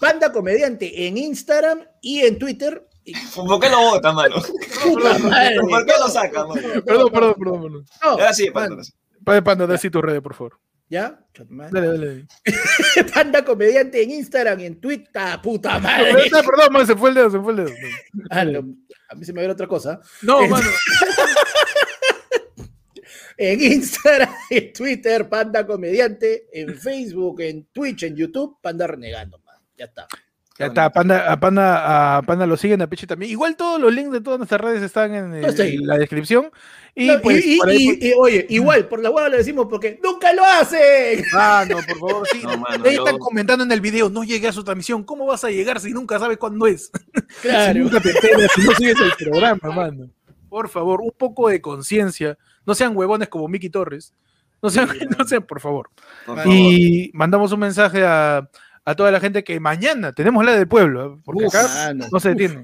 panda 0.00 0.32
Comediante 0.32 1.06
en 1.06 1.16
Instagram 1.16 1.84
y 2.00 2.20
en 2.20 2.38
Twitter 2.38 2.89
¿Por 3.34 3.60
qué 3.60 3.70
lo 3.70 3.80
bota, 3.80 4.12
mano? 4.12 4.36
¿Por 4.82 5.86
qué 5.86 5.92
lo 5.98 6.08
saca, 6.08 6.46
mano? 6.46 6.62
Perdón, 6.84 7.10
perdón, 7.10 7.34
perdón. 7.38 7.62
perdón. 7.62 7.86
No, 8.02 8.08
Ahora 8.10 8.32
sí, 8.32 8.50
Panda, 8.50 8.76
panda. 8.76 8.82
Panda, 9.24 9.44
panda, 9.44 9.66
da 9.66 9.74
así 9.74 9.90
tu 9.90 10.00
red, 10.02 10.22
por 10.22 10.34
favor. 10.34 10.58
¿Ya? 10.88 11.24
Dale, 11.48 11.86
dale. 11.86 12.26
Panda 13.14 13.44
Comediante 13.44 14.02
en 14.02 14.10
Instagram 14.10 14.58
y 14.60 14.66
en 14.66 14.80
Twitter. 14.80 15.40
Puta 15.40 15.78
madre. 15.78 16.12
Perdón, 16.14 16.44
perdón, 16.46 16.72
man, 16.72 16.86
se 16.86 16.96
fue 16.96 17.10
el 17.10 17.14
dedo, 17.14 17.30
se 17.30 17.38
fue 17.38 17.52
el 17.52 17.56
dedo. 17.58 17.70
Ah, 18.28 18.44
no, 18.44 18.74
a 19.08 19.14
mí 19.14 19.24
se 19.24 19.32
me 19.32 19.42
ve 19.42 19.48
otra 19.48 19.68
cosa. 19.68 20.00
No, 20.22 20.46
mano. 20.46 20.68
En 23.42 23.58
Instagram, 23.58 24.34
en 24.50 24.70
Twitter, 24.70 25.26
Panda 25.26 25.66
Comediante, 25.66 26.48
en 26.52 26.76
Facebook, 26.76 27.40
en 27.40 27.64
Twitch, 27.72 28.02
en 28.02 28.14
YouTube, 28.14 28.58
Panda 28.60 28.86
Renegando, 28.86 29.38
man. 29.38 29.56
Ya 29.78 29.86
está. 29.86 30.06
Ya 30.60 30.66
está, 30.66 30.84
a 30.84 30.90
Panda, 30.92 31.32
a 31.32 31.40
Panda, 31.40 32.16
a 32.18 32.22
Panda 32.22 32.46
lo 32.46 32.56
siguen, 32.56 32.82
a 32.82 32.86
Peche 32.86 33.06
también. 33.06 33.32
Igual 33.32 33.56
todos 33.56 33.80
los 33.80 33.92
links 33.92 34.12
de 34.12 34.20
todas 34.20 34.38
nuestras 34.38 34.60
redes 34.60 34.82
están 34.82 35.14
en, 35.14 35.34
el- 35.34 35.86
la 35.86 35.96
descripción. 35.98 36.50
Y 36.94 37.06
No, 37.08 37.20
pues, 37.22 37.44
y, 37.46 37.54
y- 37.54 37.58
por 37.58 37.68
ahí, 37.70 37.98
y- 38.00 38.08
y, 38.08 38.12
oye, 38.18 38.46
igual, 38.50 38.86
por 38.86 39.00
la 39.02 39.10
hueá 39.10 39.28
le 39.28 39.38
decimos 39.38 39.66
porque 39.70 39.98
¡nunca 40.02 40.32
lo 40.32 40.44
hacen! 40.44 41.24
Ah, 41.34 41.64
no, 41.68 41.76
por 41.76 41.98
favor, 41.98 42.28
sí. 42.30 42.40
No, 42.44 42.58
mano, 42.58 42.84
Ahí 42.84 42.94
yo- 42.96 43.04
están 43.04 43.18
comentando 43.18 43.64
en 43.64 43.72
el 43.72 43.80
video, 43.80 44.10
no 44.10 44.22
llegué 44.22 44.48
a 44.48 44.52
su 44.52 44.62
transmisión. 44.62 45.02
¿Cómo 45.04 45.24
vas 45.26 45.44
a 45.44 45.50
llegar 45.50 45.80
si 45.80 45.92
nunca 45.92 46.18
sabes 46.18 46.36
cuándo 46.38 46.66
es? 46.66 46.90
Si 47.42 47.48
Claro. 47.48 47.78
nunca 47.80 48.00
te 48.00 48.10
enteras, 48.10 48.50
si 48.54 48.62
no 48.62 48.72
sigues 48.74 48.96
el 49.00 49.12
programa, 49.30 49.70
mano. 49.74 50.10
Por 50.48 50.68
favor, 50.68 51.00
un 51.00 51.12
poco 51.16 51.48
de 51.48 51.60
conciencia. 51.60 52.36
No 52.66 52.74
sean 52.74 52.94
huevones 52.96 53.28
como 53.28 53.48
Miki 53.48 53.70
Torres. 53.70 54.12
No 54.60 54.68
sean, 54.68 54.90
Sí, 54.90 55.06
no 55.16 55.24
sean, 55.26 55.42
por 55.44 55.60
favor. 55.60 55.88
Por 56.26 56.36
Y- 56.38 56.42
favor. 56.42 56.54
Y 56.56 57.10
mandamos 57.14 57.52
un 57.52 57.60
mensaje 57.60 58.04
a, 58.04 58.46
a 58.90 58.96
toda 58.96 59.10
la 59.10 59.20
gente 59.20 59.44
que 59.44 59.58
mañana 59.60 60.12
tenemos 60.12 60.44
la 60.44 60.52
del 60.56 60.68
pueblo, 60.68 61.14
¿eh? 61.16 61.20
porque 61.24 61.44
Uf, 61.46 61.54
acá 61.54 61.68
mano, 61.68 62.06
no 62.10 62.20
se 62.20 62.30
detiene. 62.30 62.54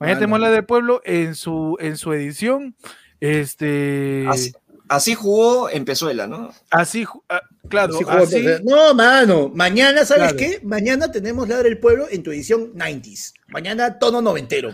Mañana 0.00 0.14
Mano. 0.14 0.18
tenemos 0.18 0.40
la 0.40 0.50
del 0.50 0.64
pueblo 0.64 1.00
en 1.04 1.34
su, 1.34 1.76
en 1.80 1.96
su 1.96 2.12
edición. 2.12 2.74
Este, 3.20 4.24
Así, 4.28 4.52
así 4.88 5.14
jugó 5.14 5.68
en 5.70 5.84
Pezuela, 5.84 6.26
¿no? 6.26 6.52
así, 6.70 7.04
ah, 7.28 7.42
claro, 7.68 7.92
Sí, 7.94 8.04
juego, 8.04 8.22
así, 8.22 8.44
no, 8.64 8.94
mano. 8.94 9.50
Mañana, 9.54 10.04
¿sabes 10.04 10.32
Claro. 10.32 10.36
qué? 10.38 10.60
Mañana 10.62 11.10
tenemos 11.10 11.48
Ladra 11.48 11.64
del 11.64 11.78
Pueblo 11.78 12.06
en 12.10 12.22
tu 12.22 12.30
edición 12.30 12.72
90s. 12.74 13.34
Mañana 13.48 13.98
tono 13.98 14.22
noventero. 14.22 14.70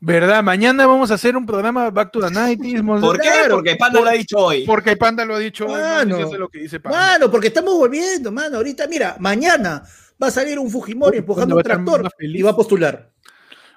¿verdad? 0.00 0.42
Mañana 0.42 0.86
vamos 0.86 1.10
a 1.10 1.14
hacer 1.14 1.36
un 1.36 1.44
programa 1.44 1.90
Back 1.90 2.12
to 2.12 2.20
the 2.20 2.26
90s. 2.30 2.82
mo- 2.82 3.00
¿Por 3.00 3.18
qué? 3.20 3.28
Claro, 3.28 3.56
Porque 3.56 3.76
Panda 3.76 4.00
lo 4.00 4.08
ha 4.08 4.12
dicho 4.12 4.38
hoy. 4.38 4.64
Porque 4.64 4.96
Panda 4.96 5.24
lo 5.24 5.34
ha 5.34 5.38
dicho. 5.38 5.66
hoy, 5.66 5.72
no 5.72 5.78
Mano. 5.80 6.16
sé 6.16 6.22
si 6.22 6.28
eso 6.28 6.38
lo 6.38 6.48
que 6.48 6.58
dice 6.60 6.80
Panda. 6.80 6.98
Mano, 6.98 7.30
porque 7.30 7.48
estamos 7.48 7.74
volviendo, 7.74 8.30
mano. 8.32 8.56
Ahorita, 8.58 8.86
mira, 8.86 9.16
mañana 9.18 9.82
va 10.22 10.26
a 10.28 10.30
salir 10.30 10.58
un 10.58 10.70
Fujimori 10.70 11.18
empujando 11.18 11.54
¿cuándo 11.54 11.74
un 11.74 11.84
tractor 11.84 12.12
y 12.20 12.42
va 12.42 12.50
a 12.50 12.56
postular. 12.56 13.12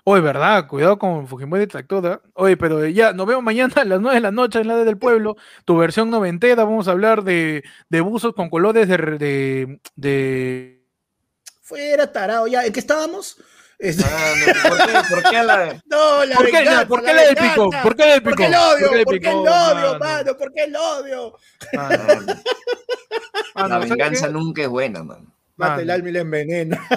Oye, 0.03 0.21
¿verdad? 0.21 0.67
Cuidado 0.67 0.97
con 0.97 1.27
Fujimori 1.27 1.67
Tractora. 1.67 2.21
Oye, 2.33 2.57
pero 2.57 2.87
ya, 2.87 3.13
nos 3.13 3.27
vemos 3.27 3.43
mañana 3.43 3.71
a 3.75 3.85
las 3.85 4.01
9 4.01 4.15
de 4.15 4.21
la 4.21 4.31
noche 4.31 4.59
en 4.59 4.67
la 4.67 4.77
del 4.77 4.97
pueblo. 4.97 5.35
Tu 5.63 5.77
versión 5.77 6.09
noventera. 6.09 6.63
Vamos 6.63 6.87
a 6.87 6.91
hablar 6.91 7.23
de, 7.23 7.63
de 7.87 8.01
buzos 8.01 8.33
con 8.33 8.49
colores 8.49 8.87
de, 8.87 8.97
de, 8.97 9.79
de- 9.95 10.83
Fuera 11.61 12.11
tarado, 12.11 12.47
ya. 12.47 12.65
¿En 12.65 12.73
qué 12.73 12.79
estábamos? 12.79 13.37
Este- 13.77 14.03
Mano, 14.03 14.59
¿por, 14.69 14.77
qué, 14.77 14.93
¿Por 15.09 15.23
qué 15.29 15.43
la.? 15.43 15.81
No, 15.85 16.25
la 16.25 16.35
¿Por 16.35 16.45
qué, 16.47 16.51
venganza, 16.51 16.81
no, 16.81 16.87
¿por 16.87 17.01
qué 17.03 17.13
la 17.13 17.21
del 17.21 17.35
venganza. 17.35 17.53
pico? 17.53 17.69
¿Por 17.83 17.95
qué 17.95 18.05
la 18.05 18.11
del 18.13 18.23
¿Por 18.23 18.31
pico? 18.33 18.41
qué 18.41 18.47
el 18.47 18.53
odio? 18.55 18.87
¿Por 18.87 18.97
qué 18.97 19.03
¿Por 19.05 19.19
qué 19.19 19.29
el 19.29 19.35
odio, 19.35 19.49
mano? 19.75 19.99
mano? 19.99 20.37
¿Por 20.37 20.53
qué 20.53 20.63
el 20.63 20.75
odio? 20.75 21.33
Mano, 21.73 21.97
La 23.55 23.63
mano, 23.67 23.69
¿sabes 23.75 23.89
venganza 23.89 24.27
qué? 24.27 24.33
nunca 24.33 24.61
es 24.63 24.67
buena, 24.67 25.03
man. 25.03 25.30
Mata 25.61 25.81
el 25.81 25.87
Mano. 25.87 25.93
alma 25.95 26.09
y 26.09 26.11
la 26.11 26.19
envenena. 26.19 26.87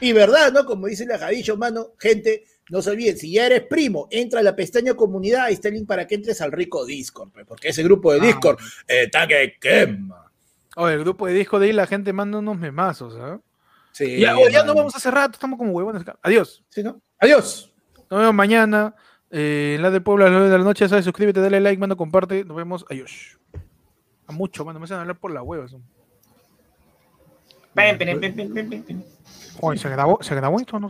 y 0.00 0.12
verdad, 0.12 0.52
¿no? 0.52 0.64
Como 0.64 0.86
dice 0.86 1.06
la 1.06 1.18
Jadillo, 1.18 1.56
mano, 1.56 1.88
gente, 1.98 2.44
no 2.70 2.82
se 2.82 2.90
olviden, 2.90 3.16
si 3.16 3.32
ya 3.32 3.46
eres 3.46 3.62
primo, 3.62 4.08
entra 4.10 4.40
a 4.40 4.42
la 4.42 4.56
pestaña 4.56 4.94
comunidad, 4.94 5.44
ahí 5.44 5.54
está 5.54 5.68
el 5.68 5.74
link 5.74 5.86
para 5.86 6.06
que 6.06 6.14
entres 6.14 6.40
al 6.40 6.52
rico 6.52 6.84
Discord, 6.86 7.30
porque 7.46 7.68
ese 7.68 7.82
grupo 7.82 8.12
de 8.12 8.20
Ah. 8.20 8.24
Discord 8.26 8.58
está 8.86 9.26
que 9.26 9.56
quema. 9.60 10.30
Oye, 10.76 10.94
el 10.94 11.00
grupo 11.00 11.26
de 11.26 11.34
disco 11.34 11.58
de 11.58 11.66
ahí 11.66 11.72
la 11.72 11.86
gente 11.86 12.12
manda 12.12 12.38
unos 12.38 12.56
memazos, 12.58 13.16
¿ah? 13.20 13.40
Sí, 13.92 14.20
Ya, 14.20 14.36
oye, 14.38 14.52
ya 14.52 14.62
no 14.64 14.74
vamos 14.74 14.94
hace 14.94 15.10
rato, 15.10 15.32
estamos 15.32 15.58
como 15.58 15.72
huevones 15.72 16.02
acá. 16.02 16.16
Adiós. 16.22 16.64
Sí, 16.68 16.82
¿no? 16.82 17.00
Adiós. 17.18 17.72
Nos 18.08 18.20
vemos 18.20 18.34
mañana. 18.34 18.94
eh, 19.32 19.74
en 19.76 19.82
la 19.82 19.90
del 19.92 20.02
pueblo 20.02 20.24
a 20.24 20.28
las 20.28 20.32
9 20.38 20.50
de 20.50 20.58
la 20.58 20.64
noche. 20.64 20.88
Sabes, 20.88 21.04
suscríbete, 21.04 21.40
dale 21.40 21.60
like, 21.60 21.78
mano, 21.78 21.96
comparte. 21.96 22.44
Nos 22.44 22.56
vemos. 22.56 22.84
Adiós. 22.88 23.38
A 24.30 24.32
mucho, 24.32 24.64
mano. 24.64 24.78
Me 24.78 24.84
hacen 24.84 24.98
hablar 24.98 25.16
por 25.16 25.32
la 25.32 25.42
hueva. 25.42 25.64
eso. 25.66 25.80
Oye, 29.60 29.78
¿se 29.78 29.88
grabó, 29.88 30.22
¿se 30.22 30.34
grabó 30.36 30.60
esto 30.60 30.78
no? 30.78 30.88